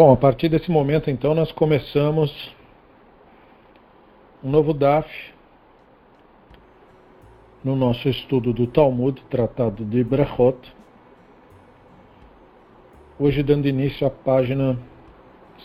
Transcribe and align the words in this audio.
Bom, 0.00 0.12
a 0.12 0.16
partir 0.16 0.48
desse 0.48 0.70
momento, 0.70 1.10
então, 1.10 1.34
nós 1.34 1.50
começamos 1.50 2.54
um 4.44 4.48
novo 4.48 4.72
DAF 4.72 5.10
no 7.64 7.74
nosso 7.74 8.08
estudo 8.08 8.52
do 8.52 8.68
Talmud, 8.68 9.20
tratado 9.28 9.84
de 9.84 10.04
Brachot. 10.04 10.56
Hoje, 13.18 13.42
dando 13.42 13.66
início 13.66 14.06
à 14.06 14.10
página 14.10 14.78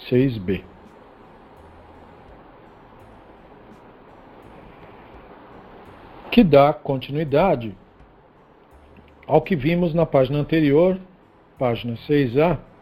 6b. 0.10 0.64
Que 6.32 6.44
dá 6.44 6.74
continuidade 6.74 7.78
ao 9.28 9.44
que 9.44 9.56
vimos 9.56 9.94
na 9.94 10.08
página 10.08 10.40
anterior, 10.40 11.00
página 11.60 11.94
6a 12.10 12.73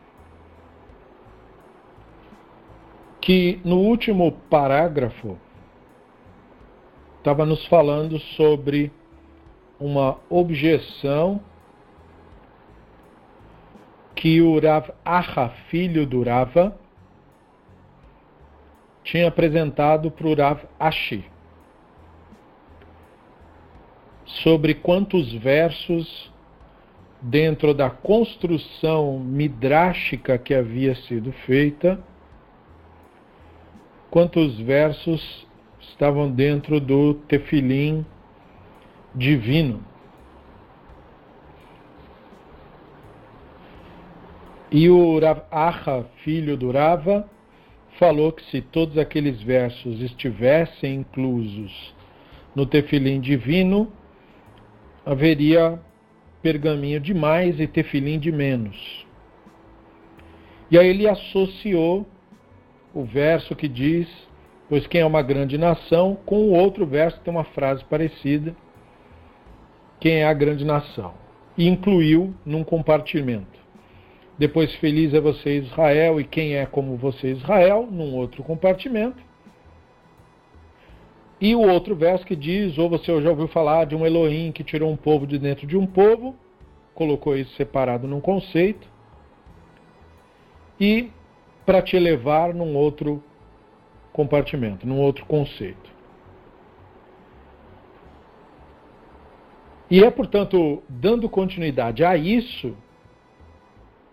que 3.22 3.62
no 3.64 3.78
último 3.78 4.32
parágrafo 4.50 5.38
estava 7.20 7.46
nos 7.46 7.64
falando 7.68 8.20
sobre 8.20 8.92
uma 9.80 10.18
objeção 10.28 11.40
que 14.16 14.42
o 14.42 14.60
Rav 14.60 14.90
Acha, 15.06 15.50
filho 15.70 16.06
do 16.06 16.24
Rava, 16.24 16.76
tinha 19.04 19.28
apresentado 19.28 20.10
para 20.12 20.28
o 20.28 20.34
Rav 20.36 20.64
Ashi 20.80 21.24
sobre 24.26 24.74
quantos 24.76 25.32
versos 25.34 26.32
dentro 27.22 27.74
da 27.74 27.90
construção 27.90 29.20
midrástica 29.20 30.38
que 30.38 30.54
havia 30.54 30.96
sido 30.96 31.32
feita 31.32 32.00
quantos 34.12 34.60
versos 34.60 35.48
estavam 35.80 36.30
dentro 36.30 36.82
do 36.82 37.14
tefilim 37.14 38.06
divino. 39.16 39.82
E 44.70 44.90
o 44.90 45.20
Acha, 45.50 46.06
filho 46.24 46.56
do 46.58 46.72
Rava, 46.72 47.28
falou 47.98 48.34
que 48.34 48.44
se 48.52 48.62
todos 48.62 48.98
aqueles 48.98 49.42
versos 49.42 50.02
estivessem 50.02 50.96
inclusos 50.96 51.94
no 52.54 52.66
tefilim 52.66 53.20
divino, 53.20 53.92
haveria 55.06 55.80
pergaminho 56.42 57.00
de 57.00 57.14
mais 57.14 57.60
e 57.60 57.68
tefilim 57.68 58.20
de 58.20 58.32
menos. 58.32 59.06
E 60.70 60.78
aí 60.78 60.88
ele 60.88 61.08
associou 61.08 62.06
o 62.94 63.04
verso 63.04 63.56
que 63.56 63.68
diz: 63.68 64.08
Pois 64.70 64.88
quem 64.88 65.02
é 65.02 65.06
uma 65.06 65.22
grande 65.22 65.58
nação, 65.58 66.18
com 66.26 66.38
o 66.38 66.52
outro 66.52 66.86
verso 66.86 67.20
tem 67.22 67.34
uma 67.34 67.44
frase 67.44 67.84
parecida: 67.86 68.56
Quem 70.00 70.18
é 70.18 70.26
a 70.26 70.34
grande 70.34 70.66
nação? 70.66 71.14
E 71.58 71.68
incluiu 71.68 72.34
num 72.46 72.64
compartimento. 72.64 73.60
Depois, 74.38 74.74
feliz 74.76 75.14
é 75.14 75.22
você, 75.22 75.58
Israel, 75.58 76.20
e 76.20 76.24
quem 76.24 76.56
é 76.56 76.66
como 76.66 76.98
você, 76.98 77.32
Israel, 77.32 77.88
num 77.92 78.16
outro 78.16 78.44
compartimento. 78.44 79.22
E 81.40 81.56
o 81.56 81.62
outro 81.62 81.96
verso 81.96 82.26
que 82.26 82.36
diz: 82.36 82.78
Ou 82.78 82.90
você 82.90 83.22
já 83.22 83.30
ouviu 83.30 83.48
falar 83.48 83.86
de 83.86 83.96
um 83.96 84.06
Elohim 84.06 84.52
que 84.52 84.64
tirou 84.64 84.92
um 84.92 84.98
povo 84.98 85.28
de 85.28 85.38
dentro 85.38 85.68
de 85.68 85.78
um 85.78 85.86
povo, 85.86 86.36
colocou 86.94 87.36
isso 87.36 87.54
separado 87.56 88.08
num 88.08 88.22
conceito. 88.22 88.88
E 90.80 91.12
para 91.72 91.82
te 91.82 91.98
levar 91.98 92.54
num 92.54 92.76
outro 92.76 93.24
compartimento, 94.12 94.86
num 94.86 95.00
outro 95.00 95.26
conceito. 95.26 95.90
E 99.90 100.04
é, 100.04 100.12
portanto, 100.12 100.84
dando 100.90 101.30
continuidade 101.30 102.04
a 102.04 102.18
isso 102.18 102.76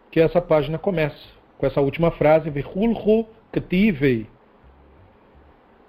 que 0.08 0.20
essa 0.20 0.40
página 0.40 0.78
começa, 0.78 1.18
com 1.58 1.66
essa 1.66 1.80
última 1.80 2.12
frase, 2.12 2.48
Vehulhu 2.48 3.26
ktivei 3.50 4.28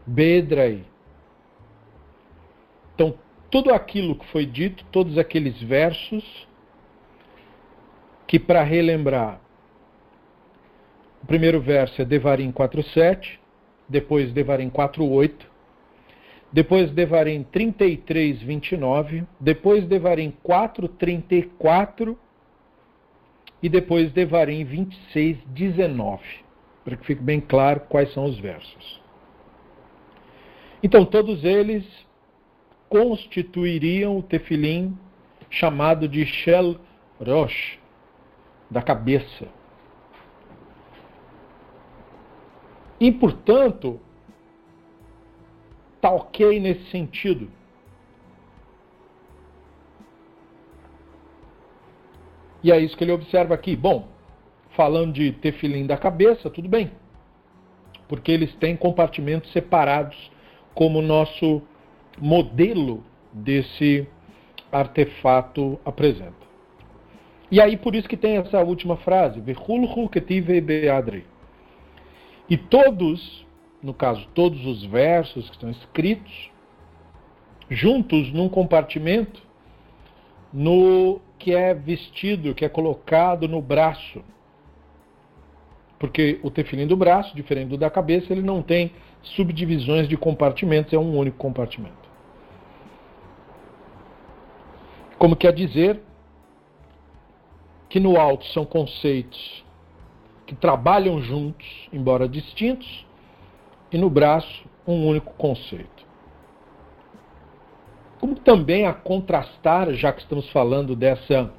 bedrai. 0.07 0.84
Então, 2.96 3.13
tudo 3.51 3.72
aquilo 3.72 4.16
que 4.16 4.25
foi 4.31 4.47
dito, 4.47 4.84
todos 4.86 5.19
aqueles 5.19 5.62
versos, 5.62 6.47
que 8.25 8.40
para 8.40 8.63
relembrar, 8.63 9.40
o 11.22 11.25
primeiro 11.25 11.59
verso 11.62 12.02
é 12.02 12.06
Devarim 12.06 12.52
4.7, 12.52 13.40
depois 13.88 14.31
Devarim 14.31 14.69
4.8, 14.69 15.31
depois 16.52 16.91
Devarim 16.91 17.44
33, 17.44 18.41
29, 18.41 19.24
depois 19.40 19.85
Devarim 19.85 20.34
4, 20.41 20.88
34 20.88 22.18
e 23.62 23.69
depois 23.69 24.12
Devarim 24.12 24.63
26, 24.63 25.38
19, 25.47 26.24
para 26.84 26.97
que 26.97 27.06
fique 27.06 27.22
bem 27.22 27.40
claro 27.40 27.81
quais 27.81 28.12
são 28.13 28.25
os 28.25 28.40
versos. 28.40 29.00
Então, 30.81 31.06
todos 31.06 31.44
eles 31.44 31.86
constituiriam 32.88 34.18
o 34.18 34.24
tefilim 34.24 34.97
chamado 35.50 36.07
de 36.07 36.25
Shel 36.25 36.78
Rosh, 37.19 37.78
da 38.72 38.81
cabeça. 38.81 39.47
E, 42.99 43.11
portanto, 43.11 43.99
está 45.95 46.11
ok 46.11 46.59
nesse 46.59 46.89
sentido. 46.91 47.49
E 52.63 52.71
é 52.71 52.79
isso 52.79 52.97
que 52.97 53.03
ele 53.03 53.11
observa 53.11 53.53
aqui. 53.53 53.75
Bom, 53.75 54.07
falando 54.71 55.13
de 55.13 55.31
tefilim 55.31 55.85
da 55.85 55.97
cabeça, 55.97 56.49
tudo 56.49 56.67
bem. 56.67 56.91
Porque 58.07 58.31
eles 58.31 58.53
têm 58.55 58.75
compartimentos 58.75 59.51
separados, 59.51 60.31
como 60.73 60.99
o 60.99 61.01
nosso 61.01 61.61
modelo 62.17 63.03
desse 63.31 64.07
artefato 64.71 65.79
apresenta. 65.85 66.49
E 67.51 67.59
aí, 67.61 67.77
por 67.77 67.95
isso 67.95 68.07
que 68.07 68.17
tem 68.17 68.38
essa 68.38 68.61
última 68.61 68.97
frase, 68.97 69.39
Vehulhu 69.39 70.09
ketive 70.09 70.61
beadri. 70.61 71.25
E 72.49 72.57
todos, 72.57 73.45
no 73.81 73.93
caso, 73.93 74.27
todos 74.33 74.65
os 74.65 74.83
versos 74.85 75.47
que 75.49 75.55
estão 75.55 75.69
escritos, 75.69 76.49
juntos 77.69 78.31
num 78.33 78.49
compartimento, 78.49 79.41
no 80.51 81.21
que 81.38 81.53
é 81.53 81.73
vestido, 81.73 82.55
que 82.55 82.65
é 82.65 82.69
colocado 82.69 83.47
no 83.47 83.61
braço. 83.61 84.23
Porque 85.99 86.39
o 86.41 86.49
tefilim 86.49 86.88
do 86.88 86.97
braço, 86.97 87.35
diferente 87.35 87.69
do 87.69 87.77
da 87.77 87.89
cabeça, 87.89 88.33
ele 88.33 88.41
não 88.41 88.63
tem 88.63 88.91
subdivisões 89.21 90.07
de 90.07 90.17
compartimentos, 90.17 90.93
é 90.93 90.97
um 90.97 91.15
único 91.17 91.38
compartimento. 91.38 92.09
Como 95.19 95.35
quer 95.35 95.53
dizer 95.53 95.99
que 97.89 98.00
no 98.00 98.18
alto 98.18 98.45
são 98.47 98.65
conceitos 98.65 99.63
que 100.50 100.56
trabalham 100.56 101.22
juntos, 101.22 101.88
embora 101.94 102.28
distintos, 102.28 103.06
e 103.92 104.00
no 104.00 104.10
braço 104.10 104.66
um 104.88 105.06
único 105.06 105.31
conceito. 105.36 106.07
Como 108.19 108.34
também 108.34 108.88
a 108.88 108.92
contrastar, 108.92 109.94
já 109.94 110.12
que 110.12 110.22
estamos 110.22 110.50
falando 110.50 110.96
dessa 110.96 111.54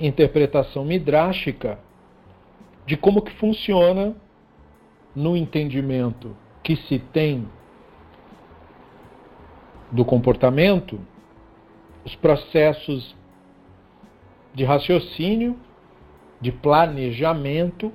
interpretação 0.00 0.84
midrástica, 0.84 1.78
de 2.84 2.96
como 2.96 3.22
que 3.22 3.30
funciona 3.34 4.16
no 5.14 5.36
entendimento 5.36 6.36
que 6.60 6.74
se 6.74 6.98
tem 6.98 7.48
do 9.92 10.04
comportamento, 10.04 11.00
os 12.04 12.16
processos 12.16 13.14
de 14.52 14.64
raciocínio 14.64 15.56
de 16.40 16.52
planejamento 16.52 17.92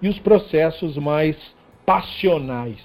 e 0.00 0.08
os 0.08 0.18
processos 0.18 0.96
mais 0.96 1.36
passionais, 1.86 2.82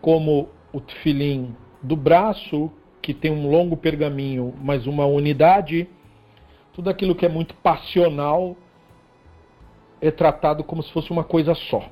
como 0.00 0.48
o 0.72 0.80
tefilim 0.80 1.54
do 1.82 1.96
braço, 1.96 2.70
que 3.00 3.14
tem 3.14 3.30
um 3.30 3.50
longo 3.50 3.76
pergaminho, 3.76 4.54
mas 4.60 4.86
uma 4.86 5.06
unidade, 5.06 5.88
tudo 6.72 6.90
aquilo 6.90 7.14
que 7.14 7.26
é 7.26 7.28
muito 7.28 7.54
passional 7.56 8.56
é 10.00 10.10
tratado 10.10 10.62
como 10.62 10.82
se 10.82 10.92
fosse 10.92 11.10
uma 11.10 11.24
coisa 11.24 11.54
só. 11.54 11.88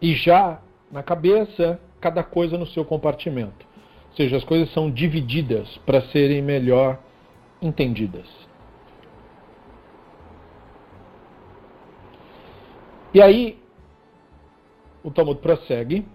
E 0.00 0.14
já 0.14 0.60
na 0.90 1.02
cabeça, 1.02 1.80
cada 2.00 2.22
coisa 2.22 2.58
no 2.58 2.66
seu 2.66 2.84
compartimento. 2.84 3.66
Ou 4.10 4.16
seja, 4.16 4.36
as 4.36 4.44
coisas 4.44 4.72
são 4.72 4.90
divididas 4.90 5.78
para 5.86 6.00
serem 6.08 6.42
melhor 6.42 6.98
entendidas. 7.62 8.26
E 13.13 13.21
aí, 13.21 13.57
o 15.03 15.11
Talmud 15.11 15.39
prossegue. 15.39 16.05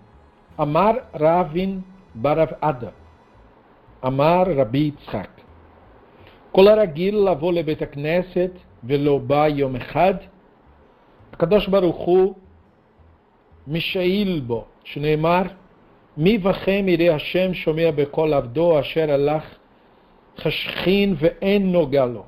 Amar 0.58 1.08
Ravin 1.14 1.80
Barav 2.14 2.56
Ada. 2.60 2.92
Amar 4.02 4.48
Rabi 4.48 4.92
Yitzhak. 4.92 5.40
כל 6.52 6.68
הרגיל 6.68 7.16
לבוא 7.30 7.52
לבית 7.52 7.82
הכנסת 7.82 8.50
ולא 8.84 9.18
בא 9.18 9.48
יום 9.48 9.76
אחד, 9.76 10.14
הקדוש 11.32 11.68
ברוך 11.68 11.96
הוא 11.96 12.34
משאיל 13.66 14.40
בו, 14.46 14.64
שנאמר, 14.84 15.42
מי 16.16 16.38
בכם 16.38 16.84
יראה 16.88 17.14
השם 17.14 17.54
שומע 17.54 17.90
בקול 17.94 18.34
עבדו 18.34 18.80
אשר 18.80 19.10
הלך 19.12 19.44
חשכין 20.38 21.14
ואין 21.18 21.72
נוגע 21.72 22.06
לו. 22.06 22.24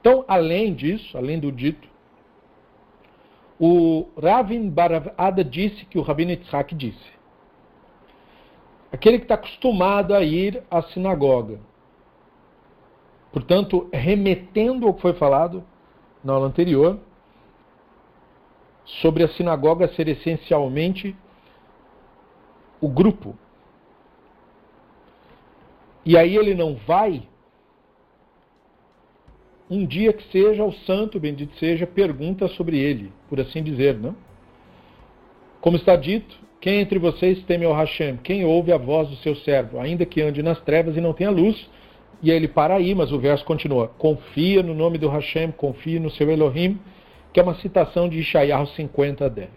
Então, 0.00 0.24
além 0.26 0.74
disso, 0.74 1.16
além 1.16 1.38
do 1.38 1.52
dito, 1.52 1.86
o 3.59 4.07
Ravin 4.21 4.69
Baravada 4.69 5.43
disse 5.43 5.85
que 5.85 5.97
o 5.97 6.01
Rabino 6.01 6.31
Yitzhak 6.31 6.75
disse. 6.75 7.17
Aquele 8.91 9.17
que 9.17 9.25
está 9.25 9.35
acostumado 9.35 10.13
a 10.13 10.21
ir 10.21 10.63
à 10.69 10.81
sinagoga. 10.81 11.59
Portanto, 13.31 13.89
remetendo 13.91 14.87
ao 14.87 14.93
que 14.93 15.01
foi 15.01 15.13
falado 15.13 15.63
na 16.23 16.33
aula 16.33 16.47
anterior, 16.47 16.99
sobre 19.01 19.23
a 19.23 19.27
sinagoga 19.29 19.87
ser 19.89 20.07
essencialmente 20.07 21.15
o 22.79 22.87
grupo. 22.87 23.35
E 26.05 26.17
aí 26.17 26.37
ele 26.37 26.55
não 26.55 26.75
vai 26.75 27.27
um 29.69 29.85
dia 29.85 30.13
que 30.13 30.23
seja 30.31 30.63
o 30.63 30.71
santo, 30.71 31.19
bendito 31.19 31.55
seja, 31.57 31.85
pergunta 31.85 32.47
sobre 32.49 32.77
ele, 32.79 33.11
por 33.29 33.39
assim 33.39 33.61
dizer, 33.61 33.97
não? 33.97 34.15
Como 35.59 35.75
está 35.75 35.95
dito, 35.95 36.37
quem 36.61 36.79
entre 36.79 36.97
vocês 36.97 37.43
teme 37.43 37.65
ao 37.65 37.73
Hashem? 37.73 38.17
Quem 38.17 38.45
ouve 38.45 38.71
a 38.71 38.77
voz 38.77 39.09
do 39.09 39.15
seu 39.17 39.35
servo, 39.35 39.79
ainda 39.79 40.05
que 40.05 40.21
ande 40.21 40.41
nas 40.41 40.59
trevas 40.61 40.95
e 40.95 41.01
não 41.01 41.13
tenha 41.13 41.29
luz? 41.29 41.69
E 42.21 42.31
aí 42.31 42.37
ele 42.37 42.47
para 42.47 42.75
aí, 42.75 42.95
mas 42.95 43.11
o 43.11 43.19
verso 43.19 43.45
continua. 43.45 43.89
Confia 43.89 44.63
no 44.63 44.73
nome 44.73 44.97
do 44.97 45.09
Hashem, 45.09 45.51
confia 45.51 45.99
no 45.99 46.09
seu 46.09 46.29
Elohim, 46.31 46.79
que 47.33 47.39
é 47.39 47.43
uma 47.43 47.55
citação 47.55 48.09
de 48.09 48.19
Ishayahu 48.19 48.67
50, 48.67 49.29
10. 49.29 49.49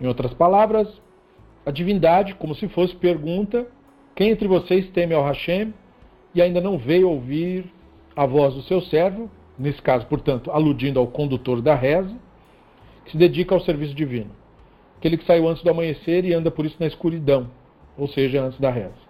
Em 0.00 0.06
outras 0.06 0.34
palavras, 0.34 0.88
a 1.64 1.70
divindade, 1.70 2.34
como 2.34 2.54
se 2.54 2.66
fosse 2.68 2.96
pergunta, 2.96 3.66
quem 4.16 4.30
entre 4.30 4.48
vocês 4.48 4.88
teme 4.90 5.14
ao 5.14 5.24
Hashem 5.24 5.72
e 6.34 6.42
ainda 6.42 6.60
não 6.60 6.76
veio 6.76 7.08
ouvir 7.08 7.72
a 8.16 8.26
voz 8.26 8.54
do 8.54 8.62
seu 8.62 8.80
servo, 8.80 9.30
nesse 9.58 9.80
caso, 9.80 10.06
portanto, 10.06 10.50
aludindo 10.50 10.98
ao 10.98 11.06
condutor 11.06 11.62
da 11.62 11.74
reza, 11.74 12.14
que 13.04 13.12
se 13.12 13.16
dedica 13.16 13.54
ao 13.54 13.60
serviço 13.60 13.94
divino. 13.94 14.30
Aquele 14.98 15.16
que 15.16 15.24
saiu 15.24 15.48
antes 15.48 15.62
do 15.62 15.70
amanhecer 15.70 16.24
e 16.24 16.32
anda 16.32 16.50
por 16.50 16.64
isso 16.66 16.76
na 16.80 16.86
escuridão, 16.86 17.50
ou 17.96 18.08
seja, 18.08 18.42
antes 18.42 18.58
da 18.58 18.70
reza. 18.70 19.04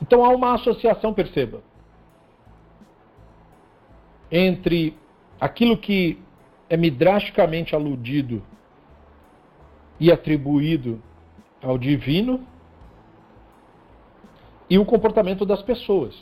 Então 0.00 0.24
há 0.24 0.28
uma 0.28 0.54
associação, 0.54 1.12
perceba, 1.12 1.62
entre 4.30 4.96
aquilo 5.40 5.76
que 5.76 6.18
é 6.68 6.76
midrasticamente 6.76 7.74
aludido 7.74 8.42
e 10.00 10.10
atribuído 10.10 11.00
ao 11.62 11.78
divino 11.78 12.46
e 14.68 14.78
o 14.78 14.84
comportamento 14.84 15.44
das 15.44 15.62
pessoas. 15.62 16.14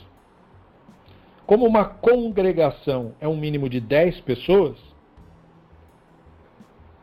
Como 1.45 1.65
uma 1.65 1.85
congregação 1.85 3.13
é 3.19 3.27
um 3.27 3.37
mínimo 3.37 3.69
de 3.69 3.79
10 3.79 4.21
pessoas, 4.21 4.77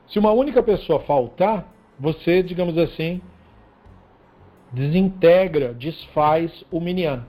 se 0.09 0.19
uma 0.19 0.33
única 0.33 0.63
pessoa 0.63 1.01
faltar, 1.01 1.67
você, 1.99 2.43
digamos 2.43 2.77
assim, 2.77 3.21
desintegra, 4.73 5.73
desfaz 5.73 6.65
o 6.71 6.81
minyan. 6.81 7.25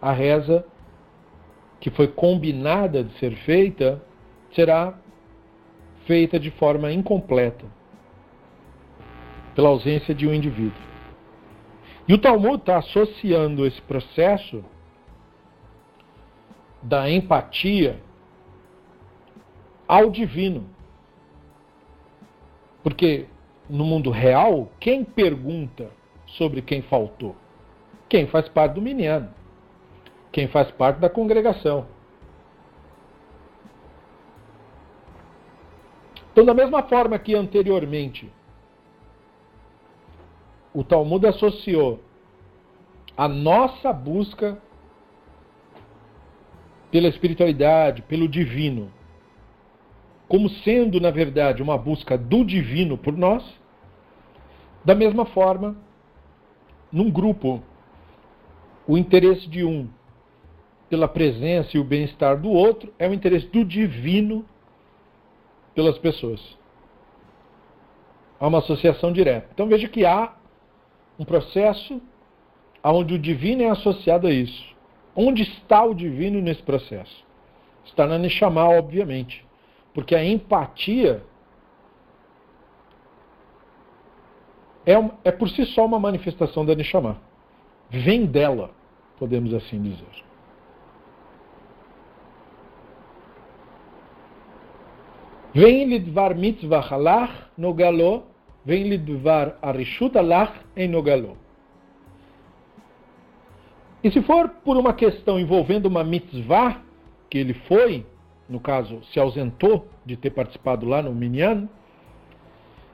A 0.00 0.12
reza 0.12 0.64
que 1.80 1.90
foi 1.90 2.08
combinada 2.08 3.02
de 3.02 3.12
ser 3.18 3.34
feita 3.36 4.02
será 4.54 4.98
feita 6.06 6.38
de 6.38 6.50
forma 6.52 6.92
incompleta 6.92 7.64
pela 9.54 9.70
ausência 9.70 10.14
de 10.14 10.26
um 10.26 10.34
indivíduo. 10.34 10.93
E 12.06 12.12
o 12.12 12.18
Talmud 12.18 12.56
está 12.56 12.78
associando 12.78 13.66
esse 13.66 13.80
processo 13.82 14.62
da 16.82 17.10
empatia 17.10 18.00
ao 19.88 20.10
divino. 20.10 20.68
Porque 22.82 23.26
no 23.68 23.84
mundo 23.84 24.10
real, 24.10 24.68
quem 24.78 25.02
pergunta 25.02 25.90
sobre 26.26 26.60
quem 26.60 26.82
faltou? 26.82 27.34
Quem 28.08 28.26
faz 28.26 28.48
parte 28.48 28.74
do 28.74 28.82
miniano, 28.82 29.32
quem 30.30 30.46
faz 30.48 30.70
parte 30.70 31.00
da 31.00 31.08
congregação. 31.08 31.86
Então, 36.30 36.44
da 36.44 36.52
mesma 36.52 36.82
forma 36.82 37.18
que 37.18 37.34
anteriormente 37.34 38.30
o 40.74 40.82
Talmud 40.82 41.24
associou 41.24 42.00
a 43.16 43.28
nossa 43.28 43.92
busca 43.92 44.60
pela 46.90 47.08
espiritualidade, 47.08 48.02
pelo 48.02 48.28
divino, 48.28 48.92
como 50.28 50.48
sendo, 50.48 51.00
na 51.00 51.10
verdade, 51.10 51.62
uma 51.62 51.78
busca 51.78 52.18
do 52.18 52.44
divino 52.44 52.98
por 52.98 53.16
nós, 53.16 53.44
da 54.84 54.94
mesma 54.94 55.24
forma, 55.26 55.76
num 56.90 57.10
grupo, 57.10 57.62
o 58.86 58.98
interesse 58.98 59.48
de 59.48 59.64
um 59.64 59.88
pela 60.90 61.08
presença 61.08 61.76
e 61.76 61.80
o 61.80 61.84
bem-estar 61.84 62.40
do 62.40 62.50
outro 62.50 62.92
é 62.98 63.08
o 63.08 63.14
interesse 63.14 63.46
do 63.46 63.64
divino 63.64 64.44
pelas 65.74 65.98
pessoas. 65.98 66.40
Há 68.38 68.46
uma 68.46 68.58
associação 68.58 69.12
direta. 69.12 69.48
Então 69.52 69.66
veja 69.66 69.88
que 69.88 70.04
há 70.04 70.34
um 71.18 71.24
processo 71.24 72.00
onde 72.82 73.14
o 73.14 73.18
divino 73.18 73.62
é 73.62 73.68
associado 73.70 74.26
a 74.26 74.30
isso. 74.30 74.74
Onde 75.16 75.42
está 75.42 75.84
o 75.84 75.94
divino 75.94 76.40
nesse 76.40 76.62
processo? 76.62 77.24
Está 77.84 78.06
na 78.06 78.18
Neshama, 78.18 78.64
obviamente. 78.64 79.44
Porque 79.92 80.14
a 80.14 80.24
empatia 80.24 81.22
é, 84.84 84.92
é 85.24 85.30
por 85.30 85.48
si 85.48 85.64
só 85.66 85.86
uma 85.86 86.00
manifestação 86.00 86.64
da 86.66 86.74
Neshama. 86.74 87.20
Vem 87.88 88.26
dela, 88.26 88.70
podemos 89.18 89.54
assim 89.54 89.80
dizer. 89.80 90.24
Vem 95.54 95.84
lidvar 95.84 96.34
mitzvah 96.34 96.80
halach 96.80 97.32
no 97.56 97.72
galô 97.72 98.24
vem 98.64 98.88
lhe 98.88 98.98
doar 98.98 99.56
a 99.60 99.70
Rishut 99.70 100.16
Allah 100.16 100.54
em 100.76 100.88
Nogalô. 100.88 101.36
E 104.02 104.10
se 104.10 104.20
for 104.22 104.48
por 104.48 104.76
uma 104.76 104.92
questão 104.92 105.40
envolvendo 105.40 105.86
uma 105.86 106.04
mitzvah, 106.04 106.82
que 107.30 107.38
ele 107.38 107.54
foi, 107.54 108.04
no 108.48 108.60
caso, 108.60 109.00
se 109.12 109.18
ausentou 109.18 109.88
de 110.04 110.16
ter 110.16 110.30
participado 110.30 110.86
lá 110.86 111.02
no 111.02 111.14
Minyan, 111.14 111.68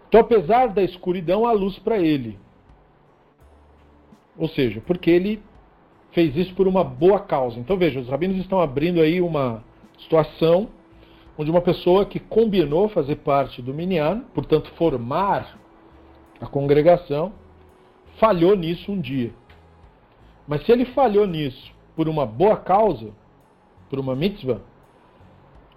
então 0.09 0.21
apesar 0.21 0.69
da 0.69 0.83
escuridão, 0.83 1.47
há 1.47 1.53
luz 1.53 1.79
para 1.79 1.99
ele. 1.99 2.39
Ou 4.37 4.49
seja, 4.49 4.81
porque 4.81 5.11
ele 5.11 5.43
fez 6.13 6.37
isso 6.37 6.55
por 6.55 6.67
uma 6.67 6.83
boa 6.83 7.21
causa. 7.21 7.61
Então 7.61 7.77
veja, 7.77 8.01
os 8.01 8.09
rabinos 8.09 8.39
estão 8.39 8.61
abrindo 8.61 9.01
aí 9.01 9.21
uma 9.21 9.63
situação 9.99 10.69
onde 11.39 11.51
uma 11.51 11.61
pessoa 11.61 12.05
que 12.05 12.19
combinou 12.19 12.89
fazer 12.89 13.17
parte 13.17 13.63
do 13.63 13.73
Minyan, 13.73 14.25
portanto 14.35 14.71
formar 14.73 15.60
a 16.41 16.47
congregação, 16.47 17.33
falhou 18.19 18.57
nisso 18.57 18.91
um 18.93 19.01
dia. 19.01 19.33
Mas 20.47 20.65
se 20.65 20.73
ele 20.73 20.85
falhou 20.87 21.27
nisso 21.27 21.73
por 21.95 22.09
uma 22.09 22.25
boa 22.25 22.57
causa, 22.57 23.11
por 23.89 23.99
uma 23.99 24.17
mitzvah, 24.17 24.61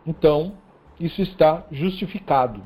então 0.05 0.53
isso 0.99 1.21
está 1.21 1.65
justificado. 1.71 2.61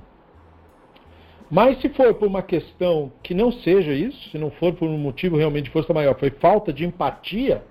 Mas 1.50 1.80
se 1.80 1.90
for 1.90 2.14
por 2.14 2.28
uma 2.28 2.42
questão 2.42 3.12
que 3.24 3.34
não 3.34 3.52
seja 3.52 3.94
isso, 3.94 4.30
se 4.30 4.38
não 4.38 4.52
for 4.52 4.74
por 4.74 4.88
um 4.88 4.98
motivo 4.98 5.38
realmente 5.38 5.66
de 5.66 5.72
força 5.72 5.94
maior, 5.94 6.18
foi 6.20 6.30
falta 6.30 6.74
de 6.74 6.86
empatia 6.86 7.64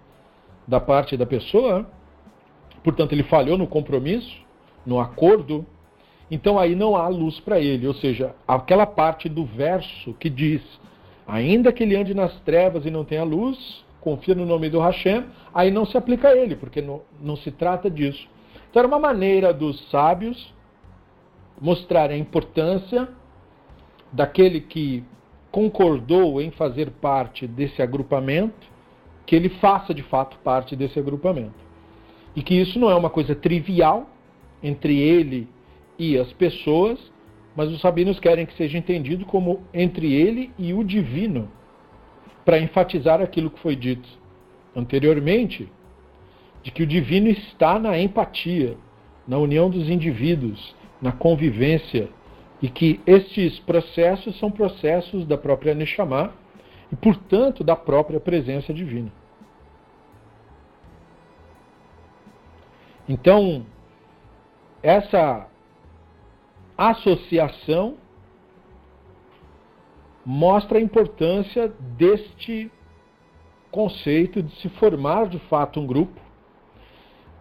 da 0.66 0.80
parte 0.80 1.16
da 1.16 1.26
pessoa, 1.26 1.88
portanto 2.83 3.12
ele 3.12 3.23
falhou 3.25 3.59
no 3.59 3.66
compromisso, 3.66 4.35
no 4.85 4.99
acordo, 4.99 5.66
então 6.30 6.59
aí 6.59 6.75
não 6.75 6.97
há 6.97 7.09
luz 7.09 7.38
para 7.40 7.61
ele, 7.61 7.87
ou 7.87 7.95
seja, 7.95 8.35
aquela 8.47 8.87
parte 8.87 9.28
do 9.28 9.45
verso 9.45 10.12
que 10.14 10.28
diz: 10.28 10.62
ainda 11.26 11.73
que 11.73 11.83
ele 11.83 11.97
ande 11.97 12.14
nas 12.14 12.38
trevas 12.40 12.85
e 12.85 12.90
não 12.90 13.04
tenha 13.04 13.23
luz, 13.23 13.85
confia 14.00 14.35
no 14.35 14.45
nome 14.45 14.68
do 14.68 14.80
Hashem, 14.80 15.25
aí 15.54 15.71
não 15.71 15.87
se 15.87 15.97
aplica 15.97 16.28
a 16.28 16.37
ele, 16.37 16.56
porque 16.56 16.83
não, 16.83 17.02
não 17.21 17.37
se 17.37 17.50
trata 17.50 17.90
disso. 17.90 18.28
Então 18.71 18.80
era 18.80 18.88
uma 18.88 18.99
maneira 18.99 19.52
dos 19.52 19.88
sábios 19.90 20.52
mostrarem 21.61 22.16
a 22.16 22.21
importância 22.21 23.09
daquele 24.12 24.61
que 24.61 25.04
concordou 25.50 26.40
em 26.40 26.50
fazer 26.50 26.90
parte 26.90 27.47
desse 27.47 27.80
agrupamento, 27.80 28.66
que 29.25 29.35
ele 29.35 29.49
faça 29.49 29.95
de 29.95 30.02
fato 30.02 30.37
parte 30.38 30.76
desse 30.76 30.99
agrupamento. 30.99 31.54
E 32.35 32.42
que 32.42 32.54
isso 32.54 32.78
não 32.78 32.90
é 32.90 32.95
uma 32.95 33.09
coisa 33.09 33.35
trivial 33.35 34.06
entre 34.62 34.99
ele 34.99 35.49
e 35.99 36.19
as 36.19 36.33
pessoas, 36.33 36.99
mas 37.55 37.71
os 37.71 37.81
sabinos 37.81 38.21
querem 38.21 38.47
que 38.47 38.55
seja 38.55 38.76
entendido 38.76 39.25
como 39.25 39.62
entre 39.73 40.12
ele 40.12 40.50
e 40.59 40.75
o 40.75 40.85
divino, 40.85 41.50
para 42.45 42.59
enfatizar 42.59 43.21
aquilo 43.21 43.50
que 43.50 43.61
foi 43.61 43.75
dito 43.75 44.09
anteriormente, 44.75 45.71
de 46.62 46.71
que 46.71 46.83
o 46.83 46.87
divino 46.87 47.29
está 47.29 47.79
na 47.79 47.99
empatia, 47.99 48.76
na 49.26 49.38
união 49.38 49.71
dos 49.71 49.88
indivíduos, 49.88 50.75
na 51.00 51.12
convivência, 51.12 52.09
e 52.61 52.69
que 52.69 53.00
estes 53.07 53.59
processos 53.61 54.38
são 54.38 54.50
processos 54.50 55.26
da 55.26 55.37
própria 55.37 55.75
Neshama 55.75 56.33
e, 56.91 56.97
portanto, 56.97 57.62
da 57.62 57.76
própria 57.76 58.21
presença 58.21 58.73
divina. 58.73 59.12
Então, 63.09 63.65
essa 64.83 65.47
associação 66.76 67.97
mostra 70.25 70.78
a 70.78 70.80
importância 70.80 71.68
deste 71.97 72.71
conceito 73.71 74.42
de 74.42 74.54
se 74.56 74.68
formar 74.71 75.28
de 75.28 75.38
fato 75.38 75.80
um 75.80 75.87
grupo 75.87 76.21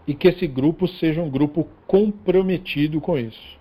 e 0.07 0.13
que 0.13 0.27
esse 0.27 0.45
grupo 0.45 0.87
seja 0.87 1.21
um 1.21 1.29
grupo 1.29 1.67
comprometido 1.87 3.01
com 3.01 3.17
isso. 3.17 3.59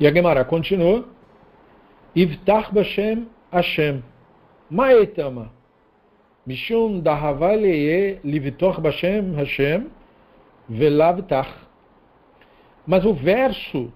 E 0.00 0.06
a 0.06 0.12
Gemara 0.12 0.44
continua: 0.44 1.06
Ivtach 2.14 2.72
Bashem 2.72 3.28
Hashem. 3.52 4.02
Maetama. 4.70 5.50
Mishum 6.46 7.00
dahava 7.00 7.52
leye 7.52 8.20
livitoch 8.24 8.80
Bashem 8.80 9.34
Hashem 9.34 9.88
velavtach. 10.68 11.48
Mas 12.86 13.04
o 13.04 13.12
verso 13.12 13.92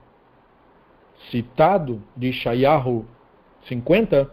citado 1.30 2.02
de 2.16 2.32
Shayahu 2.32 3.06
50, 3.68 4.30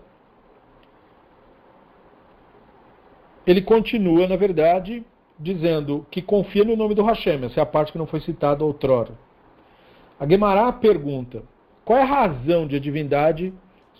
ele 3.45 3.61
continua, 3.61 4.27
na 4.27 4.35
verdade, 4.35 5.05
dizendo 5.39 6.05
que 6.11 6.21
confia 6.21 6.63
no 6.63 6.75
nome 6.75 6.95
do 6.95 7.03
Hashem. 7.03 7.45
Essa 7.45 7.59
é 7.59 7.63
a 7.63 7.65
parte 7.65 7.91
que 7.91 7.97
não 7.97 8.07
foi 8.07 8.19
citada 8.21 8.63
outrora. 8.63 9.11
A 10.19 10.27
Gemara 10.27 10.71
pergunta: 10.73 11.43
qual 11.85 11.99
é 11.99 12.01
a 12.01 12.05
razão 12.05 12.67
de 12.67 12.75
a 12.75 12.79
divindade 12.79 13.53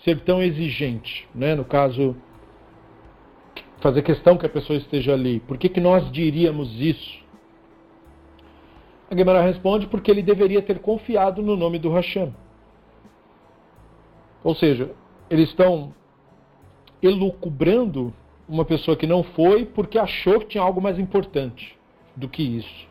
ser 0.04 0.20
tão 0.20 0.42
exigente? 0.42 1.28
Né? 1.34 1.54
No 1.54 1.64
caso, 1.64 2.16
fazer 3.80 4.02
questão 4.02 4.36
que 4.36 4.46
a 4.46 4.48
pessoa 4.48 4.78
esteja 4.78 5.12
ali. 5.12 5.40
Por 5.40 5.58
que, 5.58 5.68
que 5.68 5.80
nós 5.80 6.10
diríamos 6.12 6.80
isso? 6.80 7.20
A 9.10 9.16
Gemara 9.16 9.42
responde 9.42 9.86
porque 9.86 10.10
ele 10.10 10.22
deveria 10.22 10.62
ter 10.62 10.78
confiado 10.78 11.42
no 11.42 11.56
nome 11.56 11.78
do 11.78 11.90
Hashem. 11.90 12.32
Ou 14.44 14.54
seja, 14.54 14.90
eles 15.28 15.48
estão 15.48 15.92
elucubrando 17.02 18.12
uma 18.48 18.64
pessoa 18.64 18.96
que 18.96 19.06
não 19.06 19.22
foi 19.22 19.64
porque 19.64 19.98
achou 19.98 20.40
que 20.40 20.46
tinha 20.46 20.62
algo 20.62 20.80
mais 20.80 20.98
importante 20.98 21.76
do 22.14 22.28
que 22.28 22.42
isso. 22.42 22.88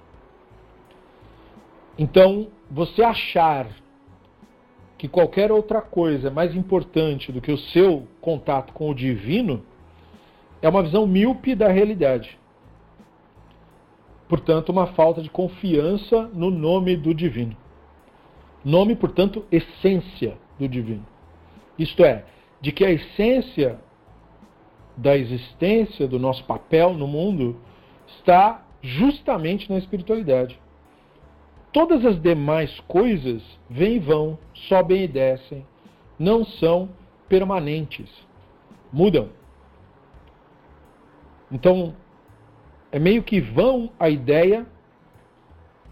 Então, 1.98 2.48
você 2.72 3.04
achar 3.04 3.68
que 4.98 5.08
qualquer 5.08 5.52
outra 5.52 5.82
coisa 5.82 6.28
é 6.28 6.32
mais 6.32 6.56
importante 6.56 7.32
do 7.32 7.42
que 7.42 7.52
o 7.52 7.58
seu 7.58 8.08
contato 8.20 8.74
com 8.74 8.90
o 8.90 8.96
divino 8.96 9.64
é 10.62 10.70
uma 10.70 10.84
visão 10.84 11.08
míope 11.08 11.56
da 11.56 11.68
realidade. 11.68 12.38
Portanto, 14.28 14.70
uma 14.70 14.88
falta 14.88 15.22
de 15.22 15.30
confiança 15.30 16.30
no 16.34 16.52
nome 16.52 16.96
do 16.96 17.14
divino. 17.14 17.58
Nome, 18.64 18.96
portanto, 18.96 19.46
essência 19.52 20.38
do 20.60 20.68
divino. 20.68 21.06
Isto 21.78 22.04
é, 22.04 22.26
de 22.62 22.72
que 22.72 22.86
a 22.86 22.92
essência 22.92 23.80
da 24.96 25.18
existência, 25.18 26.08
do 26.08 26.20
nosso 26.20 26.44
papel 26.44 26.94
no 26.94 27.08
mundo, 27.08 27.58
está 28.08 28.66
justamente 28.82 29.70
na 29.70 29.78
espiritualidade. 29.78 30.60
Todas 31.72 32.06
as 32.06 32.22
demais 32.22 32.80
coisas 32.82 33.42
vêm 33.70 33.96
e 33.96 34.00
vão, 34.00 34.38
sobem 34.54 35.04
e 35.04 35.08
descem, 35.08 35.66
não 36.18 36.44
são 36.44 36.90
permanentes, 37.30 38.10
mudam. 38.92 39.30
Então, 41.52 41.96
é 42.92 43.00
meio 43.00 43.24
que 43.24 43.40
vão 43.40 43.92
a 44.00 44.10
ideia 44.10 44.66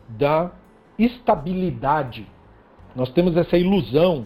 da 0.09 0.51
estabilidade. 0.97 2.27
Nós 2.95 3.09
temos 3.11 3.35
essa 3.35 3.57
ilusão 3.57 4.25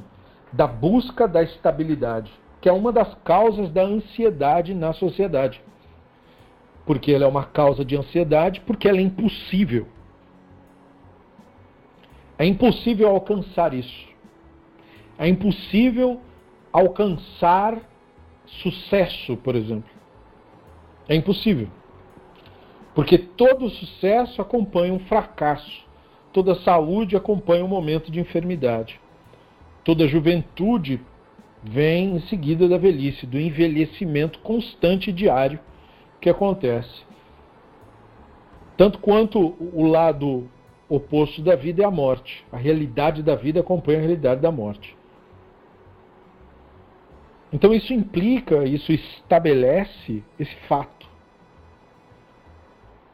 da 0.54 0.68
busca 0.68 1.28
da 1.28 1.44
estabilidade, 1.44 2.32
que 2.60 2.70
é 2.70 2.72
uma 2.72 2.92
das 2.92 3.14
causas 3.24 3.70
da 3.72 3.84
ansiedade 3.84 4.74
na 4.74 4.94
sociedade. 4.94 5.62
Porque 6.86 7.12
ela 7.12 7.26
é 7.26 7.28
uma 7.28 7.46
causa 7.46 7.84
de 7.84 7.96
ansiedade, 7.96 8.62
porque 8.62 8.88
ela 8.88 8.98
é 8.98 9.02
impossível. 9.02 9.88
É 12.38 12.46
impossível 12.46 13.10
alcançar 13.10 13.74
isso. 13.74 14.10
É 15.18 15.28
impossível 15.28 16.20
alcançar 16.74 17.78
sucesso, 18.46 19.38
por 19.38 19.56
exemplo. 19.56 19.91
É 21.08 21.16
impossível. 21.16 21.68
Porque 22.94 23.18
todo 23.18 23.70
sucesso 23.70 24.42
acompanha 24.42 24.94
um 24.94 25.00
fracasso. 25.00 25.86
Toda 26.34 26.56
saúde 26.56 27.16
acompanha 27.16 27.64
um 27.64 27.68
momento 27.68 28.12
de 28.12 28.20
enfermidade. 28.20 29.00
Toda 29.84 30.08
juventude 30.08 31.00
vem 31.64 32.16
em 32.16 32.20
seguida 32.22 32.68
da 32.68 32.78
velhice, 32.78 33.26
do 33.26 33.40
envelhecimento 33.40 34.40
constante 34.40 35.10
e 35.10 35.14
diário 35.14 35.60
que 36.20 36.30
acontece. 36.30 37.04
Tanto 38.78 39.00
quanto 39.00 39.56
o 39.74 39.86
lado 39.86 40.50
oposto 40.88 41.42
da 41.42 41.56
vida 41.56 41.84
é 41.84 41.86
a 41.86 41.92
morte. 41.92 42.46
A 42.52 42.58
realidade 42.58 43.24
da 43.24 43.36
vida 43.36 43.60
acompanha 43.60 44.00
a 44.00 44.02
realidade 44.02 44.42
da 44.42 44.52
morte. 44.52 44.96
Então 47.54 47.74
isso 47.74 47.94
implica, 47.94 48.64
isso 48.64 48.92
estabelece 48.92 50.24
esse 50.40 50.56
fato 50.68 51.10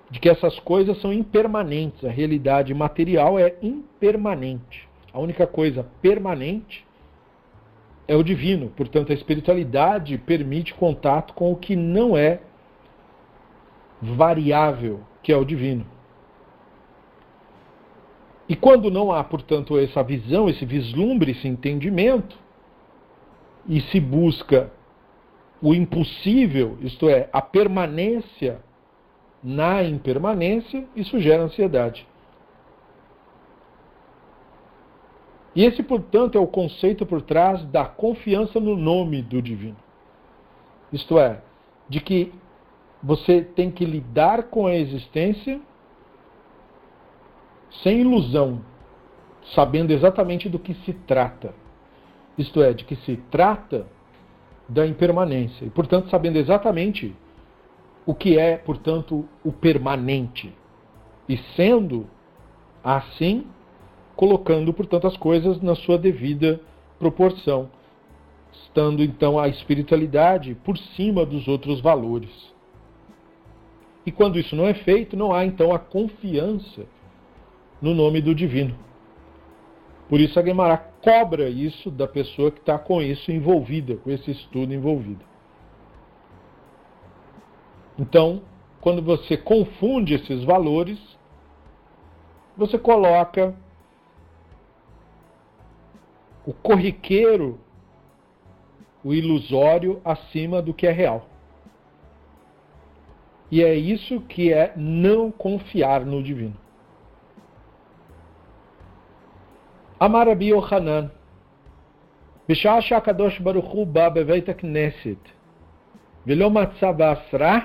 de 0.10 0.20
que 0.20 0.30
essas 0.30 0.58
coisas 0.60 1.00
são 1.02 1.12
impermanentes. 1.12 2.06
A 2.06 2.12
realidade 2.12 2.74
material 2.74 3.40
é 3.40 3.56
impermanente. 3.62 4.88
A 5.12 5.20
única 5.20 5.48
coisa 5.48 5.84
permanente 6.02 6.86
é 8.08 8.16
o 8.16 8.24
divino. 8.24 8.70
Portanto, 8.70 9.12
a 9.12 9.16
espiritualidade 9.16 10.18
permite 10.18 10.74
contato 10.74 11.34
com 11.34 11.52
o 11.52 11.56
que 11.56 11.76
não 11.76 12.16
é 12.16 12.40
variável, 14.02 15.02
que 15.22 15.32
é 15.32 15.38
o 15.38 15.44
divino. 15.44 15.86
E 18.48 18.56
quando 18.56 18.90
não 18.90 19.12
há, 19.12 19.24
portanto, 19.24 19.78
essa 19.78 20.02
visão, 20.04 20.48
esse 20.48 20.64
vislumbre, 20.66 21.32
esse 21.32 21.48
entendimento, 21.48 22.38
e 23.68 23.82
se 23.82 24.00
busca 24.00 24.72
o 25.62 25.74
impossível, 25.74 26.78
isto 26.82 27.10
é, 27.10 27.30
a 27.34 27.42
permanência 27.42 28.62
na 29.44 29.84
impermanência, 29.84 30.88
isso 30.96 31.20
gera 31.20 31.44
ansiedade. 31.44 32.08
E 35.56 35.64
esse, 35.64 35.82
portanto, 35.82 36.38
é 36.38 36.42
o 36.42 36.46
conceito 36.46 37.06
por 37.06 37.22
trás 37.22 37.64
da 37.66 37.86
confiança 37.86 38.60
no 38.60 38.76
nome 38.76 39.22
do 39.24 39.42
divino. 39.42 39.78
Isto 40.94 41.18
é, 41.18 41.42
de 41.90 42.00
que 42.00 42.32
você 43.02 43.42
tem 43.42 43.72
que 43.72 43.84
lidar 43.84 44.44
com 44.44 44.68
a 44.68 44.76
existência 44.76 45.60
sem 47.84 48.02
ilusão, 48.02 48.62
sabendo 49.56 49.92
exatamente 49.92 50.48
do 50.48 50.60
que 50.60 50.74
se 50.86 50.94
trata. 50.94 51.54
Isto 52.38 52.62
é, 52.62 52.74
de 52.74 52.84
que 52.86 52.96
se 52.98 53.18
trata 53.32 53.88
da 54.70 54.86
impermanência. 54.86 55.66
E, 55.66 55.70
portanto, 55.70 56.10
sabendo 56.10 56.38
exatamente 56.38 57.16
o 58.06 58.14
que 58.14 58.38
é, 58.38 58.58
portanto, 58.58 59.28
o 59.44 59.52
permanente. 59.52 60.54
E 61.28 61.38
sendo 61.56 62.08
assim, 62.84 63.46
colocando, 64.16 64.74
portanto, 64.74 65.08
as 65.08 65.18
coisas 65.18 65.62
na 65.62 65.76
sua 65.76 65.98
devida 65.98 66.62
proporção. 67.00 67.70
estando 68.52 69.04
então 69.04 69.38
a 69.38 69.48
espiritualidade 69.48 70.56
por 70.56 70.78
cima 70.78 71.26
dos 71.26 71.48
outros 71.48 71.80
valores. 71.82 72.30
E 74.06 74.12
quando 74.12 74.40
isso 74.40 74.56
não 74.56 74.66
é 74.66 74.74
feito, 74.74 75.18
não 75.18 75.34
há 75.34 75.46
então 75.46 75.74
a 75.74 75.80
confiança 75.80 76.86
no 77.82 77.94
nome 77.94 78.22
do 78.22 78.34
divino. 78.34 78.76
Por 80.08 80.22
isso 80.22 80.40
a 80.40 80.44
Gemara 80.44 80.78
cobra 81.08 81.50
isso 81.50 81.90
da 81.90 82.06
pessoa 82.06 82.52
que 82.52 82.60
está 82.60 82.78
com 82.78 83.02
isso 83.02 83.32
envolvida, 83.32 83.96
com 83.96 84.12
esse 84.12 84.30
estudo 84.30 84.74
envolvido. 84.74 85.24
Então, 87.98 88.42
quando 88.82 89.02
você 89.02 89.38
confunde 89.38 90.16
esses 90.16 90.44
valores, 90.44 91.00
você 92.58 92.78
coloca 92.78 93.56
o 96.46 96.52
corriqueiro, 96.52 97.58
o 99.02 99.14
ilusório, 99.14 100.02
acima 100.04 100.62
do 100.62 100.74
que 100.74 100.86
é 100.86 100.92
real. 100.92 101.30
E 103.50 103.64
é 103.64 103.74
isso 103.74 104.20
que 104.20 104.52
é 104.52 104.74
não 104.76 105.32
confiar 105.32 106.06
no 106.06 106.22
divino. 106.22 106.58
Amar 110.01 110.27
Rabi 110.27 110.53
Yohanan, 110.53 111.09
בשעה 112.49 112.81
שהקדוש 112.81 113.39
ברוך 113.39 113.71
הוא 113.71 113.87
בא 113.87 114.09
בבית 114.09 114.49
הכנסת 114.49 115.29
ולא 116.27 116.51
מצא 116.51 116.93
בעשרה, 116.93 117.59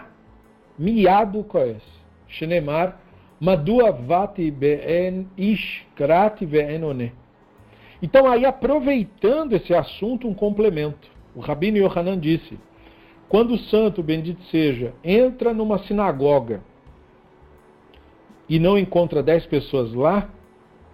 מיד 0.79 1.29
הוא 1.33 1.43
כועס, 1.47 1.81
שנאמר, 2.27 2.85
מדוע 3.41 3.91
באתי 3.91 4.51
באין 4.51 5.23
איש 5.37 5.85
קראתי 5.95 6.45
ואין 6.49 6.83
עונה. 6.83 7.03
Então, 8.01 8.27
aí, 8.27 8.45
aproveitando 8.45 9.53
esse 9.53 9.73
assunto, 9.73 10.27
um 10.27 10.33
complemento. 10.33 11.09
O 11.35 11.39
Rabino 11.39 11.77
Yohanan 11.77 12.19
disse: 12.19 12.59
quando 13.27 13.55
o 13.55 13.57
santo, 13.57 14.03
bendito 14.03 14.43
seja, 14.45 14.93
entra 15.03 15.53
numa 15.53 15.79
sinagoga 15.79 16.61
e 18.47 18.59
não 18.59 18.77
encontra 18.77 19.23
dez 19.23 19.45
pessoas 19.45 19.93
lá, 19.93 20.29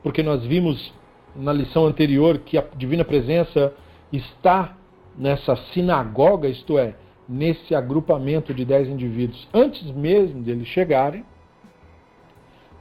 porque 0.01 0.24
nós 0.24 0.46
vimos 0.46 0.93
na 1.38 1.52
lição 1.52 1.87
anterior 1.87 2.38
que 2.38 2.59
a 2.59 2.64
divina 2.76 3.04
presença 3.04 3.73
está 4.12 4.76
nessa 5.16 5.57
sinagoga, 5.73 6.49
isto 6.49 6.78
é, 6.78 6.95
nesse 7.28 7.75
agrupamento 7.75 8.52
de 8.52 8.64
dez 8.64 8.88
indivíduos, 8.88 9.49
antes 9.54 9.83
mesmo 9.92 10.42
deles 10.42 10.66
chegarem, 10.66 11.25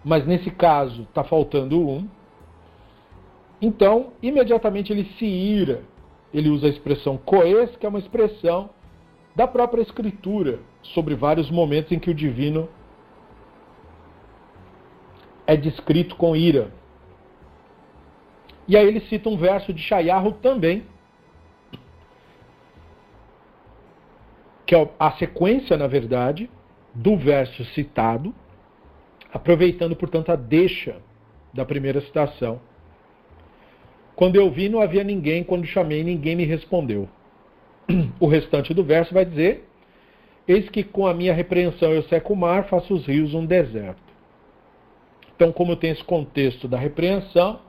mas 0.03 0.25
nesse 0.25 0.49
caso 0.49 1.03
está 1.03 1.23
faltando 1.23 1.79
um, 1.79 2.07
então 3.61 4.13
imediatamente 4.21 4.91
ele 4.91 5.05
se 5.17 5.25
ira. 5.25 5.81
Ele 6.33 6.49
usa 6.49 6.67
a 6.67 6.69
expressão 6.69 7.17
coes, 7.17 7.75
que 7.77 7.85
é 7.85 7.89
uma 7.89 7.99
expressão 7.99 8.69
da 9.35 9.47
própria 9.47 9.81
Escritura 9.81 10.59
sobre 10.81 11.15
vários 11.15 11.49
momentos 11.49 11.91
em 11.91 11.99
que 11.99 12.09
o 12.09 12.13
divino 12.13 12.67
é 15.45 15.55
descrito 15.55 16.15
com 16.15 16.35
ira. 16.35 16.71
E 18.67 18.75
aí 18.75 18.85
ele 18.85 18.99
cita 19.01 19.29
um 19.29 19.37
verso 19.37 19.73
de 19.73 19.81
Shayahu 19.81 20.33
também, 20.33 20.83
que 24.65 24.75
é 24.75 24.89
a 24.99 25.11
sequência, 25.13 25.77
na 25.77 25.87
verdade, 25.87 26.49
do 26.93 27.15
verso 27.15 27.63
citado, 27.67 28.35
aproveitando, 29.33 29.95
portanto, 29.95 30.29
a 30.31 30.35
deixa 30.35 30.97
da 31.53 31.63
primeira 31.63 32.01
citação. 32.01 32.59
Quando 34.15 34.35
eu 34.35 34.51
vi, 34.51 34.67
não 34.67 34.81
havia 34.81 35.03
ninguém, 35.03 35.43
quando 35.43 35.65
chamei, 35.65 36.03
ninguém 36.03 36.35
me 36.35 36.43
respondeu. 36.43 37.07
O 38.19 38.27
restante 38.27 38.73
do 38.73 38.83
verso 38.83 39.13
vai 39.13 39.23
dizer: 39.23 39.65
Eis 40.47 40.67
que 40.69 40.83
com 40.83 41.07
a 41.07 41.13
minha 41.13 41.33
repreensão 41.33 41.93
eu 41.93 42.03
seco 42.03 42.33
o 42.33 42.35
mar, 42.35 42.67
faço 42.67 42.93
os 42.93 43.05
rios 43.05 43.33
um 43.33 43.45
deserto. 43.45 44.01
Então, 45.35 45.51
como 45.51 45.75
tem 45.75 45.91
esse 45.91 46.03
contexto 46.03 46.67
da 46.67 46.77
repreensão, 46.77 47.61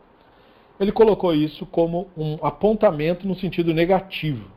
ele 0.81 0.93
colocou 0.93 1.35
isso 1.35 1.67
como 1.67 2.09
um 2.17 2.39
apontamento 2.45 3.27
no 3.27 3.35
sentido 3.35 3.75
negativo. 3.75 4.49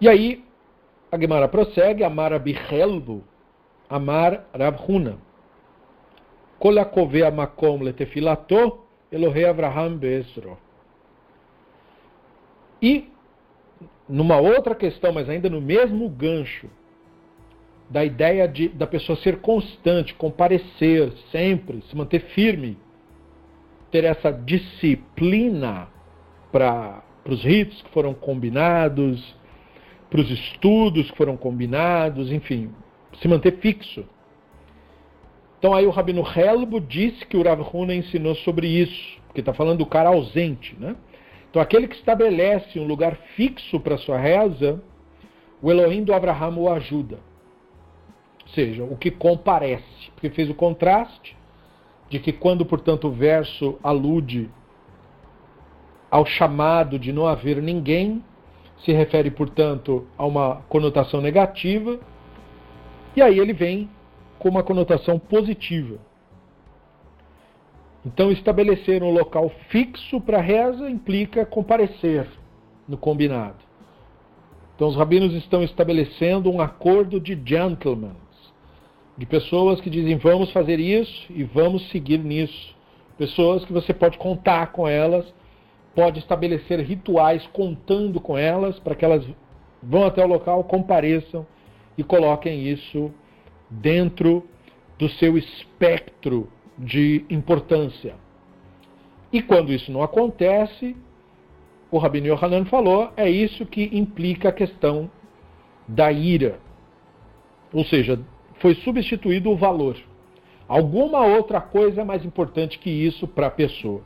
E 0.00 0.08
aí, 0.08 0.44
a 1.10 1.18
Gemara 1.18 1.48
prossegue, 1.48 2.04
Amar 2.04 2.32
Abichelbo, 2.32 3.24
Amar 3.88 4.44
Rabhuna. 4.52 5.18
Kolakove 6.58 7.22
Amakom 7.22 7.82
Letefilato, 7.82 8.80
Elohei 9.12 9.44
Avraham 9.44 9.96
Bezro. 9.96 10.58
E, 12.82 13.10
numa 14.08 14.38
outra 14.38 14.74
questão, 14.74 15.12
mas 15.12 15.28
ainda 15.28 15.48
no 15.48 15.60
mesmo 15.60 16.08
gancho, 16.08 16.68
da 17.88 18.04
ideia 18.04 18.48
de, 18.48 18.68
da 18.68 18.86
pessoa 18.86 19.16
ser 19.18 19.38
constante, 19.38 20.14
comparecer 20.14 21.12
sempre, 21.30 21.82
se 21.82 21.96
manter 21.96 22.20
firme, 22.20 22.76
ter 23.90 24.04
essa 24.04 24.32
disciplina 24.32 25.88
para 26.50 27.02
os 27.24 27.44
ritos 27.44 27.80
que 27.82 27.90
foram 27.90 28.12
combinados, 28.12 29.34
para 30.10 30.20
os 30.20 30.30
estudos 30.30 31.10
que 31.10 31.16
foram 31.16 31.36
combinados, 31.36 32.32
enfim, 32.32 32.70
se 33.20 33.28
manter 33.28 33.58
fixo. 33.58 34.04
Então 35.58 35.74
aí 35.74 35.86
o 35.86 35.90
Rabino 35.90 36.22
Helbo 36.22 36.80
disse 36.80 37.24
que 37.24 37.36
o 37.36 37.42
Rav 37.42 37.60
Huna 37.72 37.94
ensinou 37.94 38.34
sobre 38.36 38.66
isso, 38.66 39.20
porque 39.26 39.40
está 39.40 39.54
falando 39.54 39.78
do 39.78 39.86
cara 39.86 40.08
ausente, 40.08 40.76
né? 40.78 40.96
Então 41.48 41.62
aquele 41.62 41.88
que 41.88 41.94
estabelece 41.94 42.78
um 42.78 42.86
lugar 42.86 43.16
fixo 43.36 43.80
para 43.80 43.96
sua 43.96 44.18
reza, 44.18 44.82
o 45.62 45.70
Elohim 45.70 46.02
do 46.02 46.12
Abraham 46.12 46.56
o 46.56 46.70
ajuda 46.70 47.18
seja, 48.54 48.84
o 48.84 48.96
que 48.96 49.10
comparece, 49.10 50.10
porque 50.14 50.30
fez 50.30 50.48
o 50.48 50.54
contraste 50.54 51.36
de 52.08 52.18
que 52.18 52.32
quando, 52.32 52.64
portanto, 52.64 53.08
o 53.08 53.12
verso 53.12 53.78
alude 53.82 54.50
ao 56.10 56.24
chamado 56.24 56.98
de 56.98 57.12
não 57.12 57.26
haver 57.26 57.60
ninguém, 57.60 58.22
se 58.78 58.92
refere, 58.92 59.30
portanto, 59.30 60.06
a 60.16 60.24
uma 60.24 60.62
conotação 60.68 61.20
negativa, 61.20 61.98
e 63.16 63.22
aí 63.22 63.38
ele 63.38 63.52
vem 63.52 63.90
com 64.38 64.48
uma 64.48 64.62
conotação 64.62 65.18
positiva. 65.18 65.98
Então, 68.04 68.30
estabelecer 68.30 69.02
um 69.02 69.10
local 69.10 69.50
fixo 69.68 70.20
para 70.20 70.40
reza 70.40 70.88
implica 70.88 71.44
comparecer 71.44 72.28
no 72.86 72.96
combinado. 72.96 73.56
Então, 74.76 74.86
os 74.86 74.94
rabinos 74.94 75.34
estão 75.34 75.62
estabelecendo 75.62 76.50
um 76.50 76.60
acordo 76.60 77.18
de 77.18 77.36
gentleman, 77.44 78.14
de 79.16 79.24
pessoas 79.26 79.80
que 79.80 79.90
dizem 79.90 80.16
vamos 80.16 80.50
fazer 80.52 80.78
isso 80.78 81.26
e 81.30 81.42
vamos 81.44 81.88
seguir 81.90 82.18
nisso. 82.18 82.74
Pessoas 83.16 83.64
que 83.64 83.72
você 83.72 83.94
pode 83.94 84.18
contar 84.18 84.72
com 84.72 84.86
elas, 84.86 85.24
pode 85.94 86.18
estabelecer 86.18 86.78
rituais 86.80 87.46
contando 87.52 88.20
com 88.20 88.36
elas 88.36 88.78
para 88.78 88.94
que 88.94 89.04
elas 89.04 89.26
vão 89.82 90.04
até 90.04 90.22
o 90.22 90.28
local, 90.28 90.62
compareçam 90.64 91.46
e 91.96 92.04
coloquem 92.04 92.68
isso 92.68 93.10
dentro 93.70 94.46
do 94.98 95.08
seu 95.08 95.38
espectro 95.38 96.50
de 96.78 97.24
importância. 97.30 98.14
E 99.32 99.40
quando 99.40 99.72
isso 99.72 99.90
não 99.90 100.02
acontece, 100.02 100.94
o 101.90 101.98
Rabino 101.98 102.26
Yohanan 102.26 102.66
falou, 102.66 103.10
é 103.16 103.28
isso 103.30 103.64
que 103.64 103.90
implica 103.92 104.50
a 104.50 104.52
questão 104.52 105.10
da 105.88 106.12
ira. 106.12 106.58
Ou 107.72 107.84
seja, 107.84 108.20
foi 108.58 108.74
substituído 108.76 109.50
o 109.50 109.56
valor. 109.56 109.96
Alguma 110.68 111.24
outra 111.24 111.60
coisa 111.60 112.00
é 112.00 112.04
mais 112.04 112.24
importante 112.24 112.78
que 112.78 112.90
isso 112.90 113.26
para 113.26 113.46
a 113.46 113.50
pessoa. 113.50 114.02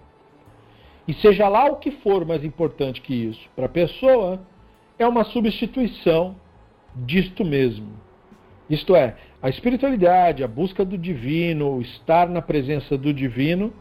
E 1.08 1.14
seja 1.14 1.48
lá 1.48 1.64
o 1.66 1.76
que 1.76 1.90
for 1.90 2.24
mais 2.24 2.44
importante 2.44 3.00
que 3.00 3.14
isso 3.14 3.48
para 3.56 3.66
a 3.66 3.68
pessoa, 3.68 4.40
é 4.98 5.06
uma 5.06 5.24
substituição 5.24 6.36
disto 6.94 7.44
mesmo. 7.44 7.88
Isto 8.68 8.94
é, 8.94 9.16
a 9.42 9.48
espiritualidade, 9.48 10.44
a 10.44 10.48
busca 10.48 10.84
do 10.84 10.98
divino, 10.98 11.76
o 11.76 11.80
estar 11.80 12.28
na 12.28 12.42
presença 12.42 12.96
do 12.96 13.12
divino, 13.12 13.72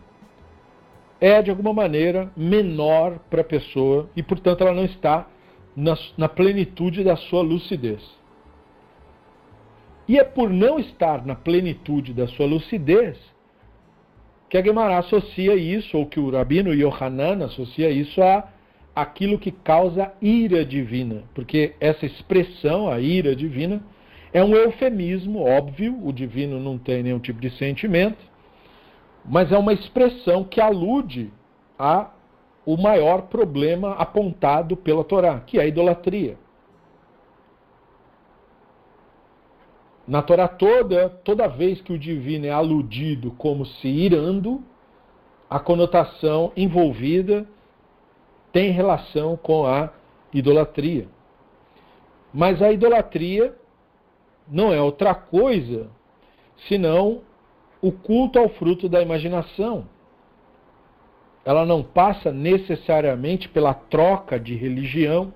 é 1.20 1.42
de 1.42 1.52
alguma 1.52 1.74
maneira 1.74 2.32
menor 2.36 3.20
para 3.30 3.42
a 3.42 3.44
pessoa 3.44 4.10
e, 4.16 4.24
portanto, 4.24 4.62
ela 4.62 4.74
não 4.74 4.86
está 4.86 5.28
na, 5.76 5.98
na 6.18 6.30
plenitude 6.30 7.04
da 7.04 7.18
sua 7.18 7.42
lucidez. 7.42 8.02
E 10.10 10.18
é 10.18 10.24
por 10.24 10.50
não 10.50 10.80
estar 10.80 11.24
na 11.24 11.36
plenitude 11.36 12.16
da 12.16 12.28
sua 12.28 12.48
lucidez 12.48 13.16
que 14.50 14.58
a 14.58 14.64
Gemara 14.64 14.98
associa 14.98 15.56
isso, 15.56 15.96
ou 15.96 16.08
que 16.08 16.20
o 16.20 16.32
Rabino 16.32 16.74
Yohanan 16.74 17.46
associa 17.46 17.92
isso 17.92 18.20
a 18.24 18.50
aquilo 18.96 19.38
que 19.38 19.52
causa 19.52 20.12
ira 20.20 20.66
divina. 20.66 21.22
Porque 21.36 21.76
essa 21.80 22.08
expressão, 22.08 22.90
a 22.90 23.00
ira 23.00 23.36
divina, 23.36 23.84
é 24.34 24.44
um 24.44 24.56
eufemismo, 24.56 25.44
óbvio, 25.44 26.00
o 26.04 26.12
divino 26.12 26.60
não 26.60 26.80
tem 26.80 27.04
nenhum 27.04 27.20
tipo 27.20 27.40
de 27.40 27.52
sentimento, 27.52 28.26
mas 29.24 29.52
é 29.52 29.58
uma 29.60 29.74
expressão 29.74 30.44
que 30.44 30.60
alude 30.60 31.32
a 31.78 32.10
o 32.66 32.76
maior 32.76 33.28
problema 33.28 33.94
apontado 33.94 34.76
pela 34.76 35.04
Torá, 35.04 35.40
que 35.42 35.60
é 35.60 35.62
a 35.62 35.68
idolatria. 35.68 36.36
Na 40.10 40.24
Torá 40.24 40.48
toda, 40.48 41.08
toda 41.24 41.48
vez 41.48 41.80
que 41.82 41.94
o 41.94 42.00
divino 42.00 42.48
é 42.48 42.50
aludido 42.50 43.30
como 43.38 43.64
se 43.64 43.88
irando, 43.88 44.64
a 45.48 45.60
conotação 45.60 46.52
envolvida 46.58 47.46
tem 48.52 48.72
relação 48.72 49.38
com 49.38 49.68
a 49.68 49.92
idolatria. 50.34 51.08
Mas 52.34 52.60
a 52.60 52.72
idolatria 52.72 53.56
não 54.48 54.74
é 54.74 54.82
outra 54.82 55.14
coisa 55.14 55.88
senão 56.68 57.22
o 57.80 57.92
culto 57.92 58.40
ao 58.40 58.50
fruto 58.50 58.90
da 58.90 59.04
imaginação 59.04 59.88
ela 61.46 61.68
não 61.68 61.84
passa 61.84 62.32
necessariamente 62.32 63.48
pela 63.48 63.76
troca 63.76 64.40
de 64.40 64.56
religião, 64.56 65.32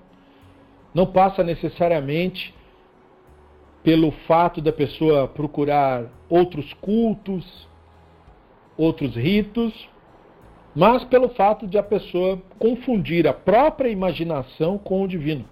não 0.94 1.06
passa 1.06 1.44
necessariamente 1.44 2.54
pelo 3.84 4.12
fato 4.28 4.62
da 4.62 4.72
pessoa 4.72 5.28
procurar 5.28 6.06
outros 6.30 6.74
cultos, 6.76 7.68
outros 8.78 9.16
ritos, 9.16 9.90
mas 10.76 11.04
pelo 11.04 11.30
fato 11.30 11.68
de 11.68 11.78
a 11.78 11.84
pessoa 11.84 12.42
confundir 12.58 13.28
a 13.28 13.34
própria 13.34 13.90
imaginação 13.90 14.78
com 14.78 15.04
o 15.04 15.08
divino. 15.08 15.46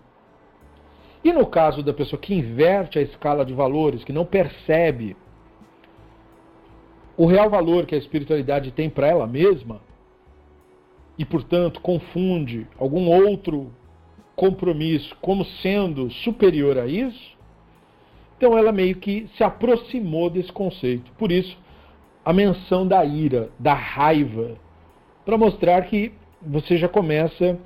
E 1.23 1.31
no 1.31 1.45
caso 1.45 1.83
da 1.83 1.93
pessoa 1.93 2.19
que 2.19 2.33
inverte 2.33 2.97
a 2.97 3.01
escala 3.01 3.45
de 3.45 3.53
valores, 3.53 4.03
que 4.03 4.13
não 4.13 4.25
percebe 4.25 5.15
o 7.15 7.27
real 7.27 7.49
valor 7.49 7.85
que 7.85 7.93
a 7.93 7.97
espiritualidade 7.97 8.71
tem 8.71 8.89
para 8.89 9.07
ela 9.07 9.27
mesma, 9.27 9.81
e, 11.17 11.25
portanto, 11.25 11.79
confunde 11.81 12.65
algum 12.79 13.07
outro 13.07 13.71
compromisso 14.35 15.15
como 15.21 15.45
sendo 15.45 16.09
superior 16.09 16.79
a 16.79 16.87
isso, 16.87 17.37
então 18.41 18.57
ela 18.57 18.71
meio 18.71 18.95
que 18.95 19.29
se 19.37 19.43
aproximou 19.43 20.27
desse 20.27 20.51
conceito. 20.51 21.11
Por 21.11 21.31
isso, 21.31 21.55
a 22.25 22.33
menção 22.33 22.87
da 22.87 23.05
ira, 23.05 23.51
da 23.59 23.75
raiva, 23.75 24.55
para 25.23 25.37
mostrar 25.37 25.83
que 25.83 26.11
você 26.41 26.75
já 26.75 26.89
começa, 26.89 27.59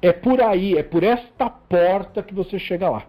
é 0.00 0.12
por 0.12 0.40
aí, 0.40 0.78
é 0.78 0.82
por 0.84 1.02
esta 1.02 1.50
porta 1.50 2.22
que 2.22 2.32
você 2.32 2.56
chega 2.56 2.88
lá. 2.88 3.04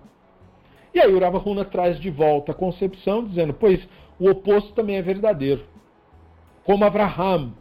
E 0.91 0.99
aí 0.99 1.13
o 1.13 1.19
Rava 1.19 1.38
Huna 1.38 1.63
traz 1.63 1.99
de 1.99 2.10
volta 2.10 2.52
a 2.52 2.56
concepção, 2.56 3.23
dizendo, 3.23 3.54
pois 3.54 3.88
o 4.19 4.28
oposto 4.28 4.73
também 4.73 4.95
é 4.95 5.02
verdadeiro. 5.04 5.65
Como 6.63 6.84
Abraham 6.84 7.54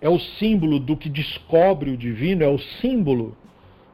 é 0.00 0.08
o 0.08 0.20
símbolo 0.20 0.78
do 0.78 0.96
que 0.96 1.08
descobre 1.08 1.90
o 1.90 1.96
divino, 1.96 2.44
é 2.44 2.48
o 2.48 2.60
símbolo 2.80 3.36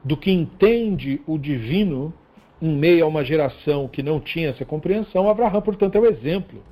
do 0.03 0.15
que 0.15 0.29
entende 0.29 1.19
o 1.25 1.39
divino 1.39 2.13
em 2.61 2.75
meio 2.75 3.05
a 3.05 3.07
uma 3.07 3.23
geração 3.23 3.87
que 3.87 4.01
não 4.01 4.19
tinha 4.19 4.49
essa 4.49 4.65
compreensão. 4.65 5.29
Abraão, 5.29 5.61
portanto, 5.61 5.95
é 5.95 5.99
o 5.99 6.05
exemplo 6.05 6.63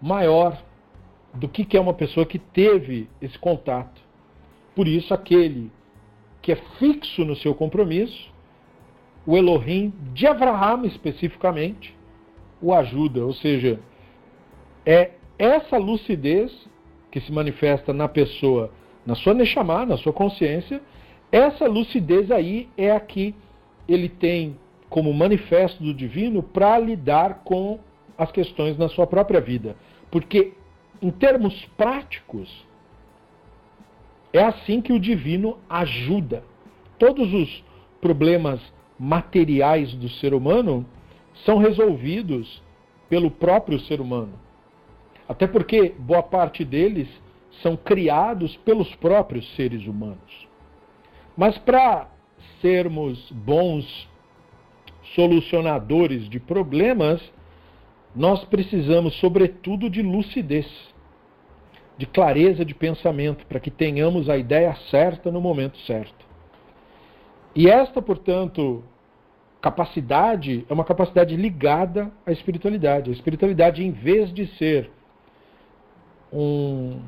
maior 0.00 0.60
do 1.34 1.48
que 1.48 1.76
é 1.76 1.80
uma 1.80 1.94
pessoa 1.94 2.26
que 2.26 2.38
teve 2.38 3.08
esse 3.20 3.38
contato. 3.38 4.00
Por 4.74 4.88
isso, 4.88 5.12
aquele 5.12 5.70
que 6.40 6.52
é 6.52 6.56
fixo 6.78 7.24
no 7.24 7.36
seu 7.36 7.54
compromisso, 7.54 8.32
o 9.26 9.36
Elohim 9.36 9.92
de 10.12 10.26
Abraão 10.26 10.84
especificamente, 10.84 11.94
o 12.62 12.72
ajuda. 12.72 13.24
Ou 13.24 13.34
seja, 13.34 13.78
é 14.84 15.12
essa 15.38 15.76
lucidez 15.76 16.52
que 17.10 17.20
se 17.20 17.30
manifesta 17.30 17.92
na 17.92 18.08
pessoa, 18.08 18.72
na 19.04 19.14
sua 19.14 19.34
Neshama, 19.34 19.84
na 19.84 19.96
sua 19.96 20.12
consciência, 20.12 20.80
essa 21.30 21.66
lucidez 21.66 22.30
aí 22.30 22.68
é 22.76 22.90
a 22.90 23.00
que 23.00 23.34
ele 23.92 24.08
tem 24.08 24.56
como 24.88 25.12
manifesto 25.12 25.82
do 25.82 25.92
divino 25.92 26.42
para 26.42 26.78
lidar 26.78 27.42
com 27.44 27.78
as 28.16 28.30
questões 28.30 28.76
na 28.78 28.88
sua 28.88 29.06
própria 29.06 29.40
vida. 29.40 29.76
Porque, 30.10 30.52
em 31.00 31.10
termos 31.10 31.64
práticos, 31.76 32.66
é 34.32 34.42
assim 34.42 34.80
que 34.80 34.92
o 34.92 35.00
divino 35.00 35.58
ajuda. 35.68 36.42
Todos 36.98 37.32
os 37.32 37.64
problemas 38.00 38.60
materiais 38.98 39.92
do 39.94 40.08
ser 40.08 40.34
humano 40.34 40.86
são 41.44 41.58
resolvidos 41.58 42.62
pelo 43.08 43.30
próprio 43.30 43.80
ser 43.80 44.00
humano. 44.00 44.34
Até 45.28 45.46
porque 45.46 45.94
boa 45.98 46.22
parte 46.22 46.64
deles 46.64 47.08
são 47.62 47.76
criados 47.76 48.56
pelos 48.58 48.94
próprios 48.96 49.48
seres 49.56 49.86
humanos. 49.86 50.48
Mas 51.36 51.56
para 51.58 52.08
sermos 52.60 53.30
bons 53.32 54.08
solucionadores 55.14 56.28
de 56.28 56.38
problemas, 56.38 57.20
nós 58.14 58.44
precisamos, 58.44 59.14
sobretudo, 59.18 59.88
de 59.88 60.02
lucidez, 60.02 60.66
de 61.96 62.06
clareza 62.06 62.64
de 62.64 62.74
pensamento, 62.74 63.44
para 63.46 63.60
que 63.60 63.70
tenhamos 63.70 64.28
a 64.28 64.36
ideia 64.36 64.74
certa 64.90 65.30
no 65.30 65.40
momento 65.40 65.78
certo. 65.78 66.26
E 67.54 67.68
esta, 67.68 68.00
portanto, 68.00 68.82
capacidade 69.60 70.64
é 70.68 70.72
uma 70.72 70.84
capacidade 70.84 71.36
ligada 71.36 72.10
à 72.24 72.32
espiritualidade. 72.32 73.10
A 73.10 73.12
espiritualidade, 73.12 73.84
em 73.84 73.90
vez 73.90 74.32
de 74.32 74.46
ser 74.56 74.90
um 76.32 77.00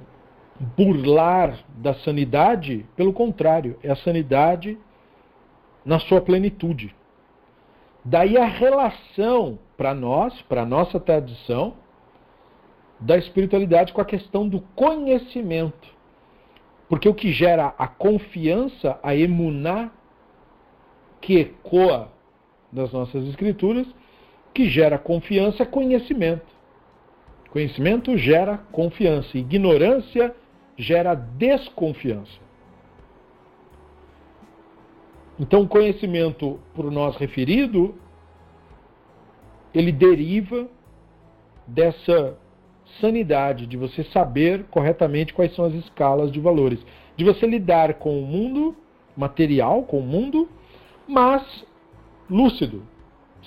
burlar 0.77 1.59
da 1.77 1.95
sanidade, 1.95 2.85
pelo 2.97 3.13
contrário, 3.13 3.79
é 3.83 3.91
a 3.91 3.97
sanidade 3.97 4.79
na 5.85 5.99
sua 5.99 6.21
plenitude. 6.21 6.95
Daí 8.05 8.37
a 8.37 8.45
relação 8.45 9.59
para 9.77 9.95
nós, 9.95 10.41
para 10.43 10.65
nossa 10.65 10.99
tradição, 10.99 11.75
da 12.99 13.17
espiritualidade 13.17 13.93
com 13.93 14.01
a 14.01 14.05
questão 14.05 14.49
do 14.49 14.61
conhecimento. 14.75 15.89
Porque 16.89 17.09
o 17.09 17.15
que 17.15 17.33
gera 17.33 17.75
a 17.79 17.87
confiança, 17.87 18.99
a 19.03 19.15
emuná, 19.15 19.91
que 21.21 21.39
ecoa 21.39 22.11
das 22.71 22.93
nossas 22.93 23.25
escrituras, 23.29 23.87
que 24.53 24.69
gera 24.69 24.99
confiança 24.99 25.63
é 25.63 25.67
conhecimento. 25.67 26.47
Conhecimento 27.51 28.17
gera 28.17 28.59
confiança, 28.71 29.39
ignorância 29.39 30.35
gera 30.77 31.15
desconfiança. 31.15 32.41
Então, 35.39 35.63
o 35.63 35.69
conhecimento 35.69 36.61
por 36.75 36.91
nós 36.91 37.17
referido, 37.17 37.95
ele 39.75 39.91
deriva 39.91 40.69
dessa 41.67 42.37
sanidade, 43.01 43.67
de 43.67 43.77
você 43.77 44.05
saber 44.05 44.65
corretamente 44.65 45.33
quais 45.33 45.55
são 45.55 45.65
as 45.65 45.75
escalas 45.75 46.31
de 46.31 46.39
valores, 46.39 46.85
de 47.17 47.25
você 47.25 47.47
lidar 47.47 47.95
com 47.95 48.21
o 48.21 48.27
mundo 48.27 48.77
material, 49.17 49.83
com 49.85 49.99
o 49.99 50.03
mundo, 50.03 50.49
mas 51.07 51.65
lúcido, 52.29 52.83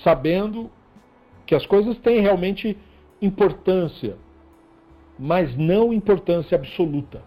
sabendo 0.02 0.70
que 1.46 1.54
as 1.54 1.64
coisas 1.66 1.96
têm 1.98 2.20
realmente 2.20 2.76
importância, 3.22 4.16
mas 5.18 5.56
não 5.56 5.92
importância 5.92 6.56
absoluta, 6.56 7.22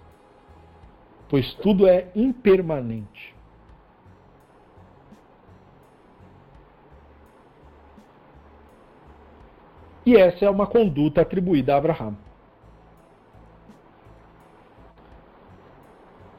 pois 1.29 1.53
tudo 1.55 1.87
é 1.87 2.09
impermanente. 2.15 3.38
E 10.09 10.17
essa 10.17 10.43
é 10.43 10.49
uma 10.49 10.65
conduta 10.65 11.21
atribuída 11.21 11.75
a 11.75 11.77
Abraão. 11.77 12.17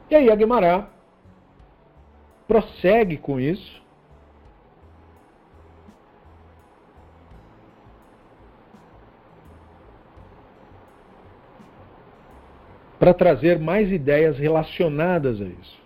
E 0.09 0.15
aí 0.15 0.29
a 0.29 0.35
Guemará 0.35 0.89
prossegue 2.49 3.15
com 3.15 3.39
isso, 3.39 3.81
para 12.99 13.13
trazer 13.13 13.57
mais 13.57 13.89
ideias 13.89 14.37
relacionadas 14.37 15.39
a 15.39 15.45
isso. 15.45 15.81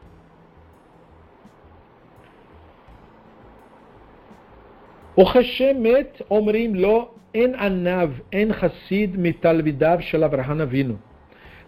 O 5.15 5.23
Hashemet 5.23 6.25
omrim 6.31 6.73
lo 6.73 7.13
en 7.43 7.55
anav 7.55 8.11
en 8.31 8.53
chassid 8.53 9.17
mitalvidav 9.17 10.01
shel 10.01 10.23
Avraham 10.23 10.61
Avinu. 10.61 10.99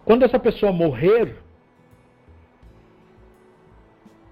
Quando 0.05 0.23
essa 0.23 0.39
pessoa 0.39 0.71
morrer, 0.71 1.35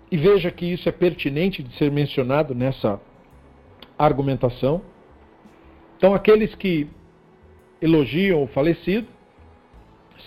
e 0.09 0.17
veja 0.17 0.49
que 0.49 0.65
isso 0.65 0.87
é 0.87 0.91
pertinente 0.91 1.61
de 1.61 1.75
ser 1.75 1.91
mencionado 1.91 2.55
nessa 2.55 3.01
argumentação. 3.97 4.81
Então, 5.97 6.13
aqueles 6.13 6.55
que 6.55 6.87
elogiam 7.81 8.43
o 8.43 8.47
falecido 8.47 9.07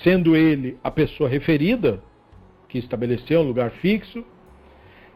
sendo 0.02 0.36
ele 0.36 0.78
a 0.82 0.90
pessoa 0.90 1.28
referida, 1.28 2.02
que 2.68 2.78
estabeleceu 2.78 3.40
um 3.40 3.44
lugar 3.44 3.70
fixo. 3.72 4.24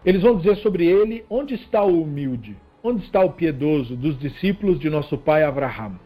Eles 0.05 0.23
vão 0.23 0.37
dizer 0.37 0.57
sobre 0.57 0.87
ele 0.87 1.25
onde 1.31 1.55
está 1.55 1.85
o 1.85 2.03
humilde, 2.03 2.57
onde 2.83 3.05
está 3.05 3.21
o 3.21 3.33
piedoso 3.33 3.95
dos 3.95 4.19
discípulos 4.19 4.79
de 4.81 4.91
nosso 4.91 5.17
pai 5.17 5.45
Abraham. 5.45 5.99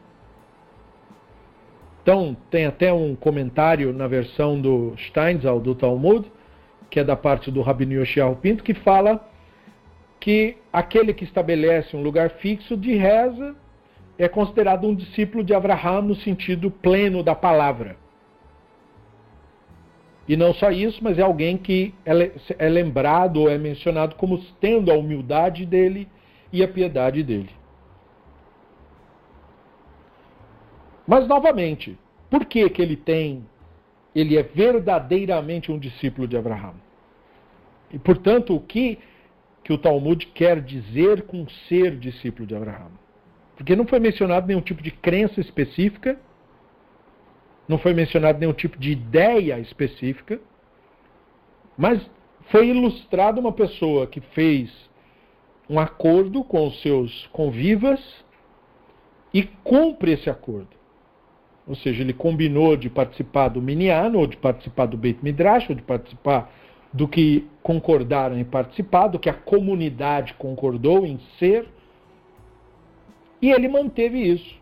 Então, 2.02 2.36
tem 2.50 2.66
até 2.66 2.92
um 2.92 3.16
comentário 3.16 3.92
na 3.92 4.06
versão 4.06 4.60
do 4.60 4.94
Steinzal, 4.96 5.58
do 5.58 5.74
Talmud, 5.74 6.30
que 6.88 7.00
é 7.00 7.04
da 7.04 7.16
parte 7.16 7.50
do 7.50 7.62
Rabino 7.62 7.94
Yoshiao 7.94 8.36
Pinto, 8.36 8.62
que 8.62 8.74
fala 8.74 9.28
que 10.20 10.56
aquele 10.72 11.12
que 11.12 11.24
estabelece 11.24 11.96
um 11.96 12.02
lugar 12.02 12.30
fixo 12.30 12.76
de 12.76 12.94
reza 12.94 13.56
é 14.18 14.28
considerado 14.28 14.86
um 14.86 14.94
discípulo 14.94 15.42
de 15.42 15.54
Abraham 15.54 16.02
no 16.02 16.14
sentido 16.14 16.70
pleno 16.70 17.22
da 17.22 17.34
palavra. 17.34 17.96
E 20.28 20.36
não 20.36 20.52
só 20.54 20.70
isso, 20.70 21.02
mas 21.02 21.18
é 21.18 21.22
alguém 21.22 21.56
que 21.56 21.94
é 22.04 22.68
lembrado 22.68 23.42
ou 23.42 23.48
é 23.48 23.56
mencionado 23.56 24.16
como 24.16 24.38
tendo 24.60 24.90
a 24.90 24.94
humildade 24.94 25.64
dele 25.64 26.08
e 26.52 26.62
a 26.62 26.68
piedade 26.68 27.22
dele. 27.22 27.50
Mas 31.06 31.26
novamente, 31.28 31.98
por 32.30 32.44
que, 32.44 32.68
que 32.68 32.82
ele 32.82 32.96
tem, 32.96 33.46
ele 34.14 34.36
é 34.36 34.42
verdadeiramente 34.42 35.70
um 35.70 35.78
discípulo 35.78 36.26
de 36.26 36.36
Abraão? 36.36 36.74
E 37.92 37.98
portanto, 37.98 38.54
o 38.54 38.60
que, 38.60 38.98
que 39.62 39.72
o 39.72 39.78
Talmud 39.78 40.26
quer 40.28 40.60
dizer 40.60 41.22
com 41.22 41.48
ser 41.68 41.96
discípulo 41.96 42.46
de 42.46 42.56
Abraão? 42.56 42.90
Porque 43.56 43.76
não 43.76 43.86
foi 43.86 44.00
mencionado 44.00 44.46
nenhum 44.46 44.60
tipo 44.60 44.82
de 44.82 44.90
crença 44.90 45.40
específica, 45.40 46.18
não 47.68 47.78
foi 47.78 47.94
mencionado 47.94 48.38
nenhum 48.38 48.52
tipo 48.52 48.78
de 48.78 48.92
ideia 48.92 49.58
específica, 49.60 50.40
mas 51.76 52.00
foi 52.50 52.68
ilustrada 52.68 53.40
uma 53.40 53.52
pessoa 53.52 54.06
que 54.06 54.20
fez 54.20 54.70
um 55.68 55.78
acordo 55.78 56.44
com 56.44 56.66
os 56.66 56.80
seus 56.80 57.26
convivas 57.32 58.00
e 59.34 59.42
cumpre 59.42 60.12
esse 60.12 60.30
acordo. 60.30 60.76
Ou 61.66 61.74
seja, 61.74 62.02
ele 62.02 62.12
combinou 62.12 62.76
de 62.76 62.88
participar 62.88 63.48
do 63.48 63.60
Minyan, 63.60 64.12
ou 64.14 64.26
de 64.26 64.36
participar 64.36 64.86
do 64.86 64.96
Beit 64.96 65.18
Midrash, 65.22 65.68
ou 65.68 65.74
de 65.74 65.82
participar 65.82 66.52
do 66.92 67.08
que 67.08 67.46
concordaram 67.62 68.38
em 68.38 68.44
participar, 68.44 69.08
do 69.08 69.18
que 69.18 69.28
a 69.28 69.34
comunidade 69.34 70.34
concordou 70.34 71.04
em 71.04 71.18
ser, 71.38 71.68
e 73.42 73.50
ele 73.50 73.68
manteve 73.68 74.18
isso. 74.18 74.54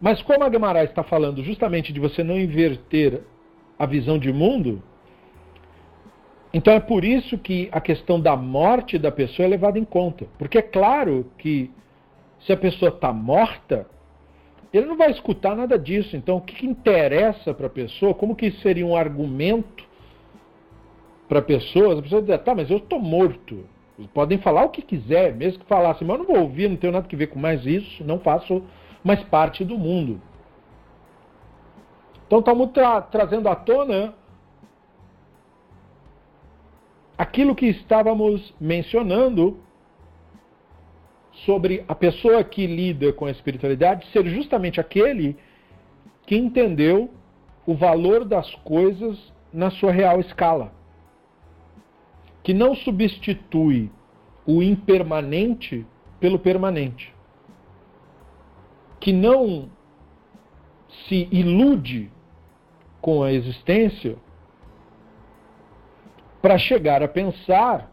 Mas 0.00 0.22
como 0.22 0.44
a 0.44 0.50
Gemara 0.50 0.84
está 0.84 1.02
falando 1.02 1.42
justamente 1.42 1.92
de 1.92 2.00
você 2.00 2.22
não 2.22 2.38
inverter 2.38 3.22
a 3.78 3.84
visão 3.84 4.18
de 4.18 4.32
mundo, 4.32 4.82
então 6.56 6.72
é 6.72 6.80
por 6.80 7.04
isso 7.04 7.36
que 7.36 7.68
a 7.70 7.82
questão 7.82 8.18
da 8.18 8.34
morte 8.34 8.96
da 8.96 9.12
pessoa 9.12 9.44
é 9.44 9.50
levada 9.50 9.78
em 9.78 9.84
conta. 9.84 10.26
Porque 10.38 10.56
é 10.56 10.62
claro 10.62 11.30
que 11.36 11.70
se 12.40 12.50
a 12.50 12.56
pessoa 12.56 12.88
está 12.88 13.12
morta, 13.12 13.86
ele 14.72 14.86
não 14.86 14.96
vai 14.96 15.10
escutar 15.10 15.54
nada 15.54 15.78
disso. 15.78 16.16
Então 16.16 16.38
o 16.38 16.40
que, 16.40 16.54
que 16.54 16.66
interessa 16.66 17.52
para 17.52 17.66
a 17.66 17.70
pessoa? 17.70 18.14
Como 18.14 18.34
que 18.34 18.50
seria 18.52 18.86
um 18.86 18.96
argumento 18.96 19.84
para 21.28 21.42
pessoas? 21.42 21.98
A 21.98 22.02
pessoa 22.02 22.22
dizer, 22.22 22.38
tá, 22.38 22.54
mas 22.54 22.70
eu 22.70 22.78
estou 22.78 22.98
morto. 22.98 23.66
Podem 24.14 24.38
falar 24.38 24.64
o 24.64 24.70
que 24.70 24.80
quiser, 24.80 25.34
mesmo 25.34 25.58
que 25.58 25.66
falassem, 25.66 26.08
mas 26.08 26.18
eu 26.18 26.24
não 26.24 26.34
vou 26.34 26.42
ouvir, 26.42 26.70
não 26.70 26.76
tenho 26.78 26.94
nada 26.94 27.06
a 27.06 27.16
ver 27.16 27.26
com 27.26 27.38
mais 27.38 27.66
isso, 27.66 28.02
não 28.02 28.18
faço 28.18 28.62
mais 29.04 29.22
parte 29.24 29.62
do 29.62 29.76
mundo. 29.76 30.22
Então 32.26 32.38
estamos 32.38 32.70
tra 32.70 33.02
trazendo 33.02 33.46
à 33.46 33.54
tona 33.54 34.14
aquilo 37.16 37.54
que 37.54 37.66
estávamos 37.66 38.54
mencionando 38.60 39.58
sobre 41.44 41.84
a 41.86 41.94
pessoa 41.94 42.42
que 42.42 42.66
lida 42.66 43.12
com 43.12 43.26
a 43.26 43.30
espiritualidade 43.30 44.06
ser 44.12 44.26
justamente 44.26 44.80
aquele 44.80 45.36
que 46.26 46.36
entendeu 46.36 47.10
o 47.66 47.74
valor 47.74 48.24
das 48.24 48.54
coisas 48.56 49.32
na 49.52 49.70
sua 49.70 49.92
real 49.92 50.20
escala. 50.20 50.72
Que 52.42 52.54
não 52.54 52.74
substitui 52.74 53.90
o 54.46 54.62
impermanente 54.62 55.84
pelo 56.20 56.38
permanente 56.38 57.16
que 59.06 59.12
não 59.12 59.70
se 61.06 61.28
ilude 61.30 62.10
com 63.00 63.22
a 63.22 63.32
existência 63.32 64.16
para 66.46 66.58
chegar 66.58 67.02
a 67.02 67.08
pensar 67.08 67.90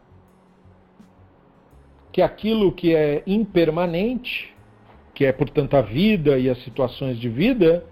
que 2.12 2.22
aquilo 2.22 2.70
que 2.70 2.94
é 2.94 3.20
impermanente, 3.26 4.54
que 5.12 5.24
é 5.24 5.32
portanto 5.32 5.74
a 5.74 5.80
vida 5.80 6.38
e 6.38 6.48
as 6.48 6.62
situações 6.62 7.18
de 7.18 7.28
vida, 7.28 7.84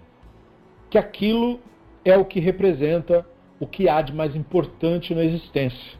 que 0.89 0.97
aquilo 0.97 1.59
é 2.05 2.15
o 2.15 2.23
que 2.23 2.39
representa 2.39 3.25
o 3.59 3.67
que 3.67 3.89
há 3.89 4.01
de 4.01 4.13
mais 4.13 4.37
importante 4.37 5.13
na 5.13 5.25
existência. 5.25 5.99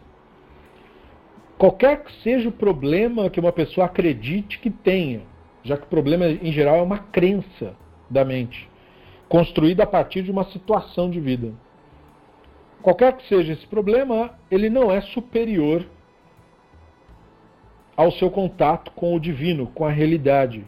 Qualquer 1.57 2.01
que 2.01 2.13
seja 2.21 2.47
o 2.47 2.53
problema 2.53 3.29
que 3.29 3.41
uma 3.41 3.51
pessoa 3.51 3.87
acredite 3.87 4.59
que 4.59 4.69
tenha, 4.69 5.23
já 5.61 5.75
que 5.75 5.83
o 5.83 5.89
problema 5.89 6.25
em 6.25 6.53
geral 6.53 6.77
é 6.77 6.81
uma 6.81 6.99
crença 6.99 7.75
da 8.09 8.23
mente, 8.23 8.69
construída 9.27 9.83
a 9.83 9.87
partir 9.87 10.23
de 10.23 10.31
uma 10.31 10.45
situação 10.45 11.09
de 11.09 11.19
vida. 11.19 11.51
Qualquer 12.83 13.17
que 13.17 13.27
seja 13.27 13.53
esse 13.53 13.65
problema, 13.65 14.37
ele 14.51 14.69
não 14.69 14.91
é 14.91 15.01
superior 15.01 15.83
ao 17.97 18.11
seu 18.11 18.29
contato 18.29 18.91
com 18.91 19.15
o 19.15 19.19
divino, 19.19 19.65
com 19.67 19.85
a 19.85 19.89
realidade, 19.89 20.63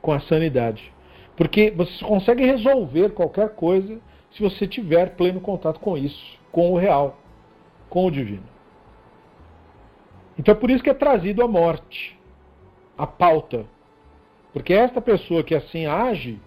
com 0.00 0.12
a 0.12 0.20
sanidade. 0.20 0.92
Porque 1.36 1.72
você 1.72 2.04
consegue 2.04 2.44
resolver 2.44 3.10
qualquer 3.10 3.50
coisa 3.56 4.00
se 4.30 4.40
você 4.40 4.68
tiver 4.68 5.16
pleno 5.16 5.40
contato 5.40 5.80
com 5.80 5.98
isso, 5.98 6.38
com 6.52 6.70
o 6.70 6.78
real, 6.78 7.18
com 7.90 8.06
o 8.06 8.10
divino. 8.10 8.46
Então 10.38 10.52
é 10.52 10.56
por 10.56 10.70
isso 10.70 10.84
que 10.84 10.90
é 10.90 10.94
trazido 10.94 11.42
a 11.42 11.48
morte, 11.48 12.16
a 12.96 13.06
pauta 13.06 13.66
porque 14.56 14.72
esta 14.72 15.02
pessoa 15.02 15.44
que 15.44 15.54
assim 15.54 15.84
age, 15.84 16.40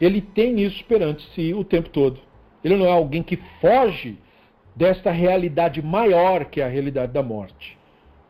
ele 0.00 0.20
tem 0.20 0.58
isso 0.60 0.84
perante 0.86 1.24
si 1.32 1.54
o 1.54 1.62
tempo 1.62 1.88
todo. 1.88 2.18
Ele 2.64 2.76
não 2.76 2.86
é 2.86 2.90
alguém 2.90 3.22
que 3.22 3.36
foge 3.60 4.18
desta 4.74 5.10
realidade 5.10 5.82
maior 5.82 6.46
que 6.46 6.60
é 6.60 6.64
a 6.64 6.68
realidade 6.68 7.12
da 7.12 7.22
morte. 7.22 7.78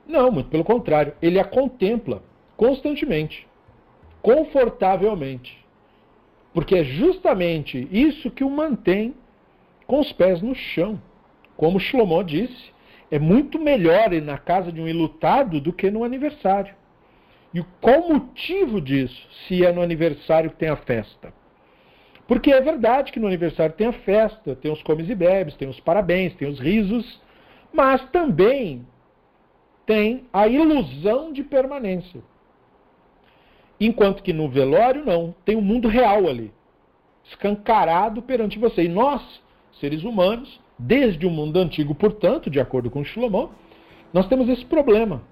Não, 0.06 0.30
muito 0.30 0.50
pelo 0.50 0.64
contrário, 0.64 1.14
ele 1.22 1.38
a 1.38 1.44
contempla 1.44 2.22
constantemente, 2.56 3.46
confortavelmente. 4.20 5.64
Porque 6.52 6.76
é 6.76 6.84
justamente 6.84 7.88
isso 7.90 8.30
que 8.30 8.44
o 8.44 8.50
mantém 8.50 9.14
com 9.86 10.00
os 10.00 10.12
pés 10.12 10.42
no 10.42 10.54
chão. 10.54 11.00
Como 11.56 11.80
Shlomo 11.80 12.22
disse, 12.22 12.72
é 13.10 13.18
muito 13.18 13.58
melhor 13.58 14.12
ir 14.12 14.22
na 14.22 14.38
casa 14.38 14.72
de 14.72 14.80
um 14.80 14.88
ilutado 14.88 15.60
do 15.60 15.72
que 15.72 15.90
no 15.90 16.04
aniversário. 16.04 16.74
E 17.52 17.62
qual 17.80 18.00
o 18.00 18.14
motivo 18.14 18.80
disso, 18.80 19.28
se 19.46 19.64
é 19.64 19.72
no 19.72 19.80
aniversário 19.80 20.50
que 20.50 20.56
tem 20.56 20.68
a 20.68 20.76
festa? 20.76 21.32
Porque 22.26 22.50
é 22.50 22.60
verdade 22.60 23.12
que 23.12 23.20
no 23.20 23.26
aniversário 23.26 23.74
tem 23.74 23.86
a 23.86 23.92
festa, 23.92 24.56
tem 24.56 24.72
os 24.72 24.82
comes 24.82 25.08
e 25.08 25.14
bebes, 25.14 25.54
tem 25.56 25.68
os 25.68 25.78
parabéns, 25.80 26.34
tem 26.34 26.48
os 26.48 26.58
risos, 26.58 27.20
mas 27.72 28.02
também 28.10 28.86
tem 29.86 30.24
a 30.32 30.48
ilusão 30.48 31.32
de 31.32 31.42
permanência. 31.42 32.22
Enquanto 33.78 34.22
que 34.22 34.32
no 34.32 34.48
velório 34.48 35.04
não, 35.04 35.34
tem 35.44 35.56
o 35.56 35.58
um 35.58 35.62
mundo 35.62 35.88
real 35.88 36.26
ali, 36.26 36.52
escancarado 37.24 38.22
perante 38.22 38.58
você. 38.58 38.84
E 38.84 38.88
nós, 38.88 39.22
seres 39.78 40.02
humanos, 40.02 40.60
desde 40.78 41.26
o 41.26 41.30
mundo 41.30 41.58
antigo, 41.58 41.94
portanto, 41.94 42.48
de 42.48 42.58
acordo 42.58 42.90
com 42.90 43.04
Shlomo, 43.04 43.50
nós 44.12 44.26
temos 44.28 44.48
esse 44.48 44.64
problema 44.64 45.22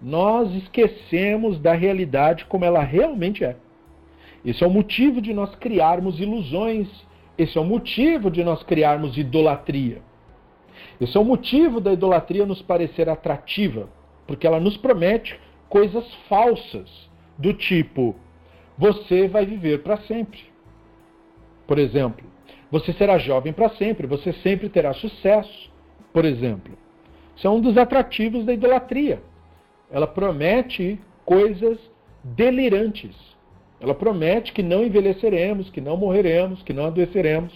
nós 0.00 0.54
esquecemos 0.54 1.58
da 1.58 1.72
realidade 1.72 2.44
como 2.46 2.64
ela 2.64 2.80
realmente 2.80 3.44
é. 3.44 3.56
Esse 4.46 4.62
é 4.62 4.66
o 4.66 4.70
motivo 4.70 5.20
de 5.20 5.34
nós 5.34 5.54
criarmos 5.56 6.20
ilusões, 6.20 6.88
esse 7.36 7.58
é 7.58 7.60
o 7.60 7.64
motivo 7.64 8.30
de 8.30 8.42
nós 8.44 8.62
criarmos 8.62 9.18
idolatria. 9.18 10.00
Esse 11.00 11.16
é 11.16 11.20
o 11.20 11.24
motivo 11.24 11.80
da 11.80 11.92
idolatria 11.92 12.46
nos 12.46 12.62
parecer 12.62 13.08
atrativa, 13.08 13.88
porque 14.26 14.46
ela 14.46 14.60
nos 14.60 14.76
promete 14.76 15.38
coisas 15.68 16.06
falsas, 16.28 16.88
do 17.36 17.52
tipo: 17.52 18.14
você 18.78 19.28
vai 19.28 19.44
viver 19.44 19.82
para 19.82 19.98
sempre. 20.02 20.40
Por 21.66 21.78
exemplo, 21.78 22.24
você 22.70 22.92
será 22.92 23.18
jovem 23.18 23.52
para 23.52 23.70
sempre, 23.70 24.06
você 24.06 24.32
sempre 24.34 24.68
terá 24.68 24.94
sucesso, 24.94 25.70
por 26.12 26.24
exemplo. 26.24 26.78
Isso 27.36 27.46
é 27.46 27.50
um 27.50 27.60
dos 27.60 27.76
atrativos 27.76 28.46
da 28.46 28.54
idolatria 28.54 29.20
ela 29.90 30.06
promete 30.06 31.00
coisas 31.24 31.78
delirantes. 32.22 33.14
Ela 33.80 33.94
promete 33.94 34.52
que 34.52 34.62
não 34.62 34.84
envelheceremos, 34.84 35.70
que 35.70 35.80
não 35.80 35.96
morreremos, 35.96 36.62
que 36.62 36.72
não 36.72 36.86
adoeceremos, 36.86 37.52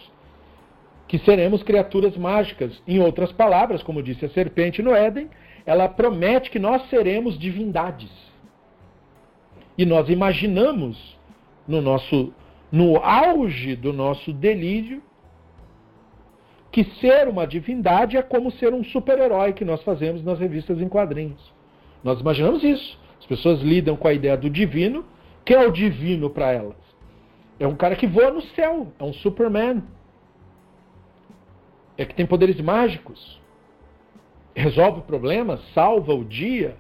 que 1.09 1.19
seremos 1.19 1.63
criaturas 1.63 2.17
mágicas. 2.17 2.81
Em 2.87 3.01
outras 3.01 3.33
palavras, 3.33 3.83
como 3.83 4.03
disse 4.03 4.25
a 4.25 4.31
serpente 4.31 4.83
no 4.83 4.95
Éden, 4.95 5.29
ela 5.65 5.89
promete 5.89 6.51
que 6.51 6.59
nós 6.59 6.89
seremos 6.89 7.39
divindades. 7.39 8.11
E 9.77 9.85
nós 9.85 10.09
imaginamos 10.09 11.19
no 11.67 11.81
nosso 11.81 12.33
no 12.71 12.99
auge 12.99 13.75
do 13.75 13.93
nosso 13.93 14.33
delírio 14.33 15.03
que 16.71 16.85
ser 17.01 17.27
uma 17.27 17.47
divindade 17.47 18.17
é 18.17 18.23
como 18.23 18.51
ser 18.53 18.73
um 18.73 18.85
super-herói 18.85 19.53
que 19.53 19.65
nós 19.65 19.83
fazemos 19.83 20.23
nas 20.23 20.39
revistas 20.39 20.81
em 20.81 20.89
quadrinhos. 20.89 21.53
Nós 22.05 22.21
imaginamos 22.21 22.63
isso. 22.63 22.99
As 23.19 23.27
pessoas 23.27 23.61
lidam 23.61 23.97
com 23.97 24.07
a 24.07 24.13
ideia 24.13 24.37
do 24.37 24.49
divino. 24.49 25.05
Que 25.45 25.55
é 25.55 25.67
o 25.67 25.71
divino 25.71 26.31
para 26.31 26.53
elas? 26.53 26.77
É 27.59 27.67
um 27.67 27.77
cara 27.77 27.97
que 27.97 28.07
voa 28.07 28.31
no 28.31 28.41
céu, 28.41 28.93
é 28.99 29.05
um 29.05 29.13
Superman. 29.13 29.83
É 31.99 32.05
que 32.05 32.15
tem 32.15 32.27
poderes 32.27 32.61
mágicos. 32.61 33.41
Resolve 34.55 35.03
problemas, 35.03 35.61
salva 35.75 36.15
o 36.15 36.25
dia, 36.25 36.77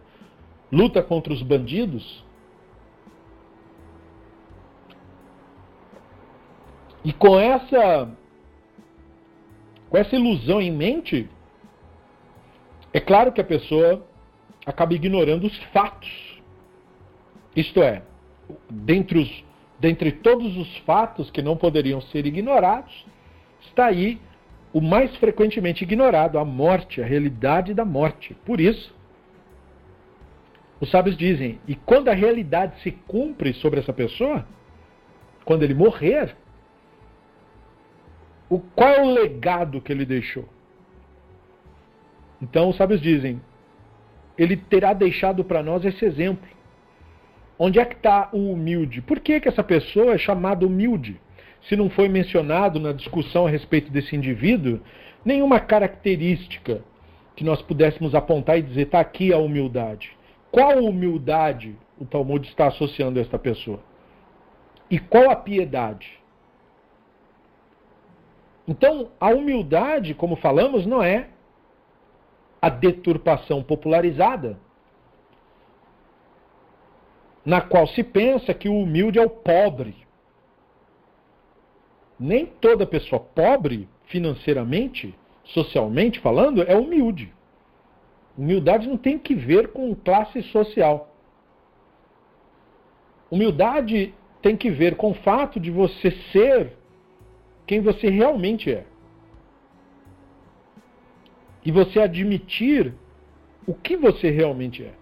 luta 0.72 1.02
contra 1.02 1.32
os 1.32 1.42
bandidos. 1.42 2.24
E 7.04 7.12
com 7.12 7.38
essa 7.38 8.10
com 9.90 9.96
essa 9.96 10.14
ilusão 10.14 10.60
em 10.62 10.70
mente, 10.70 11.28
é 12.92 13.00
claro 13.00 13.32
que 13.32 13.40
a 13.40 13.44
pessoa 13.44 14.06
acaba 14.64 14.94
ignorando 14.94 15.46
os 15.46 15.56
fatos. 15.72 16.40
Isto 17.56 17.82
é, 17.82 18.02
dentre, 18.68 19.18
os, 19.18 19.44
dentre 19.78 20.12
todos 20.12 20.56
os 20.56 20.76
fatos 20.78 21.30
que 21.30 21.42
não 21.42 21.56
poderiam 21.56 22.00
ser 22.00 22.26
ignorados, 22.26 23.06
está 23.60 23.86
aí 23.86 24.20
o 24.72 24.80
mais 24.80 25.14
frequentemente 25.16 25.84
ignorado, 25.84 26.38
a 26.38 26.44
morte, 26.44 27.02
a 27.02 27.06
realidade 27.06 27.74
da 27.74 27.84
morte. 27.84 28.34
Por 28.44 28.60
isso, 28.60 28.94
os 30.80 30.90
sábios 30.90 31.16
dizem: 31.16 31.60
e 31.66 31.74
quando 31.74 32.08
a 32.08 32.14
realidade 32.14 32.80
se 32.82 32.90
cumpre 32.90 33.52
sobre 33.54 33.80
essa 33.80 33.92
pessoa, 33.92 34.46
quando 35.44 35.62
ele 35.62 35.74
morrer, 35.74 36.36
o, 38.48 38.58
qual 38.58 38.88
é 38.88 39.02
o 39.02 39.12
legado 39.12 39.80
que 39.80 39.92
ele 39.92 40.04
deixou? 40.04 40.48
Então, 42.40 42.70
os 42.70 42.76
sábios 42.76 43.00
dizem: 43.00 43.40
ele 44.38 44.56
terá 44.56 44.92
deixado 44.92 45.44
para 45.44 45.62
nós 45.62 45.84
esse 45.84 46.04
exemplo. 46.04 46.48
Onde 47.62 47.78
é 47.78 47.84
que 47.84 47.94
está 47.94 48.30
o 48.32 48.52
humilde? 48.52 49.02
Por 49.02 49.20
que, 49.20 49.38
que 49.38 49.46
essa 49.46 49.62
pessoa 49.62 50.14
é 50.14 50.18
chamada 50.18 50.66
humilde? 50.66 51.20
Se 51.68 51.76
não 51.76 51.90
foi 51.90 52.08
mencionado 52.08 52.80
na 52.80 52.90
discussão 52.90 53.46
a 53.46 53.50
respeito 53.50 53.92
desse 53.92 54.16
indivíduo, 54.16 54.80
nenhuma 55.22 55.60
característica 55.60 56.82
que 57.36 57.44
nós 57.44 57.60
pudéssemos 57.60 58.14
apontar 58.14 58.58
e 58.58 58.62
dizer, 58.62 58.86
está 58.86 58.98
aqui 58.98 59.30
a 59.30 59.36
humildade. 59.36 60.16
Qual 60.50 60.78
humildade 60.78 61.76
o 61.98 62.06
Talmud 62.06 62.48
está 62.48 62.68
associando 62.68 63.18
a 63.18 63.22
esta 63.22 63.38
pessoa? 63.38 63.80
E 64.90 64.98
qual 64.98 65.30
a 65.30 65.36
piedade? 65.36 66.18
Então, 68.66 69.10
a 69.20 69.28
humildade, 69.34 70.14
como 70.14 70.34
falamos, 70.34 70.86
não 70.86 71.02
é 71.02 71.28
a 72.62 72.70
deturpação 72.70 73.62
popularizada, 73.62 74.58
na 77.44 77.60
qual 77.60 77.86
se 77.86 78.02
pensa 78.02 78.52
que 78.52 78.68
o 78.68 78.78
humilde 78.78 79.18
é 79.18 79.24
o 79.24 79.30
pobre. 79.30 79.96
Nem 82.18 82.46
toda 82.46 82.86
pessoa 82.86 83.20
pobre, 83.20 83.88
financeiramente, 84.06 85.14
socialmente 85.44 86.20
falando, 86.20 86.62
é 86.62 86.76
humilde. 86.76 87.32
Humildade 88.36 88.88
não 88.88 88.96
tem 88.96 89.18
que 89.18 89.34
ver 89.34 89.68
com 89.68 89.94
classe 89.94 90.42
social. 90.44 91.14
Humildade 93.30 94.14
tem 94.42 94.56
que 94.56 94.70
ver 94.70 94.96
com 94.96 95.10
o 95.10 95.14
fato 95.14 95.60
de 95.60 95.70
você 95.70 96.10
ser 96.32 96.76
quem 97.66 97.80
você 97.80 98.08
realmente 98.08 98.72
é. 98.72 98.84
E 101.64 101.70
você 101.70 102.00
admitir 102.00 102.94
o 103.66 103.74
que 103.74 103.96
você 103.96 104.30
realmente 104.30 104.82
é. 104.82 104.99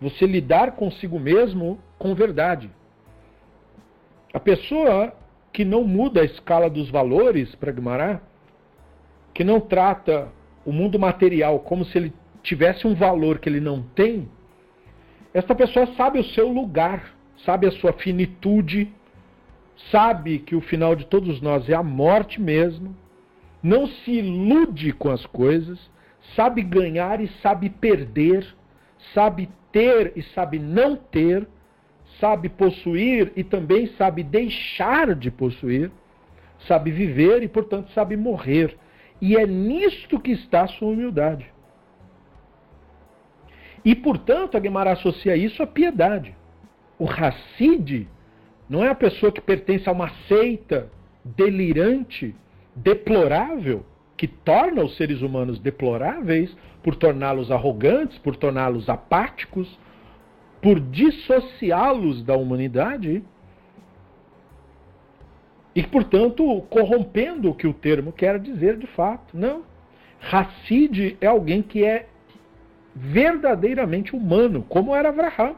Você 0.00 0.26
lidar 0.26 0.72
consigo 0.72 1.18
mesmo 1.18 1.78
com 1.98 2.14
verdade. 2.14 2.70
A 4.32 4.40
pessoa 4.40 5.12
que 5.52 5.64
não 5.64 5.84
muda 5.84 6.20
a 6.20 6.24
escala 6.24 6.68
dos 6.68 6.90
valores 6.90 7.54
para 7.54 7.72
que 9.32 9.44
não 9.44 9.60
trata 9.60 10.28
o 10.64 10.72
mundo 10.72 10.98
material 10.98 11.60
como 11.60 11.84
se 11.84 11.96
ele 11.96 12.12
tivesse 12.42 12.86
um 12.86 12.94
valor 12.94 13.38
que 13.38 13.48
ele 13.48 13.60
não 13.60 13.82
tem, 13.82 14.28
essa 15.32 15.54
pessoa 15.54 15.86
sabe 15.96 16.18
o 16.18 16.24
seu 16.24 16.48
lugar, 16.48 17.12
sabe 17.44 17.66
a 17.66 17.72
sua 17.72 17.92
finitude, 17.92 18.92
sabe 19.90 20.38
que 20.38 20.54
o 20.54 20.60
final 20.60 20.94
de 20.94 21.06
todos 21.06 21.40
nós 21.40 21.68
é 21.68 21.74
a 21.74 21.82
morte 21.82 22.40
mesmo, 22.40 22.94
não 23.62 23.86
se 23.86 24.12
ilude 24.12 24.92
com 24.92 25.10
as 25.10 25.24
coisas, 25.26 25.78
sabe 26.36 26.62
ganhar 26.62 27.20
e 27.20 27.28
sabe 27.42 27.68
perder, 27.68 28.46
sabe 29.12 29.48
ter 29.72 30.12
e 30.16 30.22
sabe 30.22 30.58
não 30.58 30.96
ter, 30.96 31.46
sabe 32.20 32.48
possuir 32.48 33.32
e 33.36 33.42
também 33.42 33.88
sabe 33.98 34.22
deixar 34.22 35.14
de 35.14 35.30
possuir, 35.30 35.90
sabe 36.66 36.90
viver 36.90 37.42
e, 37.42 37.48
portanto, 37.48 37.90
sabe 37.92 38.16
morrer. 38.16 38.76
E 39.20 39.36
é 39.36 39.46
nisto 39.46 40.20
que 40.20 40.32
está 40.32 40.62
a 40.62 40.68
sua 40.68 40.88
humildade. 40.88 41.52
E, 43.84 43.94
portanto, 43.94 44.56
a 44.56 44.60
Guimarães 44.60 44.98
associa 44.98 45.36
isso 45.36 45.62
à 45.62 45.66
piedade. 45.66 46.34
O 46.98 47.06
Hassid 47.06 48.08
não 48.68 48.82
é 48.82 48.88
a 48.88 48.94
pessoa 48.94 49.30
que 49.30 49.40
pertence 49.40 49.88
a 49.88 49.92
uma 49.92 50.10
seita 50.26 50.90
delirante, 51.24 52.34
deplorável, 52.74 53.84
que 54.24 54.28
torna 54.28 54.82
os 54.82 54.96
seres 54.96 55.20
humanos 55.20 55.58
deploráveis 55.58 56.56
por 56.82 56.96
torná-los 56.96 57.50
arrogantes, 57.50 58.16
por 58.20 58.34
torná-los 58.36 58.88
apáticos, 58.88 59.78
por 60.62 60.80
dissociá-los 60.80 62.22
da 62.22 62.34
humanidade 62.34 63.22
e, 65.74 65.82
portanto, 65.82 66.62
corrompendo 66.70 67.50
o 67.50 67.54
que 67.54 67.66
o 67.66 67.74
termo 67.74 68.12
quer 68.12 68.38
dizer 68.38 68.78
de 68.78 68.86
fato. 68.86 69.36
Não. 69.36 69.62
Hassid 70.32 71.18
é 71.20 71.26
alguém 71.26 71.60
que 71.60 71.84
é 71.84 72.06
verdadeiramente 72.96 74.16
humano, 74.16 74.64
como 74.66 74.94
era 74.94 75.10
Abraham 75.10 75.54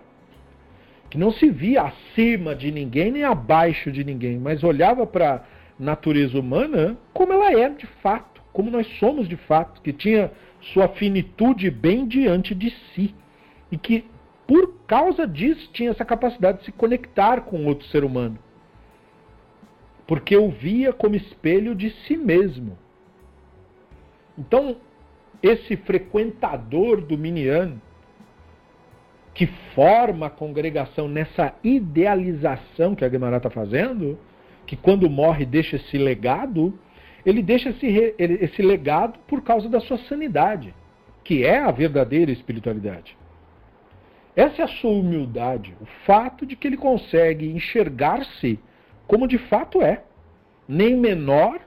que 1.08 1.16
não 1.16 1.30
se 1.30 1.48
via 1.48 1.82
acima 1.82 2.52
de 2.52 2.72
ninguém 2.72 3.12
nem 3.12 3.22
abaixo 3.22 3.92
de 3.92 4.02
ninguém, 4.02 4.40
mas 4.40 4.64
olhava 4.64 5.06
para 5.06 5.36
a 5.36 5.40
natureza 5.78 6.36
humana 6.36 6.98
como 7.12 7.32
ela 7.32 7.52
é 7.52 7.68
de 7.68 7.86
fato, 8.02 8.35
como 8.56 8.70
nós 8.70 8.86
somos 8.98 9.28
de 9.28 9.36
fato, 9.36 9.82
que 9.82 9.92
tinha 9.92 10.32
sua 10.72 10.88
finitude 10.88 11.70
bem 11.70 12.08
diante 12.08 12.54
de 12.54 12.70
si 12.70 13.14
e 13.70 13.76
que 13.76 14.06
por 14.46 14.78
causa 14.86 15.26
disso 15.26 15.68
tinha 15.74 15.90
essa 15.90 16.06
capacidade 16.06 16.60
de 16.60 16.64
se 16.64 16.72
conectar 16.72 17.42
com 17.42 17.66
outro 17.66 17.86
ser 17.88 18.02
humano. 18.02 18.38
Porque 20.06 20.34
o 20.34 20.48
via 20.48 20.90
como 20.90 21.16
espelho 21.16 21.74
de 21.74 21.90
si 22.06 22.16
mesmo. 22.16 22.78
Então, 24.38 24.78
esse 25.42 25.76
frequentador 25.76 27.02
do 27.02 27.18
Miniano, 27.18 27.78
que 29.34 29.46
forma 29.74 30.28
a 30.28 30.30
congregação 30.30 31.08
nessa 31.08 31.54
idealização 31.62 32.94
que 32.94 33.04
a 33.04 33.08
Guimarães 33.08 33.40
está 33.40 33.50
fazendo, 33.50 34.18
que 34.66 34.76
quando 34.76 35.10
morre 35.10 35.44
deixa 35.44 35.76
esse 35.76 35.98
legado, 35.98 36.72
ele 37.26 37.42
deixa 37.42 37.70
esse, 37.70 38.14
esse 38.18 38.62
legado 38.62 39.18
por 39.26 39.42
causa 39.42 39.68
da 39.68 39.80
sua 39.80 39.98
sanidade, 39.98 40.72
que 41.24 41.44
é 41.44 41.58
a 41.58 41.72
verdadeira 41.72 42.30
espiritualidade. 42.30 43.18
Essa 44.36 44.62
é 44.62 44.64
a 44.64 44.68
sua 44.68 44.92
humildade, 44.92 45.74
o 45.80 45.86
fato 46.06 46.46
de 46.46 46.54
que 46.54 46.68
ele 46.68 46.76
consegue 46.76 47.50
enxergar-se 47.50 48.60
como 49.06 49.26
de 49.26 49.38
fato 49.38 49.82
é, 49.82 50.04
nem 50.68 50.96
menor, 50.96 51.60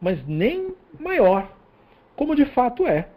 mas 0.00 0.24
nem 0.26 0.74
maior, 1.00 1.50
como 2.14 2.36
de 2.36 2.44
fato 2.44 2.86
é 2.86 3.08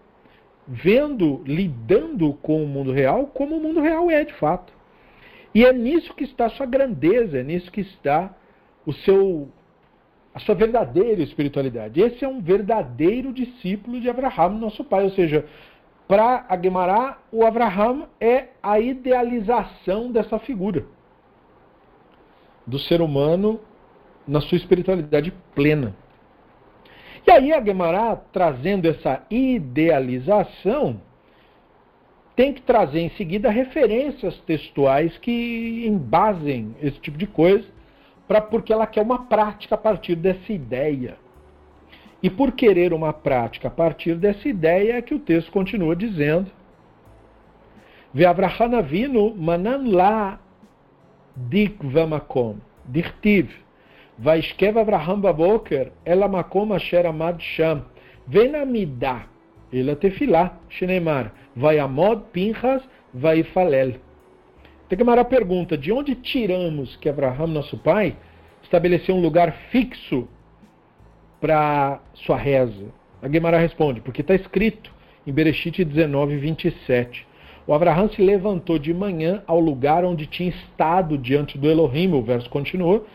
vendo, 0.70 1.42
lidando 1.46 2.34
com 2.36 2.64
o 2.64 2.68
mundo 2.68 2.92
real 2.92 3.26
como 3.26 3.58
o 3.58 3.60
mundo 3.60 3.82
real 3.82 4.10
é 4.12 4.24
de 4.24 4.34
fato. 4.34 4.72
E 5.54 5.66
é 5.66 5.74
nisso 5.74 6.14
que 6.14 6.24
está 6.24 6.48
sua 6.50 6.68
grandeza, 6.68 7.40
é 7.40 7.44
nisso 7.44 7.72
que 7.72 7.82
está 7.82 8.32
o 8.86 8.94
seu 8.94 9.50
a 10.40 10.46
sua 10.46 10.56
verdadeira 10.56 11.22
espiritualidade. 11.22 12.00
Esse 12.00 12.24
é 12.24 12.28
um 12.28 12.42
verdadeiro 12.42 13.34
discípulo 13.34 14.00
de 14.00 14.10
Abraham, 14.10 14.52
nosso 14.52 14.84
pai, 14.86 15.04
ou 15.04 15.12
seja, 15.12 15.46
para 16.08 16.46
Aguemará, 16.48 17.20
o 17.32 17.46
Abraham 17.46 18.08
é 18.20 18.48
a 18.64 18.80
idealização 18.80 20.12
dessa 20.12 20.40
figura 20.40 20.86
do 22.66 22.80
ser 22.80 23.02
humano 23.02 23.60
na 24.26 24.40
sua 24.40 24.58
espiritualidade 24.58 25.34
plena. 25.54 25.94
E 27.28 27.32
aí 27.32 27.52
a 27.52 27.64
Gemara, 27.64 28.16
trazendo 28.32 28.88
essa 28.88 29.24
idealização, 29.30 31.02
tem 32.36 32.54
que 32.54 32.62
trazer 32.62 33.02
em 33.02 33.10
seguida 33.12 33.50
referências 33.50 34.38
textuais 34.42 35.18
que 35.18 35.86
embasem 35.86 36.76
esse 36.82 36.98
tipo 37.00 37.18
de 37.18 37.28
coisa, 37.28 37.68
pra, 38.30 38.40
porque 38.40 38.72
ela 38.72 38.86
quer 38.86 39.02
uma 39.02 39.26
prática 39.26 39.74
a 39.74 39.78
partir 39.78 40.16
dessa 40.16 40.54
ideia. 40.54 41.18
E 42.22 42.30
por 42.30 42.52
querer 42.52 42.94
uma 42.94 43.12
prática 43.12 43.70
a 43.70 43.72
partir 43.72 44.16
dessa 44.16 44.48
ideia 44.48 44.98
é 44.98 45.02
que 45.02 45.16
o 45.16 45.20
texto 45.20 45.52
continua 45.52 45.96
dizendo 45.96 46.52
Ve'avraham 48.14 48.76
avinu 48.76 49.34
manan 49.36 49.92
la 49.92 50.40
dik 51.36 51.78
vamakom, 51.82 52.58
dichtiv, 52.86 53.50
vaishkev 54.18 54.78
Avraham 54.78 55.22
baboker, 55.22 55.92
ela 56.06 56.28
makom 56.28 56.74
asher 56.74 57.06
amad 57.06 57.40
sham, 57.40 57.86
venamida, 58.28 59.26
ela 59.72 59.96
tefilá, 59.96 60.58
shenemar, 60.70 61.32
vai 61.56 61.80
amod 61.80 62.24
pinchas, 62.32 62.84
vai 63.14 63.44
falel. 64.90 64.98
Tem 64.98 64.98
que 64.98 65.10
a 65.10 65.26
pergunta, 65.26 65.78
de 65.78 65.92
onde 65.92 66.16
tiramos 66.16 66.96
que 66.98 67.08
Abraham, 67.08 67.48
nosso 67.48 67.78
pai, 67.78 68.16
estabeleceu 68.64 69.16
um 69.16 69.22
lugar 69.22 69.52
fixo 69.72 70.28
para 71.40 72.02
sua 72.14 72.38
reza? 72.38 72.88
A 73.22 73.30
Gemara 73.30 73.60
responde, 73.60 74.02
porque 74.02 74.22
está 74.22 74.34
escrito 74.34 74.92
em 75.28 75.32
Bereshit 75.32 75.84
19, 75.84 76.38
27. 76.38 77.28
O 77.68 77.74
Abraham 77.74 78.10
se 78.10 78.22
levantou 78.22 78.80
de 78.80 78.94
manhã 78.94 79.44
ao 79.46 79.60
lugar 79.60 80.04
onde 80.04 80.26
tinha 80.26 80.50
estado 80.50 81.18
diante 81.18 81.58
do 81.58 81.70
Elohim, 81.70 82.12
o 82.14 82.24
verso 82.24 82.50
continuou, 82.50 83.06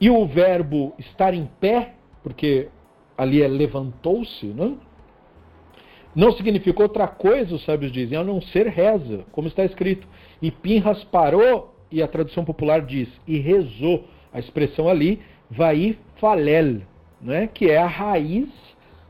e 0.00 0.10
o 0.10 0.26
verbo 0.26 0.94
estar 0.98 1.32
em 1.32 1.48
pé, 1.58 1.94
porque 2.22 2.68
ali 3.16 3.42
é 3.42 3.48
levantou-se, 3.48 4.46
não? 4.46 4.78
não 6.14 6.32
significou 6.32 6.84
outra 6.84 7.06
coisa, 7.06 7.54
os 7.54 7.64
sábios 7.64 7.92
dizem, 7.92 8.18
a 8.18 8.24
não 8.24 8.40
ser 8.40 8.66
reza, 8.66 9.24
como 9.30 9.48
está 9.48 9.64
escrito. 9.64 10.06
E 10.40 10.50
Pinhas 10.50 11.02
parou, 11.04 11.74
e 11.90 12.02
a 12.02 12.08
tradução 12.08 12.44
popular 12.44 12.82
diz, 12.82 13.08
e 13.26 13.38
rezou. 13.38 14.04
A 14.32 14.38
expressão 14.38 14.88
ali, 14.88 15.20
vai 15.50 15.98
falel, 16.16 16.82
né? 17.20 17.46
que 17.46 17.70
é 17.70 17.78
a 17.78 17.86
raiz 17.86 18.48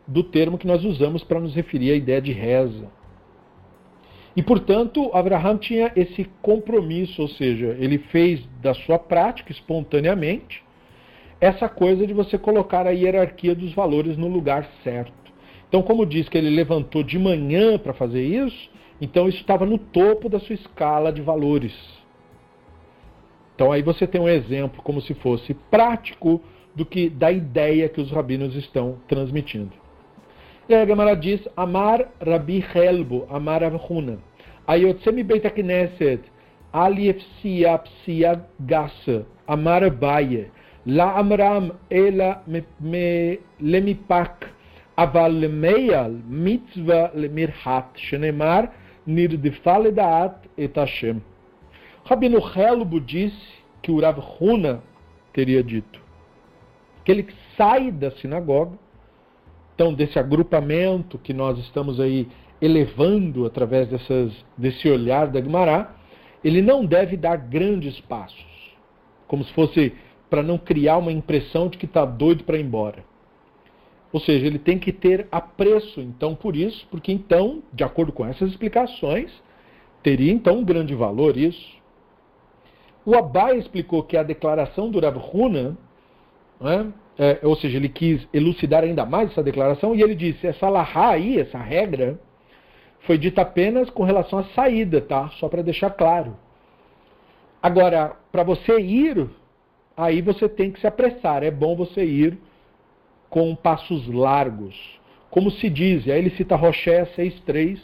do 0.06 0.22
termo 0.22 0.56
que 0.56 0.66
nós 0.66 0.84
usamos 0.84 1.22
para 1.22 1.40
nos 1.40 1.54
referir 1.54 1.92
à 1.92 1.96
ideia 1.96 2.20
de 2.20 2.32
reza. 2.32 2.88
E, 4.34 4.42
portanto, 4.42 5.10
Abraham 5.12 5.58
tinha 5.58 5.90
esse 5.96 6.24
compromisso, 6.40 7.22
ou 7.22 7.28
seja, 7.28 7.76
ele 7.80 7.98
fez 7.98 8.40
da 8.62 8.72
sua 8.72 8.98
prática, 8.98 9.50
espontaneamente, 9.50 10.62
essa 11.40 11.68
coisa 11.68 12.06
de 12.06 12.14
você 12.14 12.38
colocar 12.38 12.86
a 12.86 12.90
hierarquia 12.90 13.54
dos 13.54 13.72
valores 13.72 14.16
no 14.16 14.28
lugar 14.28 14.68
certo. 14.84 15.12
Então, 15.68 15.82
como 15.82 16.06
diz 16.06 16.28
que 16.28 16.38
ele 16.38 16.50
levantou 16.50 17.02
de 17.02 17.18
manhã 17.18 17.78
para 17.78 17.92
fazer 17.92 18.24
isso, 18.24 18.70
então 19.00 19.28
isso 19.28 19.38
estava 19.38 19.64
no 19.64 19.78
topo 19.78 20.28
da 20.28 20.40
sua 20.40 20.54
escala 20.54 21.12
de 21.12 21.22
valores. 21.22 21.74
Então 23.54 23.72
aí 23.72 23.82
você 23.82 24.06
tem 24.06 24.20
um 24.20 24.28
exemplo 24.28 24.82
como 24.82 25.00
se 25.00 25.14
fosse 25.14 25.54
prático 25.54 26.40
do 26.74 26.84
que 26.84 27.08
da 27.08 27.30
ideia 27.30 27.88
que 27.88 28.00
os 28.00 28.10
rabinos 28.10 28.54
estão 28.54 28.98
transmitindo. 29.08 29.72
E 30.68 30.74
aí 30.74 30.82
a 30.82 30.86
Gemara 30.86 31.14
diz: 31.14 31.40
Amar 31.56 32.08
Rabbi 32.24 32.64
Helbo, 32.74 33.26
Amar 33.30 33.64
Avhuna. 33.64 34.18
Ayotsemi 34.66 35.22
Beita 35.22 35.50
Knesset, 35.50 36.22
Aliefsia 36.72 37.78
Psia 37.78 38.44
Gassa, 38.60 39.26
Amar 39.46 39.90
Ba'ye, 39.90 40.50
La 40.84 41.18
Amram 41.18 41.72
Ela 41.88 42.44
Lemipak, 43.58 44.46
Aval 44.94 45.48
Meyal, 45.48 46.10
Mitzvah 46.28 47.12
Lemirhat, 47.14 47.88
Shenemar 47.96 48.70
Nirdifal 49.08 49.86
Edaat 49.86 50.48
et 50.56 50.76
Hashem. 50.76 51.20
Rabino 52.04 52.38
Helbo 52.38 53.00
disse 53.00 53.58
que 53.82 53.90
o 53.90 54.00
Rav 54.00 54.18
Huna 54.40 54.82
teria 55.32 55.62
dito 55.62 56.08
que 57.08 57.12
ele 57.12 57.26
sai 57.56 57.90
da 57.90 58.10
sinagoga, 58.10 58.78
então 59.74 59.94
desse 59.94 60.18
agrupamento 60.18 61.18
que 61.18 61.32
nós 61.32 61.58
estamos 61.58 61.98
aí 61.98 62.28
elevando 62.60 63.46
através 63.46 63.88
dessas, 63.88 64.30
desse 64.58 64.86
olhar 64.90 65.28
da 65.28 65.40
Guimará, 65.40 65.96
ele 66.44 66.60
não 66.60 66.84
deve 66.84 67.16
dar 67.16 67.38
grandes 67.38 67.98
passos, 68.02 68.76
como 69.26 69.42
se 69.42 69.50
fosse 69.54 69.94
para 70.28 70.42
não 70.42 70.58
criar 70.58 70.98
uma 70.98 71.10
impressão 71.10 71.70
de 71.70 71.78
que 71.78 71.86
está 71.86 72.04
doido 72.04 72.44
para 72.44 72.58
ir 72.58 72.64
embora. 72.66 73.02
Ou 74.12 74.20
seja, 74.20 74.46
ele 74.46 74.58
tem 74.58 74.78
que 74.78 74.92
ter 74.92 75.28
apreço, 75.30 76.00
então, 76.00 76.34
por 76.34 76.56
isso, 76.56 76.86
porque 76.90 77.12
então, 77.12 77.62
de 77.72 77.84
acordo 77.84 78.10
com 78.12 78.24
essas 78.24 78.50
explicações, 78.50 79.30
teria 80.02 80.32
então 80.32 80.58
um 80.58 80.64
grande 80.64 80.94
valor 80.94 81.36
isso. 81.36 81.76
O 83.04 83.14
Abai 83.14 83.58
explicou 83.58 84.02
que 84.02 84.16
a 84.16 84.22
declaração 84.22 84.90
do 84.90 84.98
Rav 84.98 85.18
Huna, 85.32 85.76
né, 86.60 86.92
é, 87.18 87.40
ou 87.42 87.56
seja, 87.56 87.76
ele 87.76 87.88
quis 87.88 88.26
elucidar 88.32 88.82
ainda 88.82 89.04
mais 89.04 89.30
essa 89.30 89.42
declaração, 89.42 89.94
e 89.94 90.02
ele 90.02 90.14
disse, 90.14 90.46
essa 90.46 90.68
lahá 90.68 91.10
aí, 91.10 91.38
essa 91.38 91.58
regra, 91.58 92.18
foi 93.00 93.18
dita 93.18 93.42
apenas 93.42 93.90
com 93.90 94.04
relação 94.04 94.38
à 94.38 94.44
saída, 94.54 95.00
tá? 95.00 95.28
Só 95.38 95.48
para 95.48 95.62
deixar 95.62 95.90
claro. 95.90 96.36
Agora, 97.62 98.16
para 98.30 98.42
você 98.42 98.78
ir, 98.80 99.28
aí 99.96 100.22
você 100.22 100.48
tem 100.48 100.70
que 100.70 100.80
se 100.80 100.86
apressar. 100.86 101.42
É 101.42 101.50
bom 101.50 101.74
você 101.74 102.04
ir 102.04 102.38
com 103.28 103.54
passos 103.54 104.06
largos. 104.06 104.98
Como 105.30 105.50
se 105.50 105.68
diz, 105.68 106.08
aí 106.08 106.18
ele 106.18 106.30
cita 106.30 106.56
Roché 106.56 107.04
6.3 107.16 107.78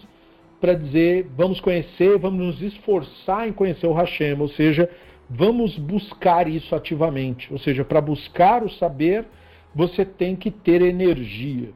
para 0.60 0.74
dizer, 0.74 1.28
vamos 1.36 1.60
conhecer, 1.60 2.18
vamos 2.18 2.46
nos 2.46 2.62
esforçar 2.62 3.46
em 3.46 3.52
conhecer 3.52 3.86
o 3.86 3.92
Hashem, 3.92 4.40
ou 4.40 4.48
seja, 4.48 4.88
vamos 5.28 5.76
buscar 5.76 6.48
isso 6.48 6.74
ativamente. 6.74 7.52
Ou 7.52 7.58
seja, 7.58 7.84
para 7.84 8.00
buscar 8.00 8.62
o 8.62 8.70
saber, 8.70 9.26
você 9.74 10.04
tem 10.04 10.34
que 10.34 10.50
ter 10.50 10.80
energia. 10.80 11.70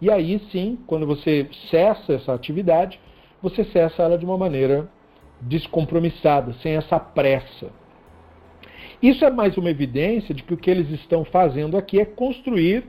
E 0.00 0.10
aí 0.10 0.38
sim, 0.52 0.78
quando 0.86 1.06
você 1.06 1.48
cessa 1.70 2.12
essa 2.12 2.34
atividade, 2.34 3.00
você 3.40 3.64
cessa 3.64 4.02
ela 4.02 4.18
de 4.18 4.26
uma 4.26 4.36
maneira 4.36 4.88
descompromissada, 5.40 6.52
sem 6.62 6.74
essa 6.74 6.98
pressa. 6.98 7.70
Isso 9.02 9.24
é 9.24 9.30
mais 9.30 9.56
uma 9.56 9.70
evidência 9.70 10.34
de 10.34 10.42
que 10.42 10.54
o 10.54 10.56
que 10.56 10.70
eles 10.70 10.90
estão 10.90 11.24
fazendo 11.24 11.76
aqui 11.76 12.00
é 12.00 12.04
construir 12.04 12.84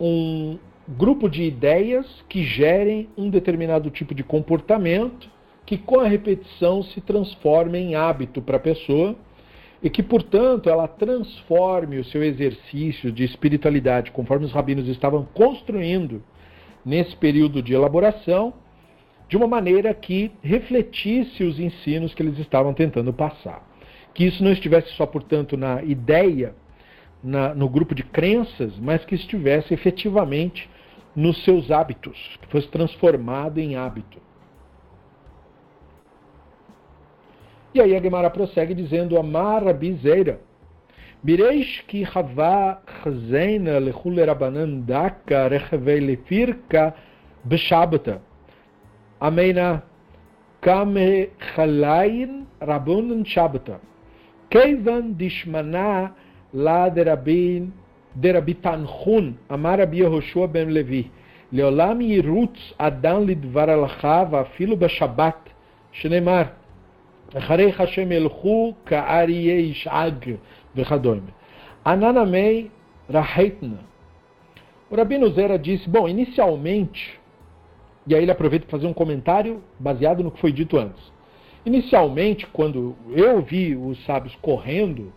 um 0.00 0.58
grupo 0.88 1.28
de 1.28 1.42
ideias 1.42 2.06
que 2.28 2.44
gerem 2.44 3.08
um 3.16 3.30
determinado 3.30 3.90
tipo 3.90 4.14
de 4.14 4.22
comportamento 4.22 5.28
que 5.66 5.78
com 5.78 6.00
a 6.00 6.08
repetição 6.08 6.82
se 6.82 7.00
transforme 7.00 7.78
em 7.78 7.94
hábito 7.94 8.42
para 8.42 8.56
a 8.56 8.60
pessoa 8.60 9.16
e 9.82 9.90
que, 9.90 10.02
portanto, 10.02 10.68
ela 10.68 10.88
transforme 10.88 11.98
o 11.98 12.04
seu 12.04 12.22
exercício 12.22 13.12
de 13.12 13.24
espiritualidade, 13.24 14.10
conforme 14.12 14.46
os 14.46 14.52
rabinos 14.52 14.88
estavam 14.88 15.26
construindo 15.34 16.22
nesse 16.84 17.14
período 17.16 17.62
de 17.62 17.74
elaboração, 17.74 18.54
de 19.28 19.36
uma 19.36 19.46
maneira 19.46 19.92
que 19.92 20.30
refletisse 20.42 21.44
os 21.44 21.58
ensinos 21.58 22.14
que 22.14 22.22
eles 22.22 22.38
estavam 22.38 22.72
tentando 22.72 23.12
passar. 23.12 23.73
Que 24.14 24.24
isso 24.24 24.42
não 24.42 24.52
estivesse 24.52 24.88
só, 24.92 25.04
portanto, 25.04 25.56
na 25.56 25.82
ideia, 25.82 26.54
na, 27.22 27.54
no 27.54 27.68
grupo 27.68 27.94
de 27.94 28.02
crenças, 28.02 28.78
mas 28.78 29.04
que 29.04 29.14
estivesse 29.14 29.74
efetivamente 29.74 30.70
nos 31.14 31.42
seus 31.44 31.70
hábitos, 31.70 32.38
que 32.40 32.48
fosse 32.48 32.68
transformado 32.68 33.58
em 33.58 33.76
hábito. 33.76 34.18
E 37.74 37.80
aí 37.80 37.96
a 37.96 38.00
Gemara 38.00 38.30
prossegue 38.30 38.72
dizendo: 38.72 39.18
Amar 39.18 39.64
Rabizeira. 39.64 40.40
Bireish 41.24 41.82
ki 41.88 42.04
hava 42.04 42.82
chzeina 43.02 43.78
lechul 43.80 44.16
rabanan 44.26 44.84
daka 44.86 45.48
rechevei 45.48 45.98
lefirka 45.98 46.94
beshabata. 47.42 48.20
Amena 49.20 49.82
kame 50.60 51.30
chalayin 51.54 52.46
rabunan 52.60 53.24
shabata. 53.24 53.80
Keivan 54.53 55.15
dishmana 55.17 56.11
la 56.53 56.89
derabin 56.89 57.71
derabi 58.15 58.55
tanchun 58.55 59.33
amar 59.49 59.79
Rabbi 59.79 59.97
Yehoshua 59.97 60.47
ben 60.47 60.69
Levi. 60.69 61.03
לעולם 61.51 62.01
ירוץ 62.01 62.73
אדם 62.77 63.27
לדבר 63.27 63.69
הלכה 63.69 64.23
ואפילו 64.31 64.77
בשבת, 64.77 65.49
שנאמר, 65.91 66.43
אחרי 67.37 67.71
השם 67.79 68.11
ילכו 68.11 68.73
כאריה 68.85 69.59
ישאג 69.59 70.35
וכדומה. 70.75 71.31
Ananamei 71.85 72.69
Raheitna. 73.09 73.79
O 74.91 74.95
Rabino 74.95 75.29
Zera 75.29 75.57
disse, 75.57 75.89
bom, 75.89 76.07
inicialmente, 76.07 77.19
e 78.05 78.13
aí 78.13 78.23
ele 78.23 78.31
aproveita 78.31 78.65
para 78.65 78.77
fazer 78.77 78.87
um 78.87 78.93
comentário 78.93 79.63
baseado 79.79 80.23
no 80.23 80.31
que 80.31 80.39
foi 80.39 80.51
dito 80.51 80.77
antes. 80.77 81.01
Inicialmente, 81.64 82.46
quando 82.48 82.94
eu 83.10 83.40
vi 83.40 83.74
os 83.74 84.02
sábios 84.04 84.34
correndo 84.42 85.12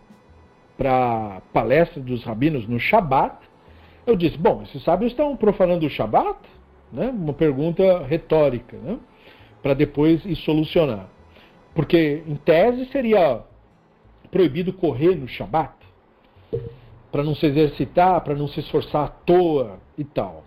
para 0.76 1.36
a 1.36 1.40
palestra 1.52 2.00
dos 2.00 2.24
rabinos 2.24 2.66
no 2.66 2.78
Shabat, 2.78 3.36
Eu 4.06 4.16
disse, 4.16 4.38
bom, 4.38 4.62
esses 4.62 4.82
sábios 4.84 5.12
estão 5.12 5.36
profanando 5.36 5.84
o 5.84 5.90
Shabat? 5.90 6.38
Né? 6.90 7.10
Uma 7.10 7.34
pergunta 7.34 8.02
retórica, 8.06 8.74
né? 8.78 8.98
para 9.62 9.74
depois 9.74 10.24
ir 10.24 10.34
solucionar. 10.36 11.10
Porque, 11.74 12.22
em 12.26 12.36
tese, 12.36 12.86
seria 12.86 13.42
proibido 14.30 14.72
correr 14.72 15.14
no 15.14 15.28
Shabat, 15.28 15.74
para 17.12 17.22
não 17.22 17.34
se 17.34 17.44
exercitar, 17.44 18.22
para 18.22 18.34
não 18.34 18.48
se 18.48 18.60
esforçar 18.60 19.04
à 19.04 19.08
toa 19.08 19.78
e 19.98 20.04
tal. 20.04 20.42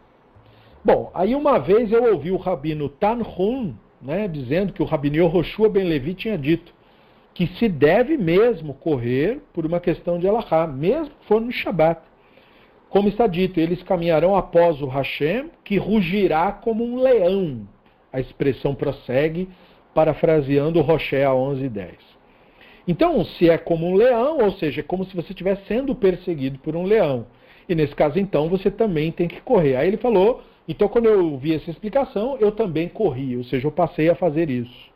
Bom, 0.84 1.12
aí 1.14 1.36
uma 1.36 1.60
vez 1.60 1.92
eu 1.92 2.12
ouvi 2.14 2.32
o 2.32 2.38
rabino 2.38 2.90
Tanhun 2.90 3.76
né, 4.02 4.28
dizendo 4.28 4.74
que 4.74 4.82
o 4.82 4.86
rabino 4.86 5.18
Yehoshua 5.18 5.70
Ben 5.70 5.84
Levi 5.84 6.14
tinha 6.14 6.38
dito 6.38 6.74
que 7.34 7.48
se 7.58 7.70
deve 7.70 8.18
mesmo 8.18 8.74
correr 8.74 9.42
por 9.54 9.66
uma 9.66 9.80
questão 9.80 10.20
de 10.20 10.28
Allahá, 10.28 10.68
mesmo 10.68 11.12
que 11.20 11.26
for 11.28 11.40
no 11.40 11.52
Shabat. 11.52 12.02
Como 12.90 13.08
está 13.08 13.26
dito, 13.26 13.60
eles 13.60 13.82
caminharão 13.84 14.36
após 14.36 14.82
o 14.82 14.88
Hashem, 14.88 15.50
que 15.64 15.78
rugirá 15.78 16.52
como 16.52 16.84
um 16.84 17.02
leão. 17.02 17.66
A 18.12 18.20
expressão 18.20 18.76
prossegue, 18.76 19.48
parafraseando 19.94 20.82
Roché 20.82 21.24
a 21.24 21.34
11 21.34 21.64
e 21.64 21.70
10. 21.70 21.94
Então, 22.88 23.24
se 23.24 23.50
é 23.50 23.58
como 23.58 23.88
um 23.88 23.96
leão, 23.96 24.40
ou 24.40 24.52
seja, 24.54 24.82
é 24.82 24.84
como 24.84 25.06
se 25.06 25.16
você 25.16 25.30
estivesse 25.30 25.66
sendo 25.68 25.96
perseguido 25.96 26.60
por 26.60 26.76
um 26.76 26.84
leão. 26.84 27.28
E 27.70 27.76
nesse 27.76 27.96
caso, 27.96 28.20
então, 28.20 28.50
você 28.50 28.70
também 28.70 29.12
tem 29.12 29.28
que 29.30 29.40
correr. 29.42 29.78
Aí 29.78 29.88
ele 29.88 29.98
falou, 29.98 30.44
então 30.72 30.88
quando 30.88 31.06
eu 31.06 31.38
vi 31.38 31.54
essa 31.54 31.70
explicação, 31.70 32.38
eu 32.40 32.52
também 32.52 32.88
corri, 32.88 33.38
ou 33.38 33.44
seja, 33.44 33.68
eu 33.68 33.72
passei 33.72 34.10
a 34.10 34.16
fazer 34.16 34.50
isso. 34.50 34.92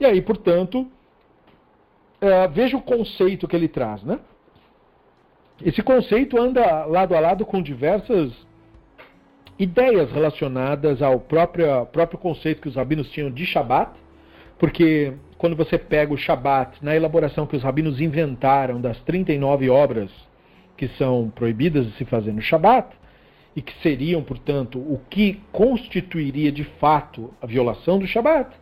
E 0.00 0.04
aí, 0.04 0.20
portanto, 0.20 0.86
é, 2.20 2.48
veja 2.48 2.76
o 2.76 2.82
conceito 2.82 3.46
que 3.46 3.54
ele 3.54 3.68
traz, 3.68 4.02
né? 4.02 4.18
Esse 5.64 5.82
conceito 5.82 6.38
anda 6.38 6.84
lado 6.84 7.16
a 7.16 7.20
lado 7.20 7.44
com 7.44 7.60
diversas 7.60 8.32
ideias 9.58 10.10
relacionadas 10.12 11.02
ao 11.02 11.18
próprio, 11.18 11.84
próprio 11.86 12.18
conceito 12.18 12.62
que 12.62 12.68
os 12.68 12.76
rabinos 12.76 13.10
tinham 13.10 13.30
de 13.30 13.44
Shabat, 13.44 13.92
porque 14.58 15.14
quando 15.36 15.56
você 15.56 15.76
pega 15.76 16.12
o 16.12 16.16
Shabat 16.16 16.82
na 16.82 16.94
elaboração 16.94 17.46
que 17.46 17.56
os 17.56 17.62
rabinos 17.62 18.00
inventaram 18.00 18.80
das 18.80 19.00
39 19.00 19.68
obras 19.68 20.10
que 20.76 20.86
são 20.90 21.30
proibidas 21.30 21.86
de 21.86 21.92
se 21.92 22.04
fazer 22.04 22.32
no 22.32 22.40
Shabat, 22.40 22.88
e 23.58 23.60
que 23.60 23.74
seriam, 23.82 24.22
portanto, 24.22 24.78
o 24.78 25.00
que 25.10 25.40
constituiria 25.50 26.52
de 26.52 26.62
fato 26.62 27.34
a 27.42 27.46
violação 27.46 27.98
do 27.98 28.06
Shabat, 28.06 28.54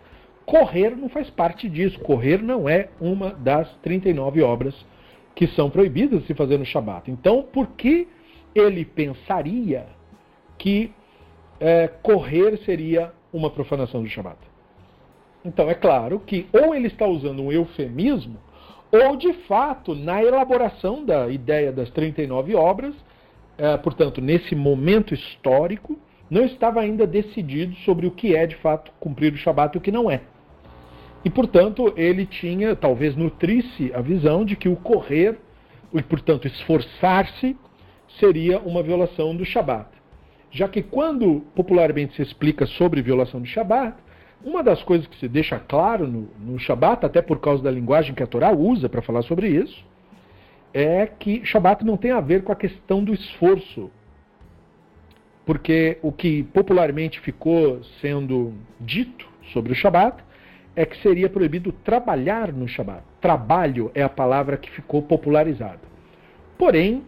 correr 0.46 0.96
não 0.96 1.10
faz 1.10 1.28
parte 1.28 1.68
disso. 1.68 2.00
Correr 2.00 2.42
não 2.42 2.66
é 2.66 2.88
uma 2.98 3.34
das 3.34 3.70
39 3.82 4.40
obras 4.40 4.74
que 5.34 5.48
são 5.48 5.68
proibidas 5.68 6.22
de 6.22 6.28
se 6.28 6.34
fazer 6.34 6.58
no 6.58 6.64
Shabat. 6.64 7.10
Então, 7.10 7.42
por 7.42 7.66
que 7.72 8.08
ele 8.54 8.86
pensaria 8.86 9.86
que 10.56 10.90
é, 11.60 11.88
correr 12.02 12.56
seria 12.64 13.12
uma 13.30 13.50
profanação 13.50 14.02
do 14.02 14.08
Shabat? 14.08 14.38
Então, 15.44 15.68
é 15.68 15.74
claro 15.74 16.20
que 16.20 16.46
ou 16.54 16.74
ele 16.74 16.86
está 16.86 17.06
usando 17.06 17.42
um 17.42 17.52
eufemismo, 17.52 18.38
ou 18.90 19.14
de 19.14 19.34
fato, 19.46 19.94
na 19.94 20.24
elaboração 20.24 21.04
da 21.04 21.28
ideia 21.28 21.70
das 21.70 21.90
39 21.90 22.54
obras, 22.54 22.94
portanto, 23.82 24.20
nesse 24.20 24.54
momento 24.54 25.14
histórico, 25.14 25.98
não 26.30 26.44
estava 26.44 26.80
ainda 26.80 27.06
decidido 27.06 27.74
sobre 27.76 28.06
o 28.06 28.10
que 28.10 28.34
é 28.34 28.46
de 28.46 28.56
fato 28.56 28.90
cumprir 28.98 29.32
o 29.32 29.36
Shabat 29.36 29.76
e 29.76 29.78
o 29.78 29.80
que 29.80 29.92
não 29.92 30.10
é. 30.10 30.20
E, 31.24 31.30
portanto, 31.30 31.92
ele 31.96 32.26
tinha, 32.26 32.76
talvez 32.76 33.16
nutrisse 33.16 33.90
a 33.94 34.00
visão 34.00 34.44
de 34.44 34.54
que 34.54 34.68
o 34.68 34.76
correr, 34.76 35.38
e, 35.92 36.02
portanto, 36.02 36.46
esforçar-se, 36.46 37.56
seria 38.20 38.58
uma 38.60 38.82
violação 38.82 39.34
do 39.34 39.44
Shabat. 39.44 39.88
Já 40.50 40.68
que 40.68 40.82
quando 40.82 41.42
popularmente 41.54 42.14
se 42.14 42.22
explica 42.22 42.66
sobre 42.66 43.02
violação 43.02 43.40
do 43.40 43.46
Shabat, 43.46 43.96
uma 44.44 44.62
das 44.62 44.82
coisas 44.82 45.06
que 45.06 45.16
se 45.18 45.28
deixa 45.28 45.58
claro 45.58 46.06
no, 46.06 46.28
no 46.38 46.58
Shabat, 46.58 47.04
até 47.04 47.20
por 47.20 47.40
causa 47.40 47.62
da 47.62 47.70
linguagem 47.70 48.14
que 48.14 48.22
a 48.22 48.26
Torá 48.26 48.52
usa 48.52 48.88
para 48.88 49.02
falar 49.02 49.22
sobre 49.22 49.48
isso, 49.48 49.84
é 50.76 51.06
que 51.06 51.42
Shabat 51.42 51.82
não 51.82 51.96
tem 51.96 52.10
a 52.10 52.20
ver 52.20 52.42
com 52.42 52.52
a 52.52 52.56
questão 52.56 53.02
do 53.02 53.14
esforço. 53.14 53.90
Porque 55.46 55.96
o 56.02 56.12
que 56.12 56.42
popularmente 56.42 57.18
ficou 57.18 57.82
sendo 58.02 58.52
dito 58.78 59.26
sobre 59.54 59.72
o 59.72 59.74
Shabat 59.74 60.22
é 60.74 60.84
que 60.84 61.00
seria 61.00 61.30
proibido 61.30 61.72
trabalhar 61.72 62.52
no 62.52 62.68
Shabat. 62.68 63.02
Trabalho 63.22 63.90
é 63.94 64.02
a 64.02 64.08
palavra 64.08 64.58
que 64.58 64.70
ficou 64.70 65.00
popularizada. 65.00 65.80
Porém, 66.58 67.04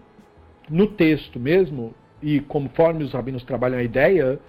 no 0.71 0.87
texto 0.87 1.39
mesmo, 1.39 1.93
e 2.23 2.41
conforme 2.41 3.05
os 3.05 3.13
rabinos 3.13 3.45
trabalham 3.45 3.79
a 3.79 3.83
ideia, 3.83 4.41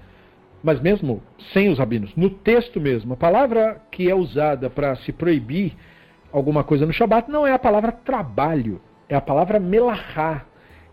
mas 0.64 0.80
mesmo 0.80 1.22
sem 1.52 1.68
os 1.68 1.78
rabinos, 1.78 2.16
no 2.16 2.30
texto 2.30 2.80
mesmo, 2.80 3.16
a 3.16 3.18
palavra 3.18 3.82
que 3.92 4.10
é 4.10 4.16
usada 4.16 4.70
para 4.70 4.96
se 4.96 5.12
proibir 5.12 5.76
alguma 6.32 6.64
coisa 6.64 6.86
no 6.86 6.94
Shabat 6.94 7.30
não 7.30 7.46
é 7.46 7.52
a 7.52 7.60
palavra 7.60 7.92
trabalho, 7.92 8.82
é 9.10 9.16
a 9.16 9.22
palavra 9.22 9.60
melahá, 9.60 10.46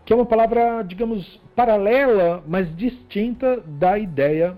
que 0.03 0.11
é 0.11 0.15
uma 0.15 0.25
palavra, 0.25 0.81
digamos, 0.81 1.39
paralela, 1.55 2.43
mas 2.47 2.75
distinta 2.75 3.61
da 3.65 3.97
ideia 3.97 4.57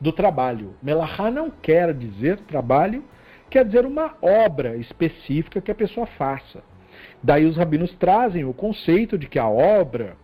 do 0.00 0.12
trabalho. 0.12 0.74
Melahá 0.82 1.30
não 1.30 1.50
quer 1.50 1.92
dizer 1.92 2.38
trabalho, 2.40 3.04
quer 3.50 3.64
dizer 3.64 3.84
uma 3.84 4.14
obra 4.22 4.76
específica 4.76 5.60
que 5.60 5.70
a 5.70 5.74
pessoa 5.74 6.06
faça. 6.06 6.62
Daí 7.22 7.44
os 7.46 7.56
rabinos 7.56 7.92
trazem 7.94 8.44
o 8.44 8.52
conceito 8.52 9.18
de 9.18 9.26
que 9.26 9.38
a 9.38 9.48
obra, 9.48 10.16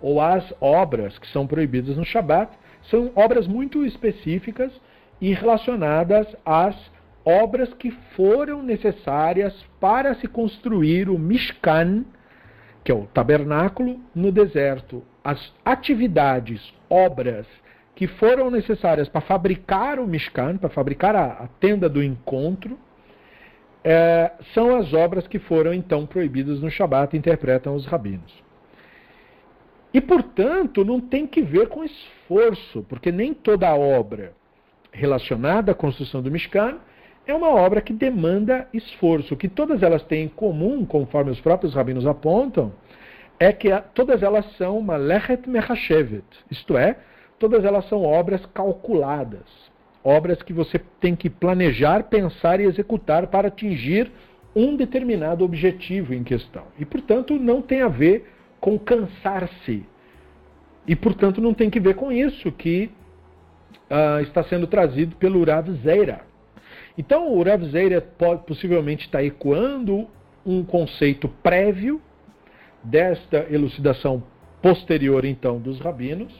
ou 0.00 0.20
as 0.20 0.52
obras 0.60 1.18
que 1.18 1.28
são 1.28 1.46
proibidas 1.46 1.96
no 1.96 2.04
Shabat, 2.04 2.50
são 2.90 3.10
obras 3.14 3.46
muito 3.46 3.84
específicas 3.84 4.72
e 5.20 5.32
relacionadas 5.32 6.26
às 6.44 6.76
obras 7.24 7.72
que 7.74 7.90
foram 8.14 8.62
necessárias 8.62 9.52
para 9.80 10.14
se 10.14 10.28
construir 10.28 11.10
o 11.10 11.18
Mishkan, 11.18 12.04
que 12.86 12.92
é 12.92 12.94
o 12.94 13.04
tabernáculo 13.06 14.00
no 14.14 14.30
deserto. 14.30 15.02
As 15.24 15.52
atividades, 15.64 16.72
obras 16.88 17.44
que 17.96 18.06
foram 18.06 18.48
necessárias 18.48 19.08
para 19.08 19.20
fabricar 19.22 19.98
o 19.98 20.06
Mishkan, 20.06 20.56
para 20.56 20.68
fabricar 20.68 21.16
a, 21.16 21.26
a 21.32 21.48
tenda 21.58 21.88
do 21.88 22.00
encontro, 22.00 22.78
é, 23.82 24.30
são 24.54 24.76
as 24.76 24.92
obras 24.92 25.26
que 25.26 25.40
foram 25.40 25.74
então 25.74 26.06
proibidas 26.06 26.60
no 26.60 26.70
Shabat, 26.70 27.16
interpretam 27.16 27.74
os 27.74 27.86
rabinos. 27.86 28.32
E, 29.92 30.00
portanto, 30.00 30.84
não 30.84 31.00
tem 31.00 31.26
que 31.26 31.42
ver 31.42 31.68
com 31.68 31.82
esforço, 31.82 32.86
porque 32.88 33.10
nem 33.10 33.34
toda 33.34 33.74
obra 33.74 34.32
relacionada 34.92 35.72
à 35.72 35.74
construção 35.74 36.22
do 36.22 36.30
Mishkan 36.30 36.78
é 37.26 37.34
uma 37.34 37.48
obra 37.48 37.80
que 37.80 37.92
demanda 37.92 38.68
esforço. 38.72 39.34
O 39.34 39.36
que 39.36 39.48
todas 39.48 39.82
elas 39.82 40.02
têm 40.04 40.24
em 40.24 40.28
comum, 40.28 40.84
conforme 40.84 41.30
os 41.30 41.40
próprios 41.40 41.74
rabinos 41.74 42.06
apontam, 42.06 42.72
é 43.38 43.52
que 43.52 43.68
todas 43.94 44.22
elas 44.22 44.46
são 44.56 44.78
uma 44.78 44.96
lechet 44.96 45.48
mechashevet, 45.48 46.24
isto 46.50 46.76
é, 46.76 46.96
todas 47.38 47.64
elas 47.64 47.86
são 47.88 48.02
obras 48.02 48.44
calculadas, 48.46 49.44
obras 50.02 50.40
que 50.42 50.52
você 50.52 50.80
tem 51.00 51.14
que 51.14 51.28
planejar, 51.28 52.04
pensar 52.04 52.60
e 52.60 52.64
executar 52.64 53.26
para 53.26 53.48
atingir 53.48 54.10
um 54.54 54.74
determinado 54.74 55.44
objetivo 55.44 56.14
em 56.14 56.24
questão. 56.24 56.64
E, 56.78 56.84
portanto, 56.84 57.34
não 57.38 57.60
tem 57.60 57.82
a 57.82 57.88
ver 57.88 58.32
com 58.58 58.78
cansar-se. 58.78 59.84
E, 60.86 60.96
portanto, 60.96 61.42
não 61.42 61.52
tem 61.52 61.68
que 61.68 61.78
ver 61.78 61.94
com 61.94 62.10
isso 62.10 62.50
que 62.52 62.90
uh, 63.90 64.22
está 64.22 64.42
sendo 64.44 64.66
trazido 64.66 65.14
pelo 65.16 65.44
Rav 65.44 65.68
Zeira. 65.82 66.22
Então, 66.98 67.32
o 67.32 67.42
Rav 67.42 67.62
Zeira 67.66 68.00
pode, 68.00 68.44
possivelmente 68.44 69.06
está 69.06 69.22
ecoando 69.22 70.08
um 70.44 70.64
conceito 70.64 71.28
prévio 71.42 72.00
desta 72.82 73.46
elucidação 73.50 74.22
posterior, 74.62 75.24
então, 75.24 75.58
dos 75.58 75.78
rabinos, 75.80 76.32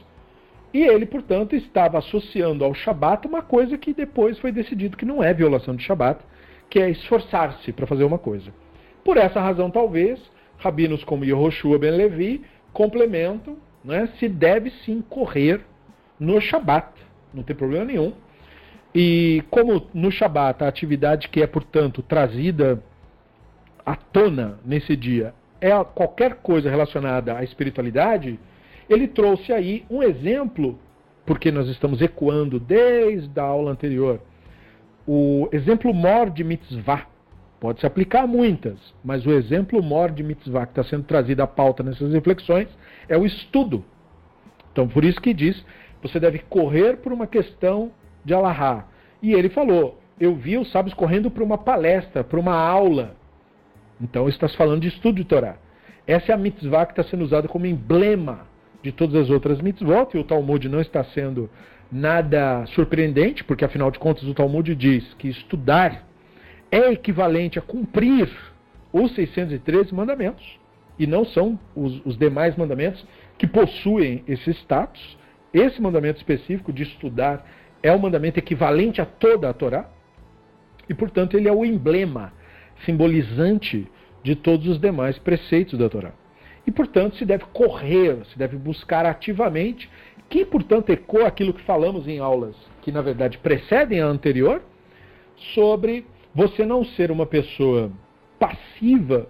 e 0.73 0.83
ele, 0.83 1.05
portanto, 1.05 1.55
estava 1.55 1.97
associando 1.97 2.63
ao 2.63 2.73
Shabat 2.73 3.27
uma 3.27 3.41
coisa 3.41 3.77
que 3.77 3.93
depois 3.93 4.37
foi 4.39 4.51
decidido 4.51 4.97
que 4.97 5.05
não 5.05 5.23
é 5.23 5.33
violação 5.33 5.75
de 5.75 5.83
Shabat, 5.83 6.21
que 6.69 6.79
é 6.79 6.89
esforçar-se 6.89 7.71
para 7.71 7.87
fazer 7.87 8.03
uma 8.03 8.17
coisa. 8.17 8.51
Por 9.03 9.17
essa 9.17 9.39
razão, 9.39 9.71
talvez, 9.71 10.19
rabinos 10.57 11.03
como 11.03 11.23
Yehoshua 11.23 11.79
ben 11.79 11.91
Levi 11.91 12.43
complementam, 12.73 13.57
né, 13.83 14.09
se 14.19 14.27
deve 14.27 14.69
sim 14.85 15.01
correr 15.01 15.61
no 16.19 16.41
Shabat, 16.41 16.91
não 17.33 17.43
tem 17.43 17.55
problema 17.55 17.85
nenhum. 17.85 18.13
E 18.93 19.43
como 19.49 19.87
no 19.93 20.11
Shabat 20.11 20.63
a 20.63 20.67
atividade 20.67 21.29
que 21.29 21.41
é, 21.41 21.47
portanto, 21.47 22.01
trazida 22.01 22.81
à 23.85 23.95
tona 23.95 24.59
nesse 24.65 24.95
dia 24.95 25.33
é 25.59 25.71
qualquer 25.83 26.35
coisa 26.35 26.69
relacionada 26.69 27.35
à 27.35 27.43
espiritualidade, 27.43 28.39
ele 28.89 29.07
trouxe 29.07 29.51
aí 29.51 29.85
um 29.89 30.01
exemplo, 30.03 30.79
porque 31.25 31.51
nós 31.51 31.67
estamos 31.67 32.01
ecoando 32.01 32.59
desde 32.59 33.39
a 33.39 33.43
aula 33.43 33.71
anterior, 33.71 34.21
o 35.05 35.49
exemplo 35.51 35.93
mor 35.93 36.29
de 36.29 36.43
mitzvah. 36.43 37.07
Pode 37.59 37.79
se 37.79 37.87
aplicar 37.87 38.23
a 38.23 38.27
muitas, 38.27 38.77
mas 39.03 39.25
o 39.25 39.31
exemplo 39.31 39.81
mor 39.81 40.11
de 40.11 40.21
mitzvah 40.21 40.67
que 40.67 40.73
está 40.73 40.83
sendo 40.83 41.05
trazido 41.05 41.41
à 41.41 41.47
pauta 41.47 41.81
nessas 41.81 42.13
reflexões 42.13 42.67
é 43.09 43.17
o 43.17 43.25
estudo. 43.25 43.83
Então, 44.71 44.87
por 44.87 45.03
isso 45.03 45.19
que 45.19 45.33
diz, 45.33 45.65
você 46.03 46.19
deve 46.19 46.39
correr 46.39 46.97
por 46.97 47.11
uma 47.11 47.25
questão 47.25 47.91
de 48.27 48.33
Allahá. 48.33 48.85
E 49.23 49.33
ele 49.33 49.49
falou, 49.49 49.99
eu 50.19 50.35
vi 50.35 50.57
os 50.57 50.69
sábios 50.69 50.93
correndo 50.93 51.31
para 51.31 51.43
uma 51.43 51.57
palestra, 51.57 52.23
para 52.23 52.39
uma 52.39 52.55
aula. 52.55 53.15
Então, 54.01 54.27
está 54.27 54.47
falando 54.49 54.81
de 54.81 54.89
estudo 54.89 55.15
de 55.15 55.23
Torá. 55.23 55.55
Essa 56.05 56.33
é 56.33 56.35
a 56.35 56.37
mitzvah 56.37 56.85
que 56.85 56.91
está 56.91 57.03
sendo 57.03 57.23
usada 57.23 57.47
como 57.47 57.65
emblema 57.65 58.45
de 58.83 58.91
todas 58.91 59.15
as 59.15 59.29
outras 59.29 59.61
mitzvot, 59.61 60.09
e 60.13 60.19
o 60.19 60.23
Talmud 60.23 60.67
não 60.69 60.81
está 60.81 61.03
sendo 61.05 61.49
nada 61.89 62.65
surpreendente, 62.67 63.43
porque 63.43 63.65
afinal 63.65 63.89
de 63.89 63.97
contas 63.97 64.23
o 64.23 64.33
Talmud 64.33 64.75
diz 64.75 65.13
que 65.15 65.29
estudar 65.29 66.05
é 66.69 66.91
equivalente 66.91 67.57
a 67.57 67.61
cumprir 67.61 68.29
os 68.91 69.15
613 69.15 69.93
mandamentos, 69.95 70.59
e 70.99 71.07
não 71.07 71.23
são 71.23 71.57
os, 71.73 72.05
os 72.05 72.17
demais 72.17 72.57
mandamentos 72.57 73.05
que 73.37 73.47
possuem 73.47 74.23
esse 74.27 74.51
status. 74.51 75.17
Esse 75.53 75.81
mandamento 75.81 76.17
específico 76.17 76.73
de 76.73 76.83
estudar 76.83 77.45
é 77.81 77.91
o 77.91 77.99
mandamento 77.99 78.39
equivalente 78.39 79.01
a 79.01 79.05
toda 79.05 79.49
a 79.49 79.53
Torá, 79.53 79.89
e 80.89 80.93
portanto 80.93 81.35
ele 81.35 81.47
é 81.47 81.51
o 81.51 81.65
emblema 81.65 82.33
simbolizante 82.85 83.87
de 84.23 84.35
todos 84.35 84.67
os 84.67 84.79
demais 84.79 85.17
preceitos 85.19 85.77
da 85.77 85.89
Torá. 85.89 86.11
E 86.65 86.71
portanto 86.71 87.15
se 87.17 87.25
deve 87.25 87.45
correr, 87.53 88.25
se 88.25 88.37
deve 88.37 88.57
buscar 88.57 89.05
ativamente, 89.05 89.89
que 90.29 90.45
portanto 90.45 90.89
ecoa 90.89 91.27
aquilo 91.27 91.53
que 91.53 91.61
falamos 91.61 92.07
em 92.07 92.19
aulas 92.19 92.55
que 92.81 92.91
na 92.91 93.01
verdade 93.01 93.37
precedem 93.37 94.01
a 94.01 94.05
anterior, 94.05 94.61
sobre 95.53 96.05
você 96.33 96.65
não 96.65 96.83
ser 96.83 97.11
uma 97.11 97.25
pessoa 97.25 97.91
passiva 98.39 99.27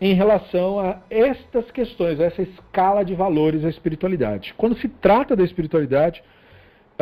em 0.00 0.14
relação 0.14 0.80
a 0.80 1.00
estas 1.08 1.70
questões, 1.70 2.18
a 2.18 2.24
essa 2.24 2.42
escala 2.42 3.04
de 3.04 3.14
valores 3.14 3.62
da 3.62 3.68
espiritualidade. 3.68 4.52
Quando 4.56 4.76
se 4.76 4.88
trata 4.88 5.36
da 5.36 5.44
espiritualidade, 5.44 6.22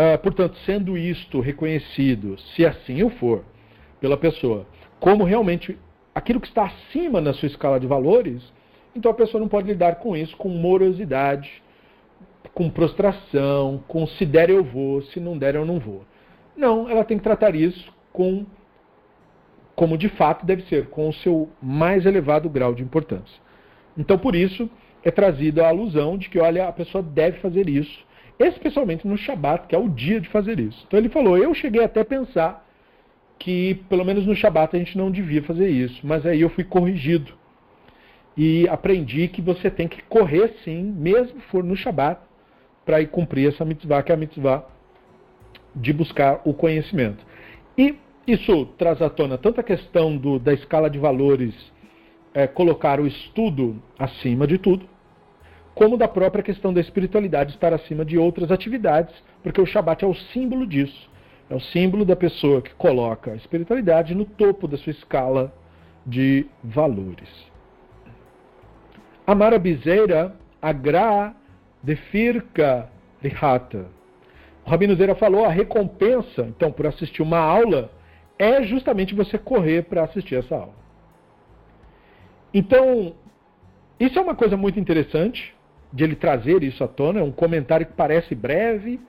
uh, 0.01 0.18
portanto, 0.18 0.57
sendo 0.64 0.96
isto 0.96 1.40
reconhecido, 1.40 2.38
se 2.55 2.64
assim 2.64 3.03
o 3.03 3.11
for, 3.11 3.44
pela 4.01 4.16
pessoa, 4.16 4.66
como 4.98 5.24
realmente 5.24 5.78
aquilo 6.14 6.40
que 6.40 6.48
está 6.48 6.64
acima 6.64 7.20
na 7.20 7.32
sua 7.32 7.46
escala 7.46 7.78
de 7.78 7.86
valores, 7.86 8.42
então 8.94 9.11
a 9.11 9.14
pessoa 9.14 9.40
não 9.40 9.48
pode 9.48 9.68
lidar 9.68 9.96
com 9.96 10.16
isso 10.16 10.36
com 10.36 10.48
morosidade, 10.48 11.62
com 12.55 12.70
prostração, 12.70 13.82
com 13.86 14.07
se 14.07 14.24
der 14.26 14.51
eu 14.51 14.64
vou, 14.64 15.03
se 15.03 15.20
não 15.20 15.38
der 15.38 15.55
eu 15.55 15.64
não 15.64 15.78
vou. 15.78 16.05
Não, 16.57 16.88
ela 16.88 17.05
tem 17.05 17.16
que 17.16 17.24
tratar 17.24 17.55
isso 17.55 17.92
com 18.12 18.44
como 19.76 19.96
de 19.96 20.11
fato 20.11 20.44
deve 20.44 20.62
ser, 20.64 20.88
com 20.88 21.09
o 21.09 21.12
seu 21.14 21.48
mais 21.62 22.05
elevado 22.05 22.51
grau 22.51 22.74
de 22.74 22.82
importância. 22.82 23.40
Então, 23.96 24.18
por 24.18 24.34
isso, 24.34 24.68
é 25.03 25.11
trazida 25.11 25.64
a 25.64 25.68
alusão 25.68 26.18
de 26.18 26.28
que, 26.28 26.38
olha, 26.38 26.68
a 26.68 26.72
pessoa 26.72 27.03
deve 27.03 27.38
fazer 27.38 27.66
isso, 27.66 28.05
especialmente 28.49 29.07
no 29.07 29.16
Shabat, 29.16 29.66
que 29.66 29.74
é 29.74 29.78
o 29.78 29.88
dia 29.88 30.20
de 30.20 30.28
fazer 30.28 30.59
isso. 30.59 30.84
Então, 30.86 30.99
ele 30.99 31.09
falou: 31.09 31.36
eu 31.36 31.53
cheguei 31.55 31.84
até 31.84 32.01
a 32.01 32.05
pensar 32.05 32.66
que, 33.38 33.74
pelo 33.88 34.05
menos 34.05 34.26
no 34.26 34.34
Shabat, 34.34 34.76
a 34.76 34.78
gente 34.78 34.97
não 34.97 35.11
devia 35.11 35.43
fazer 35.43 35.68
isso, 35.68 36.01
mas 36.05 36.24
aí 36.26 36.41
eu 36.41 36.51
fui 36.51 36.64
corrigido 36.64 37.32
e 38.36 38.68
aprendi 38.68 39.28
que 39.28 39.43
você 39.43 39.70
tem 39.70 39.88
que 39.88 40.03
correr 40.03 40.55
sim, 40.64 40.82
mesmo 40.82 41.41
for 41.51 41.64
no 41.64 41.76
Shabat, 41.76 42.20
para 42.84 43.01
ir 43.01 43.09
cumprir 43.09 43.49
essa 43.49 43.64
mitzvah, 43.64 44.03
que 44.03 44.12
é 44.12 44.14
a 44.14 44.18
mitzvah 44.18 44.64
de 45.74 45.93
buscar 45.93 46.41
o 46.45 46.55
conhecimento. 46.55 47.24
E 47.76 47.95
isso 48.26 48.66
traz 48.78 49.01
à 49.03 49.09
tona 49.11 49.36
tanto 49.36 49.61
a 49.61 49.64
questão 49.64 50.16
do, 50.16 50.38
da 50.38 50.53
escala 50.53 50.88
de 50.88 50.99
valores, 50.99 51.55
é, 52.32 52.47
colocar 52.47 53.01
o 53.01 53.07
estudo 53.07 53.82
acima 53.99 54.47
de 54.47 54.59
tudo, 54.59 54.86
como 55.74 55.96
da 55.96 56.08
própria 56.08 56.42
questão 56.42 56.72
da 56.72 56.80
espiritualidade 56.80 57.52
estar 57.52 57.72
acima 57.72 58.04
de 58.04 58.18
outras 58.18 58.50
atividades, 58.50 59.14
porque 59.42 59.60
o 59.60 59.66
Shabat 59.66 60.04
é 60.04 60.08
o 60.08 60.14
símbolo 60.14 60.66
disso. 60.66 61.08
É 61.48 61.54
o 61.54 61.60
símbolo 61.60 62.04
da 62.04 62.14
pessoa 62.14 62.62
que 62.62 62.72
coloca 62.74 63.32
a 63.32 63.36
espiritualidade 63.36 64.14
no 64.14 64.24
topo 64.24 64.68
da 64.68 64.76
sua 64.76 64.92
escala 64.92 65.52
de 66.06 66.46
valores. 66.62 67.28
Amara 69.26 69.58
Bizeira 69.58 70.34
agra 70.60 71.34
defirka 71.82 72.88
lihata. 73.22 73.86
O 74.64 74.70
Rabino 74.70 74.94
Zeira 74.94 75.14
falou 75.14 75.44
a 75.44 75.48
recompensa, 75.48 76.42
então, 76.42 76.70
por 76.70 76.86
assistir 76.86 77.22
uma 77.22 77.38
aula 77.38 77.90
é 78.38 78.62
justamente 78.62 79.14
você 79.14 79.36
correr 79.36 79.82
para 79.82 80.04
assistir 80.04 80.36
essa 80.36 80.54
aula. 80.54 80.74
Então, 82.52 83.14
isso 83.98 84.18
é 84.18 84.22
uma 84.22 84.34
coisa 84.34 84.56
muito 84.56 84.78
interessante 84.78 85.54
de 85.93 86.05
ele 86.05 86.16
trazer 86.16 86.62
isso 86.62 86.82
à 86.84 86.88
tona. 86.88 87.20
É 87.20 87.22
um 87.22 87.32
comentário 87.32 87.86
que 87.86 87.93
parece 87.93 88.34
breve, 88.34 89.01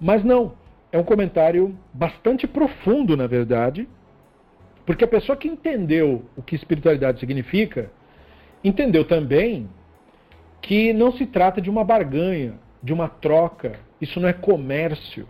mas 0.00 0.24
não. 0.24 0.54
É 0.92 0.98
um 0.98 1.04
comentário 1.04 1.76
bastante 1.92 2.46
profundo, 2.46 3.16
na 3.16 3.26
verdade, 3.26 3.88
porque 4.86 5.04
a 5.04 5.08
pessoa 5.08 5.36
que 5.36 5.48
entendeu 5.48 6.24
o 6.36 6.42
que 6.42 6.54
espiritualidade 6.54 7.18
significa, 7.18 7.90
entendeu 8.62 9.04
também 9.04 9.68
que 10.62 10.92
não 10.92 11.12
se 11.12 11.26
trata 11.26 11.60
de 11.60 11.68
uma 11.68 11.84
barganha, 11.84 12.54
de 12.82 12.92
uma 12.92 13.08
troca. 13.08 13.78
Isso 14.00 14.20
não 14.20 14.28
é 14.28 14.32
comércio. 14.32 15.28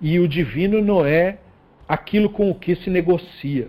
E 0.00 0.18
o 0.18 0.28
divino 0.28 0.80
não 0.80 1.04
é 1.04 1.38
aquilo 1.88 2.30
com 2.30 2.50
o 2.50 2.54
que 2.54 2.76
se 2.76 2.90
negocia. 2.90 3.68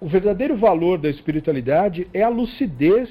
O 0.00 0.08
verdadeiro 0.08 0.56
valor 0.56 0.98
da 0.98 1.08
espiritualidade 1.08 2.08
é 2.14 2.22
a 2.22 2.28
lucidez 2.28 3.08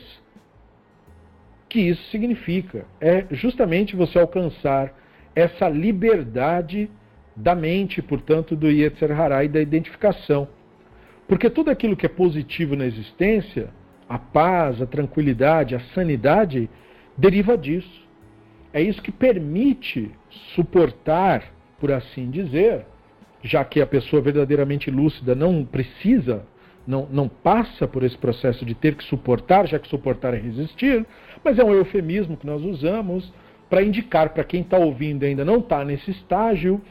que 1.70 1.80
isso 1.80 2.04
significa. 2.10 2.86
É 3.00 3.26
justamente 3.32 3.96
você 3.96 4.20
alcançar 4.20 4.94
essa 5.36 5.70
liberdade 5.70 6.90
da 7.36 7.54
mente, 7.54 8.02
portanto, 8.02 8.56
do 8.56 8.70
Yetzer 8.70 9.12
Hará 9.12 9.44
e 9.44 9.48
da 9.48 9.62
identificação. 9.62 10.48
Porque 11.28 11.50
tudo 11.50 11.70
aquilo 11.70 11.96
que 11.96 12.06
é 12.06 12.10
positivo 12.10 12.76
na 12.76 12.86
existência, 12.86 13.70
a 14.08 14.18
paz, 14.18 14.82
a 14.82 14.86
tranquilidade, 14.86 15.76
a 15.76 15.80
sanidade, 15.94 16.70
deriva 17.18 17.58
disso. 17.58 18.08
É 18.74 18.82
isso 18.82 19.02
que 19.02 19.12
permite 19.12 20.10
suportar, 20.56 21.44
por 21.80 21.92
assim 21.92 22.30
dizer, 22.30 22.86
já 23.44 23.64
que 23.64 23.82
a 23.82 23.88
pessoa 23.88 24.22
verdadeiramente 24.22 24.90
lúcida 24.90 25.36
não 25.36 25.64
precisa, 25.64 26.46
não, 26.88 27.06
não 27.12 27.28
passa 27.28 27.88
por 27.88 28.04
esse 28.04 28.18
processo 28.18 28.66
de 28.66 28.74
ter 28.74 28.96
que 28.96 29.04
suportar, 29.04 29.68
já 29.68 29.78
que 29.78 29.90
suportar 29.90 30.34
é 30.34 30.38
resistir, 30.38 31.06
mas 31.44 31.60
é 31.60 31.64
um 31.64 31.74
eufemismo 31.74 32.38
que 32.38 32.48
nós 32.48 32.64
usamos 32.64 33.32
para 33.70 33.84
indicar 33.84 34.30
para 34.30 34.44
quem 34.46 34.62
está 34.62 34.78
ouvindo 34.78 35.24
e 35.24 35.28
ainda 35.28 35.44
não 35.44 35.58
está 35.58 35.84
nesse 35.84 36.10
estágio 36.12 36.82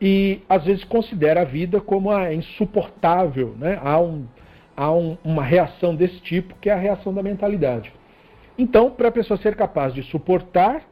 e 0.00 0.42
às 0.48 0.64
vezes 0.64 0.84
considera 0.84 1.40
a 1.40 1.44
vida 1.44 1.80
como 1.80 2.10
a 2.10 2.32
insuportável. 2.32 3.56
Né? 3.58 3.80
Há, 3.82 3.98
um, 3.98 4.26
há 4.76 4.92
um, 4.92 5.16
uma 5.24 5.42
reação 5.42 5.94
desse 5.96 6.20
tipo 6.20 6.54
que 6.60 6.68
é 6.68 6.74
a 6.74 6.76
reação 6.76 7.14
da 7.14 7.22
mentalidade. 7.22 7.92
Então, 8.58 8.90
para 8.90 9.08
a 9.08 9.12
pessoa 9.12 9.38
ser 9.38 9.56
capaz 9.56 9.94
de 9.94 10.02
suportar, 10.02 10.82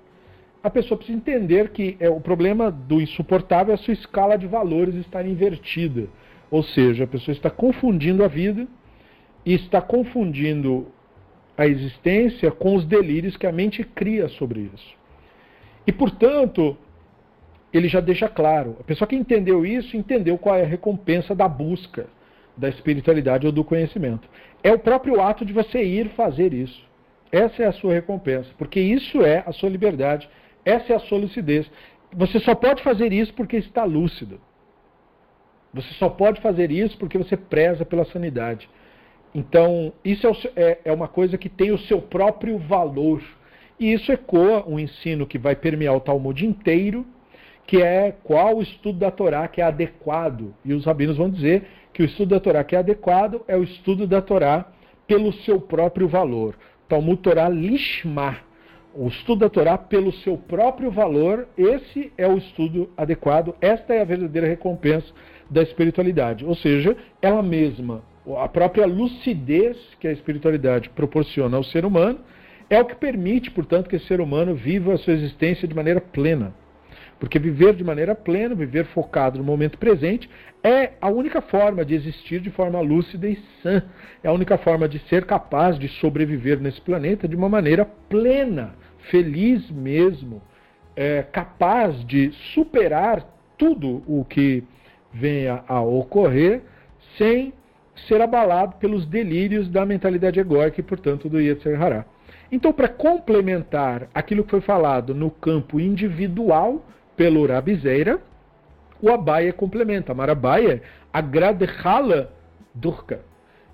a 0.62 0.70
pessoa 0.70 0.96
precisa 0.96 1.18
entender 1.18 1.70
que 1.70 1.96
é, 2.00 2.08
o 2.08 2.20
problema 2.20 2.70
do 2.70 3.00
insuportável 3.00 3.72
é 3.72 3.74
a 3.74 3.78
sua 3.78 3.92
escala 3.92 4.36
de 4.36 4.46
valores 4.46 4.94
estar 4.94 5.26
invertida. 5.26 6.08
Ou 6.50 6.62
seja, 6.62 7.04
a 7.04 7.06
pessoa 7.06 7.32
está 7.32 7.50
confundindo 7.50 8.24
a 8.24 8.28
vida 8.28 8.66
e 9.44 9.54
está 9.54 9.80
confundindo 9.80 10.88
a 11.56 11.66
existência 11.66 12.50
com 12.50 12.74
os 12.74 12.84
delírios 12.84 13.36
que 13.36 13.46
a 13.46 13.52
mente 13.52 13.82
cria 13.82 14.28
sobre 14.28 14.70
isso. 14.74 14.96
E, 15.86 15.92
portanto, 15.92 16.76
ele 17.72 17.88
já 17.88 18.00
deixa 18.00 18.28
claro: 18.28 18.76
a 18.80 18.84
pessoa 18.84 19.08
que 19.08 19.16
entendeu 19.16 19.64
isso, 19.64 19.96
entendeu 19.96 20.38
qual 20.38 20.56
é 20.56 20.62
a 20.62 20.66
recompensa 20.66 21.34
da 21.34 21.48
busca 21.48 22.06
da 22.56 22.68
espiritualidade 22.68 23.46
ou 23.46 23.52
do 23.52 23.62
conhecimento. 23.62 24.26
É 24.62 24.72
o 24.72 24.78
próprio 24.78 25.20
ato 25.20 25.44
de 25.44 25.52
você 25.52 25.82
ir 25.82 26.08
fazer 26.10 26.54
isso. 26.54 26.86
Essa 27.30 27.64
é 27.64 27.66
a 27.66 27.72
sua 27.72 27.92
recompensa, 27.92 28.48
porque 28.56 28.80
isso 28.80 29.20
é 29.22 29.42
a 29.46 29.52
sua 29.52 29.68
liberdade 29.68 30.26
essa 30.66 30.92
é 30.92 30.96
a 30.96 31.00
sua 31.00 31.18
lucidez. 31.18 31.70
Você 32.12 32.40
só 32.40 32.52
pode 32.56 32.82
fazer 32.82 33.12
isso 33.12 33.32
porque 33.34 33.56
está 33.56 33.84
lúcido. 33.84 34.40
Você 35.76 35.92
só 35.94 36.08
pode 36.08 36.40
fazer 36.40 36.70
isso 36.70 36.96
porque 36.96 37.18
você 37.18 37.36
preza 37.36 37.84
pela 37.84 38.06
sanidade. 38.06 38.68
Então, 39.34 39.92
isso 40.02 40.26
é, 40.26 40.32
é, 40.56 40.78
é 40.86 40.92
uma 40.92 41.06
coisa 41.06 41.36
que 41.36 41.50
tem 41.50 41.70
o 41.70 41.78
seu 41.78 42.00
próprio 42.00 42.58
valor. 42.58 43.22
E 43.78 43.92
isso 43.92 44.10
ecoa 44.10 44.64
um 44.66 44.78
ensino 44.78 45.26
que 45.26 45.36
vai 45.36 45.54
permear 45.54 45.94
o 45.94 46.00
Talmud 46.00 46.46
inteiro, 46.46 47.06
que 47.66 47.82
é 47.82 48.14
qual 48.24 48.56
o 48.56 48.62
estudo 48.62 48.98
da 48.98 49.10
Torá 49.10 49.46
que 49.46 49.60
é 49.60 49.64
adequado. 49.64 50.54
E 50.64 50.72
os 50.72 50.86
rabinos 50.86 51.18
vão 51.18 51.28
dizer 51.28 51.66
que 51.92 52.02
o 52.02 52.06
estudo 52.06 52.30
da 52.30 52.40
Torá 52.40 52.64
que 52.64 52.74
é 52.74 52.78
adequado 52.78 53.42
é 53.46 53.54
o 53.54 53.62
estudo 53.62 54.06
da 54.06 54.22
Torá 54.22 54.72
pelo 55.06 55.30
seu 55.32 55.60
próprio 55.60 56.08
valor. 56.08 56.56
Talmud 56.88 57.20
Torá 57.20 57.50
Lishma, 57.50 58.38
o 58.94 59.08
estudo 59.08 59.40
da 59.40 59.50
Torá 59.50 59.76
pelo 59.76 60.12
seu 60.12 60.38
próprio 60.38 60.90
valor, 60.90 61.46
esse 61.58 62.10
é 62.16 62.26
o 62.26 62.38
estudo 62.38 62.88
adequado, 62.96 63.54
esta 63.60 63.92
é 63.92 64.00
a 64.00 64.04
verdadeira 64.04 64.46
recompensa 64.46 65.12
da 65.50 65.62
espiritualidade. 65.62 66.44
Ou 66.44 66.54
seja, 66.54 66.96
ela 67.22 67.42
mesma, 67.42 68.02
a 68.38 68.48
própria 68.48 68.86
lucidez 68.86 69.76
que 70.00 70.08
a 70.08 70.12
espiritualidade 70.12 70.90
proporciona 70.90 71.56
ao 71.56 71.64
ser 71.64 71.84
humano, 71.84 72.18
É 72.68 72.80
o 72.80 72.84
que 72.84 72.96
permite, 72.96 73.50
portanto, 73.50 73.88
que 73.88 73.96
esse 73.96 74.06
ser 74.06 74.20
humano 74.20 74.54
viva 74.54 74.94
a 74.94 74.98
sua 74.98 75.12
existência 75.12 75.68
de 75.68 75.74
maneira 75.74 76.00
plena. 76.00 76.52
Porque 77.18 77.38
viver 77.38 77.74
de 77.74 77.84
maneira 77.84 78.14
plena, 78.14 78.54
viver 78.54 78.86
focado 78.86 79.38
no 79.38 79.44
momento 79.44 79.78
presente, 79.78 80.28
é 80.62 80.92
a 81.00 81.08
única 81.08 81.40
forma 81.40 81.84
de 81.84 81.94
existir 81.94 82.40
de 82.40 82.50
forma 82.50 82.80
lúcida 82.80 83.28
e 83.28 83.38
sã. 83.62 83.82
É 84.22 84.28
a 84.28 84.32
única 84.32 84.58
forma 84.58 84.88
de 84.88 84.98
ser 85.08 85.24
capaz 85.24 85.78
de 85.78 85.88
sobreviver 86.00 86.60
nesse 86.60 86.80
planeta 86.80 87.28
de 87.28 87.36
uma 87.36 87.48
maneira 87.48 87.84
plena, 87.84 88.74
feliz 89.10 89.70
mesmo, 89.70 90.42
é, 90.96 91.22
capaz 91.22 92.04
de 92.04 92.32
superar 92.52 93.24
tudo 93.56 94.02
o 94.06 94.24
que 94.24 94.64
venha 95.18 95.64
a 95.66 95.80
ocorrer 95.80 96.62
sem 97.16 97.52
ser 98.06 98.20
abalado 98.20 98.76
pelos 98.76 99.06
delírios 99.06 99.68
da 99.68 99.86
mentalidade 99.86 100.38
egóica 100.38 100.80
e, 100.80 100.84
portanto, 100.84 101.28
do 101.28 101.40
Yetzer 101.40 101.80
Hará. 101.82 102.04
Então, 102.52 102.72
para 102.72 102.88
complementar 102.88 104.08
aquilo 104.14 104.44
que 104.44 104.50
foi 104.50 104.60
falado 104.60 105.14
no 105.14 105.30
campo 105.30 105.80
individual 105.80 106.84
pelo 107.16 107.46
Rabizeira, 107.46 108.20
o 109.00 109.10
Abaia 109.10 109.52
complementa. 109.52 110.14
Marabaia 110.14 110.82
agradechala 111.12 112.30
durka. 112.74 113.20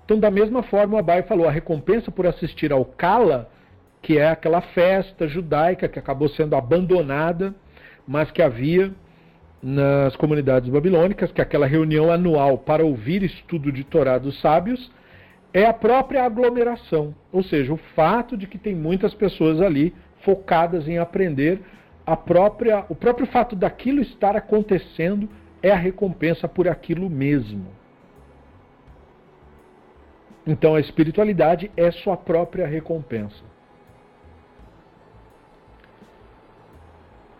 Então, 0.05 0.19
da 0.19 0.31
mesma 0.31 0.63
forma, 0.63 0.95
o 0.95 0.99
Abaia 0.99 1.23
falou: 1.23 1.47
a 1.47 1.51
recompensa 1.51 2.09
por 2.09 2.25
assistir 2.25 2.71
ao 2.71 2.85
Kala, 2.85 3.49
que 4.01 4.17
é 4.17 4.29
aquela 4.29 4.61
festa 4.61 5.27
judaica 5.27 5.87
que 5.87 5.99
acabou 5.99 6.29
sendo 6.29 6.55
abandonada, 6.55 7.53
mas 8.07 8.31
que 8.31 8.41
havia 8.41 8.91
nas 9.63 10.13
comunidades 10.17 10.69
babilônicas, 10.69 11.31
que 11.31 11.39
é 11.39 11.43
aquela 11.43 11.65
reunião 11.65 12.11
anual 12.11 12.57
para 12.57 12.83
ouvir 12.83 13.23
estudo 13.23 13.71
de 13.71 13.85
Torá 13.85 14.17
dos 14.17 14.39
sábios, 14.41 14.91
é 15.53 15.65
a 15.65 15.73
própria 15.73 16.25
aglomeração, 16.25 17.15
ou 17.31 17.41
seja, 17.41 17.71
o 17.71 17.77
fato 17.95 18.35
de 18.35 18.45
que 18.45 18.57
tem 18.57 18.75
muitas 18.75 19.13
pessoas 19.13 19.61
ali 19.61 19.93
focadas 20.23 20.87
em 20.87 20.97
aprender 20.97 21.61
a 22.05 22.17
própria, 22.17 22.83
o 22.89 22.95
próprio 22.95 23.25
fato 23.27 23.55
daquilo 23.55 24.01
estar 24.01 24.35
acontecendo 24.35 25.29
é 25.61 25.71
a 25.71 25.77
recompensa 25.77 26.47
por 26.47 26.67
aquilo 26.67 27.09
mesmo. 27.09 27.67
Então 30.45 30.75
a 30.75 30.81
espiritualidade 30.81 31.71
é 31.77 31.89
sua 31.91 32.17
própria 32.17 32.67
recompensa. 32.67 33.43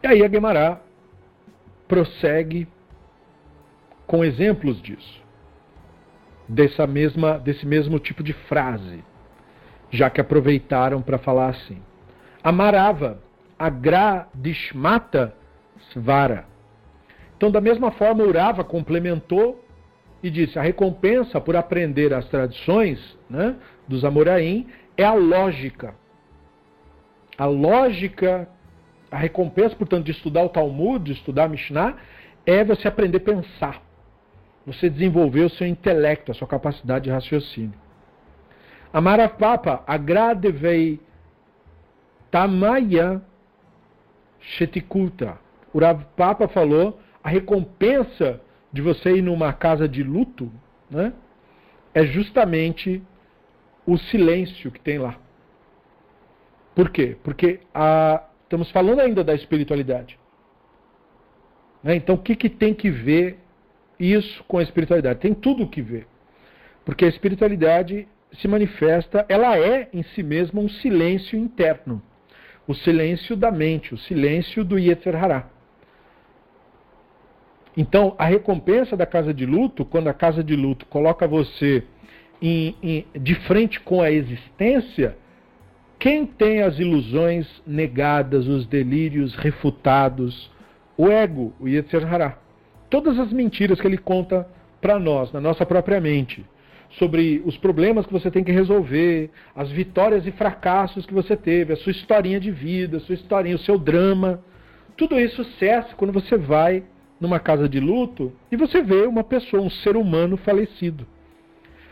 E 0.01 0.07
aí 0.07 0.23
a 0.23 0.27
Guemará 0.27 0.79
prossegue 1.87 2.67
com 4.05 4.23
exemplos 4.23 4.81
disso, 4.81 5.21
dessa 6.47 6.85
mesma, 6.85 7.37
desse 7.39 7.65
mesmo 7.65 7.99
tipo 7.99 8.23
de 8.23 8.33
frase, 8.33 9.03
já 9.89 10.09
que 10.09 10.21
aproveitaram 10.21 11.01
para 11.01 11.17
falar 11.17 11.49
assim. 11.49 11.81
Amarava 12.43 13.21
agradishmata 13.57 15.33
svara. 15.91 16.45
Então, 17.37 17.49
da 17.51 17.61
mesma 17.61 17.91
forma, 17.91 18.23
Urava 18.23 18.63
complementou 18.63 19.63
e 20.21 20.29
disse: 20.29 20.57
a 20.57 20.61
recompensa 20.61 21.39
por 21.41 21.55
aprender 21.55 22.13
as 22.13 22.27
tradições 22.29 23.17
né, 23.29 23.55
dos 23.87 24.05
Amoraim 24.05 24.67
é 24.97 25.03
a 25.03 25.13
lógica. 25.13 25.95
A 27.37 27.45
lógica, 27.45 28.47
a 29.13 29.17
recompensa, 29.17 29.75
portanto, 29.75 30.05
de 30.05 30.11
estudar 30.11 30.43
o 30.43 30.49
Talmud, 30.49 31.05
de 31.05 31.11
estudar 31.11 31.43
a 31.43 31.47
Mishnah, 31.47 31.97
é 32.47 32.63
você 32.63 32.87
aprender 32.87 33.17
a 33.17 33.21
pensar. 33.21 33.81
Você 34.65 34.89
desenvolver 34.89 35.41
o 35.41 35.49
seu 35.51 35.67
intelecto, 35.67 36.31
a 36.31 36.33
sua 36.33 36.47
capacidade 36.47 37.05
de 37.05 37.11
raciocínio. 37.11 37.75
Amarapapa 38.91 39.83
agradevei 39.85 40.99
tamaya 42.31 43.21
Shetikulta. 44.39 45.37
O 45.71 45.79
Rav 45.79 46.03
Papa 46.17 46.47
falou, 46.47 46.99
a 47.23 47.29
recompensa 47.29 48.41
de 48.71 48.81
você 48.81 49.17
ir 49.17 49.21
numa 49.21 49.53
casa 49.53 49.87
de 49.87 50.01
luto 50.01 50.51
né, 50.89 51.13
é 51.93 52.03
justamente 52.03 53.03
o 53.85 53.95
silêncio 53.95 54.71
que 54.71 54.79
tem 54.79 54.97
lá. 54.97 55.17
Por 56.73 56.89
quê? 56.89 57.15
Porque 57.23 57.59
a, 57.75 58.23
estamos 58.53 58.71
falando 58.71 58.99
ainda 58.99 59.23
da 59.23 59.33
espiritualidade. 59.33 60.19
Né? 61.83 61.95
Então, 61.95 62.15
o 62.15 62.19
que, 62.19 62.35
que 62.35 62.49
tem 62.49 62.73
que 62.73 62.89
ver 62.89 63.39
isso 63.99 64.43
com 64.45 64.57
a 64.57 64.63
espiritualidade? 64.63 65.19
Tem 65.19 65.33
tudo 65.33 65.63
o 65.63 65.69
que 65.69 65.81
ver. 65.81 66.07
Porque 66.85 67.05
a 67.05 67.09
espiritualidade 67.09 68.07
se 68.33 68.47
manifesta, 68.47 69.25
ela 69.29 69.57
é 69.57 69.89
em 69.93 70.03
si 70.03 70.23
mesma 70.23 70.59
um 70.61 70.69
silêncio 70.69 71.37
interno 71.37 72.01
o 72.67 72.73
silêncio 72.73 73.35
da 73.35 73.51
mente, 73.51 73.93
o 73.93 73.97
silêncio 73.97 74.63
do 74.63 74.79
Yetzer 74.79 75.15
Hará. 75.15 75.49
Então, 77.75 78.15
a 78.17 78.25
recompensa 78.25 78.95
da 78.95 79.05
casa 79.05 79.33
de 79.33 79.45
luto, 79.45 79.83
quando 79.83 80.07
a 80.07 80.13
casa 80.13 80.43
de 80.43 80.55
luto 80.55 80.85
coloca 80.85 81.27
você 81.27 81.83
em, 82.41 82.75
em, 82.81 83.05
de 83.19 83.35
frente 83.47 83.79
com 83.79 84.01
a 84.01 84.11
existência, 84.11 85.17
quem 86.03 86.25
tem 86.25 86.61
as 86.61 86.77
ilusões 86.79 87.47
negadas, 87.65 88.45
os 88.45 88.65
delírios 88.65 89.33
refutados? 89.35 90.51
O 90.97 91.07
ego, 91.07 91.53
o 91.61 91.65
Yetzer 91.65 92.05
Hará. 92.05 92.37
Todas 92.89 93.17
as 93.17 93.31
mentiras 93.31 93.79
que 93.79 93.87
ele 93.87 93.97
conta 93.97 94.45
para 94.81 94.99
nós, 94.99 95.31
na 95.31 95.39
nossa 95.39 95.65
própria 95.65 96.01
mente 96.01 96.45
sobre 96.99 97.41
os 97.45 97.57
problemas 97.57 98.05
que 98.05 98.11
você 98.11 98.29
tem 98.29 98.43
que 98.43 98.51
resolver, 98.51 99.31
as 99.55 99.71
vitórias 99.71 100.27
e 100.27 100.31
fracassos 100.31 101.05
que 101.05 101.13
você 101.13 101.37
teve, 101.37 101.71
a 101.71 101.77
sua 101.77 101.91
historinha 101.93 102.39
de 102.39 102.51
vida, 102.51 102.97
a 102.97 102.99
sua 102.99 103.15
historinha, 103.15 103.55
o 103.55 103.59
seu 103.59 103.79
drama. 103.79 104.43
Tudo 104.97 105.17
isso 105.17 105.41
cessa 105.57 105.95
quando 105.95 106.11
você 106.11 106.37
vai 106.37 106.83
numa 107.17 107.39
casa 107.39 107.69
de 107.69 107.79
luto 107.79 108.33
e 108.51 108.57
você 108.57 108.81
vê 108.81 109.07
uma 109.07 109.23
pessoa, 109.23 109.63
um 109.63 109.69
ser 109.69 109.95
humano 109.95 110.35
falecido. 110.35 111.07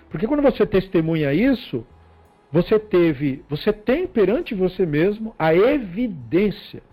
Porque 0.10 0.28
quando 0.28 0.44
você 0.44 0.66
testemunha 0.66 1.34
isso, 1.34 1.88
você 2.52 2.78
teve, 2.78 3.44
você 3.50 3.72
tem 3.72 4.06
perante 4.08 4.54
você 4.54 4.86
mesmo 4.86 5.34
a 5.40 5.54
evidência 5.54 6.84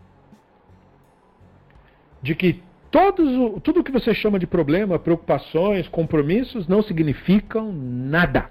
de 2.22 2.34
que 2.34 2.62
Todos, 2.90 3.60
tudo 3.62 3.84
que 3.84 3.92
você 3.92 4.14
chama 4.14 4.38
de 4.38 4.46
problema, 4.46 4.98
preocupações, 4.98 5.86
compromissos, 5.88 6.66
não 6.66 6.82
significam 6.82 7.70
nada. 7.70 8.50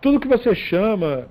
Tudo 0.00 0.20
que 0.20 0.28
você 0.28 0.54
chama 0.54 1.28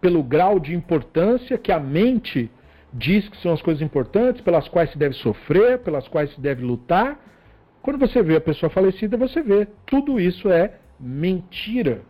pelo 0.00 0.22
grau 0.22 0.60
de 0.60 0.72
importância 0.72 1.58
que 1.58 1.72
a 1.72 1.80
mente 1.80 2.48
diz 2.92 3.28
que 3.28 3.36
são 3.38 3.52
as 3.52 3.60
coisas 3.60 3.82
importantes, 3.82 4.40
pelas 4.40 4.68
quais 4.68 4.90
se 4.92 4.98
deve 4.98 5.16
sofrer, 5.16 5.80
pelas 5.80 6.06
quais 6.06 6.32
se 6.32 6.40
deve 6.40 6.62
lutar, 6.62 7.18
quando 7.80 7.98
você 7.98 8.22
vê 8.22 8.36
a 8.36 8.40
pessoa 8.40 8.70
falecida, 8.70 9.16
você 9.16 9.42
vê. 9.42 9.66
Tudo 9.84 10.20
isso 10.20 10.48
é 10.48 10.78
mentira. 11.00 12.02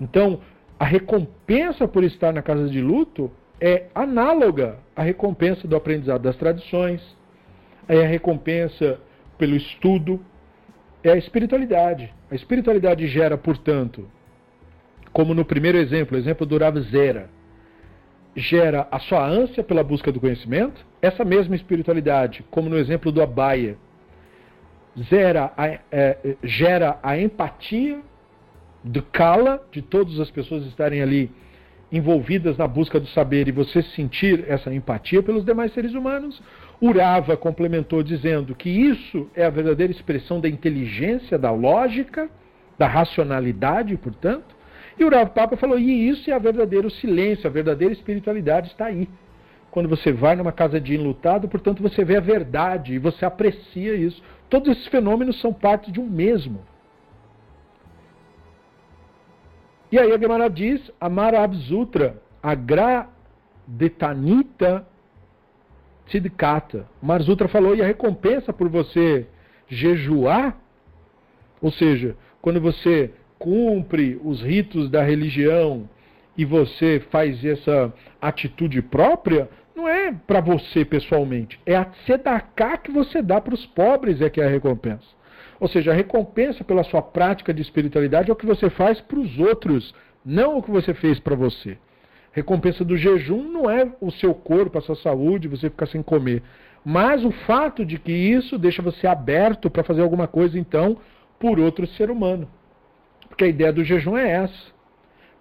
Então, 0.00 0.40
a 0.78 0.84
recompensa 0.84 1.86
por 1.86 2.02
estar 2.04 2.32
na 2.32 2.40
casa 2.40 2.68
de 2.68 2.80
luto 2.80 3.30
é 3.60 3.86
análoga 3.94 4.78
à 4.96 5.02
recompensa 5.02 5.68
do 5.68 5.76
aprendizado 5.76 6.22
das 6.22 6.36
tradições, 6.36 7.02
é 7.86 8.02
a 8.02 8.08
recompensa 8.08 8.98
pelo 9.36 9.54
estudo, 9.54 10.24
é 11.04 11.10
a 11.10 11.16
espiritualidade. 11.16 12.12
A 12.30 12.34
espiritualidade 12.34 13.06
gera, 13.08 13.36
portanto, 13.36 14.08
como 15.12 15.34
no 15.34 15.44
primeiro 15.44 15.76
exemplo, 15.76 16.16
o 16.16 16.20
exemplo 16.20 16.46
do 16.46 16.56
Rav 16.56 16.80
Zera, 16.82 17.28
gera 18.34 18.86
a 18.90 18.98
sua 19.00 19.26
ânsia 19.26 19.62
pela 19.62 19.82
busca 19.82 20.12
do 20.12 20.20
conhecimento, 20.20 20.86
essa 21.02 21.24
mesma 21.24 21.56
espiritualidade, 21.56 22.44
como 22.50 22.70
no 22.70 22.78
exemplo 22.78 23.10
do 23.10 23.20
Abaya, 23.20 23.76
gera 24.96 25.52
a, 25.56 25.66
é, 25.90 26.36
gera 26.42 26.98
a 27.02 27.18
empatia 27.18 28.00
do 28.82 29.02
Kala, 29.02 29.62
de 29.70 29.82
todas 29.82 30.18
as 30.18 30.30
pessoas 30.30 30.64
estarem 30.66 31.02
ali 31.02 31.30
envolvidas 31.92 32.56
na 32.56 32.68
busca 32.68 33.00
do 33.00 33.06
saber 33.08 33.48
e 33.48 33.52
você 33.52 33.82
sentir 33.82 34.44
essa 34.48 34.72
empatia 34.72 35.22
pelos 35.22 35.44
demais 35.44 35.72
seres 35.74 35.92
humanos. 35.92 36.40
Urava 36.80 37.36
complementou 37.36 38.02
dizendo 38.02 38.54
que 38.54 38.70
isso 38.70 39.28
é 39.34 39.44
a 39.44 39.50
verdadeira 39.50 39.92
expressão 39.92 40.40
da 40.40 40.48
inteligência, 40.48 41.36
da 41.38 41.50
lógica, 41.50 42.30
da 42.78 42.86
racionalidade, 42.86 43.96
portanto. 43.96 44.56
E 44.98 45.04
o 45.04 45.10
Rav 45.10 45.30
Papa 45.30 45.56
falou: 45.56 45.78
e 45.78 46.08
isso 46.08 46.30
é 46.30 46.36
o 46.36 46.40
verdadeiro 46.40 46.88
silêncio, 46.90 47.46
a 47.46 47.50
verdadeira 47.50 47.92
espiritualidade 47.92 48.68
está 48.68 48.86
aí. 48.86 49.08
Quando 49.70 49.88
você 49.88 50.12
vai 50.12 50.34
numa 50.34 50.52
casa 50.52 50.80
de 50.80 50.94
enlutado, 50.94 51.48
portanto, 51.48 51.82
você 51.82 52.04
vê 52.04 52.16
a 52.16 52.20
verdade 52.20 52.94
e 52.94 52.98
você 52.98 53.24
aprecia 53.24 53.94
isso. 53.94 54.20
Todos 54.48 54.68
esses 54.72 54.86
fenômenos 54.88 55.40
são 55.40 55.52
parte 55.52 55.92
de 55.92 56.00
um 56.00 56.08
mesmo. 56.08 56.60
E 59.90 59.98
aí 59.98 60.12
a 60.12 60.18
Gemara 60.18 60.48
diz, 60.48 60.92
Amar 61.00 61.34
Abzutra, 61.34 62.22
agradetanita 62.42 64.86
tzidkata. 66.06 66.86
Marzutra 67.02 67.48
falou, 67.48 67.74
e 67.74 67.82
a 67.82 67.86
recompensa 67.86 68.52
por 68.52 68.68
você 68.68 69.26
jejuar, 69.68 70.56
ou 71.60 71.70
seja, 71.70 72.16
quando 72.42 72.60
você 72.60 73.12
cumpre 73.38 74.20
os 74.22 74.42
ritos 74.42 74.90
da 74.90 75.02
religião 75.02 75.88
e 76.36 76.44
você 76.44 77.00
faz 77.10 77.42
essa 77.44 77.92
atitude 78.20 78.82
própria, 78.82 79.48
não 79.74 79.88
é 79.88 80.12
para 80.12 80.40
você 80.40 80.84
pessoalmente, 80.84 81.58
é 81.64 81.76
a 81.76 81.84
tzedakah 81.84 82.78
que 82.78 82.90
você 82.90 83.22
dá 83.22 83.40
para 83.40 83.54
os 83.54 83.64
pobres 83.66 84.20
é 84.20 84.28
que 84.28 84.40
é 84.40 84.46
a 84.46 84.50
recompensa. 84.50 85.19
Ou 85.60 85.68
seja, 85.68 85.92
a 85.92 85.94
recompensa 85.94 86.64
pela 86.64 86.82
sua 86.82 87.02
prática 87.02 87.52
de 87.52 87.60
espiritualidade 87.60 88.30
é 88.30 88.32
o 88.32 88.36
que 88.36 88.46
você 88.46 88.70
faz 88.70 88.98
para 89.00 89.20
os 89.20 89.38
outros, 89.38 89.94
não 90.24 90.56
o 90.56 90.62
que 90.62 90.70
você 90.70 90.94
fez 90.94 91.20
para 91.20 91.36
você. 91.36 91.76
Recompensa 92.32 92.84
do 92.84 92.96
jejum 92.96 93.42
não 93.42 93.70
é 93.70 93.92
o 94.00 94.10
seu 94.10 94.32
corpo, 94.32 94.78
a 94.78 94.80
sua 94.80 94.96
saúde, 94.96 95.48
você 95.48 95.68
ficar 95.68 95.86
sem 95.86 96.02
comer. 96.02 96.42
Mas 96.84 97.24
o 97.24 97.30
fato 97.30 97.84
de 97.84 97.98
que 97.98 98.12
isso 98.12 98.58
deixa 98.58 98.80
você 98.80 99.06
aberto 99.06 99.68
para 99.68 99.84
fazer 99.84 100.00
alguma 100.00 100.26
coisa, 100.26 100.58
então, 100.58 100.96
por 101.38 101.60
outro 101.60 101.86
ser 101.88 102.10
humano. 102.10 102.48
Porque 103.28 103.44
a 103.44 103.48
ideia 103.48 103.72
do 103.72 103.84
jejum 103.84 104.16
é 104.16 104.30
essa. 104.30 104.72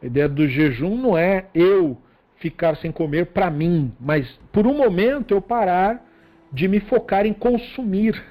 A 0.01 0.05
ideia 0.05 0.28
do 0.28 0.47
jejum 0.47 0.97
não 0.97 1.17
é 1.17 1.45
eu 1.53 1.97
ficar 2.36 2.76
sem 2.78 2.91
comer 2.91 3.28
para 3.28 3.49
mim, 3.49 3.93
mas 3.99 4.28
por 4.51 4.65
um 4.65 4.74
momento 4.74 5.34
eu 5.34 5.41
parar 5.41 6.05
de 6.51 6.67
me 6.67 6.80
focar 6.80 7.26
em 7.26 7.34
consumir. 7.34 8.22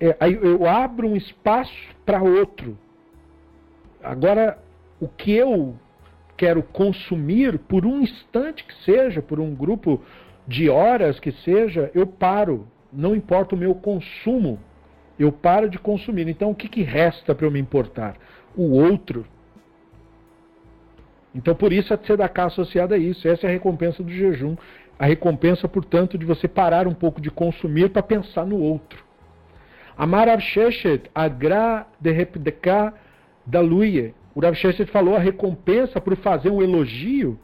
É, 0.00 0.16
eu 0.42 0.66
abro 0.66 1.08
um 1.08 1.16
espaço 1.16 1.72
para 2.04 2.22
outro. 2.22 2.78
Agora, 4.02 4.58
o 5.00 5.08
que 5.08 5.32
eu 5.32 5.74
quero 6.36 6.62
consumir, 6.62 7.58
por 7.58 7.86
um 7.86 8.00
instante 8.00 8.64
que 8.64 8.74
seja, 8.84 9.22
por 9.22 9.40
um 9.40 9.54
grupo 9.54 10.02
de 10.46 10.68
horas 10.68 11.18
que 11.18 11.32
seja, 11.32 11.90
eu 11.94 12.06
paro. 12.06 12.68
Não 12.92 13.16
importa 13.16 13.54
o 13.54 13.58
meu 13.58 13.74
consumo, 13.74 14.60
eu 15.18 15.32
paro 15.32 15.68
de 15.68 15.78
consumir. 15.78 16.28
Então, 16.28 16.50
o 16.50 16.54
que, 16.54 16.68
que 16.68 16.82
resta 16.82 17.34
para 17.34 17.46
eu 17.46 17.50
me 17.50 17.58
importar? 17.58 18.16
O 18.54 18.70
outro. 18.72 19.26
Então, 21.34 21.54
por 21.54 21.72
isso 21.72 21.92
a 21.92 21.98
tzedakah 21.98 22.46
associada 22.46 22.94
a 22.94 22.98
isso. 22.98 23.26
Essa 23.26 23.46
é 23.46 23.50
a 23.50 23.52
recompensa 23.52 24.02
do 24.02 24.10
jejum. 24.10 24.56
A 24.98 25.06
recompensa, 25.06 25.68
portanto, 25.68 26.16
de 26.16 26.24
você 26.24 26.46
parar 26.46 26.86
um 26.86 26.94
pouco 26.94 27.20
de 27.20 27.30
consumir 27.30 27.90
para 27.90 28.02
pensar 28.02 28.46
no 28.46 28.58
outro. 28.58 29.05
Amar 29.96 30.28
Rav 30.28 30.40
Sheshet, 30.40 31.10
agra 31.14 31.86
de 31.98 32.12
repdeka 32.12 32.92
da 33.46 33.60
luie. 33.60 34.14
O 34.34 34.40
Rav 34.40 34.54
Sheshet 34.54 34.90
falou 34.90 35.16
a 35.16 35.18
recompensa 35.18 36.00
por 36.00 36.14
fazer 36.16 36.50
um 36.50 36.62
elogio, 36.62 37.38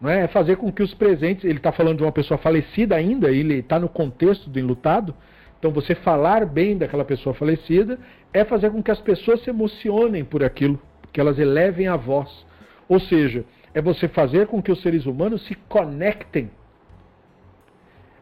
não 0.00 0.08
é? 0.08 0.22
é 0.22 0.28
fazer 0.28 0.56
com 0.56 0.70
que 0.70 0.82
os 0.82 0.94
presentes, 0.94 1.44
ele 1.44 1.58
está 1.58 1.72
falando 1.72 1.98
de 1.98 2.04
uma 2.04 2.12
pessoa 2.12 2.38
falecida 2.38 2.94
ainda, 2.94 3.28
ele 3.30 3.54
está 3.54 3.78
no 3.78 3.88
contexto 3.88 4.48
do 4.48 4.58
enlutado, 4.58 5.12
então 5.58 5.72
você 5.72 5.94
falar 5.96 6.46
bem 6.46 6.78
daquela 6.78 7.04
pessoa 7.04 7.34
falecida 7.34 7.98
é 8.32 8.44
fazer 8.44 8.70
com 8.70 8.80
que 8.80 8.92
as 8.92 9.00
pessoas 9.00 9.42
se 9.42 9.50
emocionem 9.50 10.24
por 10.24 10.44
aquilo, 10.44 10.80
que 11.12 11.20
elas 11.20 11.38
elevem 11.38 11.88
a 11.88 11.96
voz. 11.96 12.46
Ou 12.88 13.00
seja, 13.00 13.44
é 13.74 13.82
você 13.82 14.06
fazer 14.06 14.46
com 14.46 14.62
que 14.62 14.70
os 14.70 14.80
seres 14.80 15.06
humanos 15.06 15.44
se 15.46 15.56
conectem. 15.68 16.50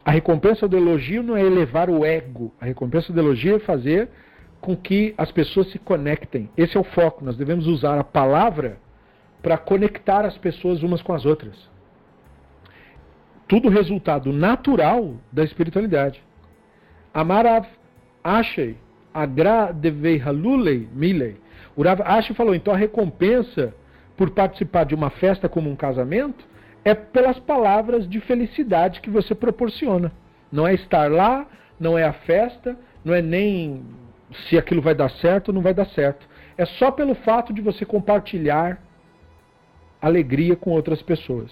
A 0.07 0.13
recompensa 0.13 0.69
do 0.69 0.77
elogio 0.77 1.21
não 1.21 1.37
é 1.37 1.43
elevar 1.43 1.91
o 1.91 2.05
ego. 2.05 2.55
A 2.61 2.65
recompensa 2.65 3.13
do 3.13 3.19
elogio 3.19 3.57
é 3.57 3.59
fazer 3.59 4.09
com 4.61 4.77
que 4.77 5.13
as 5.19 5.33
pessoas 5.33 5.69
se 5.73 5.81
conectem. 5.81 6.49
Esse 6.57 6.77
é 6.77 6.81
o 6.81 6.85
foco. 6.85 7.25
Nós 7.25 7.37
devemos 7.37 7.67
usar 7.67 7.99
a 7.99 8.05
palavra 8.05 8.79
para 9.43 9.59
conectar 9.59 10.25
as 10.25 10.39
pessoas 10.39 10.85
umas 10.85 11.03
com 11.03 11.13
as 11.13 11.27
outras. 11.27 11.57
Tudo 13.49 13.69
resultado 13.69 14.33
natural 14.33 15.17
da 15.33 15.43
espiritualidade. 15.43 16.23
Amarav 17.13 17.67
Ashei, 18.23 18.77
Agra 19.13 19.73
Devei 19.73 20.21
Halulei 20.21 20.89
Milei. 20.93 21.37
O 21.75 21.83
Rav 21.83 22.01
Ashei 22.03 22.37
falou, 22.37 22.55
então 22.55 22.73
a 22.73 22.77
recompensa 22.77 23.75
por 24.17 24.31
participar 24.31 24.85
de 24.85 24.95
uma 24.95 25.11
festa 25.11 25.49
como 25.49 25.69
um 25.69 25.75
casamento 25.75 26.47
é 26.87 26.95
pelas 26.95 27.37
palavras 27.41 28.09
de 28.09 28.21
felicidade 28.21 29.01
que 29.01 29.11
você 29.11 29.35
proporciona. 29.35 30.13
Não 30.53 30.65
é 30.65 30.73
estar 30.73 31.11
lá, 31.11 31.45
não 31.81 31.99
é 31.99 32.05
a 32.05 32.13
festa, 32.13 32.79
não 33.05 33.13
é 33.13 33.21
nem 33.21 33.83
se 34.49 34.57
aquilo 34.57 34.81
vai 34.81 34.95
dar 34.95 35.11
certo 35.11 35.49
ou 35.49 35.55
não 35.55 35.63
vai 35.63 35.75
dar 35.75 35.87
certo. 35.87 36.25
É 36.57 36.65
só 36.65 36.93
pelo 36.93 37.17
fato 37.17 37.53
de 37.53 37.61
você 37.61 37.85
compartilhar 37.85 38.81
alegria 40.01 40.55
com 40.55 40.71
outras 40.71 41.03
pessoas. 41.03 41.51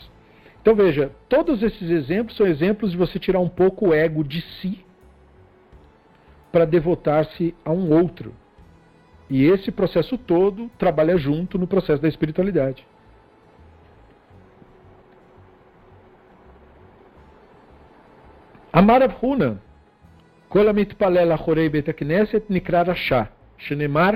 Então 0.63 0.73
veja, 0.73 1.11
todos 1.29 1.65
esses 1.65 1.91
exemplos 1.91 2.37
são 2.37 2.47
exemplos 2.47 2.93
de 2.93 2.97
você 2.97 3.19
tirar 3.19 3.41
um 3.41 3.49
pouco 3.49 3.89
o 3.89 3.93
ego 3.93 4.23
de 4.23 4.41
si 4.41 4.85
para 6.53 6.65
devotar-se 6.65 7.53
a 7.65 7.73
um 7.73 7.93
outro. 7.93 8.33
E 9.29 9.47
esse 9.47 9.73
processo 9.73 10.17
todo 10.17 10.71
trabalha 10.79 11.17
junto 11.17 11.59
no 11.59 11.67
processo 11.67 12.01
da 12.01 12.07
espiritualidade. 12.07 12.87
Amar 18.74 19.02
Abhuna, 19.02 19.56
כל 20.48 20.68
המתפלל 20.68 21.34
אחורי 21.34 21.70
בית 21.70 21.90
הכנסת 21.90 22.44
נקרא 22.50 22.84
רשע, 22.88 23.22
שנאמר 23.58 24.10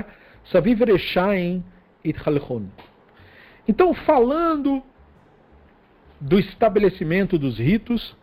סביב 0.50 0.82
רשעים 0.82 1.60
יתחלכון. 2.04 2.68
Então, 3.68 3.94
falando 3.94 4.82
do 6.20 6.38
estabelecimento 6.38 7.38
dos 7.38 7.58
ritos, 7.58 8.14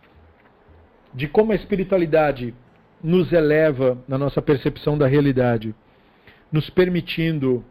de 1.12 1.26
como 1.26 1.52
a 1.52 1.54
espiritualidade 1.54 2.54
nos 3.02 3.32
eleva 3.32 3.98
na 4.06 4.16
nossa 4.16 4.40
percepção 4.40 4.96
da 4.96 5.06
realidade, 5.06 5.74
nos 6.50 6.70
permitindo 6.70 7.64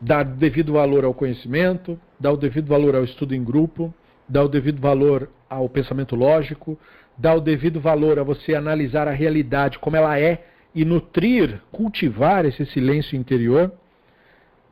dar 0.00 0.24
devido 0.24 0.72
valor 0.72 1.04
ao 1.04 1.14
conhecimento, 1.14 1.98
dar 2.20 2.32
o 2.32 2.36
devido 2.36 2.66
valor 2.68 2.94
ao 2.94 3.04
estudo 3.04 3.34
em 3.34 3.42
grupo, 3.42 3.94
dar 4.28 4.44
o 4.44 4.48
devido 4.48 4.80
valor 4.80 5.30
ao 5.48 5.68
pensamento 5.68 6.14
lógico, 6.14 6.78
dar 7.17 7.35
o 7.35 7.41
devido 7.41 7.79
valor 7.79 8.19
a 8.19 8.23
você 8.23 8.53
analisar 8.53 9.07
a 9.07 9.11
realidade 9.11 9.79
como 9.79 9.95
ela 9.95 10.19
é 10.19 10.45
e 10.75 10.85
nutrir, 10.85 11.59
cultivar 11.71 12.45
esse 12.45 12.65
silêncio 12.67 13.17
interior, 13.17 13.71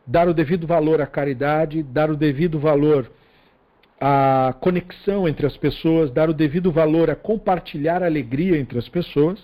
dar 0.05 0.27
o 0.27 0.33
devido 0.33 0.67
valor 0.67 1.01
à 1.01 1.07
caridade, 1.07 1.81
dar 1.81 2.11
o 2.11 2.15
devido 2.15 2.59
valor 2.59 3.11
à 3.99 4.53
conexão 4.59 5.27
entre 5.27 5.47
as 5.47 5.57
pessoas, 5.57 6.11
dar 6.11 6.29
o 6.29 6.33
devido 6.33 6.71
valor 6.71 7.09
a 7.09 7.15
compartilhar 7.15 8.03
alegria 8.03 8.57
entre 8.57 8.77
as 8.77 8.87
pessoas. 8.87 9.39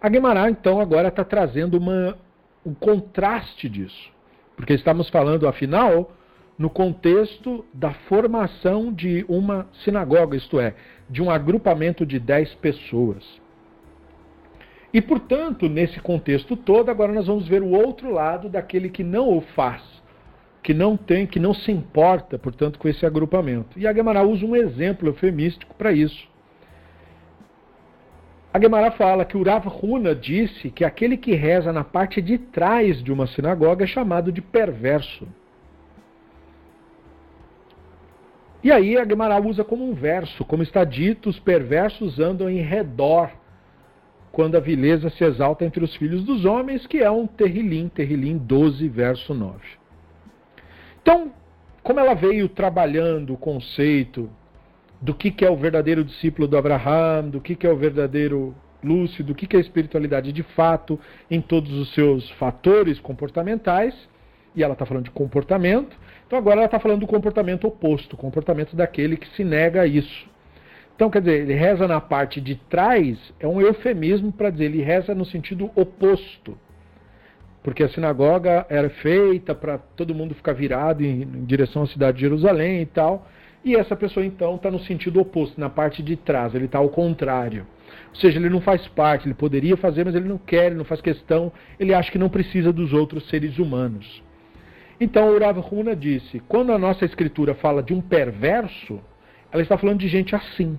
A 0.00 0.08
Guimarães, 0.08 0.56
então, 0.58 0.80
agora 0.80 1.08
está 1.08 1.22
trazendo 1.22 1.78
uma, 1.78 2.18
um 2.66 2.74
contraste 2.74 3.68
disso. 3.68 4.10
Porque 4.56 4.74
estamos 4.74 5.08
falando, 5.10 5.46
afinal, 5.46 6.10
no 6.58 6.68
contexto 6.68 7.64
da 7.72 7.92
formação 7.92 8.92
de 8.92 9.24
uma 9.28 9.66
sinagoga, 9.84 10.36
isto 10.36 10.58
é, 10.58 10.74
de 11.08 11.22
um 11.22 11.30
agrupamento 11.30 12.04
de 12.06 12.18
dez 12.18 12.54
pessoas. 12.54 13.40
E, 14.92 15.00
portanto, 15.00 15.68
nesse 15.68 16.00
contexto 16.00 16.54
todo, 16.56 16.90
agora 16.90 17.12
nós 17.12 17.26
vamos 17.26 17.48
ver 17.48 17.62
o 17.62 17.70
outro 17.70 18.12
lado 18.12 18.48
daquele 18.48 18.90
que 18.90 19.02
não 19.02 19.36
o 19.36 19.40
faz, 19.40 19.82
que 20.62 20.74
não 20.74 20.96
tem, 20.96 21.26
que 21.26 21.40
não 21.40 21.54
se 21.54 21.72
importa, 21.72 22.38
portanto, 22.38 22.78
com 22.78 22.88
esse 22.88 23.06
agrupamento. 23.06 23.78
E 23.78 23.86
a 23.86 23.94
Gemara 23.94 24.22
usa 24.22 24.44
um 24.44 24.54
exemplo 24.54 25.08
eufemístico 25.08 25.74
para 25.74 25.92
isso. 25.92 26.30
A 28.52 28.60
Gemara 28.60 28.90
fala 28.90 29.24
que 29.24 29.34
o 29.34 29.42
Rav 29.42 29.66
Huna 29.82 30.14
disse 30.14 30.70
que 30.70 30.84
aquele 30.84 31.16
que 31.16 31.34
reza 31.34 31.72
na 31.72 31.82
parte 31.82 32.20
de 32.20 32.36
trás 32.36 33.02
de 33.02 33.10
uma 33.10 33.26
sinagoga 33.26 33.84
é 33.84 33.86
chamado 33.86 34.30
de 34.30 34.42
perverso. 34.42 35.26
E 38.62 38.70
aí 38.70 38.96
a 38.96 39.04
Gemara 39.04 39.40
usa 39.40 39.64
como 39.64 39.88
um 39.88 39.92
verso, 39.92 40.44
como 40.44 40.62
está 40.62 40.84
dito, 40.84 41.28
os 41.28 41.38
perversos 41.38 42.20
andam 42.20 42.48
em 42.48 42.60
redor 42.60 43.30
quando 44.30 44.56
a 44.56 44.60
vileza 44.60 45.10
se 45.10 45.24
exalta 45.24 45.64
entre 45.64 45.84
os 45.84 45.94
filhos 45.96 46.24
dos 46.24 46.44
homens, 46.44 46.86
que 46.86 46.98
é 46.98 47.10
um 47.10 47.26
terrilim, 47.26 47.88
terrilim 47.88 48.38
12, 48.38 48.88
verso 48.88 49.34
9. 49.34 49.58
Então, 51.02 51.32
como 51.82 51.98
ela 51.98 52.14
veio 52.14 52.48
trabalhando 52.48 53.34
o 53.34 53.36
conceito 53.36 54.30
do 55.00 55.12
que, 55.12 55.32
que 55.32 55.44
é 55.44 55.50
o 55.50 55.56
verdadeiro 55.56 56.04
discípulo 56.04 56.46
do 56.46 56.56
Abraham, 56.56 57.28
do 57.28 57.40
que, 57.40 57.56
que 57.56 57.66
é 57.66 57.70
o 57.70 57.76
verdadeiro 57.76 58.54
lúcido, 58.82 59.28
do 59.28 59.34
que, 59.34 59.46
que 59.46 59.56
é 59.56 59.58
a 59.58 59.62
espiritualidade 59.62 60.32
de 60.32 60.42
fato, 60.42 60.98
em 61.28 61.40
todos 61.40 61.72
os 61.72 61.92
seus 61.92 62.30
fatores 62.32 63.00
comportamentais, 63.00 63.94
e 64.54 64.62
ela 64.62 64.74
está 64.74 64.86
falando 64.86 65.04
de 65.04 65.10
comportamento, 65.10 65.96
então 66.32 66.38
agora 66.38 66.60
ela 66.60 66.64
está 66.64 66.80
falando 66.80 67.00
do 67.00 67.06
comportamento 67.06 67.66
oposto, 67.66 68.16
comportamento 68.16 68.74
daquele 68.74 69.18
que 69.18 69.28
se 69.36 69.44
nega 69.44 69.82
a 69.82 69.86
isso. 69.86 70.26
Então, 70.96 71.10
quer 71.10 71.20
dizer, 71.20 71.42
ele 71.42 71.52
reza 71.52 71.86
na 71.86 72.00
parte 72.00 72.40
de 72.40 72.54
trás, 72.54 73.18
é 73.38 73.46
um 73.46 73.60
eufemismo 73.60 74.32
para 74.32 74.48
dizer, 74.48 74.64
ele 74.64 74.80
reza 74.80 75.14
no 75.14 75.26
sentido 75.26 75.70
oposto. 75.76 76.56
Porque 77.62 77.82
a 77.82 77.88
sinagoga 77.90 78.64
era 78.70 78.88
feita 78.88 79.54
para 79.54 79.76
todo 79.76 80.14
mundo 80.14 80.34
ficar 80.34 80.54
virado 80.54 81.04
em, 81.04 81.20
em 81.20 81.44
direção 81.44 81.82
à 81.82 81.86
cidade 81.86 82.16
de 82.16 82.22
Jerusalém 82.22 82.80
e 82.80 82.86
tal. 82.86 83.28
E 83.62 83.76
essa 83.76 83.94
pessoa 83.94 84.24
então 84.24 84.54
está 84.54 84.70
no 84.70 84.80
sentido 84.80 85.20
oposto, 85.20 85.60
na 85.60 85.68
parte 85.68 86.02
de 86.02 86.16
trás, 86.16 86.54
ele 86.54 86.64
está 86.64 86.78
ao 86.78 86.88
contrário. 86.88 87.66
Ou 88.08 88.16
seja, 88.16 88.38
ele 88.38 88.48
não 88.48 88.62
faz 88.62 88.88
parte, 88.88 89.28
ele 89.28 89.34
poderia 89.34 89.76
fazer, 89.76 90.06
mas 90.06 90.14
ele 90.14 90.30
não 90.30 90.38
quer, 90.38 90.68
ele 90.68 90.76
não 90.76 90.84
faz 90.86 91.02
questão, 91.02 91.52
ele 91.78 91.92
acha 91.92 92.10
que 92.10 92.16
não 92.16 92.30
precisa 92.30 92.72
dos 92.72 92.94
outros 92.94 93.28
seres 93.28 93.58
humanos. 93.58 94.22
Então 95.00 95.28
o 95.28 95.38
Rav 95.38 95.58
Huna 95.58 95.96
disse: 95.96 96.40
quando 96.48 96.72
a 96.72 96.78
nossa 96.78 97.04
escritura 97.04 97.54
fala 97.54 97.82
de 97.82 97.92
um 97.92 98.00
perverso, 98.00 99.00
ela 99.50 99.62
está 99.62 99.76
falando 99.76 99.98
de 99.98 100.08
gente 100.08 100.34
assim. 100.34 100.78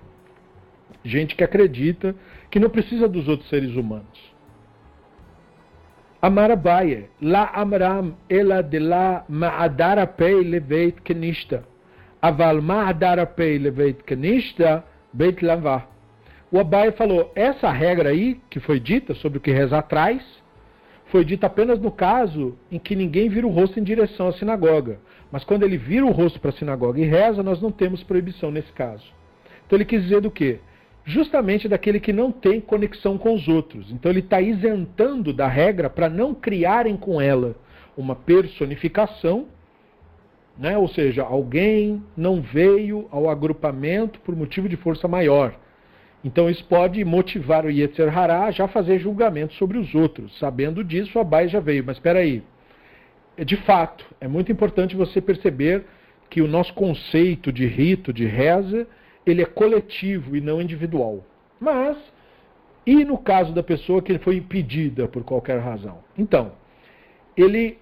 Gente 1.03 1.35
que 1.35 1.43
acredita 1.43 2.15
que 2.49 2.59
não 2.59 2.69
precisa 2.69 3.07
dos 3.07 3.27
outros 3.27 3.49
seres 3.49 3.75
humanos. 3.75 4.33
Amarabaye, 6.21 7.09
la 7.21 7.51
amram 7.53 8.15
ela 8.29 8.61
de 8.61 8.79
la 8.79 9.25
ma'adara 9.27 10.07
pei 10.07 10.41
leveit 10.41 11.01
kenista. 11.01 11.65
Aval 12.21 12.61
ma'adara 12.61 13.25
pei 13.25 13.57
leveit 13.57 14.01
kenista, 14.03 14.85
beit 15.11 15.43
lavá. 15.43 15.85
O 16.49 16.59
Abai 16.59 16.91
falou, 16.91 17.31
essa 17.35 17.69
regra 17.71 18.09
aí, 18.09 18.39
que 18.49 18.59
foi 18.59 18.79
dita 18.79 19.13
sobre 19.15 19.39
o 19.39 19.41
que 19.41 19.51
reza 19.51 19.79
atrás, 19.79 20.23
foi 21.13 21.23
dita 21.23 21.45
apenas 21.45 21.79
no 21.79 21.91
caso 21.91 22.57
em 22.71 22.79
que 22.79 22.95
ninguém 22.95 23.29
vira 23.29 23.45
o 23.45 23.51
rosto 23.51 23.79
em 23.79 23.83
direção 23.83 24.27
à 24.29 24.33
sinagoga. 24.33 24.99
Mas 25.31 25.43
quando 25.43 25.61
ele 25.61 25.77
vira 25.77 26.03
o 26.03 26.11
rosto 26.11 26.39
para 26.39 26.49
a 26.49 26.53
sinagoga 26.53 26.99
e 26.99 27.05
reza, 27.05 27.43
nós 27.43 27.61
não 27.61 27.71
temos 27.71 28.01
proibição 28.01 28.49
nesse 28.49 28.71
caso. 28.71 29.05
Então 29.67 29.77
ele 29.77 29.85
quis 29.85 30.01
dizer 30.01 30.21
do 30.21 30.31
quê? 30.31 30.59
justamente 31.05 31.67
daquele 31.67 31.99
que 31.99 32.13
não 32.13 32.31
tem 32.31 32.59
conexão 32.61 33.17
com 33.17 33.35
os 33.35 33.47
outros. 33.47 33.91
Então 33.91 34.11
ele 34.11 34.21
está 34.21 34.41
isentando 34.41 35.33
da 35.33 35.47
regra 35.47 35.87
para 35.87 36.09
não 36.09 36.33
criarem 36.33 36.97
com 36.97 37.21
ela 37.21 37.55
uma 37.95 38.15
personificação, 38.15 39.45
né? 40.57 40.77
ou 40.77 40.87
seja, 40.87 41.21
alguém 41.21 42.01
não 42.17 42.41
veio 42.41 43.07
ao 43.11 43.29
agrupamento 43.29 44.19
por 44.21 44.35
motivo 44.35 44.67
de 44.67 44.77
força 44.77 45.07
maior. 45.07 45.53
Então 46.23 46.49
isso 46.49 46.63
pode 46.65 47.03
motivar 47.03 47.65
o 47.65 47.69
Yetzer 47.69 48.17
Hará 48.17 48.45
a 48.45 48.51
já 48.51 48.67
fazer 48.67 48.99
julgamento 48.99 49.53
sobre 49.55 49.77
os 49.77 49.93
outros. 49.93 50.37
Sabendo 50.39 50.83
disso, 50.83 51.19
Abai 51.19 51.49
já 51.49 51.59
veio. 51.59 51.83
Mas 51.85 51.97
espera 51.97 52.19
aí. 52.19 52.41
De 53.45 53.57
fato, 53.57 54.05
é 54.21 54.27
muito 54.27 54.51
importante 54.51 54.95
você 54.95 55.19
perceber 55.19 55.83
que 56.29 56.41
o 56.41 56.47
nosso 56.47 56.73
conceito 56.73 57.51
de 57.51 57.65
rito, 57.65 58.13
de 58.13 58.25
reza, 58.25 58.87
ele 59.25 59.41
é 59.41 59.45
coletivo 59.45 60.35
e 60.35 60.41
não 60.41 60.61
individual. 60.61 61.25
Mas, 61.59 61.97
e 62.85 63.03
no 63.03 63.17
caso 63.17 63.53
da 63.53 63.63
pessoa 63.63 64.01
que 64.01 64.17
foi 64.19 64.37
impedida 64.37 65.07
por 65.07 65.23
qualquer 65.23 65.59
razão? 65.59 65.99
Então, 66.17 66.53
ele 67.35 67.77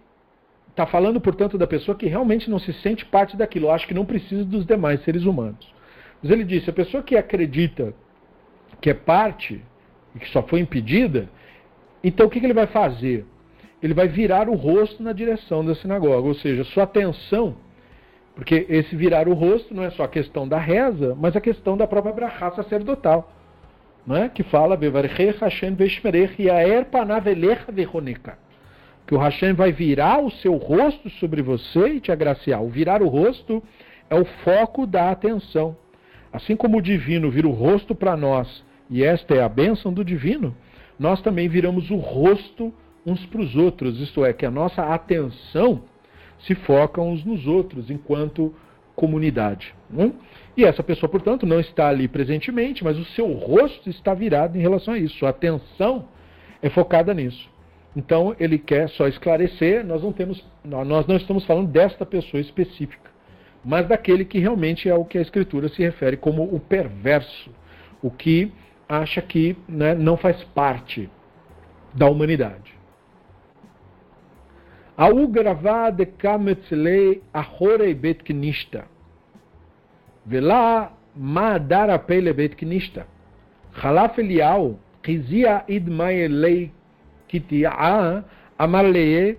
está 0.70 0.86
falando, 0.86 1.20
portanto, 1.20 1.58
da 1.58 1.68
pessoa 1.68 1.98
que 1.98 2.08
realmente 2.08 2.50
não 2.50 2.60
se 2.60 2.74
sente 2.74 3.06
parte 3.06 3.38
daquilo, 3.38 3.70
acho 3.70 3.88
que 3.88 3.94
não 3.94 4.06
precisa 4.06 4.44
dos 4.46 4.66
demais 4.66 5.04
seres 5.04 5.26
humanos. 5.26 5.74
Mas 6.22 6.32
ele 6.32 6.44
disse: 6.44 6.70
a 6.70 6.74
pessoa 6.74 7.04
que 7.04 7.16
acredita 7.16 7.94
que 8.82 8.90
é 8.90 8.94
parte 8.94 9.62
e 10.16 10.20
que 10.20 10.30
só 10.30 10.42
foi 10.44 10.60
impedida, 10.60 11.30
então 12.04 12.26
o 12.26 12.30
que, 12.30 12.40
que 12.40 12.46
ele 12.46 12.54
vai 12.54 12.68
fazer? 12.68 13.26
Ele 13.82 13.94
vai 13.94 14.08
virar 14.08 14.50
o 14.50 14.56
rosto 14.56 15.02
na 15.02 15.14
direção 15.14 15.64
da 15.64 15.76
sinagoga, 15.76 16.28
ou 16.28 16.34
seja, 16.34 16.64
sua 16.66 16.84
atenção 16.84 17.56
porque 18.36 18.66
esse 18.70 18.96
virar 18.96 19.28
o 19.28 19.34
rosto 19.34 19.74
não 19.74 19.84
é 19.84 19.92
só 19.92 20.04
a 20.04 20.08
questão 20.08 20.48
da 20.48 20.58
reza, 20.58 21.16
mas 21.20 21.36
a 21.36 21.42
questão 21.42 21.76
da 21.76 21.86
própria 21.86 22.14
brachá 22.14 22.52
sacerdotal. 22.52 23.32
Não 24.06 24.16
é? 24.16 24.30
Que 24.30 24.42
fala, 24.42 24.76
que 29.06 29.16
o 29.16 29.18
Hashem 29.18 29.54
vai 29.54 29.72
virar 29.72 30.20
o 30.24 30.32
seu 30.32 30.56
rosto 30.56 31.10
sobre 31.12 31.42
você 31.42 31.88
e 31.90 32.00
te 32.00 32.12
agraciar. 32.12 32.64
O 32.64 32.70
virar 32.70 33.02
o 33.02 33.08
rosto 33.08 33.62
é 34.10 34.16
o 34.16 34.26
foco 34.44 34.88
da 34.88 35.12
atenção. 35.12 35.76
Assim 36.34 36.56
como 36.56 36.78
o 36.78 36.82
divino 36.82 37.30
vira 37.30 37.48
o 37.48 37.52
rosto 37.52 37.94
para 37.94 38.16
nós, 38.16 38.64
e 38.92 39.04
esta 39.04 39.34
é 39.34 39.42
a 39.42 39.50
bênção 39.50 39.94
do 39.94 40.04
divino, 40.04 40.56
nós 41.00 41.22
também 41.22 41.48
viramos 41.48 41.90
o 41.90 41.96
rosto 41.96 42.74
uns 43.06 43.26
para 43.26 43.42
os 43.42 43.56
outros, 43.56 44.00
isto 44.00 44.24
é, 44.24 44.34
que 44.34 44.46
a 44.46 44.52
nossa 44.52 44.84
atenção 44.94 45.84
se 46.40 46.54
focam 46.54 47.10
uns 47.10 47.24
nos 47.24 47.48
outros 47.48 47.90
enquanto 47.90 48.54
comunidade. 48.96 49.74
Né? 49.90 50.12
E 50.56 50.66
essa 50.66 50.84
pessoa, 50.84 51.10
portanto, 51.10 51.46
não 51.46 51.60
está 51.60 51.88
ali 51.88 52.08
presentemente, 52.08 52.84
mas 52.84 53.00
o 53.00 53.06
seu 53.06 53.32
rosto 53.32 53.90
está 53.90 54.14
virado 54.14 54.58
em 54.58 54.62
relação 54.62 54.94
a 54.94 54.98
isso, 54.98 55.26
a 55.26 55.30
atenção 55.30 56.06
é 56.62 56.70
focada 56.70 57.14
nisso. 57.14 57.50
Então 57.96 58.36
ele 58.40 58.58
quer 58.58 58.90
só 58.90 59.08
esclarecer, 59.08 59.86
nós 59.86 60.04
não 60.04 60.12
temos, 60.12 60.44
nós 60.64 61.08
não 61.08 61.16
estamos 61.16 61.46
falando 61.46 61.68
desta 61.68 62.06
pessoa 62.06 62.40
específica, 62.40 63.10
mas 63.64 63.88
daquele 63.88 64.24
que 64.24 64.40
realmente 64.40 64.88
é 64.88 64.96
o 64.96 65.06
que 65.06 65.18
a 65.18 65.22
escritura 65.22 65.68
se 65.70 65.82
refere 65.82 66.16
como 66.18 66.44
o 66.44 66.60
perverso, 66.60 67.50
o 68.02 68.10
que 68.10 68.52
acha 68.91 69.21
que 69.21 69.57
né, 69.69 69.95
não 69.95 70.17
faz 70.17 70.45
parte 70.55 71.11
da 71.95 72.07
humanidade. 72.07 72.77
ההוא 74.99 75.33
גרבה 75.33 75.91
דקם 75.91 76.49
אצלי 76.49 77.19
אחורי 77.33 77.95
בית 77.95 78.23
כנישתא, 78.23 78.81
ולה 80.27 80.87
מה 81.17 81.59
דר 81.59 81.91
הפה 81.91 82.15
לבית 82.15 82.55
כנישתא. 82.55 83.03
חלף 83.75 84.19
אליהו, 84.19 84.77
חזיה 85.07 85.59
אידמי 85.69 86.25
אלי 86.25 86.69
כתיעה, 87.29 88.21
אמר 88.63 88.83
לי, 88.83 89.35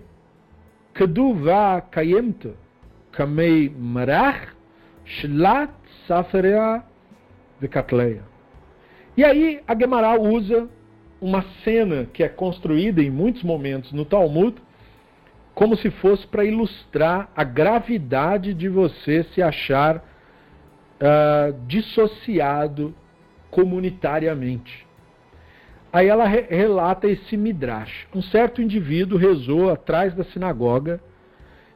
כדובה 0.94 1.78
קיימת, 1.90 2.46
כמי 3.12 3.68
מרח, 3.78 4.54
שלט 5.04 5.70
ספריה 6.06 6.76
וקטליה. 7.62 8.22
E 9.15 9.23
aí 9.23 9.61
a 9.67 9.77
Gemara 9.77 10.19
usa 10.19 10.67
uma 11.21 11.43
cena 11.63 12.05
que 12.11 12.23
é 12.23 12.29
construída 12.29 13.01
em 13.01 13.09
muitos 13.09 13.43
momentos 13.43 13.91
no 13.91 14.05
Talmud, 14.05 14.55
como 15.53 15.75
se 15.77 15.89
fosse 15.91 16.25
para 16.27 16.43
ilustrar 16.43 17.29
a 17.35 17.43
gravidade 17.43 18.53
de 18.53 18.67
você 18.67 19.23
se 19.33 19.41
achar 19.41 19.97
uh, 19.97 21.55
dissociado 21.67 22.93
comunitariamente. 23.51 24.85
Aí 25.91 26.07
ela 26.07 26.25
re 26.25 26.41
relata 26.49 27.07
esse 27.07 27.37
midrash. 27.37 28.07
Um 28.15 28.21
certo 28.21 28.63
indivíduo 28.63 29.17
rezou 29.17 29.69
atrás 29.69 30.15
da 30.15 30.23
sinagoga 30.23 30.99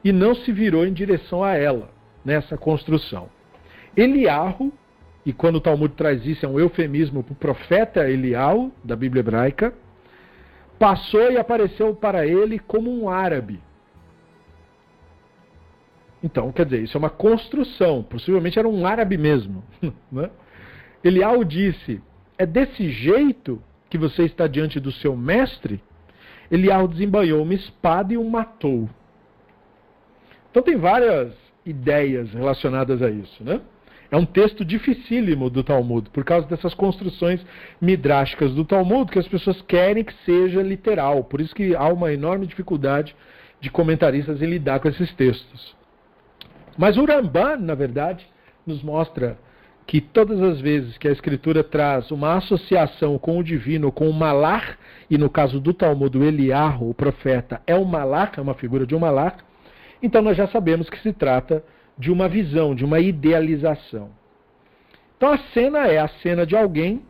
e 0.02 0.10
não 0.10 0.34
se 0.34 0.50
virou 0.50 0.84
em 0.84 0.92
direção 0.92 1.44
a 1.44 1.54
ela 1.54 1.88
nessa 2.24 2.58
construção. 2.58 3.28
Eliarro, 3.96 4.72
e 5.24 5.32
quando 5.32 5.56
o 5.56 5.60
Talmud 5.60 5.94
traz 5.94 6.24
isso, 6.24 6.44
é 6.46 6.48
um 6.48 6.58
eufemismo 6.58 7.22
para 7.22 7.32
o 7.32 7.36
profeta 7.36 8.08
Elial, 8.08 8.70
da 8.82 8.96
Bíblia 8.96 9.20
hebraica, 9.20 9.74
passou 10.78 11.30
e 11.30 11.36
apareceu 11.36 11.94
para 11.94 12.26
ele 12.26 12.58
como 12.58 12.90
um 12.90 13.08
árabe 13.08 13.60
então, 16.22 16.50
quer 16.50 16.64
dizer, 16.64 16.82
isso 16.82 16.96
é 16.96 16.98
uma 16.98 17.10
construção. 17.10 18.02
Possivelmente 18.02 18.58
era 18.58 18.68
um 18.68 18.86
árabe 18.86 19.16
mesmo. 19.16 19.62
Né? 20.10 20.30
Elial 21.04 21.44
disse: 21.44 22.00
É 22.36 22.44
desse 22.44 22.90
jeito 22.90 23.62
que 23.88 23.98
você 23.98 24.24
está 24.24 24.46
diante 24.46 24.80
do 24.80 24.90
seu 24.90 25.16
mestre? 25.16 25.82
Elial 26.50 26.88
desembanhou 26.88 27.42
uma 27.42 27.54
espada 27.54 28.12
e 28.12 28.16
o 28.16 28.24
matou. 28.28 28.88
Então, 30.50 30.62
tem 30.62 30.76
várias 30.76 31.34
ideias 31.64 32.32
relacionadas 32.32 33.02
a 33.02 33.10
isso. 33.10 33.44
Né? 33.44 33.60
É 34.10 34.16
um 34.16 34.24
texto 34.24 34.64
dificílimo 34.64 35.50
do 35.50 35.62
Talmud, 35.62 36.08
por 36.10 36.24
causa 36.24 36.46
dessas 36.46 36.72
construções 36.72 37.44
midráshicas 37.80 38.54
do 38.54 38.64
Talmud, 38.64 39.10
que 39.10 39.18
as 39.18 39.28
pessoas 39.28 39.60
querem 39.62 40.02
que 40.02 40.14
seja 40.24 40.62
literal. 40.62 41.24
Por 41.24 41.40
isso 41.40 41.54
que 41.54 41.76
há 41.76 41.88
uma 41.88 42.12
enorme 42.12 42.46
dificuldade 42.46 43.14
de 43.60 43.70
comentaristas 43.70 44.40
em 44.40 44.46
lidar 44.46 44.80
com 44.80 44.88
esses 44.88 45.12
textos. 45.12 45.76
Mas 46.76 46.96
o 46.96 47.04
Ramban, 47.04 47.58
na 47.58 47.74
verdade, 47.74 48.26
nos 48.66 48.82
mostra 48.82 49.36
que 49.86 50.00
todas 50.00 50.40
as 50.40 50.60
vezes 50.60 50.96
que 50.96 51.08
a 51.08 51.12
Escritura 51.12 51.64
traz 51.64 52.10
uma 52.10 52.36
associação 52.36 53.18
com 53.18 53.38
o 53.38 53.42
divino, 53.42 53.90
com 53.90 54.08
o 54.08 54.12
malar, 54.12 54.78
e 55.10 55.18
no 55.18 55.28
caso 55.28 55.58
do 55.58 55.74
Talmud, 55.74 56.16
o 56.16 56.22
Eliarro, 56.22 56.90
o 56.90 56.94
profeta, 56.94 57.60
é 57.66 57.74
um 57.74 57.84
malar, 57.84 58.32
é 58.36 58.40
uma 58.40 58.54
figura 58.54 58.86
de 58.86 58.94
um 58.94 58.98
malar, 58.98 59.38
então 60.02 60.22
nós 60.22 60.36
já 60.36 60.46
sabemos 60.46 60.88
que 60.88 61.00
se 61.00 61.12
trata 61.12 61.64
de 61.98 62.10
uma 62.10 62.28
visão, 62.28 62.74
de 62.74 62.84
uma 62.84 63.00
idealização. 63.00 64.10
Então 65.16 65.32
a 65.32 65.38
cena 65.52 65.86
é 65.86 65.98
a 65.98 66.08
cena 66.08 66.46
de 66.46 66.56
alguém 66.56 67.02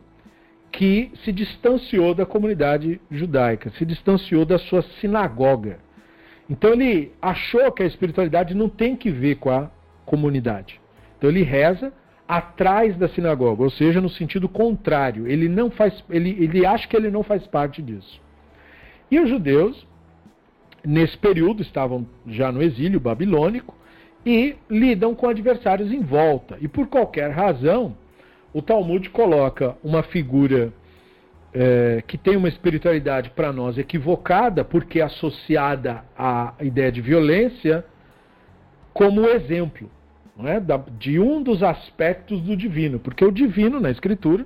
que 0.71 1.11
se 1.23 1.31
distanciou 1.31 2.13
da 2.13 2.25
comunidade 2.25 2.99
judaica, 3.09 3.69
se 3.71 3.85
distanciou 3.85 4.45
da 4.45 4.57
sua 4.57 4.81
sinagoga. 4.99 5.79
Então 6.49 6.71
ele 6.73 7.11
achou 7.21 7.71
que 7.71 7.83
a 7.83 7.85
espiritualidade 7.85 8.55
não 8.55 8.67
tem 8.67 8.95
que 8.95 9.11
ver 9.11 9.35
com 9.35 9.51
a 9.51 9.69
comunidade. 10.05 10.81
Então 11.17 11.29
ele 11.29 11.43
reza 11.43 11.93
atrás 12.27 12.95
da 12.97 13.07
sinagoga, 13.09 13.63
ou 13.63 13.69
seja, 13.69 14.01
no 14.01 14.09
sentido 14.09 14.49
contrário. 14.49 15.27
Ele 15.27 15.47
não 15.47 15.69
faz, 15.69 16.03
ele, 16.09 16.35
ele 16.39 16.65
acha 16.65 16.87
que 16.87 16.95
ele 16.95 17.11
não 17.11 17.23
faz 17.23 17.45
parte 17.47 17.81
disso. 17.81 18.21
E 19.11 19.19
os 19.19 19.29
judeus, 19.29 19.87
nesse 20.85 21.17
período, 21.17 21.61
estavam 21.61 22.07
já 22.27 22.51
no 22.51 22.61
exílio 22.61 22.99
babilônico 22.99 23.75
e 24.25 24.55
lidam 24.69 25.15
com 25.15 25.27
adversários 25.27 25.91
em 25.91 26.01
volta. 26.01 26.57
E 26.61 26.67
por 26.67 26.87
qualquer 26.87 27.31
razão, 27.31 27.95
o 28.53 28.61
Talmud 28.61 29.09
coloca 29.09 29.75
uma 29.83 30.03
figura 30.03 30.73
é, 31.53 32.03
que 32.05 32.17
tem 32.17 32.37
uma 32.37 32.47
espiritualidade 32.47 33.29
para 33.31 33.51
nós 33.51 33.77
equivocada, 33.77 34.63
porque 34.63 34.99
é 34.99 35.03
associada 35.03 36.03
à 36.17 36.53
ideia 36.61 36.91
de 36.91 37.01
violência, 37.01 37.85
como 38.93 39.25
exemplo 39.25 39.89
é? 40.45 40.61
de 40.97 41.19
um 41.19 41.41
dos 41.41 41.63
aspectos 41.63 42.41
do 42.41 42.55
divino, 42.55 42.99
porque 42.99 43.25
o 43.25 43.31
divino 43.31 43.79
na 43.79 43.89
Escritura 43.89 44.45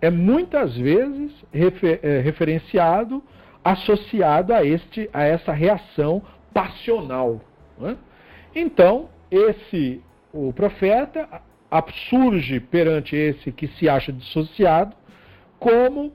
é 0.00 0.10
muitas 0.10 0.76
vezes 0.76 1.32
refer, 1.52 2.00
é, 2.02 2.20
referenciado, 2.20 3.22
associado 3.64 4.52
a, 4.52 4.64
este, 4.64 5.08
a 5.12 5.22
essa 5.22 5.52
reação 5.52 6.22
passional. 6.52 7.40
É? 7.82 7.94
Então, 8.54 9.08
esse 9.30 10.02
o 10.32 10.52
profeta 10.52 11.42
surge 12.08 12.60
perante 12.60 13.16
esse 13.16 13.52
que 13.52 13.66
se 13.68 13.88
acha 13.88 14.12
dissociado 14.12 14.94
como 15.58 16.12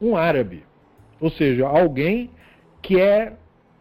um 0.00 0.16
árabe, 0.16 0.64
ou 1.20 1.30
seja, 1.30 1.66
alguém 1.66 2.30
que 2.82 3.00
é 3.00 3.34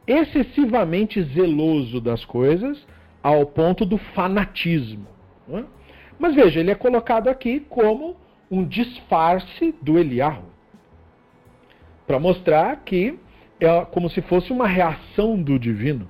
excessivamente 0.07 1.21
zeloso 1.23 1.99
das 1.99 2.23
coisas 2.23 2.85
ao 3.21 3.45
ponto 3.45 3.85
do 3.85 3.97
fanatismo. 3.97 5.07
É? 5.49 5.63
Mas 6.19 6.35
veja, 6.35 6.59
ele 6.59 6.71
é 6.71 6.75
colocado 6.75 7.27
aqui 7.27 7.59
como 7.61 8.15
um 8.49 8.63
disfarce 8.63 9.73
do 9.81 9.97
Eliarro, 9.97 10.45
para 12.05 12.19
mostrar 12.19 12.77
que 12.83 13.17
é 13.59 13.85
como 13.85 14.09
se 14.09 14.21
fosse 14.21 14.51
uma 14.53 14.67
reação 14.67 15.41
do 15.41 15.57
divino. 15.57 16.07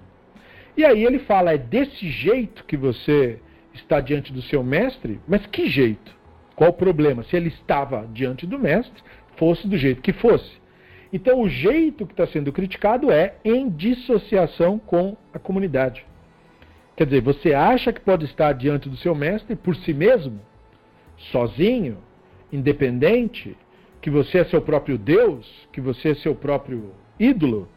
E 0.75 0.83
aí 0.83 1.03
ele 1.03 1.19
fala: 1.19 1.53
é 1.53 1.57
desse 1.57 2.09
jeito 2.09 2.65
que 2.65 2.77
você 2.77 3.39
está 3.73 3.99
diante 3.99 4.31
do 4.31 4.41
seu 4.41 4.63
mestre? 4.63 5.19
Mas 5.27 5.45
que 5.45 5.67
jeito? 5.67 6.15
Qual 6.55 6.69
o 6.69 6.73
problema? 6.73 7.23
Se 7.23 7.35
ele 7.35 7.49
estava 7.49 8.07
diante 8.11 8.45
do 8.45 8.59
mestre, 8.59 9.01
fosse 9.35 9.67
do 9.67 9.77
jeito 9.77 10.01
que 10.01 10.13
fosse. 10.13 10.51
Então, 11.11 11.41
o 11.41 11.49
jeito 11.49 12.07
que 12.07 12.13
está 12.13 12.25
sendo 12.25 12.51
criticado 12.51 13.11
é 13.11 13.35
em 13.45 13.69
dissociação 13.69 14.79
com 14.79 15.15
a 15.31 15.37
comunidade. 15.37 16.05
Quer 16.95 17.05
dizer, 17.05 17.21
você 17.21 17.53
acha 17.53 17.93
que 17.93 18.01
pode 18.01 18.25
estar 18.25 18.51
diante 18.53 18.89
do 18.89 18.97
seu 18.97 19.13
mestre 19.13 19.55
por 19.55 19.75
si 19.75 19.93
mesmo, 19.93 20.39
sozinho, 21.31 21.97
independente, 22.51 23.55
que 24.01 24.09
você 24.09 24.39
é 24.39 24.45
seu 24.45 24.61
próprio 24.61 24.97
Deus, 24.97 25.67
que 25.71 25.79
você 25.79 26.09
é 26.09 26.15
seu 26.15 26.35
próprio 26.35 26.91
ídolo? 27.19 27.67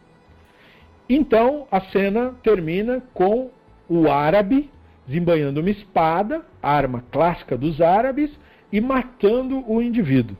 Então, 1.09 1.67
a 1.71 1.79
cena 1.81 2.35
termina 2.43 3.01
com 3.13 3.49
o 3.87 4.09
árabe 4.09 4.69
desembanhando 5.07 5.61
uma 5.61 5.69
espada, 5.69 6.45
arma 6.61 7.03
clássica 7.11 7.57
dos 7.57 7.79
árabes, 7.79 8.29
e 8.71 8.81
matando 8.81 9.63
o 9.71 9.81
indivíduo. 9.81 10.37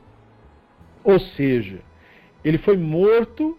Ou 1.02 1.18
seja, 1.18 1.80
ele 2.44 2.58
foi 2.58 2.76
morto 2.76 3.58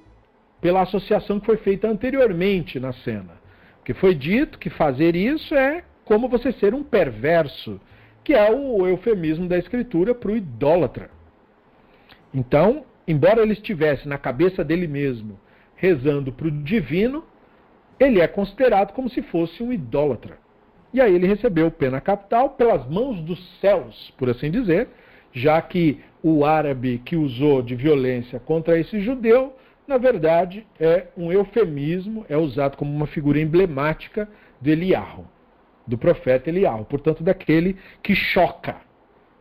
pela 0.62 0.82
associação 0.82 1.40
que 1.40 1.48
foi 1.48 1.58
feita 1.58 1.88
anteriormente 1.88 2.80
na 2.80 2.94
cena. 2.94 3.40
Porque 3.78 3.94
foi 3.96 4.14
dito 4.14 4.60
que 4.60 4.70
fazer 4.70 5.16
isso 5.16 5.56
é 5.56 5.84
como 6.06 6.30
você 6.30 6.52
ser 6.52 6.76
um 6.76 6.84
perverso, 6.84 7.80
que 8.24 8.34
é 8.34 8.52
o 8.52 8.86
eufemismo 8.86 9.48
da 9.48 9.58
escritura 9.58 10.14
para 10.14 10.32
o 10.32 10.38
idólatra. 10.38 11.10
Então, 12.32 12.86
embora 13.08 13.42
ele 13.42 13.54
estivesse 13.54 14.08
na 14.08 14.20
cabeça 14.20 14.64
dele 14.64 14.88
mesmo 14.88 15.40
rezando 15.80 16.32
para 16.32 16.48
o 16.48 16.52
divino, 16.52 17.24
ele 18.00 18.20
é 18.20 18.28
considerado 18.28 18.94
como 18.94 19.10
se 19.10 19.22
fosse 19.22 19.64
um 19.64 19.72
idólatra. 19.72 20.38
E 20.94 21.00
aí 21.00 21.14
ele 21.14 21.28
recebeu 21.28 21.72
pena 21.72 22.02
capital 22.02 22.52
pelas 22.52 22.86
mãos 22.88 23.22
dos 23.22 23.40
céus, 23.60 24.14
por 24.18 24.30
assim 24.30 24.52
dizer, 24.52 24.90
já 25.32 25.62
que 25.62 26.00
o 26.22 26.44
árabe 26.44 27.02
que 27.06 27.16
usou 27.16 27.62
de 27.62 27.76
violência 27.76 28.40
contra 28.40 28.78
esse 28.78 29.00
judeu, 29.00 29.56
na 29.88 29.98
verdade, 29.98 30.66
é 30.80 31.08
um 31.16 31.32
eufemismo, 31.32 32.26
é 32.28 32.38
usado 32.38 32.76
como 32.76 32.94
uma 32.94 33.08
figura 33.08 33.40
emblemática 33.40 34.28
de 34.62 34.72
Eliarro, 34.72 35.28
do 35.88 35.98
profeta 35.98 36.50
Eliarro, 36.50 36.86
portanto, 36.86 37.24
daquele 37.24 37.78
que 38.04 38.14
choca. 38.16 38.78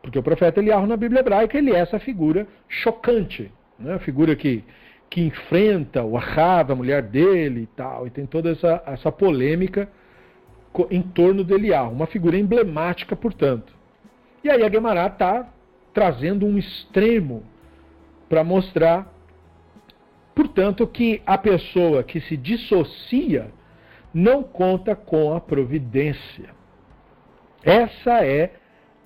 Porque 0.02 0.18
o 0.18 0.22
profeta 0.22 0.60
Eliarro 0.60 0.86
na 0.86 0.96
Bíblia 0.96 1.20
hebraica, 1.20 1.58
ele 1.58 1.72
é 1.72 1.78
essa 1.78 1.98
figura 1.98 2.46
chocante, 2.68 3.50
né? 3.78 3.94
a 3.94 3.98
figura 3.98 4.36
que, 4.36 4.64
que 5.10 5.22
enfrenta 5.22 6.02
o 6.02 6.16
Ahab, 6.16 6.72
a 6.72 6.76
mulher 6.76 7.02
dele 7.02 7.62
e 7.62 7.66
tal, 7.66 8.06
e 8.06 8.10
tem 8.10 8.26
toda 8.26 8.50
essa, 8.50 8.82
essa 8.86 9.10
polêmica 9.10 9.88
em 10.90 11.02
torno 11.02 11.42
de 11.42 11.54
Eliarro, 11.54 11.92
uma 11.92 12.06
figura 12.06 12.36
emblemática, 12.36 13.16
portanto. 13.16 13.72
E 14.44 14.50
aí 14.50 14.62
a 14.62 14.68
Guemará 14.68 15.06
está 15.06 15.48
trazendo 15.92 16.46
um 16.46 16.58
extremo 16.58 17.42
para 18.28 18.44
mostrar, 18.44 19.12
portanto, 20.34 20.86
que 20.86 21.22
a 21.26 21.36
pessoa 21.36 22.04
que 22.04 22.20
se 22.20 22.36
dissocia 22.36 23.50
não 24.12 24.42
conta 24.42 24.94
com 24.94 25.34
a 25.34 25.40
providência. 25.40 26.50
Essa 27.64 28.24
é, 28.24 28.52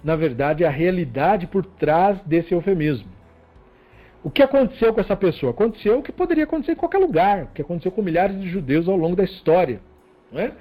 na 0.03 0.17
verdade, 0.17 0.65
a 0.65 0.71
realidade 0.71 1.47
por 1.47 1.65
trás 1.65 2.21
desse 2.27 2.53
eufemismo. 2.53 3.09
O 4.23 4.31
que 4.31 4.43
aconteceu 4.43 4.93
com 4.95 5.01
essa 5.01 5.17
pessoa? 5.17 5.51
Aconteceu 5.51 5.99
o 5.99 6.03
que 6.03 6.13
poderia 6.13 6.45
acontecer 6.45 6.73
em 6.73 6.77
qualquer 6.77 6.99
lugar, 6.99 7.45
o 7.45 7.47
que 7.49 7.63
aconteceu 7.63 7.91
com 7.91 8.03
milhares 8.03 8.41
de 8.41 8.49
judeus 8.49 8.89
ao 8.89 8.97
longo 8.97 9.17
da 9.17 9.25
história. 9.25 9.81
Não 10.31 10.41
é? 10.41 10.53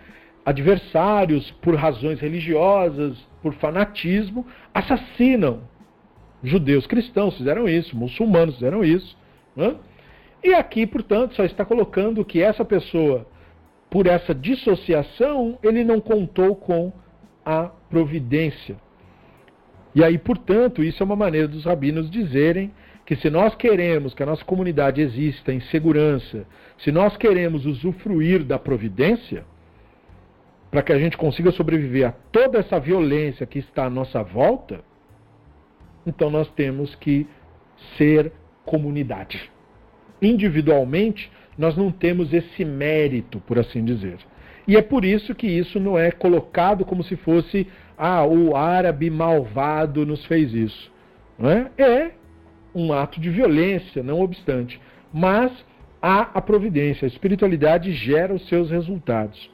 Adversários, 0.44 1.52
por 1.62 1.76
razões 1.76 2.20
religiosas, 2.20 3.16
por 3.44 3.54
fanatismo, 3.54 4.46
assassinam 4.74 5.62
Judeus 6.44 6.88
cristãos 6.88 7.38
fizeram 7.38 7.70
isso, 7.70 7.96
muçulmanos 7.96 8.56
fizeram 8.56 8.84
isso. 8.84 9.16
Né? 9.56 9.76
E 10.44 10.54
aqui, 10.54 10.88
portanto, 10.88 11.36
só 11.36 11.44
está 11.44 11.64
colocando 11.64 12.26
que 12.26 12.42
essa 12.42 12.66
pessoa, 12.66 13.28
por 13.90 14.08
essa 14.08 14.34
dissociação, 14.34 15.58
ele 15.62 15.84
não 15.84 16.00
contou 16.00 16.56
com 16.56 16.92
a 17.46 17.70
providência. 17.90 18.76
E 19.94 20.04
aí, 20.04 20.18
portanto, 20.18 20.84
isso 20.84 21.04
é 21.04 21.06
uma 21.06 21.16
maneira 21.16 21.48
dos 21.48 21.66
rabinos 21.66 22.10
dizerem 22.10 22.72
que 23.12 23.18
se 23.18 23.30
nós 23.30 23.54
queremos 23.56 24.14
que 24.14 24.24
a 24.24 24.26
nossa 24.26 24.46
comunidade 24.46 25.02
exista 25.02 25.52
em 25.52 25.60
segurança, 25.60 26.48
se 26.78 26.94
nós 26.94 27.18
queremos 27.18 27.66
usufruir 27.66 28.42
da 28.42 28.58
providência, 28.58 29.44
para 30.72 30.82
que 30.82 30.94
a 30.94 30.98
gente 30.98 31.18
consiga 31.18 31.52
sobreviver 31.52 32.08
a 32.08 32.14
toda 32.32 32.60
essa 32.60 32.80
violência 32.80 33.46
que 33.46 33.60
está 33.60 33.84
à 33.84 33.90
nossa 33.90 34.24
volta, 34.24 34.80
então 36.08 36.30
nós 36.30 36.50
temos 36.52 36.96
que 36.96 37.28
ser 37.98 38.32
comunidade. 38.64 39.52
Individualmente, 40.22 41.30
nós 41.58 41.76
não 41.76 41.92
temos 41.92 42.34
esse 42.34 42.64
mérito, 42.64 43.42
por 43.42 43.60
assim 43.60 43.84
dizer. 43.84 44.20
E 44.66 44.78
é 44.78 44.82
por 44.82 45.04
isso 45.04 45.36
que 45.36 45.48
isso 45.48 45.82
não 45.82 46.00
é 46.00 46.12
colocado 46.12 46.86
como 46.86 47.04
se 47.04 47.18
fosse, 47.18 47.68
ah, 47.98 48.26
o 48.26 48.56
árabe 48.56 49.10
malvado 49.10 50.06
nos 50.06 50.26
fez 50.28 50.54
isso. 50.54 50.90
Não 51.38 51.50
é? 51.50 51.72
é 51.78 52.21
um 52.74 52.94
ato 52.94 53.20
de 53.20 53.30
violência, 53.30 54.04
não 54.04 54.22
obstante. 54.22 54.80
Mas 55.14 55.52
há 56.02 56.22
a 56.34 56.42
providência, 56.42 57.06
a 57.06 57.08
espiritualidade 57.08 57.92
gera 57.92 58.34
os 58.34 58.48
seus 58.48 58.72
resultados. 58.72 59.50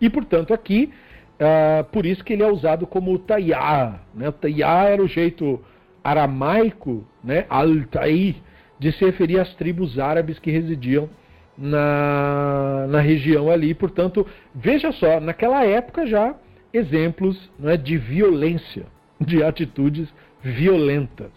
E, 0.00 0.08
portanto, 0.08 0.54
aqui 0.54 0.92
Uh, 1.40 1.82
por 1.84 2.04
isso 2.04 2.22
que 2.22 2.34
ele 2.34 2.42
é 2.42 2.46
usado 2.46 2.86
como 2.86 3.18
Tayá. 3.18 3.98
Né? 4.14 4.28
O 4.28 4.62
era 4.62 5.02
o 5.02 5.08
jeito 5.08 5.58
aramaico, 6.04 7.06
né? 7.24 7.46
Al-Tai, 7.48 8.36
de 8.78 8.92
se 8.92 9.04
referir 9.06 9.40
às 9.40 9.54
tribos 9.54 9.98
árabes 9.98 10.38
que 10.38 10.50
residiam 10.50 11.08
na, 11.56 12.86
na 12.88 13.00
região 13.00 13.50
ali. 13.50 13.72
Portanto, 13.72 14.26
veja 14.54 14.92
só, 14.92 15.18
naquela 15.18 15.64
época 15.64 16.06
já 16.06 16.34
exemplos 16.74 17.50
né, 17.58 17.76
de 17.76 17.96
violência, 17.96 18.84
de 19.18 19.42
atitudes 19.42 20.12
violentas. 20.42 21.32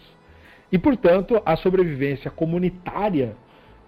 E, 0.73 0.79
portanto, 0.79 1.39
a 1.45 1.55
sobrevivência 1.55 2.31
comunitária 2.31 3.35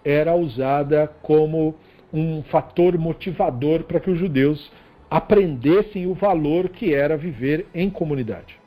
era 0.03 0.35
usada 0.35 1.11
como 1.23 1.73
um 2.13 2.43
fator 2.43 2.95
motivador 2.95 3.85
para 3.85 3.99
que 3.99 4.11
os 4.11 4.19
judeus 4.19 4.71
aprendessem 5.09 6.05
o 6.05 6.13
valor 6.13 6.69
que 6.69 6.93
era 6.93 7.17
viver 7.17 7.65
em 7.73 7.89
comunidade. 7.89 8.59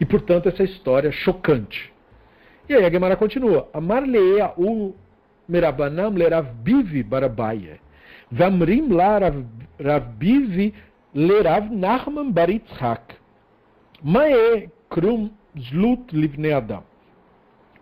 E, 0.00 0.06
portanto, 0.06 0.48
essa 0.48 0.62
história 0.62 1.12
chocante. 1.12 1.92
E 2.66 2.74
aí 2.74 2.86
a 2.86 2.90
Gemara 2.90 3.16
continua. 3.16 3.68
Amar 3.74 4.02
leia 4.02 4.54
u 4.56 4.94
merabanam 5.46 6.14
le 6.14 6.26
ravbivi 6.26 7.02
barabaye. 7.02 7.80
Vamrim 8.32 8.94
la 8.94 9.18
ravbivi 9.78 10.72
le 11.14 11.42
rav 11.42 11.70
Nachman 11.70 12.32
baritzhak. 12.32 13.14
Mae 14.02 14.70
krum 14.88 15.30
zlut 15.58 16.12
livne 16.12 16.54
adam. 16.54 16.89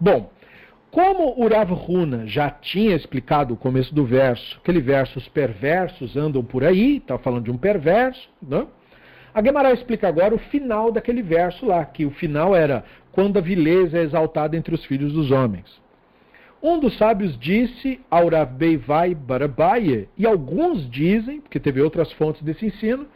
Bom, 0.00 0.30
como 0.90 1.34
o 1.36 1.48
Rav 1.48 1.70
Huna 1.72 2.26
já 2.26 2.50
tinha 2.50 2.96
explicado 2.96 3.52
o 3.52 3.56
começo 3.56 3.94
do 3.94 4.04
verso, 4.04 4.58
aquele 4.62 4.80
verso, 4.80 5.18
os 5.18 5.28
perversos 5.28 6.16
andam 6.16 6.42
por 6.42 6.64
aí, 6.64 6.96
está 6.96 7.18
falando 7.18 7.44
de 7.44 7.50
um 7.50 7.58
perverso, 7.58 8.28
né? 8.40 8.66
a 9.34 9.42
Gemara 9.42 9.72
explica 9.72 10.08
agora 10.08 10.34
o 10.34 10.38
final 10.38 10.90
daquele 10.90 11.22
verso 11.22 11.66
lá, 11.66 11.84
que 11.84 12.06
o 12.06 12.10
final 12.10 12.56
era 12.56 12.84
quando 13.12 13.38
a 13.38 13.42
vileza 13.42 13.98
é 13.98 14.02
exaltada 14.02 14.56
entre 14.56 14.74
os 14.74 14.84
filhos 14.84 15.12
dos 15.12 15.30
homens. 15.30 15.80
Um 16.62 16.80
dos 16.80 16.96
sábios 16.96 17.38
disse 17.38 18.00
ao 18.10 18.28
Rav 18.28 18.52
Beivai 18.52 19.14
Barabaye, 19.14 20.08
e 20.16 20.26
alguns 20.26 20.88
dizem, 20.90 21.40
porque 21.40 21.60
teve 21.60 21.80
outras 21.80 22.10
fontes 22.12 22.42
desse 22.42 22.66
ensino, 22.66 23.06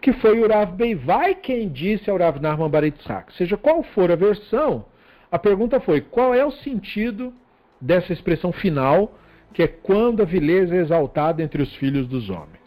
que 0.00 0.12
foi 0.12 0.38
o 0.40 0.48
Rav 0.48 0.72
Beivai 0.76 1.34
quem 1.34 1.68
disse 1.68 2.10
ao 2.10 2.18
Rav 2.18 2.38
Narman 2.40 2.70
Baritzhak. 2.70 3.32
Seja 3.34 3.56
qual 3.56 3.82
for 3.82 4.12
a 4.12 4.16
versão, 4.16 4.84
a 5.30 5.38
pergunta 5.38 5.80
foi: 5.80 6.00
qual 6.00 6.34
é 6.34 6.44
o 6.44 6.50
sentido 6.50 7.32
dessa 7.80 8.12
expressão 8.12 8.52
final, 8.52 9.14
que 9.52 9.62
é 9.62 9.66
quando 9.66 10.22
a 10.22 10.24
vileza 10.24 10.74
é 10.74 10.78
exaltada 10.78 11.42
entre 11.42 11.62
os 11.62 11.74
filhos 11.76 12.06
dos 12.06 12.30
homens? 12.30 12.66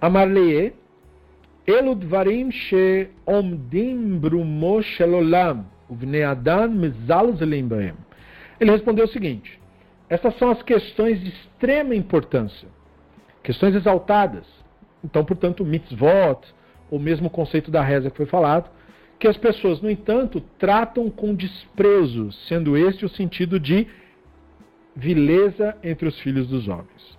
Amarlee, 0.00 0.72
eludvarim 1.66 2.50
she 2.50 3.10
omdim 3.26 4.18
brumo 4.18 4.82
shelolam, 4.82 5.66
uvne 5.88 6.22
adam 6.22 6.70
mezalzelim 6.70 7.66
baem. 7.66 7.94
Ele 8.60 8.70
respondeu 8.70 9.04
o 9.04 9.08
seguinte: 9.08 9.60
essas 10.08 10.36
são 10.38 10.50
as 10.50 10.62
questões 10.62 11.20
de 11.20 11.28
extrema 11.28 11.94
importância, 11.94 12.68
questões 13.42 13.74
exaltadas. 13.74 14.46
Então, 15.04 15.24
portanto, 15.24 15.64
mitzvot, 15.64 16.40
ou 16.90 16.98
mesmo 16.98 17.28
o 17.28 17.30
conceito 17.30 17.70
da 17.70 17.82
reza 17.82 18.10
que 18.10 18.16
foi 18.16 18.26
falado, 18.26 18.68
que 19.18 19.26
as 19.26 19.36
pessoas, 19.36 19.80
no 19.80 19.90
entanto, 19.90 20.40
tratam 20.58 21.10
com 21.10 21.34
desprezo, 21.34 22.30
sendo 22.48 22.76
este 22.76 23.04
o 23.04 23.08
sentido 23.08 23.58
de 23.58 23.86
vileza 24.94 25.76
entre 25.82 26.08
os 26.08 26.18
filhos 26.20 26.46
dos 26.48 26.68
homens. 26.68 27.18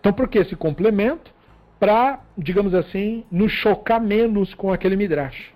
Então, 0.00 0.12
por 0.12 0.28
que 0.28 0.38
esse 0.38 0.54
complemento? 0.54 1.32
Para, 1.78 2.20
digamos 2.36 2.74
assim, 2.74 3.24
nos 3.30 3.52
chocar 3.52 4.00
menos 4.00 4.52
com 4.54 4.70
aquele 4.72 4.96
midrash. 4.96 5.52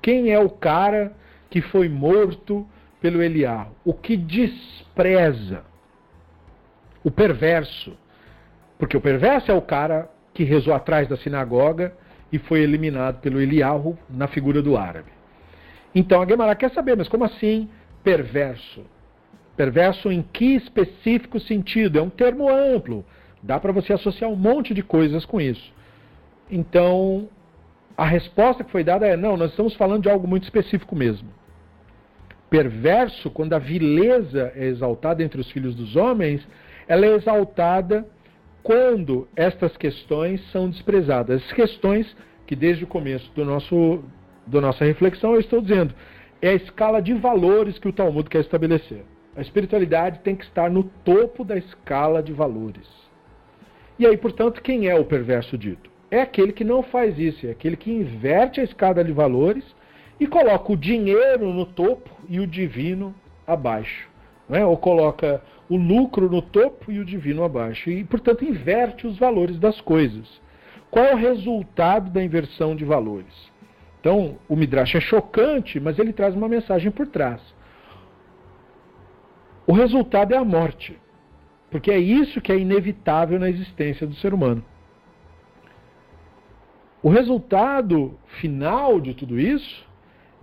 Quem 0.00 0.30
é 0.30 0.38
o 0.38 0.48
cara 0.48 1.12
que 1.50 1.60
foi 1.60 1.88
morto 1.88 2.66
pelo 3.00 3.22
Eliar, 3.22 3.70
o 3.84 3.92
que 3.92 4.16
despreza 4.16 5.64
o 7.02 7.10
perverso, 7.10 7.96
porque 8.78 8.96
o 8.96 9.00
perverso 9.00 9.50
é 9.50 9.54
o 9.54 9.62
cara 9.62 10.10
que 10.32 10.42
rezou 10.42 10.74
atrás 10.74 11.08
da 11.08 11.16
sinagoga 11.16 11.96
e 12.32 12.38
foi 12.38 12.60
eliminado 12.60 13.20
pelo 13.20 13.40
Eliarro 13.40 13.98
na 14.08 14.26
figura 14.26 14.62
do 14.62 14.76
árabe. 14.76 15.13
Então 15.94 16.20
a 16.20 16.26
Gemara 16.26 16.54
quer 16.54 16.70
saber, 16.70 16.96
mas 16.96 17.08
como 17.08 17.24
assim 17.24 17.68
perverso? 18.02 18.84
Perverso 19.56 20.10
em 20.10 20.22
que 20.22 20.56
específico 20.56 21.38
sentido? 21.38 21.98
É 21.98 22.02
um 22.02 22.10
termo 22.10 22.48
amplo. 22.48 23.04
Dá 23.42 23.60
para 23.60 23.72
você 23.72 23.92
associar 23.92 24.30
um 24.30 24.36
monte 24.36 24.74
de 24.74 24.82
coisas 24.82 25.24
com 25.24 25.40
isso. 25.40 25.72
Então, 26.50 27.28
a 27.96 28.04
resposta 28.04 28.64
que 28.64 28.72
foi 28.72 28.82
dada 28.82 29.06
é: 29.06 29.16
não, 29.16 29.36
nós 29.36 29.50
estamos 29.50 29.74
falando 29.74 30.02
de 30.02 30.10
algo 30.10 30.26
muito 30.26 30.44
específico 30.44 30.96
mesmo 30.96 31.28
perverso, 32.54 33.30
quando 33.30 33.52
a 33.54 33.58
vileza 33.58 34.52
é 34.54 34.66
exaltada 34.66 35.24
entre 35.24 35.40
os 35.40 35.50
filhos 35.50 35.74
dos 35.74 35.96
homens, 35.96 36.46
ela 36.86 37.04
é 37.04 37.12
exaltada 37.12 38.06
quando 38.62 39.26
estas 39.34 39.76
questões 39.76 40.40
são 40.52 40.70
desprezadas. 40.70 41.42
As 41.42 41.52
questões 41.52 42.16
que 42.46 42.54
desde 42.54 42.84
o 42.84 42.86
começo 42.86 43.28
do 43.34 43.44
nosso 43.44 44.04
da 44.46 44.60
nossa 44.60 44.84
reflexão 44.84 45.34
eu 45.34 45.40
estou 45.40 45.60
dizendo, 45.60 45.94
é 46.40 46.50
a 46.50 46.54
escala 46.54 47.00
de 47.00 47.14
valores 47.14 47.78
que 47.78 47.88
o 47.88 47.92
Talmud 47.92 48.28
quer 48.28 48.40
estabelecer. 48.40 49.04
A 49.36 49.40
espiritualidade 49.40 50.20
tem 50.20 50.36
que 50.36 50.44
estar 50.44 50.70
no 50.70 50.84
topo 51.04 51.44
da 51.44 51.56
escala 51.56 52.22
de 52.22 52.32
valores. 52.32 52.88
E 53.98 54.06
aí, 54.06 54.16
portanto, 54.16 54.62
quem 54.62 54.88
é 54.88 54.94
o 54.94 55.04
perverso 55.04 55.56
dito? 55.56 55.90
É 56.10 56.20
aquele 56.20 56.52
que 56.52 56.64
não 56.64 56.82
faz 56.82 57.18
isso, 57.18 57.46
é 57.46 57.50
aquele 57.50 57.76
que 57.76 57.90
inverte 57.90 58.60
a 58.60 58.64
escala 58.64 59.02
de 59.02 59.12
valores 59.12 59.64
e 60.20 60.26
coloca 60.26 60.72
o 60.72 60.76
dinheiro 60.76 61.52
no 61.52 61.66
topo 61.66 62.10
e 62.28 62.38
o 62.38 62.46
divino 62.46 63.14
abaixo. 63.46 64.08
Né? 64.48 64.64
Ou 64.64 64.76
coloca 64.76 65.42
o 65.68 65.76
lucro 65.76 66.28
no 66.28 66.42
topo 66.42 66.92
e 66.92 66.98
o 66.98 67.04
divino 67.04 67.42
abaixo. 67.42 67.90
E, 67.90 68.04
portanto, 68.04 68.44
inverte 68.44 69.06
os 69.06 69.18
valores 69.18 69.58
das 69.58 69.80
coisas. 69.80 70.40
Qual 70.90 71.04
é 71.04 71.14
o 71.14 71.18
resultado 71.18 72.10
da 72.10 72.22
inversão 72.22 72.76
de 72.76 72.84
valores? 72.84 73.52
Então, 74.04 74.36
o 74.46 74.54
Midrash 74.54 74.96
é 74.96 75.00
chocante, 75.00 75.80
mas 75.80 75.98
ele 75.98 76.12
traz 76.12 76.34
uma 76.34 76.46
mensagem 76.46 76.90
por 76.90 77.06
trás. 77.06 77.40
O 79.66 79.72
resultado 79.72 80.34
é 80.34 80.36
a 80.36 80.44
morte. 80.44 81.00
Porque 81.70 81.90
é 81.90 81.98
isso 81.98 82.38
que 82.42 82.52
é 82.52 82.58
inevitável 82.58 83.40
na 83.40 83.48
existência 83.48 84.06
do 84.06 84.14
ser 84.16 84.34
humano. 84.34 84.62
O 87.02 87.08
resultado 87.08 88.18
final 88.42 89.00
de 89.00 89.14
tudo 89.14 89.40
isso 89.40 89.86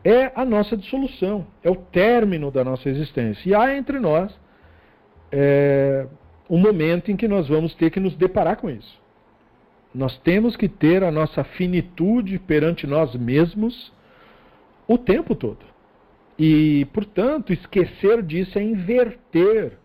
é 0.04 0.32
a 0.34 0.44
nossa 0.44 0.76
dissolução, 0.76 1.46
é 1.64 1.70
o 1.70 1.76
término 1.76 2.50
da 2.50 2.64
nossa 2.64 2.90
existência. 2.90 3.48
E 3.48 3.54
há 3.54 3.78
entre 3.78 4.00
nós 4.00 4.36
é, 5.32 6.08
um 6.50 6.58
momento 6.58 7.12
em 7.12 7.16
que 7.16 7.28
nós 7.28 7.48
vamos 7.48 7.76
ter 7.76 7.92
que 7.92 8.00
nos 8.00 8.16
deparar 8.16 8.58
com 8.58 8.72
isso. 8.72 9.01
Nós 9.94 10.18
temos 10.20 10.56
que 10.56 10.70
ter 10.70 11.04
a 11.04 11.12
nossa 11.12 11.44
finitude 11.44 12.40
perante 12.40 12.88
nós 12.88 13.14
mesmos 13.16 13.92
o 14.88 14.98
tempo 14.98 15.36
todo. 15.36 15.60
E, 16.40 16.86
portanto, 16.94 17.52
esquecer 17.52 18.24
disso 18.24 18.58
é 18.58 18.64
inverter 18.64 19.78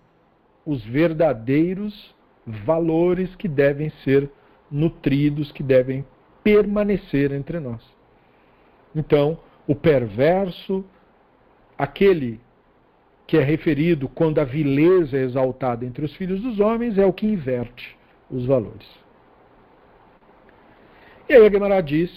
os 0.64 0.84
verdadeiros 0.84 2.14
valores 2.46 3.34
que 3.36 3.48
devem 3.48 3.90
ser 4.04 4.30
nutridos, 4.70 5.50
que 5.52 5.62
devem 5.62 6.04
permanecer 6.42 7.32
entre 7.32 7.58
nós. 7.58 7.82
Então, 8.94 9.38
o 9.66 9.74
perverso, 9.74 10.84
aquele 11.76 12.40
que 13.26 13.36
é 13.36 13.42
referido 13.42 14.08
quando 14.08 14.38
a 14.38 14.44
vileza 14.44 15.16
é 15.16 15.22
exaltada 15.22 15.84
entre 15.84 16.04
os 16.04 16.14
filhos 16.14 16.40
dos 16.40 16.60
homens, 16.60 16.96
é 16.96 17.04
o 17.04 17.12
que 17.12 17.26
inverte 17.26 17.96
os 18.30 18.46
valores. 18.46 19.05
E 21.28 21.35
aí 21.35 21.44
a 21.44 21.51
Gemara 21.51 21.81
diz, 21.81 22.11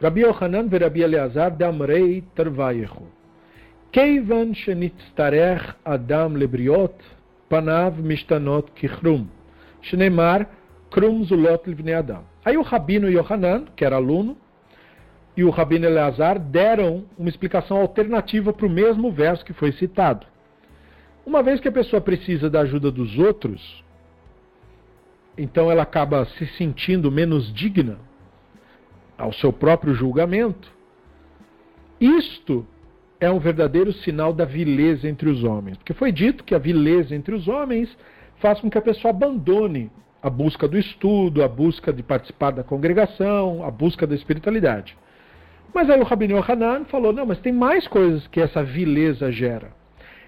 Rabi 0.00 0.20
Yohanan 0.20 0.68
ve 0.68 0.78
Rabi 0.78 1.02
Eleazar 1.02 1.50
damrei 1.50 2.22
tervayechu. 2.36 3.08
Keivan 3.90 4.54
shenitztarech 4.54 5.74
adam 5.84 6.34
lebriot, 6.34 6.94
panav 7.50 7.98
mishtanot 7.98 8.70
kichrum. 8.76 9.26
Shneimar 9.82 10.46
krum 10.92 11.24
zulot 11.24 11.66
livnei 11.66 11.94
adam. 11.94 12.22
Aí 12.44 12.56
o 12.56 12.62
Rabino 12.62 13.10
Yohanan, 13.10 13.64
que 13.74 13.84
era 13.84 13.96
aluno, 13.96 14.36
e 15.36 15.42
o 15.42 15.50
Rabino 15.50 15.86
Eleazar 15.86 16.38
deram 16.38 17.04
uma 17.18 17.28
explicação 17.28 17.78
alternativa 17.78 18.52
para 18.52 18.66
o 18.66 18.70
mesmo 18.70 19.10
verso 19.10 19.44
que 19.44 19.52
foi 19.52 19.72
citado. 19.72 20.24
Uma 21.26 21.42
vez 21.42 21.58
que 21.58 21.66
a 21.66 21.72
pessoa 21.72 22.00
precisa 22.00 22.48
da 22.48 22.60
ajuda 22.60 22.92
dos 22.92 23.18
outros, 23.18 23.83
então 25.36 25.70
ela 25.70 25.82
acaba 25.82 26.24
se 26.24 26.46
sentindo 26.58 27.10
menos 27.10 27.52
digna 27.52 27.98
ao 29.18 29.32
seu 29.32 29.52
próprio 29.52 29.94
julgamento. 29.94 30.72
Isto 32.00 32.66
é 33.20 33.30
um 33.30 33.38
verdadeiro 33.38 33.92
sinal 33.92 34.32
da 34.32 34.44
vileza 34.44 35.08
entre 35.08 35.28
os 35.28 35.44
homens, 35.44 35.76
porque 35.76 35.94
foi 35.94 36.12
dito 36.12 36.44
que 36.44 36.54
a 36.54 36.58
vileza 36.58 37.14
entre 37.14 37.34
os 37.34 37.48
homens 37.48 37.96
faz 38.36 38.60
com 38.60 38.68
que 38.68 38.78
a 38.78 38.82
pessoa 38.82 39.10
abandone 39.10 39.90
a 40.22 40.30
busca 40.30 40.66
do 40.66 40.78
estudo, 40.78 41.42
a 41.42 41.48
busca 41.48 41.92
de 41.92 42.02
participar 42.02 42.50
da 42.50 42.64
congregação, 42.64 43.64
a 43.64 43.70
busca 43.70 44.06
da 44.06 44.14
espiritualidade. 44.14 44.96
Mas 45.74 45.90
aí 45.90 46.00
o 46.00 46.04
Rabino 46.04 46.42
Hanan 46.46 46.84
falou: 46.84 47.12
não, 47.12 47.26
mas 47.26 47.38
tem 47.40 47.52
mais 47.52 47.86
coisas 47.86 48.26
que 48.28 48.40
essa 48.40 48.62
vileza 48.62 49.30
gera. 49.32 49.72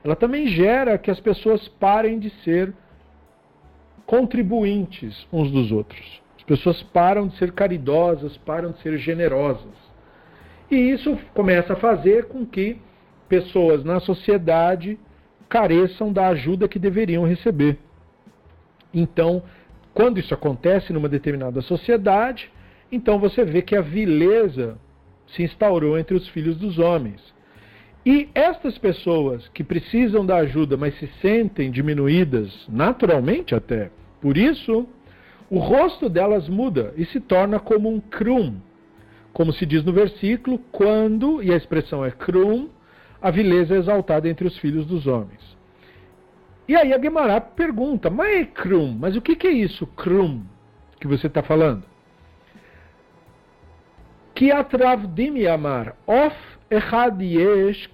Ela 0.04 0.16
também 0.16 0.46
gera 0.48 0.98
que 0.98 1.10
as 1.10 1.20
pessoas 1.20 1.66
parem 1.68 2.18
de 2.18 2.30
ser 2.42 2.72
contribuintes 4.06 5.26
uns 5.32 5.50
dos 5.50 5.72
outros. 5.72 6.22
As 6.36 6.44
pessoas 6.44 6.82
param 6.82 7.26
de 7.26 7.36
ser 7.36 7.52
caridosas, 7.52 8.36
param 8.38 8.70
de 8.70 8.80
ser 8.80 8.96
generosas. 8.98 9.74
E 10.70 10.76
isso 10.76 11.18
começa 11.34 11.72
a 11.72 11.76
fazer 11.76 12.26
com 12.26 12.46
que 12.46 12.78
pessoas 13.28 13.84
na 13.84 14.00
sociedade 14.00 14.98
careçam 15.48 16.12
da 16.12 16.28
ajuda 16.28 16.68
que 16.68 16.78
deveriam 16.78 17.24
receber. 17.24 17.78
Então, 18.94 19.42
quando 19.92 20.18
isso 20.18 20.34
acontece 20.34 20.92
numa 20.92 21.08
determinada 21.08 21.60
sociedade, 21.60 22.50
então 22.90 23.18
você 23.18 23.44
vê 23.44 23.62
que 23.62 23.76
a 23.76 23.80
vileza 23.80 24.78
se 25.28 25.42
instaurou 25.42 25.98
entre 25.98 26.14
os 26.14 26.28
filhos 26.28 26.56
dos 26.56 26.78
homens. 26.78 27.20
E 28.06 28.28
estas 28.36 28.78
pessoas 28.78 29.48
que 29.48 29.64
precisam 29.64 30.24
da 30.24 30.36
ajuda, 30.36 30.76
mas 30.76 30.96
se 30.96 31.08
sentem 31.20 31.72
diminuídas 31.72 32.64
naturalmente 32.68 33.52
até, 33.52 33.90
por 34.20 34.36
isso, 34.36 34.86
o 35.50 35.58
rosto 35.58 36.08
delas 36.08 36.48
muda 36.48 36.94
e 36.96 37.04
se 37.06 37.18
torna 37.18 37.58
como 37.58 37.92
um 37.92 37.98
krum. 37.98 38.60
Como 39.32 39.52
se 39.52 39.66
diz 39.66 39.84
no 39.84 39.92
versículo, 39.92 40.60
quando, 40.70 41.42
e 41.42 41.52
a 41.52 41.56
expressão 41.56 42.04
é 42.04 42.12
krum, 42.12 42.68
a 43.20 43.32
vileza 43.32 43.74
é 43.74 43.78
exaltada 43.78 44.28
entre 44.28 44.46
os 44.46 44.56
filhos 44.58 44.86
dos 44.86 45.08
homens. 45.08 45.56
E 46.68 46.76
aí 46.76 46.92
a 46.92 47.02
Gemara 47.02 47.40
pergunta, 47.40 48.08
mas 48.08 48.40
é 48.40 48.44
krum, 48.44 48.96
mas 48.96 49.16
o 49.16 49.20
que, 49.20 49.34
que 49.34 49.48
é 49.48 49.52
isso, 49.52 49.84
krum, 49.84 50.42
que 51.00 51.08
você 51.08 51.26
está 51.26 51.42
falando? 51.42 51.82
כי 54.36 54.52
atravdim 54.52 55.38
yamar, 55.38 55.96
of 56.70 56.82
echad 56.82 57.20
yesh 57.20 57.88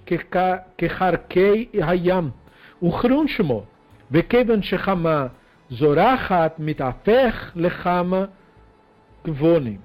kecharkei 0.77 1.69
hayam, 1.73 2.33
Uchrunshmo, 2.81 3.65
Vekevan 4.11 4.61
Shechama 4.61 5.31
Zorachat 5.71 6.59
Mitafech 6.59 7.55
Lechama 7.55 8.29
Kvonim. 9.23 9.79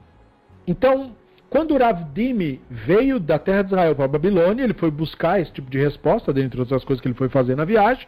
Então, 0.66 1.16
quando 1.48 1.78
Ravdimi 1.78 2.60
veio 2.70 3.18
da 3.18 3.38
terra 3.38 3.62
de 3.62 3.68
Israel 3.68 3.94
para 3.94 4.04
a 4.04 4.08
Babilônia, 4.08 4.64
ele 4.64 4.74
foi 4.74 4.90
buscar 4.90 5.40
esse 5.40 5.52
tipo 5.52 5.70
de 5.70 5.78
resposta, 5.78 6.32
dentre 6.32 6.60
outras 6.60 6.84
coisas 6.84 7.00
que 7.00 7.08
ele 7.08 7.14
foi 7.14 7.28
fazer 7.28 7.56
na 7.56 7.64
viagem. 7.64 8.06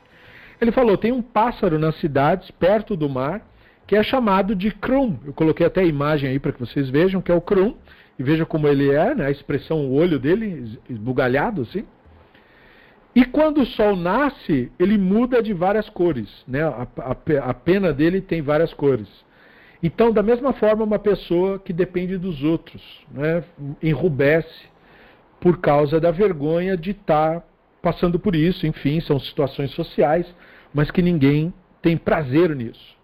Ele 0.61 0.70
falou: 0.70 0.98
tem 0.98 1.11
um 1.12 1.23
pássaro 1.23 1.78
nas 1.78 1.97
cidades, 1.97 2.51
perto 2.51 2.94
do 2.97 3.09
mar, 3.09 3.40
que 3.86 3.97
é 3.97 4.02
chamado 4.02 4.55
de 4.55 4.70
Krum. 4.70 5.16
Eu 5.24 5.32
coloquei 5.32 5.66
até 5.66 5.81
a 5.81 5.85
imagem 5.85 6.28
aí 6.28 6.39
para 6.39 6.52
que 6.52 6.61
vocês 6.61 6.90
vejam 6.90 7.23
que 7.23 7.32
é 7.32 7.35
o 7.35 7.40
Krum. 7.40 7.74
E 8.21 8.23
veja 8.23 8.45
como 8.45 8.69
ele 8.69 8.91
é, 8.91 9.15
né? 9.15 9.25
a 9.25 9.31
expressão, 9.31 9.79
o 9.79 9.95
olho 9.95 10.19
dele 10.19 10.79
esbugalhado 10.91 11.63
assim. 11.63 11.87
E 13.15 13.25
quando 13.25 13.63
o 13.63 13.67
sol 13.67 13.97
nasce, 13.97 14.71
ele 14.79 14.99
muda 14.99 15.43
de 15.43 15.55
várias 15.55 15.89
cores. 15.89 16.29
Né? 16.47 16.63
A, 16.63 16.87
a, 16.99 17.17
a 17.49 17.55
pena 17.55 17.95
dele 17.95 18.21
tem 18.21 18.43
várias 18.43 18.75
cores. 18.75 19.09
Então, 19.83 20.13
da 20.13 20.23
mesma 20.23 20.53
forma, 20.53 20.85
uma 20.85 20.99
pessoa 20.99 21.59
que 21.59 21.73
depende 21.73 22.19
dos 22.19 22.43
outros, 22.43 22.83
né, 23.11 23.43
enrubesce 23.83 24.69
por 25.41 25.57
causa 25.57 25.99
da 25.99 26.11
vergonha 26.11 26.77
de 26.77 26.91
estar 26.91 27.41
tá 27.41 27.47
passando 27.81 28.19
por 28.19 28.37
isso. 28.37 28.67
Enfim, 28.67 29.01
são 29.01 29.19
situações 29.19 29.71
sociais, 29.71 30.27
mas 30.75 30.91
que 30.91 31.01
ninguém 31.01 31.55
tem 31.81 31.97
prazer 31.97 32.55
nisso. 32.55 32.95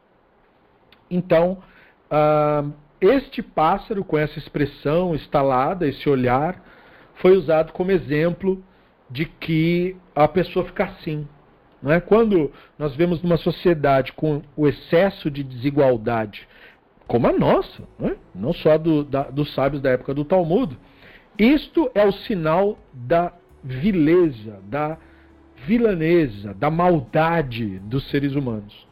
Então, 1.11 1.63
uh, 2.11 2.71
este 3.01 3.43
pássaro, 3.43 4.05
com 4.05 4.17
essa 4.17 4.39
expressão 4.39 5.15
instalada, 5.15 5.87
esse 5.87 6.09
olhar, 6.09 6.63
foi 7.17 7.37
usado 7.37 7.73
como 7.73 7.91
exemplo 7.91 8.63
de 9.11 9.25
que 9.25 9.97
a 10.15 10.27
pessoa 10.27 10.65
fica 10.65 10.85
assim. 10.85 11.27
Não 11.83 11.93
é? 11.93 12.01
Quando 12.01 12.51
nós 12.79 12.95
vemos 12.97 13.23
numa 13.23 13.37
sociedade 13.37 14.13
com 14.13 14.43
o 14.57 14.67
excesso 14.67 15.31
de 15.31 15.43
desigualdade, 15.43 16.49
como 17.07 17.27
a 17.29 17.33
nossa, 17.33 17.85
não, 17.99 18.09
é? 18.09 18.17
não 18.35 18.53
só 18.53 18.77
do, 18.77 19.05
da, 19.05 19.25
dos 19.25 19.55
sábios 19.55 19.81
da 19.81 19.91
época 19.91 20.13
do 20.13 20.25
Talmud. 20.25 20.77
Isto 21.39 21.91
é 21.95 22.05
o 22.05 22.13
sinal 22.13 22.79
da 22.93 23.33
vileza, 23.63 24.59
da 24.65 24.99
vilaneza, 25.67 26.55
da 26.55 26.71
maldade 26.71 27.79
dos 27.81 28.09
seres 28.11 28.35
humanos. 28.35 28.87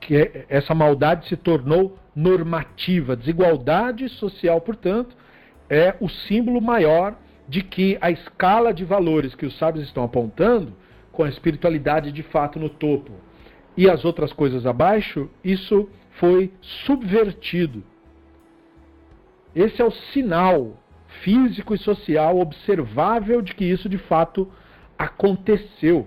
Que 0.00 0.16
é, 0.16 0.46
essa 0.48 0.74
maldade 0.74 1.28
se 1.28 1.36
tornou 1.36 1.98
normativa. 2.14 3.16
Desigualdade 3.16 4.08
social, 4.08 4.60
portanto, 4.60 5.16
é 5.68 5.94
o 6.00 6.08
símbolo 6.08 6.60
maior 6.60 7.16
de 7.48 7.62
que 7.62 7.96
a 8.00 8.10
escala 8.10 8.72
de 8.72 8.84
valores 8.84 9.34
que 9.34 9.46
os 9.46 9.56
sábios 9.58 9.86
estão 9.86 10.04
apontando, 10.04 10.74
com 11.10 11.24
a 11.24 11.28
espiritualidade 11.28 12.12
de 12.12 12.22
fato 12.22 12.60
no 12.60 12.68
topo 12.68 13.12
e 13.76 13.88
as 13.88 14.04
outras 14.04 14.32
coisas 14.32 14.66
abaixo, 14.66 15.30
isso 15.42 15.88
foi 16.18 16.52
subvertido. 16.60 17.82
Esse 19.54 19.80
é 19.80 19.84
o 19.84 19.90
sinal 19.90 20.76
físico 21.22 21.74
e 21.74 21.78
social 21.78 22.38
observável 22.38 23.40
de 23.40 23.54
que 23.54 23.64
isso 23.64 23.88
de 23.88 23.98
fato 23.98 24.50
aconteceu. 24.98 26.06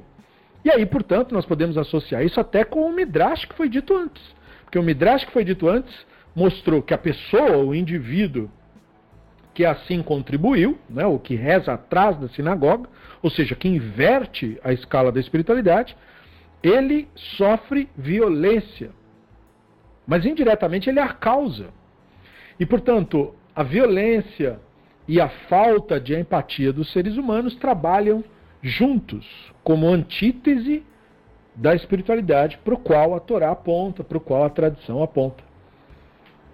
E 0.63 0.69
aí, 0.69 0.85
portanto, 0.85 1.33
nós 1.33 1.45
podemos 1.45 1.77
associar 1.77 2.23
isso 2.23 2.39
até 2.39 2.63
com 2.63 2.81
o 2.81 2.93
Midrash 2.93 3.45
que 3.45 3.55
foi 3.55 3.67
dito 3.67 3.95
antes. 3.95 4.21
Porque 4.63 4.77
o 4.77 4.83
Midrash 4.83 5.25
que 5.25 5.31
foi 5.31 5.43
dito 5.43 5.67
antes 5.67 5.93
mostrou 6.35 6.81
que 6.81 6.93
a 6.93 6.97
pessoa, 6.97 7.57
o 7.57 7.75
indivíduo 7.75 8.49
que 9.53 9.65
assim 9.65 10.01
contribuiu, 10.01 10.79
né, 10.89 11.05
o 11.05 11.19
que 11.19 11.35
reza 11.35 11.73
atrás 11.73 12.17
da 12.17 12.29
sinagoga, 12.29 12.88
ou 13.21 13.29
seja, 13.29 13.53
que 13.53 13.67
inverte 13.67 14.57
a 14.63 14.71
escala 14.71 15.11
da 15.11 15.19
espiritualidade, 15.19 15.95
ele 16.63 17.09
sofre 17.15 17.89
violência 17.97 18.91
mas 20.11 20.25
indiretamente 20.25 20.89
ele 20.89 20.99
é 20.99 21.03
a 21.03 21.13
causa. 21.13 21.69
E, 22.59 22.65
portanto, 22.65 23.33
a 23.55 23.63
violência 23.63 24.59
e 25.07 25.19
a 25.19 25.29
falta 25.29 25.99
de 25.99 26.13
empatia 26.13 26.71
dos 26.73 26.91
seres 26.91 27.15
humanos 27.17 27.55
trabalham 27.55 28.23
juntos, 28.61 29.50
como 29.63 29.88
antítese 29.88 30.83
da 31.55 31.75
espiritualidade 31.75 32.57
para 32.63 32.73
o 32.73 32.77
qual 32.77 33.13
a 33.15 33.19
Torá 33.19 33.51
aponta, 33.51 34.03
para 34.03 34.17
o 34.17 34.21
qual 34.21 34.43
a 34.43 34.49
tradição 34.49 35.03
aponta. 35.03 35.43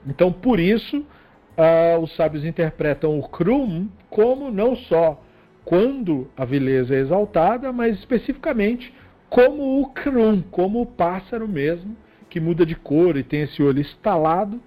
Então, 0.06 0.32
por 0.32 0.60
isso, 0.60 0.98
uh, 0.98 2.00
os 2.02 2.16
sábios 2.16 2.46
interpretam 2.46 3.18
o 3.20 3.28
Krum 3.28 3.88
como 4.10 4.50
não 4.52 4.76
só 4.76 5.22
quando 5.66 6.30
a 6.38 6.46
beleza 6.46 6.96
é 6.96 7.00
exaltada, 7.00 7.72
mas 7.74 7.98
especificamente 8.00 8.94
como 9.30 9.82
o 9.82 9.88
Krum, 9.88 10.42
como 10.50 10.82
o 10.82 10.86
pássaro 10.86 11.48
mesmo, 11.48 11.96
que 12.30 12.40
muda 12.40 12.66
de 12.66 12.76
cor 12.76 13.18
e 13.18 13.24
tem 13.24 13.42
esse 13.42 13.62
olho 13.62 13.82
estalado, 13.82 14.62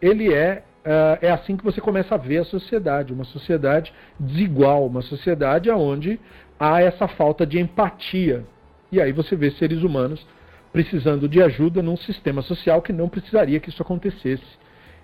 ele 0.00 0.32
é 0.32 0.62
uh, 0.86 1.18
é 1.20 1.30
assim 1.30 1.56
que 1.56 1.64
você 1.64 1.80
começa 1.80 2.14
a 2.14 2.18
ver 2.18 2.38
a 2.38 2.44
sociedade, 2.44 3.12
uma 3.12 3.24
sociedade 3.24 3.92
desigual, 4.18 4.86
uma 4.86 5.02
sociedade 5.02 5.70
onde 5.70 6.20
há 6.58 6.80
essa 6.80 7.08
falta 7.08 7.46
de 7.46 7.58
empatia. 7.58 8.44
E 8.90 9.00
aí 9.00 9.12
você 9.12 9.36
vê 9.36 9.50
seres 9.52 9.82
humanos 9.82 10.26
precisando 10.72 11.28
de 11.28 11.42
ajuda 11.42 11.82
num 11.82 11.96
sistema 11.96 12.42
social 12.42 12.82
que 12.82 12.92
não 12.92 13.08
precisaria 13.08 13.60
que 13.60 13.70
isso 13.70 13.82
acontecesse. 13.82 14.44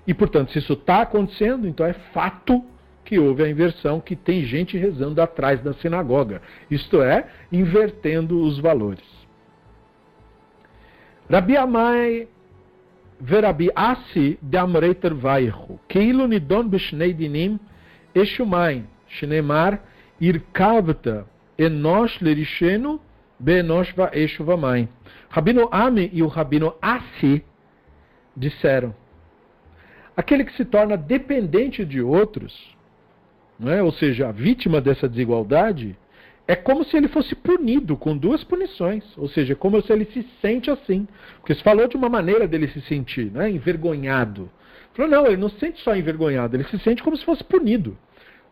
E, 0.07 0.13
portanto, 0.13 0.53
se 0.53 0.59
isso 0.59 0.75
está 0.75 1.03
acontecendo, 1.03 1.67
então 1.67 1.87
é 1.87 1.93
fato 2.13 2.65
que 3.05 3.19
houve 3.19 3.43
a 3.43 3.49
inversão, 3.49 4.01
que 4.01 4.15
tem 4.15 4.45
gente 4.45 4.77
rezando 4.77 5.21
atrás 5.21 5.63
da 5.63 5.73
sinagoga. 5.75 6.43
Isto 6.71 7.03
é, 7.03 7.27
invertendo 7.51 8.41
os 8.41 8.59
valores. 8.59 9.05
Rabi 11.31 11.57
Amai 11.57 12.29
verabi 13.23 13.71
asi 13.75 14.39
damreiter 14.43 15.15
vaihu, 15.15 15.79
keilu 15.89 16.27
nidon 16.27 16.69
bishnei 16.69 17.15
dinim 17.15 17.59
eshumain, 18.15 18.87
shneimar 19.09 19.81
irkavta 20.21 21.25
Enosh 21.59 22.21
Lerisheno, 22.21 23.01
Beenosh 23.39 23.93
Vaeshu 23.93 24.45
Vamai. 24.45 24.89
Rabino 25.29 25.69
Ami 25.71 26.11
e 26.13 26.23
o 26.23 26.27
Rabino 26.27 26.75
Asi 26.81 27.45
disseram: 28.37 28.95
aquele 30.17 30.45
que 30.45 30.57
se 30.57 30.65
torna 30.65 30.97
dependente 30.97 31.85
de 31.85 32.01
outros, 32.01 32.77
né, 33.59 33.83
ou 33.83 33.93
seja, 33.93 34.29
a 34.29 34.33
vítima 34.33 34.81
dessa 34.81 35.09
desigualdade, 35.09 35.97
é 36.47 36.57
como 36.57 36.85
se 36.85 36.97
ele 36.97 37.09
fosse 37.09 37.35
punido 37.35 37.97
com 37.97 38.17
duas 38.17 38.43
punições, 38.43 39.05
ou 39.17 39.29
seja, 39.29 39.53
é 39.53 39.57
como 39.57 39.81
se 39.81 39.93
ele 39.93 40.05
se 40.07 40.27
sente 40.41 40.71
assim. 40.71 41.07
Porque 41.39 41.55
se 41.55 41.63
falou 41.63 41.87
de 41.87 41.97
uma 41.97 42.09
maneira 42.09 42.49
dele 42.49 42.69
se 42.69 42.81
sentir, 42.83 43.31
né, 43.31 43.51
envergonhado. 43.51 44.51
Falou, 44.95 45.11
não, 45.11 45.27
ele 45.27 45.37
não 45.37 45.49
se 45.49 45.59
sente 45.59 45.81
só 45.81 45.97
envergonhado, 45.97 46.57
ele 46.57 46.65
se 46.65 46.79
sente 46.81 47.03
como 47.03 47.17
se 47.17 47.25
fosse 47.25 47.43
punido, 47.45 47.97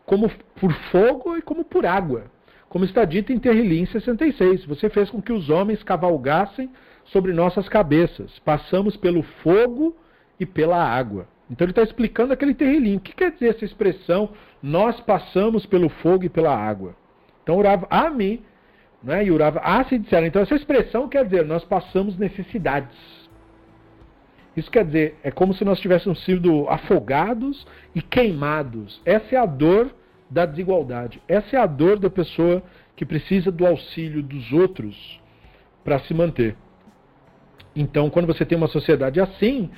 como 0.05 0.31
por 0.59 0.73
fogo 0.91 1.37
e 1.37 1.41
como 1.41 1.63
por 1.63 1.85
água. 1.85 2.25
Como 2.71 2.85
está 2.85 3.03
dito 3.03 3.33
em 3.33 3.37
Terrilim 3.37 3.85
66, 3.85 4.63
você 4.63 4.89
fez 4.89 5.09
com 5.09 5.21
que 5.21 5.33
os 5.33 5.49
homens 5.49 5.83
cavalgassem 5.83 6.69
sobre 7.03 7.33
nossas 7.33 7.67
cabeças, 7.67 8.39
passamos 8.45 8.95
pelo 8.95 9.23
fogo 9.43 9.93
e 10.39 10.45
pela 10.45 10.81
água. 10.81 11.27
Então 11.49 11.65
ele 11.65 11.73
está 11.73 11.83
explicando 11.83 12.31
aquele 12.31 12.53
Terrilim. 12.53 12.95
O 12.95 13.01
que 13.01 13.13
quer 13.13 13.31
dizer 13.33 13.49
essa 13.49 13.65
expressão, 13.65 14.29
nós 14.63 14.97
passamos 15.01 15.65
pelo 15.65 15.89
fogo 15.89 16.23
e 16.23 16.29
pela 16.29 16.55
água? 16.55 16.95
Então, 17.43 17.57
Urav 17.57 17.83
Ami 17.89 18.41
né, 19.03 19.25
e 19.25 19.31
Urav 19.31 19.57
Asi 19.61 19.97
disseram. 19.97 20.27
Então, 20.27 20.41
essa 20.41 20.55
expressão 20.55 21.09
quer 21.09 21.25
dizer, 21.25 21.43
nós 21.43 21.65
passamos 21.65 22.17
necessidades. 22.17 22.97
Isso 24.55 24.71
quer 24.71 24.85
dizer, 24.85 25.17
é 25.23 25.29
como 25.29 25.53
se 25.53 25.65
nós 25.65 25.77
tivéssemos 25.81 26.23
sido 26.23 26.69
afogados 26.69 27.67
e 27.93 28.01
queimados. 28.01 29.01
Essa 29.03 29.35
é 29.35 29.37
a 29.37 29.45
dor 29.45 29.93
da 30.31 30.45
desigualdade. 30.45 31.21
Essa 31.27 31.57
é 31.57 31.59
a 31.59 31.67
dor 31.67 31.99
da 31.99 32.09
pessoa 32.09 32.63
que 32.95 33.05
precisa 33.05 33.51
do 33.51 33.67
auxílio 33.67 34.23
dos 34.23 34.51
outros 34.51 35.21
para 35.83 35.99
se 35.99 36.13
manter. 36.13 36.55
Então, 37.75 38.09
quando 38.09 38.25
você 38.25 38.43
tem 38.43 38.57
uma 38.57 38.67
sociedade 38.67 39.19
assim, 39.19 39.69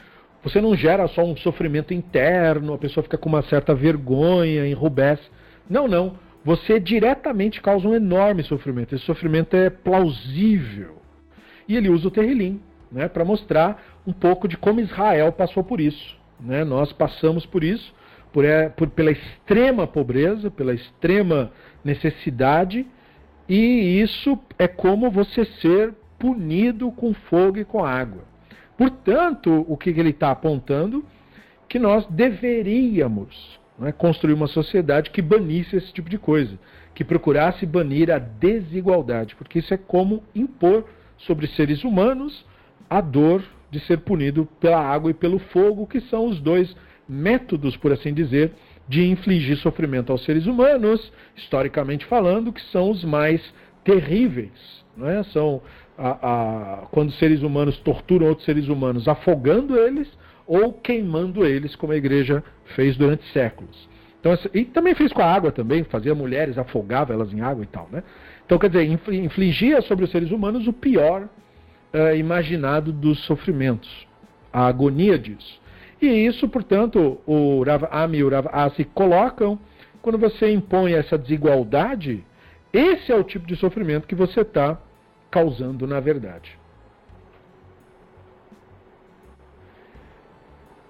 você 0.41 0.61
não 0.61 0.75
gera 0.75 1.07
só 1.09 1.23
um 1.23 1.35
sofrimento 1.35 1.93
interno, 1.93 2.73
a 2.73 2.77
pessoa 2.77 3.03
fica 3.03 3.17
com 3.17 3.27
uma 3.27 3.41
certa 3.41 3.75
vergonha, 3.75 4.65
enrubesce. 4.65 5.29
Não, 5.69 5.87
não 5.87 6.17
você 6.43 6.79
diretamente 6.79 7.61
causa 7.61 7.87
um 7.87 7.95
enorme 7.95 8.43
sofrimento. 8.43 8.93
Esse 8.93 9.05
sofrimento 9.05 9.55
é 9.55 9.69
plausível. 9.69 10.97
E 11.67 11.77
ele 11.77 11.89
usa 11.89 12.07
o 12.07 12.11
Terrilim 12.11 12.61
né, 12.91 13.07
para 13.07 13.23
mostrar 13.23 13.81
um 14.05 14.11
pouco 14.11 14.47
de 14.47 14.57
como 14.57 14.81
Israel 14.81 15.31
passou 15.31 15.63
por 15.63 15.79
isso. 15.79 16.17
Né? 16.39 16.63
Nós 16.65 16.91
passamos 16.91 17.45
por 17.45 17.63
isso, 17.63 17.93
por, 18.33 18.43
é, 18.43 18.67
por, 18.67 18.89
pela 18.89 19.11
extrema 19.11 19.85
pobreza, 19.85 20.49
pela 20.49 20.73
extrema 20.73 21.51
necessidade, 21.85 22.85
e 23.47 24.01
isso 24.01 24.37
é 24.57 24.67
como 24.67 25.11
você 25.11 25.45
ser 25.61 25.93
punido 26.17 26.91
com 26.91 27.13
fogo 27.13 27.59
e 27.59 27.65
com 27.65 27.85
água. 27.85 28.23
Portanto, 28.75 29.63
o 29.67 29.77
que 29.77 29.91
ele 29.91 30.09
está 30.09 30.31
apontando? 30.31 31.05
Que 31.69 31.77
nós 31.77 32.05
deveríamos 32.07 33.59
é? 33.81 33.91
construir 33.91 34.33
uma 34.33 34.47
sociedade 34.47 35.11
que 35.11 35.21
banisse 35.21 35.75
esse 35.75 35.93
tipo 35.93 36.09
de 36.09 36.17
coisa, 36.17 36.57
que 36.95 37.03
procurasse 37.03 37.65
banir 37.65 38.09
a 38.11 38.17
desigualdade, 38.17 39.35
porque 39.35 39.59
isso 39.59 39.73
é 39.73 39.77
como 39.77 40.23
impor 40.33 40.85
sobre 41.17 41.47
seres 41.47 41.83
humanos 41.83 42.45
a 42.89 42.99
dor 42.99 43.43
de 43.69 43.79
ser 43.81 43.99
punido 43.99 44.47
pela 44.59 44.79
água 44.79 45.11
e 45.11 45.13
pelo 45.13 45.39
fogo, 45.39 45.87
que 45.87 46.01
são 46.01 46.27
os 46.27 46.39
dois 46.39 46.75
métodos, 47.07 47.75
por 47.77 47.91
assim 47.91 48.13
dizer, 48.13 48.51
de 48.87 49.05
infligir 49.07 49.57
sofrimento 49.57 50.11
aos 50.11 50.23
seres 50.23 50.45
humanos, 50.45 51.11
historicamente 51.35 52.05
falando, 52.05 52.51
que 52.51 52.61
são 52.71 52.89
os 52.91 53.03
mais 53.03 53.41
terríveis. 53.83 54.83
Não 54.95 55.09
é? 55.09 55.23
São 55.23 55.61
a, 55.97 56.09
a, 56.09 56.77
quando 56.87 57.11
seres 57.13 57.41
humanos 57.41 57.77
torturam 57.79 58.27
outros 58.27 58.45
seres 58.45 58.67
humanos, 58.67 59.07
afogando 59.07 59.77
eles 59.77 60.07
ou 60.45 60.73
queimando 60.73 61.45
eles, 61.45 61.75
como 61.75 61.93
a 61.93 61.97
igreja 61.97 62.43
fez 62.75 62.97
durante 62.97 63.25
séculos. 63.31 63.89
Então, 64.19 64.37
e 64.53 64.63
também 64.65 64.95
fez 64.95 65.11
com 65.11 65.21
a 65.21 65.25
água 65.25 65.51
também, 65.51 65.83
fazia 65.83 66.15
mulheres, 66.15 66.57
afogava 66.57 67.13
elas 67.13 67.33
em 67.33 67.41
água 67.41 67.63
e 67.63 67.67
tal. 67.67 67.89
Né? 67.91 68.03
Então, 68.45 68.57
quer 68.57 68.69
dizer, 68.69 68.85
infligia 69.11 69.81
sobre 69.81 70.05
os 70.05 70.11
seres 70.11 70.31
humanos 70.31 70.67
o 70.67 70.73
pior 70.73 71.23
uh, 71.93 72.15
imaginado 72.15 72.91
dos 72.91 73.19
sofrimentos, 73.25 74.07
a 74.51 74.65
agonia 74.65 75.17
disso. 75.17 75.61
E 76.03 76.25
isso, 76.25 76.49
portanto, 76.49 77.21
o 77.25 77.63
Rav 77.63 77.85
Ami 77.89 78.17
e 78.17 78.23
o 78.25 78.29
Rav 78.29 78.49
Asi 78.51 78.83
colocam, 78.83 79.57
quando 80.01 80.17
você 80.17 80.51
impõe 80.51 80.91
essa 80.91 81.17
desigualdade, 81.17 82.25
esse 82.73 83.09
é 83.09 83.15
o 83.15 83.23
tipo 83.23 83.47
de 83.47 83.55
sofrimento 83.55 84.05
que 84.05 84.13
você 84.13 84.41
está 84.41 84.77
causando 85.31 85.87
na 85.87 86.01
verdade. 86.01 86.59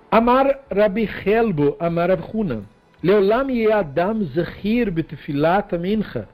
Amar 0.09 0.61
Rabbi 0.71 1.07
Helbo, 1.23 1.77
Amar 1.79 2.09
Rav 2.09 2.23
Huna, 2.33 2.63
Leolam 3.03 3.49
Adam 3.71 4.23
Zahir 4.33 4.89
Betefilat 4.89 5.73
Mincha, 5.73 6.27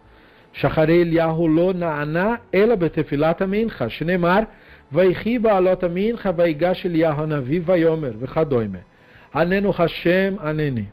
Shachare 0.53 1.01
Eliyahu 1.01 1.47
Lo 1.47 1.73
Na'ana 1.73 2.39
Ela 2.49 2.77
Betefilat 2.77 3.41
Mincha, 3.41 3.89
Shneimar, 3.89 4.47
ויחי 4.93 5.39
בעלות 5.39 5.82
המנחה 5.85 6.31
ויגש 6.36 6.86
אליהו 6.86 7.22
הנביא 7.22 7.60
ויאמר 7.64 8.12
וכדומה. 8.18 8.78
Anenu 9.35 9.72
Hashem 9.72 10.39
Anene. 10.39 10.93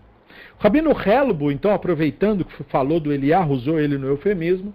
O 0.59 0.63
Rabino 0.63 0.91
Helbo, 0.93 1.51
então, 1.51 1.71
aproveitando 1.71 2.43
que 2.43 2.63
falou 2.63 2.99
do 2.99 3.13
Eliah, 3.13 3.45
usou 3.45 3.79
ele 3.79 3.97
no 3.99 4.07
eufemismo, 4.07 4.73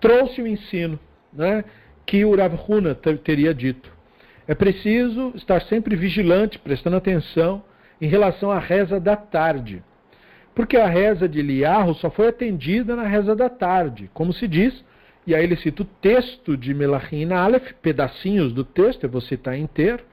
trouxe 0.00 0.42
o 0.42 0.46
ensino 0.46 0.98
né, 1.32 1.64
que 2.04 2.24
o 2.24 2.36
Rav 2.36 2.54
Huna 2.68 2.94
teria 2.94 3.54
dito. 3.54 3.92
É 4.46 4.54
preciso 4.54 5.32
estar 5.36 5.62
sempre 5.62 5.96
vigilante, 5.96 6.58
prestando 6.58 6.96
atenção 6.96 7.62
em 8.00 8.08
relação 8.08 8.50
à 8.50 8.58
reza 8.58 8.98
da 8.98 9.16
tarde. 9.16 9.82
Porque 10.54 10.76
a 10.76 10.86
reza 10.86 11.28
de 11.28 11.38
Eliarro 11.38 11.94
só 11.94 12.10
foi 12.10 12.28
atendida 12.28 12.94
na 12.94 13.04
reza 13.04 13.34
da 13.34 13.48
tarde. 13.48 14.10
Como 14.12 14.32
se 14.32 14.46
diz, 14.46 14.84
e 15.29 15.35
aí 15.35 15.43
ele 15.43 15.55
cita 15.57 15.83
o 15.83 15.85
texto 15.85 16.57
de 16.57 16.73
Melachim 16.73 17.31
Aleph, 17.31 17.73
pedacinhos 17.83 18.51
do 18.51 18.63
texto, 18.63 19.03
eu 19.03 19.09
vou 19.11 19.21
citar 19.21 19.55
inteiro. 19.55 20.03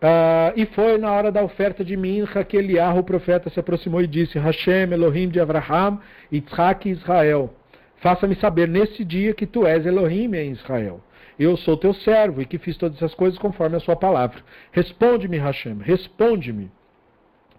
Uh, 0.00 0.54
e 0.54 0.66
foi 0.66 0.96
na 0.98 1.10
hora 1.10 1.32
da 1.32 1.42
oferta 1.42 1.84
de 1.84 1.96
Mincha 1.96 2.44
que 2.44 2.56
Eliarro, 2.56 3.00
o 3.00 3.04
profeta, 3.04 3.50
se 3.50 3.58
aproximou 3.58 4.00
e 4.00 4.06
disse: 4.06 4.38
Hashem, 4.38 4.92
Elohim 4.92 5.28
de 5.28 5.40
Abraham, 5.40 5.98
Yitzhak 6.32 6.88
e 6.88 6.92
Israel. 6.92 7.52
Faça-me 7.96 8.36
saber 8.36 8.68
nesse 8.68 9.04
dia 9.04 9.34
que 9.34 9.46
tu 9.46 9.66
és 9.66 9.84
Elohim 9.84 10.32
em 10.36 10.52
Israel. 10.52 11.00
Eu 11.36 11.56
sou 11.56 11.76
teu 11.76 11.92
servo 11.92 12.40
e 12.40 12.46
que 12.46 12.56
fiz 12.56 12.76
todas 12.76 12.98
essas 12.98 13.14
coisas 13.14 13.36
conforme 13.36 13.76
a 13.76 13.80
sua 13.80 13.96
palavra. 13.96 14.38
Responde-me, 14.70 15.38
Hashem, 15.38 15.78
responde-me. 15.80 16.70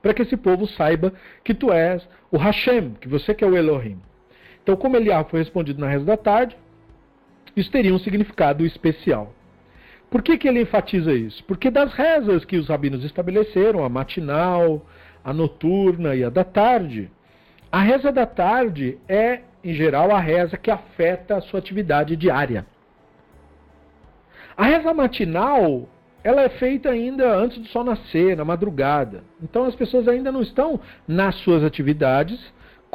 Para 0.02 0.14
que 0.14 0.22
esse 0.22 0.38
povo 0.38 0.66
saiba 0.68 1.12
que 1.44 1.54
tu 1.54 1.70
és 1.70 2.08
o 2.32 2.38
Hashem, 2.38 2.92
que 3.02 3.10
você 3.10 3.34
que 3.34 3.44
é 3.44 3.48
o 3.48 3.58
Elohim. 3.58 4.00
Então, 4.66 4.76
como 4.76 4.98
Eliarro 4.98 5.30
foi 5.30 5.42
respondido 5.42 5.80
na 5.80 5.88
reza 5.88 6.06
da 6.06 6.18
tarde, 6.18 6.58
isso 7.56 7.70
teria 7.70 7.94
um 7.94 8.00
significado 8.00 8.66
especial. 8.66 9.32
Por 10.10 10.24
que, 10.24 10.40
que 10.40 10.48
ele 10.48 10.62
enfatiza 10.62 11.14
isso? 11.14 11.44
Porque 11.44 11.70
das 11.70 11.94
rezas 11.94 12.44
que 12.44 12.58
os 12.58 12.68
rabinos 12.68 13.04
estabeleceram, 13.04 13.86
a 13.86 13.90
matinal, 13.90 14.84
a 15.24 15.32
noturna 15.32 16.16
e 16.16 16.24
a 16.24 16.32
da 16.32 16.44
tarde, 16.44 17.12
a 17.72 17.80
reza 17.80 18.12
da 18.12 18.26
tarde 18.26 18.98
é, 19.08 19.42
em 19.64 19.76
geral, 19.76 20.10
a 20.10 20.20
reza 20.20 20.58
que 20.58 20.72
afeta 20.72 21.38
a 21.38 21.42
sua 21.42 21.60
atividade 21.60 22.16
diária. 22.16 22.66
A 24.58 24.66
reza 24.66 24.92
matinal, 24.96 25.88
ela 26.24 26.42
é 26.42 26.50
feita 26.50 26.90
ainda 26.90 27.38
antes 27.38 27.60
do 27.60 27.68
sol 27.68 27.84
nascer, 27.84 28.36
na 28.36 28.44
madrugada. 28.44 29.24
Então 29.44 29.66
as 29.66 29.76
pessoas 29.76 30.08
ainda 30.08 30.32
não 30.32 30.42
estão 30.42 30.80
nas 31.08 31.36
suas 31.36 31.64
atividades 31.64 32.40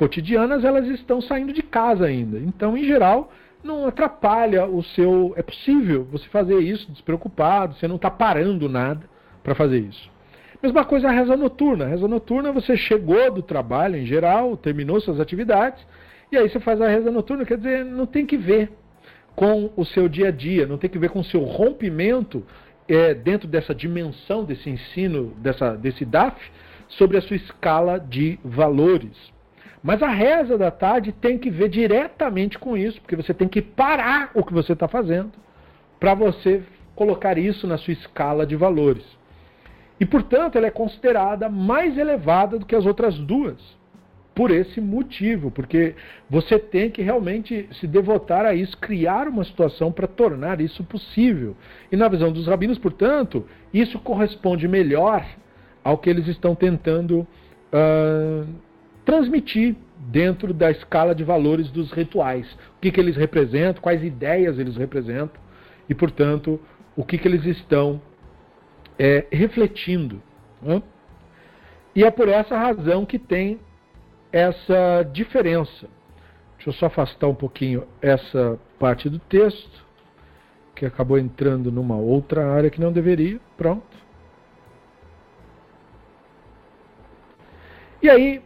cotidianas, 0.00 0.64
elas 0.64 0.86
estão 0.88 1.20
saindo 1.20 1.52
de 1.52 1.62
casa 1.62 2.06
ainda. 2.06 2.38
Então, 2.38 2.74
em 2.74 2.84
geral, 2.84 3.30
não 3.62 3.86
atrapalha 3.86 4.64
o 4.64 4.82
seu. 4.82 5.34
É 5.36 5.42
possível 5.42 6.08
você 6.10 6.26
fazer 6.28 6.58
isso 6.58 6.90
despreocupado, 6.90 7.74
você 7.74 7.86
não 7.86 7.96
está 7.96 8.10
parando 8.10 8.66
nada 8.66 9.02
para 9.44 9.54
fazer 9.54 9.80
isso. 9.80 10.10
Mesma 10.62 10.86
coisa 10.86 11.08
a 11.08 11.10
reza 11.10 11.36
noturna. 11.36 11.84
A 11.84 11.88
reza 11.88 12.08
noturna 12.08 12.50
você 12.50 12.78
chegou 12.78 13.30
do 13.30 13.42
trabalho 13.42 13.96
em 13.96 14.06
geral, 14.06 14.56
terminou 14.56 14.98
suas 15.02 15.20
atividades, 15.20 15.86
e 16.32 16.38
aí 16.38 16.48
você 16.48 16.58
faz 16.60 16.80
a 16.80 16.88
reza 16.88 17.10
noturna, 17.10 17.44
quer 17.44 17.58
dizer, 17.58 17.84
não 17.84 18.06
tem 18.06 18.24
que 18.24 18.38
ver 18.38 18.72
com 19.36 19.70
o 19.76 19.84
seu 19.84 20.08
dia 20.08 20.28
a 20.28 20.30
dia, 20.30 20.66
não 20.66 20.78
tem 20.78 20.88
que 20.88 20.98
ver 20.98 21.10
com 21.10 21.20
o 21.20 21.24
seu 21.24 21.42
rompimento 21.42 22.42
é, 22.88 23.12
dentro 23.12 23.46
dessa 23.46 23.74
dimensão 23.74 24.44
desse 24.44 24.70
ensino, 24.70 25.34
dessa, 25.36 25.76
desse 25.76 26.06
DAF, 26.06 26.40
sobre 26.88 27.18
a 27.18 27.20
sua 27.20 27.36
escala 27.36 27.98
de 27.98 28.38
valores. 28.42 29.30
Mas 29.82 30.02
a 30.02 30.08
reza 30.08 30.58
da 30.58 30.70
tarde 30.70 31.12
tem 31.12 31.38
que 31.38 31.50
ver 31.50 31.68
diretamente 31.68 32.58
com 32.58 32.76
isso, 32.76 33.00
porque 33.00 33.16
você 33.16 33.32
tem 33.32 33.48
que 33.48 33.62
parar 33.62 34.30
o 34.34 34.44
que 34.44 34.52
você 34.52 34.74
está 34.74 34.86
fazendo 34.86 35.32
para 35.98 36.14
você 36.14 36.62
colocar 36.94 37.38
isso 37.38 37.66
na 37.66 37.78
sua 37.78 37.92
escala 37.92 38.46
de 38.46 38.56
valores. 38.56 39.04
E, 39.98 40.06
portanto, 40.06 40.56
ela 40.56 40.66
é 40.66 40.70
considerada 40.70 41.48
mais 41.48 41.96
elevada 41.96 42.58
do 42.58 42.66
que 42.66 42.74
as 42.74 42.86
outras 42.86 43.18
duas. 43.18 43.78
Por 44.34 44.50
esse 44.50 44.80
motivo, 44.80 45.50
porque 45.50 45.94
você 46.28 46.58
tem 46.58 46.88
que 46.90 47.02
realmente 47.02 47.68
se 47.72 47.86
devotar 47.86 48.46
a 48.46 48.54
isso, 48.54 48.78
criar 48.78 49.28
uma 49.28 49.44
situação 49.44 49.90
para 49.90 50.06
tornar 50.06 50.60
isso 50.60 50.84
possível. 50.84 51.54
E 51.90 51.96
na 51.96 52.08
visão 52.08 52.32
dos 52.32 52.46
rabinos, 52.46 52.78
portanto, 52.78 53.46
isso 53.74 53.98
corresponde 53.98 54.66
melhor 54.68 55.26
ao 55.84 55.98
que 55.98 56.08
eles 56.08 56.26
estão 56.28 56.54
tentando 56.54 57.26
uh, 57.72 58.46
transmitir 59.04 59.76
dentro 59.98 60.52
da 60.52 60.70
escala 60.70 61.14
de 61.14 61.24
valores 61.24 61.70
dos 61.70 61.92
rituais. 61.92 62.50
O 62.76 62.80
que, 62.80 62.90
que 62.90 63.00
eles 63.00 63.16
representam, 63.16 63.82
quais 63.82 64.02
ideias 64.02 64.58
eles 64.58 64.76
representam 64.76 65.40
e, 65.88 65.94
portanto, 65.94 66.60
o 66.96 67.04
que, 67.04 67.18
que 67.18 67.28
eles 67.28 67.44
estão 67.44 68.00
é, 68.98 69.26
refletindo. 69.30 70.22
Né? 70.62 70.82
E 71.94 72.04
é 72.04 72.10
por 72.10 72.28
essa 72.28 72.56
razão 72.56 73.04
que 73.04 73.18
tem 73.18 73.58
essa 74.32 75.02
diferença. 75.12 75.88
Deixa 76.56 76.68
eu 76.68 76.72
só 76.74 76.86
afastar 76.86 77.26
um 77.26 77.34
pouquinho 77.34 77.84
essa 78.02 78.58
parte 78.78 79.08
do 79.08 79.18
texto, 79.18 79.84
que 80.74 80.86
acabou 80.86 81.18
entrando 81.18 81.72
numa 81.72 81.96
outra 81.96 82.52
área 82.52 82.70
que 82.70 82.80
não 82.80 82.92
deveria. 82.92 83.40
Pronto. 83.56 83.98
E 88.02 88.08
aí, 88.08 88.42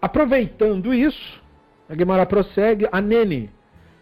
Aproveitando 0.00 0.94
isso, 0.94 1.42
a 1.88 1.96
Gemara 1.96 2.24
prossegue, 2.24 2.88
Aneni, 2.92 3.50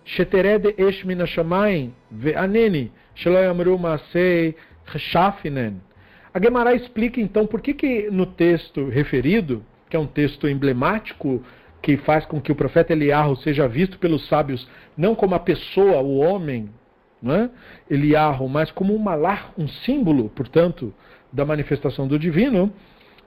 Shetered 0.04 0.74
Esh 0.76 1.02
Minashamayim, 1.04 1.94
Aneni, 2.36 2.92
Sheloyamru 3.14 3.78
Masei, 3.78 4.54
Shafinen. 4.94 5.80
A 6.34 6.40
Gemara 6.40 6.74
explica 6.74 7.20
então 7.20 7.46
por 7.46 7.62
que, 7.62 7.72
que 7.72 8.10
no 8.10 8.26
texto 8.26 8.88
referido, 8.88 9.64
que 9.88 9.96
é 9.96 9.98
um 9.98 10.06
texto 10.06 10.46
emblemático, 10.46 11.42
que 11.80 11.96
faz 11.96 12.26
com 12.26 12.40
que 12.40 12.52
o 12.52 12.56
profeta 12.56 12.92
Eliarro 12.92 13.36
seja 13.36 13.66
visto 13.66 13.98
pelos 13.98 14.26
sábios 14.28 14.68
não 14.96 15.14
como 15.14 15.34
a 15.34 15.38
pessoa, 15.38 16.02
o 16.02 16.18
homem, 16.18 16.68
não 17.22 17.34
é? 17.34 17.50
Eliarro, 17.88 18.48
mas 18.48 18.70
como 18.70 18.94
um 18.94 18.98
malar, 18.98 19.52
um 19.56 19.66
símbolo, 19.66 20.28
portanto, 20.30 20.92
da 21.32 21.44
manifestação 21.44 22.06
do 22.06 22.18
divino, 22.18 22.72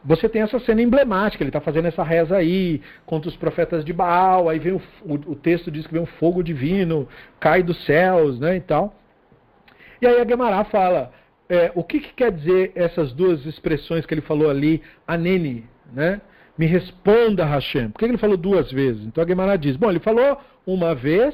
você 0.03 0.29
tem 0.29 0.41
essa 0.41 0.59
cena 0.59 0.81
emblemática, 0.81 1.43
ele 1.43 1.49
está 1.49 1.59
fazendo 1.59 1.87
essa 1.87 2.03
reza 2.03 2.37
aí 2.37 2.81
contra 3.05 3.29
os 3.29 3.35
profetas 3.35 3.83
de 3.83 3.91
Baal, 3.91 4.47
aí 4.47 4.59
vem 4.59 4.73
o, 4.73 4.81
o, 5.03 5.13
o, 5.13 5.35
texto 5.35 5.69
diz 5.69 5.85
que 5.85 5.93
vem 5.93 6.01
um 6.01 6.05
fogo 6.05 6.41
divino, 6.41 7.07
cai 7.39 7.61
dos 7.61 7.83
céus, 7.85 8.39
né, 8.39 8.57
e 8.57 8.61
tal. 8.61 8.95
E 10.01 10.07
aí 10.07 10.21
a 10.21 10.25
Gemara 10.25 10.63
fala, 10.65 11.11
é, 11.49 11.71
o 11.75 11.83
que, 11.83 11.99
que, 11.99 12.13
quer 12.13 12.31
dizer 12.31 12.71
essas 12.75 13.11
duas 13.11 13.45
expressões 13.45 14.05
que 14.05 14.13
ele 14.13 14.21
falou 14.21 14.49
ali, 14.49 14.81
aneni, 15.05 15.65
né? 15.91 16.21
Me 16.57 16.65
responda, 16.65 17.45
Hashem. 17.45 17.89
Por 17.89 17.99
que 17.99 18.05
ele 18.05 18.17
falou 18.17 18.37
duas 18.37 18.71
vezes? 18.71 19.05
Então 19.05 19.23
a 19.23 19.27
Gemara 19.27 19.57
diz, 19.57 19.75
bom, 19.75 19.89
ele 19.89 19.99
falou 19.99 20.37
uma 20.65 20.93
vez, 20.93 21.33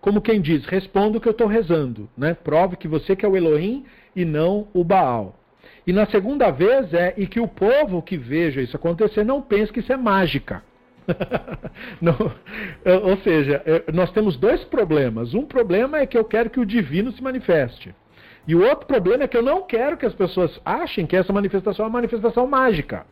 como 0.00 0.20
quem 0.20 0.40
diz, 0.40 0.64
responda 0.66 1.18
o 1.18 1.20
que 1.20 1.28
eu 1.28 1.32
estou 1.32 1.46
rezando, 1.46 2.08
né? 2.16 2.34
Prove 2.34 2.76
que 2.76 2.88
você 2.88 3.14
que 3.14 3.26
é 3.26 3.28
o 3.28 3.36
Elohim 3.36 3.84
e 4.14 4.24
não 4.24 4.68
o 4.72 4.82
Baal. 4.82 5.34
E 5.86 5.92
na 5.92 6.06
segunda 6.06 6.50
vez 6.50 6.92
é, 6.92 7.14
e 7.16 7.26
que 7.26 7.38
o 7.38 7.46
povo 7.46 8.02
que 8.02 8.16
veja 8.16 8.60
isso 8.60 8.76
acontecer 8.76 9.24
não 9.24 9.40
pense 9.40 9.72
que 9.72 9.80
isso 9.80 9.92
é 9.92 9.96
mágica. 9.96 10.62
Não, 12.02 12.16
ou 13.04 13.16
seja, 13.18 13.62
nós 13.94 14.10
temos 14.10 14.36
dois 14.36 14.64
problemas. 14.64 15.34
Um 15.34 15.44
problema 15.44 15.98
é 15.98 16.06
que 16.06 16.18
eu 16.18 16.24
quero 16.24 16.50
que 16.50 16.58
o 16.58 16.66
divino 16.66 17.12
se 17.12 17.22
manifeste. 17.22 17.94
E 18.46 18.54
o 18.54 18.62
outro 18.62 18.86
problema 18.86 19.24
é 19.24 19.28
que 19.28 19.36
eu 19.36 19.42
não 19.42 19.62
quero 19.62 19.96
que 19.96 20.06
as 20.06 20.14
pessoas 20.14 20.60
achem 20.64 21.06
que 21.06 21.16
essa 21.16 21.32
manifestação 21.32 21.84
é 21.84 21.88
uma 21.88 21.94
manifestação 21.94 22.46
mágica. 22.46 23.04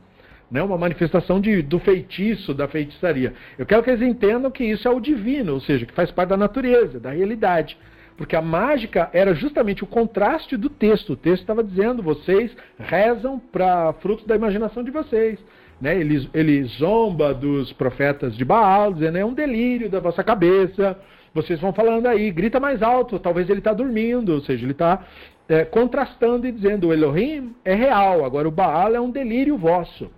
Né? 0.51 0.63
Uma 0.63 0.79
manifestação 0.79 1.41
de, 1.41 1.63
do 1.63 1.79
feitiço, 1.81 2.55
da 2.55 2.69
feitiçaria. 2.69 3.33
Eu 3.59 3.67
quero 3.67 3.83
que 3.83 3.91
eles 3.91 4.03
entendam 4.03 4.51
que 4.51 4.65
isso 4.65 4.87
é 4.87 4.91
o 4.91 5.01
divino, 5.01 5.55
ou 5.55 5.61
seja, 5.61 5.87
que 5.87 5.93
faz 5.93 6.11
parte 6.11 6.31
da 6.31 6.37
natureza, 6.37 7.01
da 7.01 7.11
realidade. 7.11 7.77
Porque 8.17 8.37
a 8.37 8.43
mágica 8.43 9.11
era 9.13 9.35
justamente 9.35 9.83
o 9.83 9.87
contraste 9.87 10.57
do 10.57 10.69
texto. 10.71 11.15
O 11.15 11.17
texto 11.17 11.43
estava 11.43 11.65
dizendo: 11.65 12.03
vocês 12.03 12.55
rezam 12.79 13.39
para 13.39 13.93
frutos 13.95 14.27
da 14.27 14.37
imaginação 14.37 14.85
de 14.85 14.91
vocês. 14.91 15.39
Né? 15.81 15.99
Ele, 15.99 16.29
ele 16.33 16.65
zomba 16.65 17.35
dos 17.35 17.73
profetas 17.73 18.37
de 18.37 18.45
Baal, 18.45 18.93
dizendo: 18.93 19.19
é 19.19 19.25
um 19.25 19.35
delírio 19.35 19.91
da 19.91 20.01
vossa 20.01 20.23
cabeça 20.23 20.97
vocês 21.35 21.59
vão 21.59 21.73
falando 21.73 22.07
aí, 22.07 22.31
grita 22.31 22.61
mais 22.61 22.81
alto, 22.81 23.19
talvez 23.19 23.51
ele 23.51 23.59
está 23.59 23.73
dormindo, 23.73 24.33
ou 24.35 24.41
seja, 24.41 24.65
ele 24.65 24.71
está 24.71 25.05
é, 25.49 25.65
contrastando 25.65 26.47
e 26.47 26.53
dizendo 26.53 26.89
o 26.89 26.93
Elohim 26.93 27.57
é 27.65 27.75
real, 27.75 28.25
agora 28.25 28.47
o 28.47 28.53
Baal 28.53 28.95
é 28.95 29.01
um 29.01 29.11
delírio 29.11 29.59
vosso. 29.59 30.09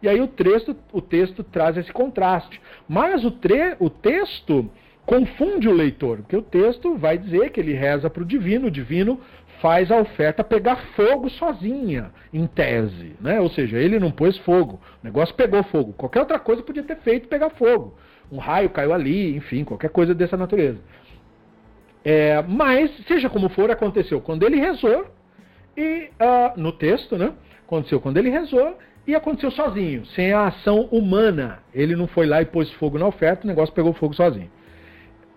E 0.00 0.08
aí 0.08 0.20
o 0.20 0.28
texto, 0.28 0.74
o 0.92 1.02
texto 1.02 1.42
traz 1.42 1.76
esse 1.76 1.92
contraste. 1.92 2.62
Mas 2.88 3.24
o, 3.24 3.32
tre, 3.32 3.74
o 3.80 3.90
texto 3.90 4.70
confunde 5.10 5.68
o 5.68 5.72
leitor, 5.72 6.18
porque 6.18 6.36
o 6.36 6.42
texto 6.42 6.96
vai 6.96 7.18
dizer 7.18 7.50
que 7.50 7.58
ele 7.58 7.72
reza 7.72 8.08
para 8.08 8.22
o 8.22 8.26
divino, 8.26 8.68
o 8.68 8.70
divino 8.70 9.20
faz 9.60 9.90
a 9.90 9.96
oferta 9.96 10.44
pegar 10.44 10.76
fogo 10.94 11.28
sozinha, 11.28 12.12
em 12.32 12.46
tese. 12.46 13.16
Né? 13.20 13.40
Ou 13.40 13.50
seja, 13.50 13.76
ele 13.76 13.98
não 13.98 14.12
pôs 14.12 14.38
fogo, 14.38 14.80
o 15.02 15.04
negócio 15.04 15.34
pegou 15.34 15.64
fogo. 15.64 15.92
Qualquer 15.94 16.20
outra 16.20 16.38
coisa 16.38 16.62
podia 16.62 16.84
ter 16.84 16.96
feito 16.98 17.26
pegar 17.26 17.50
fogo 17.50 17.96
um 18.30 18.38
raio 18.38 18.70
caiu 18.70 18.92
ali, 18.92 19.34
enfim, 19.36 19.64
qualquer 19.64 19.90
coisa 19.90 20.14
dessa 20.14 20.36
natureza. 20.36 20.78
É, 22.04 22.42
mas, 22.42 22.90
seja 23.06 23.28
como 23.28 23.48
for, 23.48 23.70
aconteceu 23.70 24.20
quando 24.20 24.46
ele 24.46 24.58
rezou, 24.60 25.06
e 25.76 26.10
uh, 26.20 26.60
no 26.60 26.72
texto, 26.72 27.16
né? 27.16 27.32
Aconteceu 27.66 28.00
quando 28.00 28.18
ele 28.18 28.30
rezou 28.30 28.78
e 29.06 29.14
aconteceu 29.14 29.50
sozinho, 29.50 30.06
sem 30.06 30.32
a 30.32 30.46
ação 30.46 30.82
humana. 30.92 31.58
Ele 31.74 31.96
não 31.96 32.06
foi 32.06 32.26
lá 32.26 32.40
e 32.40 32.46
pôs 32.46 32.70
fogo 32.74 32.98
na 32.98 33.06
oferta, 33.06 33.44
o 33.44 33.46
negócio 33.46 33.74
pegou 33.74 33.92
fogo 33.92 34.14
sozinho. 34.14 34.50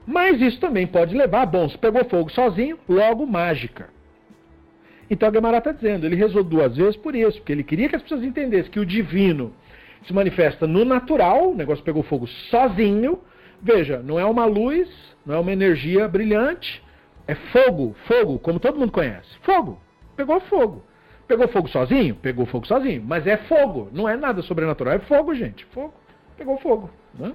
Mas 0.06 0.42
isso 0.42 0.60
também 0.60 0.86
pode 0.86 1.16
levar, 1.16 1.46
bom, 1.46 1.68
se 1.70 1.78
pegou 1.78 2.04
fogo 2.06 2.30
sozinho, 2.32 2.78
logo 2.88 3.26
mágica. 3.26 3.90
Então 5.10 5.30
a 5.30 5.32
Gemara 5.32 5.58
está 5.60 5.72
dizendo, 5.72 6.06
ele 6.06 6.16
rezou 6.16 6.44
duas 6.44 6.76
vezes 6.76 6.98
por 6.98 7.16
isso, 7.16 7.38
porque 7.38 7.52
ele 7.52 7.64
queria 7.64 7.88
que 7.88 7.96
as 7.96 8.02
pessoas 8.02 8.24
entendessem 8.24 8.72
que 8.72 8.80
o 8.80 8.86
divino 8.86 9.54
se 10.06 10.14
manifesta 10.14 10.68
no 10.68 10.84
natural, 10.84 11.52
o 11.52 11.56
negócio 11.56 11.84
pegou 11.84 12.04
fogo 12.04 12.28
sozinho. 12.50 13.20
Veja, 13.62 14.00
não 14.00 14.20
é 14.20 14.26
uma 14.26 14.46
luz, 14.46 14.90
não 15.26 15.36
é 15.36 15.40
uma 15.40 15.52
energia 15.52 16.08
brilhante, 16.08 16.84
é 17.28 17.36
fogo, 17.36 17.96
fogo, 18.08 18.38
como 18.40 18.60
todo 18.60 18.78
mundo 18.78 18.92
conhece. 18.92 19.30
Fogo, 19.42 19.80
pegou 20.16 20.40
fogo. 20.42 20.84
Pegou 21.28 21.48
fogo 21.48 21.70
sozinho? 21.70 22.16
Pegou 22.16 22.46
fogo 22.46 22.68
sozinho, 22.68 23.02
mas 23.06 23.26
é 23.26 23.38
fogo, 23.38 23.90
não 23.94 24.10
é 24.10 24.18
nada 24.18 24.42
sobrenatural, 24.42 24.96
é 24.96 25.00
fogo, 25.00 25.34
gente, 25.34 25.64
fogo, 25.66 25.94
pegou 26.38 26.58
fogo. 26.58 26.90
Né? 27.18 27.32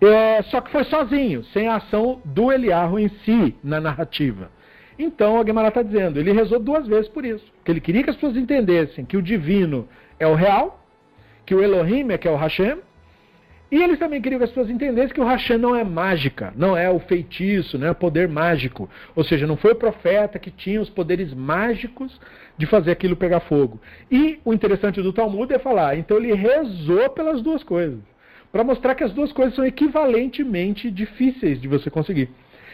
É, 0.00 0.42
só 0.44 0.60
que 0.60 0.70
foi 0.70 0.84
sozinho, 0.84 1.44
sem 1.44 1.68
a 1.68 1.76
ação 1.76 2.20
do 2.24 2.50
Eliarro 2.50 2.98
em 2.98 3.08
si 3.24 3.54
na 3.62 3.80
narrativa. 3.80 4.50
Então 4.98 5.40
a 5.40 5.44
Gemara 5.44 5.68
está 5.68 5.82
dizendo, 5.82 6.18
ele 6.18 6.32
rezou 6.32 6.58
duas 6.58 6.86
vezes 6.86 7.08
por 7.08 7.24
isso, 7.24 7.44
que 7.64 7.70
ele 7.70 7.80
queria 7.80 8.02
que 8.02 8.10
as 8.10 8.16
pessoas 8.16 8.36
entendessem 8.36 9.04
que 9.04 9.16
o 9.16 9.22
divino 9.22 9.88
é 10.18 10.26
o 10.26 10.34
real 10.34 10.80
que 11.50 11.54
o 11.54 11.62
Elohim 11.62 12.12
é 12.12 12.16
que 12.16 12.28
é 12.28 12.30
o 12.30 12.36
Hashem, 12.36 12.78
e 13.72 13.82
eles 13.82 13.98
também 13.98 14.22
queriam 14.22 14.38
que 14.38 14.44
as 14.44 14.50
pessoas 14.50 14.70
entendessem 14.70 15.12
que 15.12 15.20
o 15.20 15.24
Hashem 15.24 15.58
não 15.58 15.74
é 15.74 15.82
mágica, 15.82 16.52
não 16.56 16.76
é 16.76 16.88
o 16.88 17.00
feitiço, 17.00 17.76
não 17.76 17.88
é 17.88 17.90
o 17.90 17.94
poder 17.94 18.28
mágico. 18.28 18.88
Ou 19.16 19.24
seja, 19.24 19.48
não 19.48 19.56
foi 19.56 19.72
o 19.72 19.76
profeta 19.76 20.38
que 20.38 20.50
tinha 20.50 20.80
os 20.80 20.88
poderes 20.88 21.34
mágicos 21.34 22.20
de 22.56 22.66
fazer 22.66 22.92
aquilo 22.92 23.16
pegar 23.16 23.40
fogo. 23.40 23.80
E 24.10 24.40
o 24.44 24.54
interessante 24.54 25.02
do 25.02 25.12
Talmud 25.12 25.52
é 25.52 25.58
falar, 25.58 25.96
então 25.96 26.16
ele 26.16 26.32
rezou 26.34 27.10
pelas 27.10 27.42
duas 27.42 27.64
coisas. 27.64 28.00
Para 28.52 28.64
mostrar 28.64 28.94
que 28.94 29.04
as 29.04 29.12
duas 29.12 29.32
coisas 29.32 29.54
são 29.54 29.64
equivalentemente 29.64 30.90
difíceis 30.90 31.60
de 31.60 31.68
você 31.68 31.88
conseguir. 31.88 32.30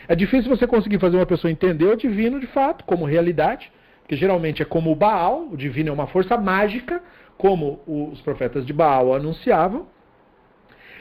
É 0.09 0.15
difícil 0.15 0.49
você 0.49 0.67
conseguir 0.67 0.99
fazer 0.99 1.17
uma 1.17 1.27
pessoa 1.27 1.51
entender 1.51 1.87
o 1.87 1.97
divino 1.97 2.41
de 2.41 2.47
fato, 2.47 2.85
como 2.85 3.05
realidade, 3.05 3.71
que 4.09 4.17
geralmente 4.17 4.63
é 4.63 4.65
como 4.65 4.91
o 4.91 4.95
Baal, 4.95 5.49
o 5.51 5.57
divino 5.57 5.91
é 5.91 5.93
uma 5.93 6.07
força 6.07 6.37
mágica, 6.37 7.03
como 7.37 7.81
os 7.87 8.21
profetas 8.23 8.65
de 8.65 8.73
Baal 8.73 9.15
anunciavam. 9.15 9.87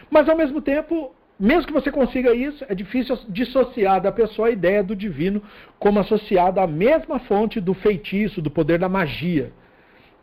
Mas 0.10 0.27
ao 0.27 0.35
mesmo 0.35 0.61
tempo, 0.61 1.14
mesmo 1.39 1.68
que 1.68 1.73
você 1.73 1.91
consiga 1.91 2.34
isso, 2.34 2.65
é 2.68 2.76
difícil 2.76 3.18
dissociar 3.30 4.02
da 4.02 4.11
pessoa 4.11 4.47
a 4.47 4.52
ideia 4.52 4.84
do 4.84 4.95
divino 4.95 5.41
como 5.80 5.99
associada 5.99 6.61
à 6.61 6.68
mesma 6.68 7.19
fonte 7.19 7.61
do 7.61 7.73
feitiço, 7.73 8.41
do 8.41 8.52
poder 8.52 8.80
da 8.80 8.89
magia. 8.89 9.52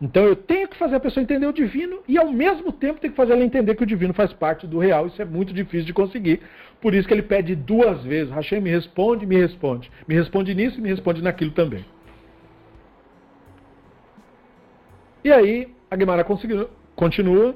Então 0.03 0.25
eu 0.25 0.35
tenho 0.35 0.67
que 0.67 0.77
fazer 0.77 0.97
a 0.97 1.01
pessoa 1.01 1.23
entender 1.23 1.47
o 1.47 1.53
divino 1.53 2.01
e 2.09 2.19
ao 2.19 2.33
mesmo 2.33 2.73
tempo 2.73 2.99
tenho 2.99 3.13
que 3.13 3.17
fazer 3.17 3.35
ela 3.35 3.45
entender 3.45 3.77
que 3.77 3.85
o 3.85 3.87
divino 3.87 4.13
faz 4.13 4.33
parte 4.33 4.67
do 4.67 4.81
real. 4.81 5.07
Isso 5.07 5.23
é 5.23 5.25
muito 5.25 5.55
difícil 5.55 5.87
de 5.87 5.93
conseguir. 5.93 6.41
Por 6.81 6.93
isso 6.93 7.07
que 7.07 7.15
ele 7.15 7.23
pede 7.23 7.55
duas 7.55 8.03
vezes: 8.03 8.35
Hashem 8.35 8.61
me 8.61 8.71
responde, 8.71 9.25
me 9.25 9.37
responde. 9.37 9.93
Me 10.09 10.17
responde 10.17 10.53
nisso 10.57 10.79
e 10.79 10.83
me 10.83 10.89
responde 10.89 11.23
naquilo 11.23 11.53
também. 11.53 11.85
E 15.23 15.31
aí, 15.31 15.73
a 15.89 15.97
Gemara 15.97 16.25
continua. 16.25 17.55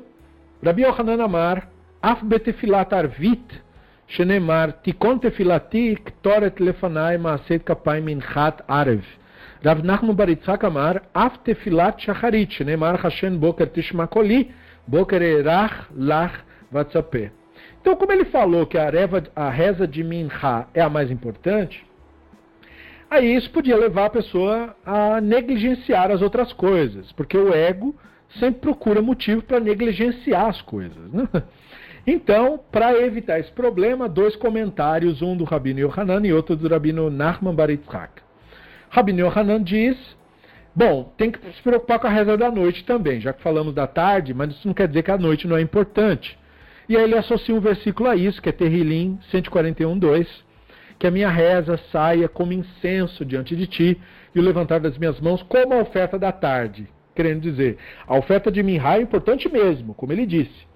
Rabi 0.65 0.83
Yohanan 0.83 1.25
Amar, 1.25 1.69
Af 2.01 2.23
betefilat 2.23 2.93
arvit, 2.93 3.61
shenemar, 4.07 4.73
tikon 4.85 5.19
tefilati, 5.19 5.97
ktoret 5.97 6.61
lefanai, 6.61 7.19
maaset 7.19 7.65
kapai 7.65 8.01
minchat 8.01 8.63
arev. 8.69 9.03
Rav 9.67 9.83
Nachman 9.83 10.15
Baritzak 10.15 10.63
Amar, 10.63 11.03
Af 11.13 11.39
tefilat 11.43 11.99
shacharit, 11.99 12.53
shenemar 12.53 13.01
Hashem 13.01 13.37
boker 13.37 13.67
tishmakoli, 13.67 14.53
boker 14.87 15.21
erach 15.21 15.89
lach 15.93 16.35
vatzapé. 16.73 17.33
Então, 17.81 17.97
como 17.97 18.13
ele 18.13 18.27
falou 18.27 18.65
que 18.65 18.79
a, 18.79 18.89
reva, 18.89 19.25
a 19.35 19.51
reza 19.51 19.85
de 19.85 20.05
Minha 20.05 20.69
é 20.73 20.81
a 20.81 20.89
mais 20.89 21.11
importante, 21.11 21.85
aí 23.11 23.35
isso 23.35 23.51
podia 23.51 23.77
levar 23.77 24.05
a 24.05 24.11
pessoa 24.11 24.77
a 24.87 25.21
negligenciar 25.21 26.13
as 26.13 26.23
outras 26.23 26.53
coisas, 26.53 27.11
porque 27.11 27.37
o 27.37 27.53
ego 27.53 27.93
sempre 28.39 28.61
procura 28.61 29.03
motivo 29.03 29.43
para 29.43 29.59
negligenciar 29.59 30.47
as 30.47 30.63
coisas. 30.63 31.13
Né? 31.13 31.29
Então, 32.07 32.61
para 32.71 32.97
evitar 33.01 33.41
esse 33.41 33.51
problema, 33.51 34.09
dois 34.09 34.37
comentários, 34.37 35.23
um 35.23 35.37
do 35.37 35.43
Rabino 35.43 35.81
Yohanan 35.81 36.25
e 36.25 36.33
outro 36.33 36.55
do 36.55 36.69
Rabino 36.69 37.11
Nachman 37.11 37.53
Baritzhak. 37.53 38.26
Rabino 38.91 39.21
Yohanan 39.21 39.63
diz, 39.63 39.97
bom, 40.75 41.13
tem 41.17 41.31
que 41.31 41.39
se 41.53 41.63
preocupar 41.63 41.99
com 41.99 42.07
a 42.07 42.11
reza 42.11 42.37
da 42.37 42.51
noite 42.51 42.85
também, 42.85 43.21
já 43.21 43.33
que 43.33 43.43
falamos 43.43 43.75
da 43.75 43.87
tarde, 43.87 44.33
mas 44.33 44.51
isso 44.51 44.67
não 44.67 44.75
quer 44.75 44.89
dizer 44.89 45.03
que 45.03 45.11
a 45.11 45.19
noite 45.19 45.47
não 45.47 45.57
é 45.57 45.61
importante. 45.61 46.39
E 46.89 46.97
aí 46.97 47.05
ele 47.05 47.17
associa 47.17 47.55
um 47.55 47.61
versículo 47.61 48.09
a 48.09 48.17
isso, 48.17 48.41
que 48.41 48.49
é 48.49 48.53
Terrilim 48.53 49.19
141, 49.31 49.99
2, 49.99 50.45
que 50.99 51.07
a 51.07 51.11
minha 51.11 51.29
reza 51.29 51.79
saia 51.91 52.29
como 52.29 52.53
incenso 52.53 53.25
diante 53.25 53.55
de 53.57 53.67
ti 53.67 54.01
e 54.35 54.39
o 54.39 54.43
levantar 54.43 54.81
das 54.81 54.97
minhas 54.97 55.21
mãos 55.21 55.43
como 55.43 55.75
a 55.75 55.83
oferta 55.83 56.19
da 56.19 56.33
tarde 56.33 56.89
querendo 57.17 57.41
dizer, 57.41 57.79
a 58.07 58.17
oferta 58.17 58.53
de 58.53 58.63
Minha 58.63 58.97
é 58.97 59.01
importante 59.01 59.49
mesmo, 59.49 59.95
como 59.95 60.13
ele 60.13 60.27
disse, 60.27 60.67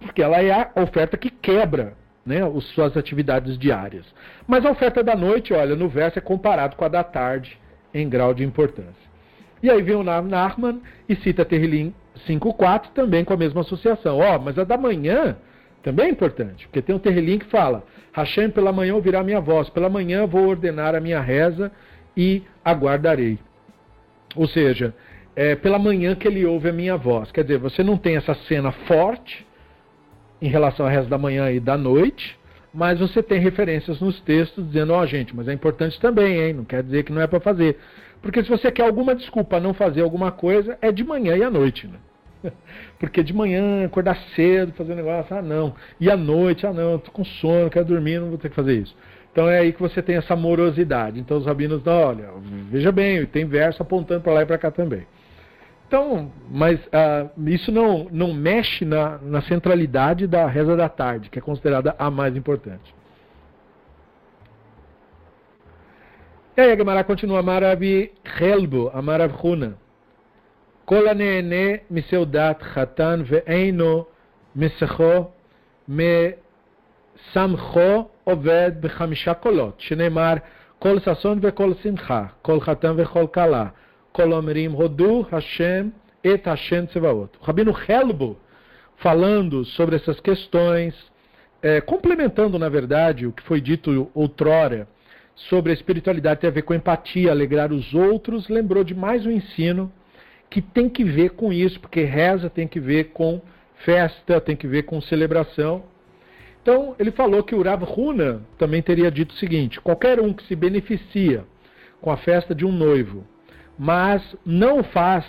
porque 0.00 0.22
ela 0.22 0.40
é 0.40 0.52
a 0.52 0.70
oferta 0.80 1.18
que 1.18 1.28
quebra 1.28 1.94
né, 2.26 2.42
as 2.42 2.64
suas 2.70 2.96
atividades 2.96 3.56
diárias. 3.56 4.04
Mas 4.46 4.66
a 4.66 4.70
oferta 4.70 5.02
da 5.02 5.14
noite, 5.14 5.54
olha, 5.54 5.76
no 5.76 5.88
verso 5.88 6.18
é 6.18 6.22
comparado 6.22 6.74
com 6.74 6.84
a 6.84 6.88
da 6.88 7.04
tarde 7.04 7.56
em 7.94 8.08
grau 8.08 8.34
de 8.34 8.44
importância. 8.44 9.06
E 9.62 9.70
aí 9.70 9.80
vem 9.80 9.94
o 9.94 10.02
Nachman 10.02 10.82
e 11.08 11.14
cita 11.16 11.44
Terrilim 11.44 11.94
5.4 12.28 12.88
também 12.94 13.24
com 13.24 13.32
a 13.32 13.36
mesma 13.36 13.60
associação. 13.60 14.18
Ó, 14.18 14.36
oh, 14.36 14.38
mas 14.40 14.58
a 14.58 14.64
da 14.64 14.76
manhã 14.76 15.36
também 15.82 16.06
é 16.06 16.10
importante, 16.10 16.66
porque 16.66 16.82
tem 16.82 16.94
um 16.94 16.98
Terrilim 16.98 17.38
que 17.38 17.46
fala, 17.46 17.84
Hashem, 18.12 18.50
pela 18.50 18.72
manhã 18.72 18.94
ouvirá 18.94 19.22
minha 19.22 19.40
voz, 19.40 19.70
pela 19.70 19.88
manhã 19.88 20.26
vou 20.26 20.48
ordenar 20.48 20.94
a 20.94 21.00
minha 21.00 21.20
reza 21.20 21.70
e 22.16 22.42
aguardarei. 22.64 23.38
Ou 24.34 24.48
seja, 24.48 24.94
é, 25.34 25.54
pela 25.54 25.78
manhã 25.78 26.14
que 26.14 26.26
ele 26.26 26.44
ouve 26.44 26.68
a 26.68 26.72
minha 26.72 26.96
voz. 26.96 27.30
Quer 27.30 27.42
dizer, 27.42 27.58
você 27.58 27.82
não 27.82 27.96
tem 27.96 28.16
essa 28.16 28.34
cena 28.34 28.72
forte 28.72 29.46
em 30.40 30.48
relação 30.48 30.86
ao 30.86 30.92
resto 30.92 31.08
da 31.08 31.18
manhã 31.18 31.50
e 31.50 31.60
da 31.60 31.76
noite, 31.76 32.38
mas 32.72 33.00
você 33.00 33.22
tem 33.22 33.40
referências 33.40 34.00
nos 34.00 34.20
textos 34.20 34.66
dizendo, 34.66 34.92
ó 34.92 35.00
oh, 35.00 35.06
gente, 35.06 35.34
mas 35.34 35.48
é 35.48 35.52
importante 35.52 35.98
também, 36.00 36.40
hein? 36.40 36.52
Não 36.52 36.64
quer 36.64 36.82
dizer 36.82 37.04
que 37.04 37.12
não 37.12 37.22
é 37.22 37.26
para 37.26 37.40
fazer. 37.40 37.78
Porque 38.20 38.42
se 38.42 38.50
você 38.50 38.70
quer 38.70 38.82
alguma 38.82 39.14
desculpa 39.14 39.58
não 39.58 39.72
fazer 39.72 40.02
alguma 40.02 40.30
coisa, 40.30 40.76
é 40.82 40.92
de 40.92 41.02
manhã 41.02 41.36
e 41.36 41.42
à 41.42 41.50
noite, 41.50 41.86
né? 41.86 41.98
Porque 42.98 43.22
de 43.22 43.32
manhã, 43.32 43.84
acordar 43.84 44.16
cedo, 44.34 44.72
fazer 44.72 44.92
um 44.92 44.96
negócio, 44.96 45.34
ah 45.34 45.42
não. 45.42 45.74
E 45.98 46.10
à 46.10 46.16
noite, 46.16 46.66
ah 46.66 46.72
não, 46.72 46.98
tô 46.98 47.10
com 47.10 47.24
sono, 47.24 47.70
quero 47.70 47.86
dormir, 47.86 48.20
não 48.20 48.28
vou 48.28 48.38
ter 48.38 48.50
que 48.50 48.56
fazer 48.56 48.74
isso. 48.74 48.94
Então 49.32 49.48
é 49.48 49.58
aí 49.58 49.72
que 49.72 49.80
você 49.80 50.02
tem 50.02 50.16
essa 50.16 50.34
morosidade. 50.34 51.20
Então 51.20 51.36
os 51.36 51.46
rabinos, 51.46 51.86
olha, 51.86 52.30
veja 52.70 52.90
bem, 52.90 53.24
tem 53.26 53.44
verso 53.44 53.82
apontando 53.82 54.22
para 54.22 54.32
lá 54.32 54.42
e 54.42 54.46
para 54.46 54.58
cá 54.58 54.70
também. 54.70 55.06
Então, 55.87 56.31
mas 56.49 56.79
uh, 56.85 57.49
isso 57.49 57.71
não, 57.71 58.07
não 58.11 58.33
mexe 58.33 58.85
na, 58.85 59.17
na 59.17 59.41
centralidade 59.41 60.25
da 60.25 60.47
reza 60.47 60.77
da 60.77 60.87
tarde, 60.87 61.29
que 61.29 61.37
é 61.37 61.41
considerada 61.41 61.93
a 61.99 62.09
mais 62.09 62.35
importante. 62.35 62.95
E 66.55 66.61
aí 66.61 66.71
a 66.71 66.77
Gemara 66.77 67.03
continua, 67.03 67.39
Amarabi 67.39 68.11
Helbo, 68.23 68.89
Amarav 68.93 69.33
Huna. 69.43 69.75
כל 70.85 71.07
הנהנה 71.07 71.77
מסעודת 71.91 72.61
חתן 72.61 73.21
ואינו 73.25 74.05
מסכו, 74.55 75.31
מסמכו 75.87 76.39
עובד 78.23 78.71
בחמישה 78.79 79.33
קולות, 79.33 79.75
שנאמר 79.77 80.33
כל 80.79 80.99
ששון 80.99 81.39
וכל 81.41 81.73
שמחה, 81.83 82.25
כל 82.41 82.59
חתן 82.59 82.93
וכל 82.97 83.25
כלה, 83.33 83.65
Colomerim, 84.16 84.68
Rodu 84.68 85.28
Hashem 85.30 85.92
et 86.24 86.42
Hashem 86.46 86.86
Tsevaot. 86.86 87.36
O 87.38 87.44
Rabino 87.44 87.74
Helbo, 87.86 88.38
falando 88.96 89.62
sobre 89.66 89.96
essas 89.96 90.18
questões, 90.20 90.94
é, 91.60 91.82
complementando, 91.82 92.58
na 92.58 92.70
verdade, 92.70 93.26
o 93.26 93.32
que 93.32 93.42
foi 93.42 93.60
dito 93.60 94.10
outrora 94.14 94.88
sobre 95.34 95.70
a 95.70 95.74
espiritualidade 95.74 96.40
tem 96.40 96.48
a 96.48 96.52
ver 96.52 96.62
com 96.62 96.72
empatia, 96.72 97.30
alegrar 97.30 97.70
os 97.70 97.92
outros, 97.92 98.48
lembrou 98.48 98.82
de 98.82 98.94
mais 98.94 99.26
um 99.26 99.30
ensino 99.30 99.92
que 100.48 100.62
tem 100.62 100.88
que 100.88 101.04
ver 101.04 101.32
com 101.32 101.52
isso, 101.52 101.78
porque 101.78 102.00
reza 102.00 102.48
tem 102.48 102.66
que 102.66 102.80
ver 102.80 103.10
com 103.12 103.42
festa, 103.84 104.40
tem 104.40 104.56
que 104.56 104.66
ver 104.66 104.84
com 104.84 104.98
celebração. 104.98 105.84
Então, 106.62 106.96
ele 106.98 107.10
falou 107.10 107.42
que 107.42 107.54
o 107.54 107.60
Rav 107.60 107.82
Huna 107.84 108.40
também 108.56 108.80
teria 108.80 109.10
dito 109.10 109.32
o 109.32 109.38
seguinte: 109.38 109.78
qualquer 109.78 110.18
um 110.20 110.32
que 110.32 110.42
se 110.44 110.56
beneficia 110.56 111.44
com 112.00 112.10
a 112.10 112.16
festa 112.16 112.54
de 112.54 112.64
um 112.64 112.72
noivo 112.72 113.35
mas 113.78 114.22
não 114.44 114.82
faz 114.82 115.24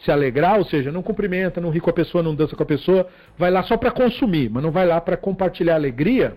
se 0.00 0.10
alegrar, 0.10 0.58
ou 0.58 0.64
seja, 0.64 0.92
não 0.92 1.02
cumprimenta, 1.02 1.60
não 1.60 1.70
ri 1.70 1.80
com 1.80 1.90
a 1.90 1.92
pessoa, 1.92 2.22
não 2.22 2.34
dança 2.34 2.54
com 2.54 2.62
a 2.62 2.66
pessoa, 2.66 3.08
vai 3.36 3.50
lá 3.50 3.62
só 3.64 3.76
para 3.76 3.90
consumir, 3.90 4.48
mas 4.48 4.62
não 4.62 4.70
vai 4.70 4.86
lá 4.86 5.00
para 5.00 5.16
compartilhar 5.16 5.74
alegria, 5.74 6.36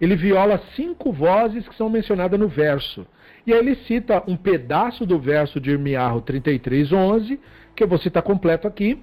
ele 0.00 0.16
viola 0.16 0.60
cinco 0.74 1.12
vozes 1.12 1.68
que 1.68 1.74
são 1.74 1.90
mencionadas 1.90 2.38
no 2.38 2.48
verso. 2.48 3.06
E 3.46 3.52
aí 3.52 3.58
ele 3.58 3.74
cita 3.86 4.22
um 4.26 4.36
pedaço 4.36 5.04
do 5.04 5.18
verso 5.18 5.60
de 5.60 5.70
Irmiarro 5.70 6.22
33:11, 6.22 7.38
que 7.74 7.82
eu 7.82 7.88
vou 7.88 7.98
citar 7.98 8.22
completo 8.22 8.66
aqui, 8.68 9.02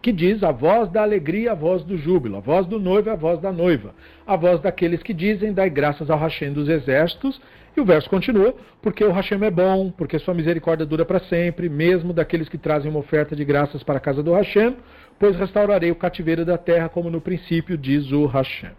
que 0.00 0.12
diz 0.12 0.42
a 0.42 0.52
voz 0.52 0.90
da 0.90 1.02
alegria, 1.02 1.52
a 1.52 1.54
voz 1.54 1.82
do 1.82 1.96
júbilo, 1.98 2.36
a 2.36 2.40
voz 2.40 2.66
do 2.66 2.78
noivo, 2.78 3.10
a 3.10 3.16
voz 3.16 3.40
da 3.40 3.50
noiva, 3.50 3.94
a 4.26 4.36
voz 4.36 4.60
daqueles 4.60 5.02
que 5.02 5.12
dizem, 5.12 5.52
dai 5.52 5.68
graças 5.68 6.08
ao 6.08 6.18
Hashem 6.18 6.52
dos 6.52 6.68
exércitos, 6.68 7.40
e 7.78 7.80
o 7.80 7.84
verso 7.84 8.10
continua, 8.10 8.54
porque 8.82 9.04
o 9.04 9.12
Hashem 9.12 9.42
é 9.44 9.50
bom, 9.50 9.90
porque 9.90 10.18
sua 10.18 10.34
misericórdia 10.34 10.84
dura 10.84 11.04
para 11.04 11.20
sempre, 11.20 11.68
mesmo 11.68 12.12
daqueles 12.12 12.48
que 12.48 12.58
trazem 12.58 12.90
uma 12.90 13.00
oferta 13.00 13.34
de 13.34 13.44
graças 13.44 13.82
para 13.82 13.98
a 13.98 14.00
casa 14.00 14.22
do 14.22 14.32
Hashem, 14.32 14.76
pois 15.18 15.36
restaurarei 15.36 15.90
o 15.90 15.96
cativeiro 15.96 16.44
da 16.44 16.58
terra, 16.58 16.88
como 16.88 17.10
no 17.10 17.20
princípio 17.20 17.78
diz 17.78 18.10
o 18.12 18.26
Hashem. 18.26 18.70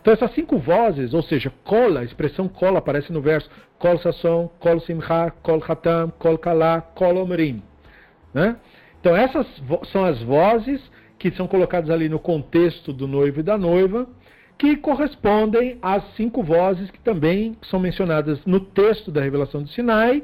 Então 0.00 0.12
essas 0.12 0.32
cinco 0.32 0.58
vozes, 0.58 1.14
ou 1.14 1.22
seja, 1.22 1.52
cola, 1.64 2.00
a 2.00 2.04
expressão 2.04 2.48
cola 2.48 2.78
aparece 2.78 3.12
no 3.12 3.20
verso, 3.20 3.50
kol 3.78 3.98
sasson, 3.98 4.50
kol 4.58 4.80
simcha, 4.80 5.32
kol 5.42 5.62
hatam, 5.66 6.10
kol 6.18 6.38
kala, 6.38 6.80
kol 6.80 7.16
omrim. 7.16 7.62
Né? 8.32 8.56
Então 9.00 9.16
essas 9.16 9.46
são 9.92 10.04
as 10.04 10.22
vozes 10.22 10.80
que 11.18 11.30
são 11.32 11.46
colocadas 11.46 11.90
ali 11.90 12.08
no 12.08 12.18
contexto 12.18 12.92
do 12.92 13.08
noivo 13.08 13.40
e 13.40 13.42
da 13.42 13.56
noiva, 13.56 14.06
que 14.58 14.76
correspondem 14.76 15.78
às 15.82 16.02
cinco 16.14 16.42
vozes 16.42 16.90
que 16.90 17.00
também 17.00 17.56
são 17.62 17.78
mencionadas 17.78 18.44
no 18.46 18.60
texto 18.60 19.10
da 19.10 19.20
revelação 19.20 19.62
do 19.62 19.68
Sinai, 19.68 20.22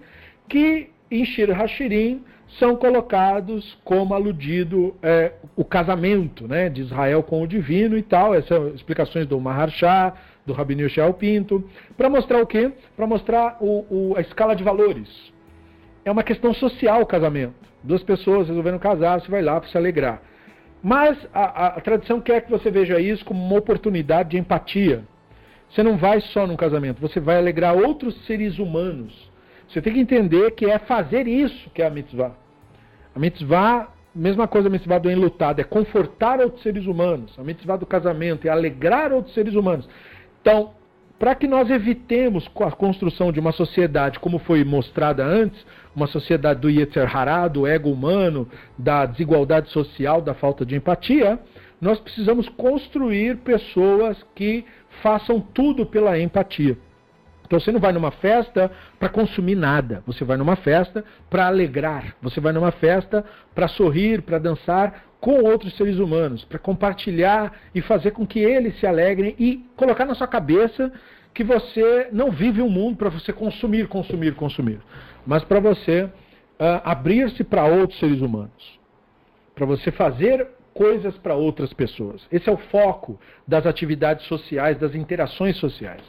que 0.48 0.90
em 1.10 1.24
Shir 1.24 1.50
Hashirim 1.50 2.24
são 2.58 2.76
colocados 2.76 3.78
como 3.84 4.14
aludido 4.14 4.94
é, 5.02 5.32
o 5.56 5.64
casamento 5.64 6.46
né, 6.46 6.68
de 6.68 6.82
Israel 6.82 7.22
com 7.22 7.42
o 7.42 7.46
divino 7.46 7.96
e 7.96 8.02
tal. 8.02 8.34
Essas 8.34 8.48
são 8.48 8.68
explicações 8.68 9.26
do 9.26 9.40
Maharsha, 9.40 10.12
do 10.46 10.52
Rabinho 10.52 10.88
Shel 10.88 11.14
Pinto, 11.14 11.64
para 11.96 12.10
mostrar 12.10 12.42
o 12.42 12.46
quê? 12.46 12.72
Para 12.96 13.06
mostrar 13.06 13.56
o, 13.60 13.86
o, 13.90 14.14
a 14.16 14.20
escala 14.20 14.54
de 14.56 14.64
valores. 14.64 15.08
É 16.04 16.10
uma 16.10 16.22
questão 16.22 16.52
social 16.52 17.02
o 17.02 17.06
casamento. 17.06 17.54
Duas 17.82 18.02
pessoas 18.02 18.48
resolvendo 18.48 18.78
casar, 18.78 19.20
você 19.20 19.30
vai 19.30 19.42
lá 19.42 19.60
para 19.60 19.68
se 19.68 19.76
alegrar. 19.76 20.20
Mas 20.82 21.16
a, 21.32 21.44
a, 21.44 21.66
a 21.68 21.80
tradição 21.80 22.20
quer 22.20 22.40
que 22.40 22.50
você 22.50 22.70
veja 22.70 22.98
isso 23.00 23.24
como 23.24 23.42
uma 23.42 23.58
oportunidade 23.58 24.30
de 24.30 24.38
empatia. 24.38 25.04
Você 25.70 25.82
não 25.82 25.96
vai 25.96 26.20
só 26.20 26.46
num 26.46 26.56
casamento, 26.56 27.00
você 27.00 27.20
vai 27.20 27.38
alegrar 27.38 27.76
outros 27.76 28.26
seres 28.26 28.58
humanos. 28.58 29.30
Você 29.68 29.80
tem 29.80 29.94
que 29.94 30.00
entender 30.00 30.50
que 30.50 30.66
é 30.66 30.78
fazer 30.78 31.26
isso 31.26 31.70
que 31.70 31.80
é 31.80 31.86
a 31.86 31.90
mitzvah. 31.90 32.32
A 33.14 33.18
mitzvah, 33.18 33.88
mesma 34.14 34.46
coisa 34.46 34.68
a 34.68 34.70
mitzvah 34.70 34.98
do 34.98 35.10
enlutado, 35.10 35.60
é 35.60 35.64
confortar 35.64 36.40
outros 36.40 36.62
seres 36.62 36.84
humanos. 36.84 37.38
A 37.38 37.42
mitzvah 37.42 37.76
do 37.76 37.86
casamento 37.86 38.46
é 38.46 38.50
alegrar 38.50 39.12
outros 39.12 39.34
seres 39.34 39.54
humanos. 39.54 39.88
Então, 40.42 40.74
para 41.22 41.36
que 41.36 41.46
nós 41.46 41.70
evitemos 41.70 42.50
a 42.62 42.72
construção 42.72 43.30
de 43.30 43.38
uma 43.38 43.52
sociedade 43.52 44.18
como 44.18 44.40
foi 44.40 44.64
mostrada 44.64 45.24
antes, 45.24 45.64
uma 45.94 46.08
sociedade 46.08 46.58
do 46.58 46.68
Yetzer 46.68 47.16
Hará, 47.16 47.46
do 47.46 47.64
ego 47.64 47.92
humano, 47.92 48.48
da 48.76 49.06
desigualdade 49.06 49.70
social, 49.70 50.20
da 50.20 50.34
falta 50.34 50.66
de 50.66 50.74
empatia, 50.74 51.38
nós 51.80 52.00
precisamos 52.00 52.48
construir 52.48 53.36
pessoas 53.36 54.20
que 54.34 54.64
façam 55.00 55.38
tudo 55.40 55.86
pela 55.86 56.18
empatia. 56.18 56.76
Então 57.46 57.60
você 57.60 57.70
não 57.70 57.78
vai 57.78 57.92
numa 57.92 58.10
festa 58.10 58.68
para 58.98 59.08
consumir 59.08 59.54
nada, 59.54 60.02
você 60.04 60.24
vai 60.24 60.36
numa 60.36 60.56
festa 60.56 61.04
para 61.30 61.46
alegrar, 61.46 62.16
você 62.20 62.40
vai 62.40 62.52
numa 62.52 62.72
festa 62.72 63.24
para 63.54 63.68
sorrir, 63.68 64.22
para 64.22 64.40
dançar 64.40 65.04
com 65.20 65.40
outros 65.44 65.76
seres 65.76 66.00
humanos, 66.00 66.44
para 66.44 66.58
compartilhar 66.58 67.52
e 67.72 67.80
fazer 67.80 68.10
com 68.10 68.26
que 68.26 68.40
eles 68.40 68.76
se 68.80 68.86
alegrem 68.88 69.36
e 69.38 69.64
colocar 69.76 70.04
na 70.04 70.16
sua 70.16 70.26
cabeça 70.26 70.92
que 71.34 71.42
você 71.42 72.08
não 72.12 72.30
vive 72.30 72.60
um 72.60 72.68
mundo 72.68 72.96
para 72.96 73.08
você 73.08 73.32
consumir, 73.32 73.88
consumir, 73.88 74.34
consumir, 74.34 74.80
mas 75.26 75.42
para 75.44 75.60
você 75.60 76.04
uh, 76.04 76.10
abrir-se 76.84 77.42
para 77.42 77.64
outros 77.64 77.98
seres 77.98 78.20
humanos, 78.20 78.80
para 79.54 79.66
você 79.66 79.90
fazer 79.90 80.46
coisas 80.74 81.16
para 81.18 81.34
outras 81.34 81.72
pessoas. 81.72 82.26
Esse 82.30 82.48
é 82.48 82.52
o 82.52 82.56
foco 82.56 83.18
das 83.46 83.66
atividades 83.66 84.26
sociais, 84.26 84.78
das 84.78 84.94
interações 84.94 85.56
sociais. 85.56 86.02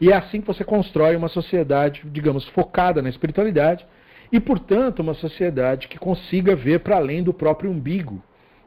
E 0.00 0.10
é 0.10 0.16
assim 0.16 0.40
que 0.40 0.46
você 0.46 0.64
constrói 0.64 1.14
uma 1.16 1.28
sociedade, 1.28 2.02
digamos, 2.06 2.46
focada 2.48 3.02
na 3.02 3.08
espiritualidade 3.08 3.86
e, 4.32 4.40
portanto, 4.40 5.00
uma 5.00 5.14
sociedade 5.14 5.88
que 5.88 5.98
consiga 5.98 6.56
ver 6.56 6.80
para 6.80 6.96
além 6.96 7.22
do 7.22 7.34
próprio 7.34 7.70
umbigo, 7.70 8.22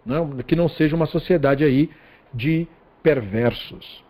não? 0.06 0.28
Né? 0.28 0.44
que 0.44 0.56
não 0.56 0.68
seja 0.70 0.96
uma 0.96 1.08
sociedade 1.08 1.64
aí 1.64 1.90
de 2.34 2.68
perversos. 3.02 4.04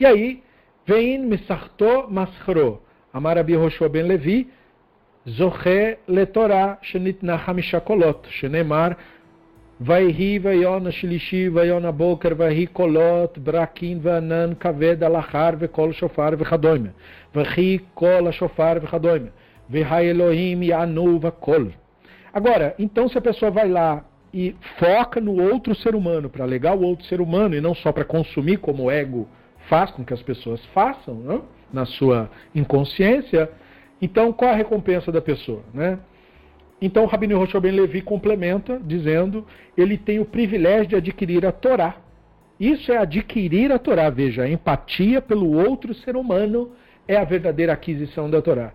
E 0.00 0.06
aí, 0.06 0.42
Vein 0.86 1.26
misarto 1.26 2.06
maschro. 2.08 2.80
Amar 3.12 3.38
Abi 3.38 3.56
Roshua 3.56 3.88
ben 3.88 4.06
Levi. 4.06 4.46
Zoche 5.28 5.98
letorah 6.06 6.78
shenitna 6.80 7.36
Vai 7.36 7.80
kolot. 7.80 8.24
Shenemar. 8.30 8.96
Vaihi 9.80 10.38
vaiona 10.38 10.92
shilishi 10.92 11.48
vaiona 11.48 11.90
boker 11.90 12.36
vaihi 12.36 12.68
kolot 12.68 13.36
brakin 13.40 13.98
vanan 13.98 14.54
kaved 14.54 15.02
alachar 15.02 15.56
vekol 15.56 15.92
shofar 15.92 16.36
vechadoime. 16.36 16.92
Vahi 17.34 17.80
kol 17.96 18.30
shofar 18.30 18.78
vechadoime. 18.78 19.30
Vihai 19.68 20.06
Elohim 20.10 20.62
yanu 20.62 21.18
vakol. 21.18 21.72
Agora, 22.32 22.76
então 22.78 23.08
se 23.08 23.18
a 23.18 23.20
pessoa 23.20 23.50
vai 23.50 23.68
lá 23.68 24.04
e 24.32 24.54
foca 24.78 25.20
no 25.20 25.42
outro 25.50 25.74
ser 25.74 25.96
humano, 25.96 26.30
para 26.30 26.44
alegar 26.44 26.76
o 26.76 26.82
outro 26.82 27.04
ser 27.06 27.20
humano 27.20 27.56
e 27.56 27.60
não 27.60 27.74
só 27.74 27.90
para 27.90 28.04
consumir 28.04 28.58
como 28.58 28.88
ego 28.88 29.26
faz 29.68 29.90
com 29.90 30.04
que 30.04 30.14
as 30.14 30.22
pessoas 30.22 30.64
façam, 30.66 31.14
não? 31.14 31.56
na 31.72 31.84
sua 31.84 32.30
inconsciência, 32.54 33.50
então 34.00 34.32
qual 34.32 34.50
a 34.50 34.54
recompensa 34.54 35.10
da 35.10 35.20
pessoa? 35.20 35.62
Né? 35.72 35.98
Então 36.80 37.04
o 37.04 37.06
Rabino 37.06 37.38
Roshua 37.38 37.60
Ben 37.60 37.72
Levi 37.72 38.02
complementa 38.02 38.80
dizendo 38.82 39.46
ele 39.76 39.96
tem 39.96 40.18
o 40.18 40.24
privilégio 40.24 40.86
de 40.88 40.96
adquirir 40.96 41.44
a 41.46 41.52
Torá. 41.52 41.96
Isso 42.58 42.92
é 42.92 42.98
adquirir 42.98 43.72
a 43.72 43.78
Torá. 43.78 44.08
Veja, 44.10 44.42
a 44.42 44.48
empatia 44.48 45.20
pelo 45.20 45.52
outro 45.56 45.94
ser 45.94 46.16
humano 46.16 46.72
é 47.08 47.16
a 47.16 47.24
verdadeira 47.24 47.72
aquisição 47.72 48.30
da 48.30 48.40
Torá. 48.40 48.72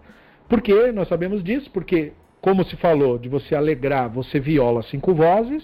Por 0.48 0.62
que 0.62 0.92
nós 0.92 1.08
sabemos 1.08 1.44
disso? 1.44 1.70
Porque, 1.72 2.12
como 2.42 2.64
se 2.66 2.76
falou, 2.76 3.18
de 3.18 3.30
você 3.30 3.56
alegrar, 3.56 4.10
você 4.10 4.40
viola 4.40 4.84
cinco 4.84 5.14
vozes. 5.14 5.64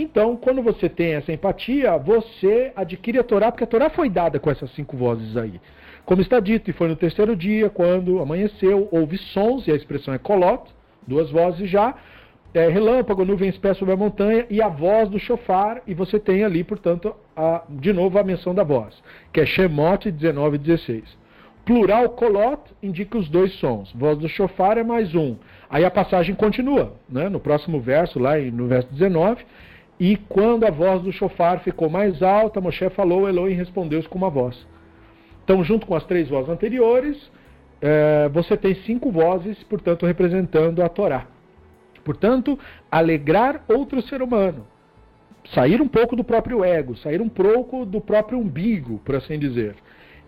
Então, 0.00 0.34
quando 0.34 0.62
você 0.62 0.88
tem 0.88 1.12
essa 1.12 1.30
empatia, 1.30 1.98
você 1.98 2.72
adquire 2.74 3.18
a 3.18 3.22
Torá, 3.22 3.52
porque 3.52 3.64
a 3.64 3.66
Torá 3.66 3.90
foi 3.90 4.08
dada 4.08 4.40
com 4.40 4.50
essas 4.50 4.70
cinco 4.70 4.96
vozes 4.96 5.36
aí. 5.36 5.60
Como 6.06 6.22
está 6.22 6.40
dito, 6.40 6.70
e 6.70 6.72
foi 6.72 6.88
no 6.88 6.96
terceiro 6.96 7.36
dia, 7.36 7.68
quando 7.68 8.18
amanheceu, 8.18 8.88
houve 8.90 9.18
sons, 9.18 9.66
e 9.68 9.70
a 9.70 9.76
expressão 9.76 10.14
é 10.14 10.18
kolot, 10.18 10.62
duas 11.06 11.30
vozes 11.30 11.68
já, 11.68 11.94
é, 12.54 12.66
relâmpago, 12.68 13.26
nuvem 13.26 13.50
espessa 13.50 13.80
sobre 13.80 13.92
a 13.92 13.96
montanha 13.96 14.46
e 14.48 14.62
a 14.62 14.68
voz 14.68 15.10
do 15.10 15.18
chofar, 15.18 15.82
e 15.86 15.92
você 15.92 16.18
tem 16.18 16.44
ali, 16.44 16.64
portanto, 16.64 17.14
a, 17.36 17.62
de 17.68 17.92
novo 17.92 18.18
a 18.18 18.24
menção 18.24 18.54
da 18.54 18.64
voz, 18.64 19.02
que 19.30 19.40
é 19.40 19.44
Shemot 19.44 20.10
19 20.10 20.56
e 20.56 20.58
16. 20.58 21.20
Plural 21.66 22.08
kolot 22.08 22.62
indica 22.82 23.18
os 23.18 23.28
dois 23.28 23.52
sons. 23.60 23.92
Voz 23.92 24.16
do 24.16 24.28
chofar 24.28 24.78
é 24.78 24.82
mais 24.82 25.14
um. 25.14 25.36
Aí 25.68 25.84
a 25.84 25.90
passagem 25.90 26.34
continua, 26.34 26.94
né? 27.06 27.28
no 27.28 27.38
próximo 27.38 27.78
verso, 27.80 28.18
lá 28.18 28.38
no 28.38 28.66
verso 28.66 28.88
19. 28.90 29.44
E 30.00 30.16
quando 30.16 30.64
a 30.64 30.70
voz 30.70 31.02
do 31.02 31.12
chofar 31.12 31.60
ficou 31.60 31.90
mais 31.90 32.22
alta, 32.22 32.58
Moshe 32.58 32.88
falou, 32.88 33.28
Elohim 33.28 33.52
respondeu 33.52 34.02
com 34.04 34.16
uma 34.16 34.30
voz. 34.30 34.66
Então, 35.44 35.62
junto 35.62 35.86
com 35.86 35.94
as 35.94 36.04
três 36.04 36.30
vozes 36.30 36.48
anteriores, 36.48 37.30
é, 37.82 38.26
você 38.32 38.56
tem 38.56 38.74
cinco 38.76 39.10
vozes, 39.10 39.62
portanto, 39.64 40.06
representando 40.06 40.82
a 40.82 40.88
Torá. 40.88 41.26
Portanto, 42.02 42.58
alegrar 42.90 43.62
outro 43.68 44.00
ser 44.00 44.22
humano. 44.22 44.66
Sair 45.54 45.82
um 45.82 45.88
pouco 45.88 46.16
do 46.16 46.24
próprio 46.24 46.64
ego, 46.64 46.96
sair 46.96 47.20
um 47.20 47.28
pouco 47.28 47.84
do 47.84 48.00
próprio 48.00 48.38
umbigo, 48.38 49.00
por 49.04 49.16
assim 49.16 49.38
dizer. 49.38 49.74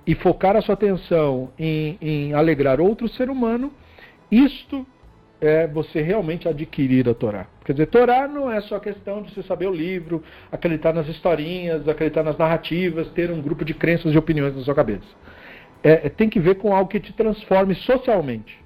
E 0.07 0.15
focar 0.15 0.55
a 0.55 0.61
sua 0.61 0.75
atenção 0.75 1.51
em, 1.59 1.97
em 1.99 2.35
alegrar 2.35 2.79
outro 2.79 3.09
ser 3.09 3.31
humano, 3.31 3.73
isto 4.31 4.87
é 5.41 5.67
você 5.67 6.03
realmente 6.03 6.47
adquirir 6.47 7.09
a 7.09 7.15
Torá. 7.15 7.47
Quer 7.65 7.73
dizer, 7.73 7.87
Torá 7.87 8.27
não 8.27 8.51
é 8.51 8.61
só 8.63 8.79
questão 8.79 9.23
de 9.23 9.33
você 9.33 9.43
saber 9.43 9.67
o 9.67 9.73
livro, 9.73 10.23
acreditar 10.51 10.93
nas 10.93 11.07
historinhas, 11.09 11.87
acreditar 11.89 12.23
nas 12.23 12.37
narrativas, 12.37 13.09
ter 13.11 13.31
um 13.31 13.41
grupo 13.41 13.65
de 13.65 13.73
crenças 13.73 14.13
e 14.13 14.19
opiniões 14.19 14.57
na 14.57 14.63
sua 14.63 14.75
cabeça. 14.75 15.07
É, 15.83 16.07
é, 16.07 16.09
tem 16.09 16.29
que 16.29 16.41
ver 16.41 16.57
com 16.57 16.75
algo 16.75 16.91
que 16.91 17.01
te 17.01 17.13
transforme 17.13 17.75
socialmente, 17.75 18.59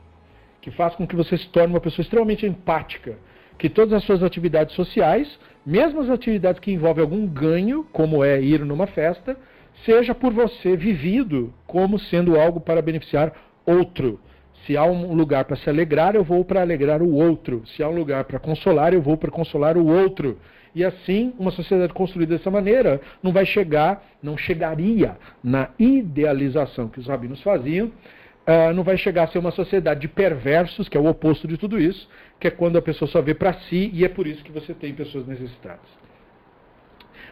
que 0.63 0.71
faz 0.71 0.95
com 0.95 1.07
que 1.07 1.17
você 1.17 1.37
se 1.37 1.49
torne 1.49 1.75
uma 1.75 1.81
pessoa 1.81 2.03
extremamente 2.03 2.47
empática, 2.47 3.17
que 3.59 3.69
todas 3.69 3.93
as 3.93 4.05
suas 4.05 4.23
atividades 4.23 4.75
sociais, 4.75 5.39
mesmo 5.65 6.01
as 6.01 6.11
atividades 6.11 6.61
que 6.61 6.73
envolvem 6.73 7.03
algum 7.03 7.27
ganho, 7.27 7.87
como 7.93 8.25
é 8.25 8.41
ir 8.41 8.65
numa 8.65 8.87
festa, 8.87 9.37
seja 9.85 10.15
por 10.15 10.33
você 10.33 10.77
vivido 10.77 11.53
como 11.67 11.99
sendo 11.99 12.39
algo 12.39 12.61
para 12.61 12.81
beneficiar 12.81 13.33
outro 13.67 14.21
se 14.67 14.77
há 14.77 14.85
um 14.85 15.15
lugar 15.15 15.45
para 15.45 15.57
se 15.57 15.71
alegrar, 15.71 16.17
eu 16.17 16.25
vou 16.25 16.45
para 16.45 16.61
alegrar 16.61 17.01
o 17.01 17.15
outro. 17.15 17.63
Se 17.67 17.83
há 17.83 17.89
um 17.89 17.95
lugar 17.95 18.25
para 18.25 18.39
consolar, 18.39 18.93
eu 18.93 19.01
vou 19.01 19.17
para 19.17 19.31
consolar 19.31 19.77
o 19.77 19.87
outro. 19.87 20.39
E 20.75 20.85
assim, 20.85 21.33
uma 21.39 21.51
sociedade 21.51 21.93
construída 21.93 22.37
dessa 22.37 22.51
maneira 22.51 23.01
não 23.23 23.33
vai 23.33 23.47
chegar, 23.47 24.05
não 24.23 24.37
chegaria 24.37 25.17
na 25.43 25.71
idealização 25.79 26.89
que 26.89 26.99
os 26.99 27.07
rabinos 27.07 27.41
faziam, 27.43 27.87
uh, 27.87 28.73
não 28.75 28.83
vai 28.83 28.97
chegar 28.99 29.23
a 29.23 29.29
ser 29.29 29.39
uma 29.39 29.53
sociedade 29.53 30.01
de 30.01 30.09
perversos, 30.09 30.89
que 30.89 30.97
é 30.97 31.01
o 31.01 31.07
oposto 31.07 31.49
de 31.49 31.57
tudo 31.57 31.81
isso, 31.81 32.09
que 32.39 32.49
é 32.49 32.51
quando 32.51 32.77
a 32.77 32.83
pessoa 32.83 33.09
só 33.09 33.23
vê 33.23 33.35
para 33.35 33.55
si 33.55 33.91
e 33.95 34.05
é 34.05 34.09
por 34.09 34.27
isso 34.27 34.45
que 34.45 34.53
você 34.53 34.75
tem 34.75 34.93
pessoas 34.93 35.27
necessitadas. 35.27 35.89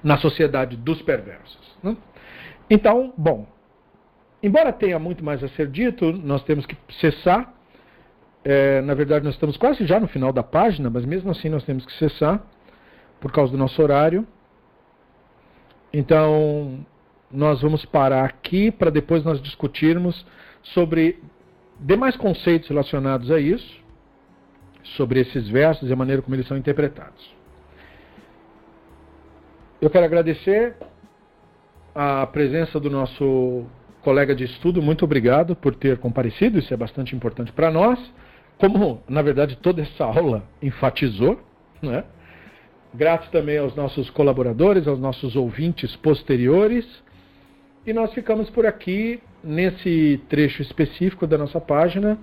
Na 0.03 0.17
sociedade 0.19 0.77
dos 0.77 1.03
perversos. 1.03 1.77
Né? 1.83 1.97
Então, 2.71 3.13
bom, 3.17 3.47
Embora 4.45 4.75
tenha 4.75 4.99
muito 4.99 5.25
mais 5.25 5.43
a 5.43 5.49
ser 5.49 5.69
dito, 5.69 6.13
nós 6.13 6.45
temos 6.45 6.67
que 6.67 6.77
cessar. 7.01 7.51
É, 8.45 8.83
na 8.83 8.93
verdade, 8.93 9.25
nós 9.25 9.33
estamos 9.33 9.57
quase 9.57 9.87
já 9.87 9.99
no 9.99 10.07
final 10.07 10.35
da 10.35 10.43
página, 10.43 10.91
mas 10.91 11.07
mesmo 11.07 11.31
assim 11.31 11.49
nós 11.49 11.65
temos 11.65 11.87
que 11.87 11.93
cessar 11.95 12.45
por 13.23 13.33
causa 13.33 13.53
do 13.53 13.57
nosso 13.57 13.81
horário. 13.81 14.27
Então, 15.91 16.85
nós 17.31 17.63
vamos 17.63 17.87
parar 17.87 18.27
aqui 18.27 18.71
para 18.71 18.91
depois 18.91 19.25
nós 19.25 19.41
discutirmos 19.41 20.27
sobre 20.63 21.23
demais 21.81 22.15
conceitos 22.15 22.69
relacionados 22.69 23.31
a 23.31 23.41
isso, 23.41 23.83
sobre 24.83 25.21
esses 25.21 25.49
versos 25.49 25.89
e 25.89 25.93
a 25.95 25.97
maneira 25.97 26.21
como 26.21 26.37
eles 26.37 26.47
são 26.47 26.59
interpretados. 26.59 27.35
Eu 29.81 29.89
quero 29.89 30.05
agradecer 30.05 30.77
a 31.95 32.27
presença 32.27 32.79
do 32.79 32.91
nosso 32.91 33.65
colega 34.05 34.35
de 34.35 34.45
estudo, 34.45 34.83
muito 34.83 35.05
obrigado 35.05 35.57
por 35.57 35.75
ter 35.75 35.99
comparecido, 35.99 36.59
isso 36.59 36.73
é 36.73 36.77
bastante 36.77 37.17
importante 37.17 37.51
para 37.51 37.71
nós. 37.71 37.99
Como, 38.59 39.03
na 39.09 39.23
verdade, 39.23 39.57
toda 39.57 39.83
essa 39.83 40.05
aula 40.05 40.45
enfatizou, 40.63 41.41
né? 41.83 42.05
Grato 42.93 43.29
também 43.33 43.59
aos 43.59 43.75
nossos 43.75 44.09
colaboradores, 44.11 44.87
aos 44.87 45.01
nossos 45.01 45.35
ouvintes 45.35 45.97
posteriores. 45.97 46.87
E 47.85 47.93
nós 47.93 48.13
ficamos 48.15 48.49
por 48.51 48.65
aqui 48.65 49.21
nesse 49.43 50.21
trecho 50.29 50.63
específico 50.63 51.27
da 51.27 51.37
nossa 51.37 51.61
página 51.61 52.17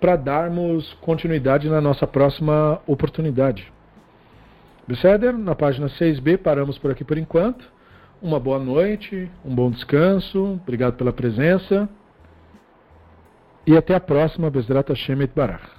para 0.00 0.16
darmos 0.16 0.94
continuidade 0.94 1.68
na 1.68 1.80
nossa 1.80 2.06
próxima 2.06 2.80
oportunidade. 2.86 3.70
Beceder, 4.88 5.36
na 5.36 5.54
página 5.54 5.88
6b, 5.88 6.38
paramos 6.38 6.78
por 6.78 6.90
aqui 6.90 7.04
por 7.04 7.18
enquanto 7.18 7.75
uma 8.20 8.40
boa 8.40 8.58
noite, 8.58 9.30
um 9.44 9.54
bom 9.54 9.70
descanso, 9.70 10.60
obrigado 10.62 10.96
pela 10.96 11.12
presença 11.12 11.88
e 13.66 13.76
até 13.76 13.94
a 13.94 14.00
próxima, 14.00 14.50
Bezrat 14.50 14.88
Hashem 14.88 15.22
et 15.22 15.32
Barach. 15.34 15.75